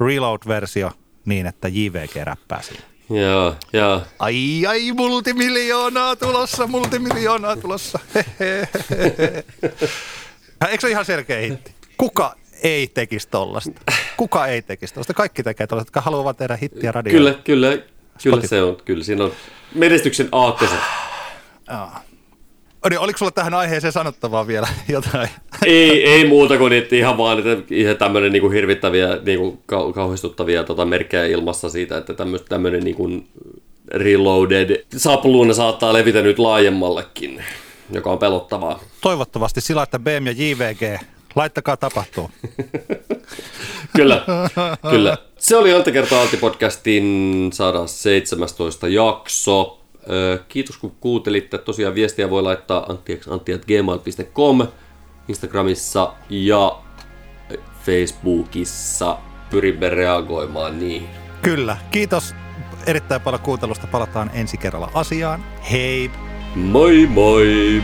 Reload-versio 0.00 0.92
niin, 1.26 1.46
että 1.46 1.68
JVG 1.68 2.16
räppää 2.22 2.62
siinä. 2.62 2.82
Joo, 3.10 3.56
joo. 3.72 4.02
Ai 4.18 4.66
ai, 4.68 4.92
multimiljoonaa 4.92 6.16
tulossa, 6.16 6.66
multimiljoonaa 6.66 7.56
tulossa. 7.56 7.98
Eikö 10.68 10.80
se 10.80 10.90
ihan 10.90 11.04
selkeä 11.04 11.40
hitti? 11.40 11.74
Kuka 11.96 12.36
ei 12.62 12.86
tekisi 12.86 13.28
tollasta? 13.28 13.70
Kuka 14.16 14.46
ei 14.46 14.62
tekisi 14.62 14.94
tollasta? 14.94 15.14
Kaikki 15.14 15.42
tekee 15.42 15.66
tollasta, 15.66 15.88
jotka 15.88 16.00
haluavat 16.00 16.36
tehdä 16.36 16.58
hittiä 16.62 16.92
radioon. 16.92 17.18
Kyllä, 17.18 17.34
kyllä, 17.44 17.78
kyllä 18.22 18.46
se 18.46 18.62
on. 18.62 18.76
Kyllä 18.84 19.04
siinä 19.04 19.24
on 19.24 19.32
menestyksen 19.74 20.28
aakkoset. 20.32 20.78
Niin, 21.68 21.78
oliko 22.98 23.18
sulla 23.18 23.30
tähän 23.30 23.54
aiheeseen 23.54 23.92
sanottavaa 23.92 24.46
vielä 24.46 24.68
jotain? 24.88 25.28
Ei, 25.66 26.04
ei 26.08 26.28
muuta 26.28 26.58
kuin 26.58 26.72
että 26.72 26.96
ihan 26.96 27.18
vaan 27.18 27.38
että 27.38 27.74
ihan 27.74 27.96
tämmöinen 27.96 28.32
niin 28.32 28.40
kuin 28.40 28.52
hirvittäviä, 28.52 29.18
niin 29.26 29.38
kuin 29.38 29.58
kauhistuttavia 29.94 30.64
tota, 30.64 30.84
merkkejä 30.84 31.26
ilmassa 31.26 31.70
siitä, 31.70 31.98
että 31.98 32.14
tämmöinen 32.48 32.82
niin 32.84 32.96
kuin 32.96 33.28
reloaded 33.94 34.84
sapluuna 34.96 35.54
saattaa 35.54 35.92
levitä 35.92 36.22
nyt 36.22 36.38
laajemmallekin, 36.38 37.44
joka 37.92 38.12
on 38.12 38.18
pelottavaa. 38.18 38.80
Toivottavasti 39.00 39.60
sillä, 39.60 39.82
että 39.82 39.98
BM 39.98 40.26
ja 40.26 40.32
JVG, 40.32 41.00
laittakaa 41.36 41.76
tapahtuu. 41.76 42.30
kyllä, 43.96 44.24
kyllä. 44.90 45.18
Se 45.38 45.56
oli 45.56 45.74
Antti 45.74 45.92
kertaa 45.92 46.22
Antti 46.22 46.36
podcastin 46.36 47.50
117 47.52 48.88
jakso. 48.88 49.80
Kiitos 50.48 50.78
kun 50.78 50.96
kuuntelitte. 51.00 51.58
Tosiaan 51.58 51.94
viestiä 51.94 52.30
voi 52.30 52.42
laittaa 52.42 52.86
antti.gmail.com 53.28 54.66
Instagramissa 55.28 56.12
ja 56.30 56.78
Facebookissa. 57.84 59.18
Pyrimme 59.50 59.88
reagoimaan 59.90 60.78
niihin. 60.78 61.08
Kyllä. 61.42 61.76
Kiitos 61.90 62.34
erittäin 62.86 63.20
paljon 63.20 63.42
kuuntelusta. 63.42 63.86
Palataan 63.86 64.30
ensi 64.34 64.56
kerralla 64.56 64.90
asiaan. 64.94 65.44
Hei! 65.70 66.10
Moi 66.54 67.06
moi! 67.06 67.82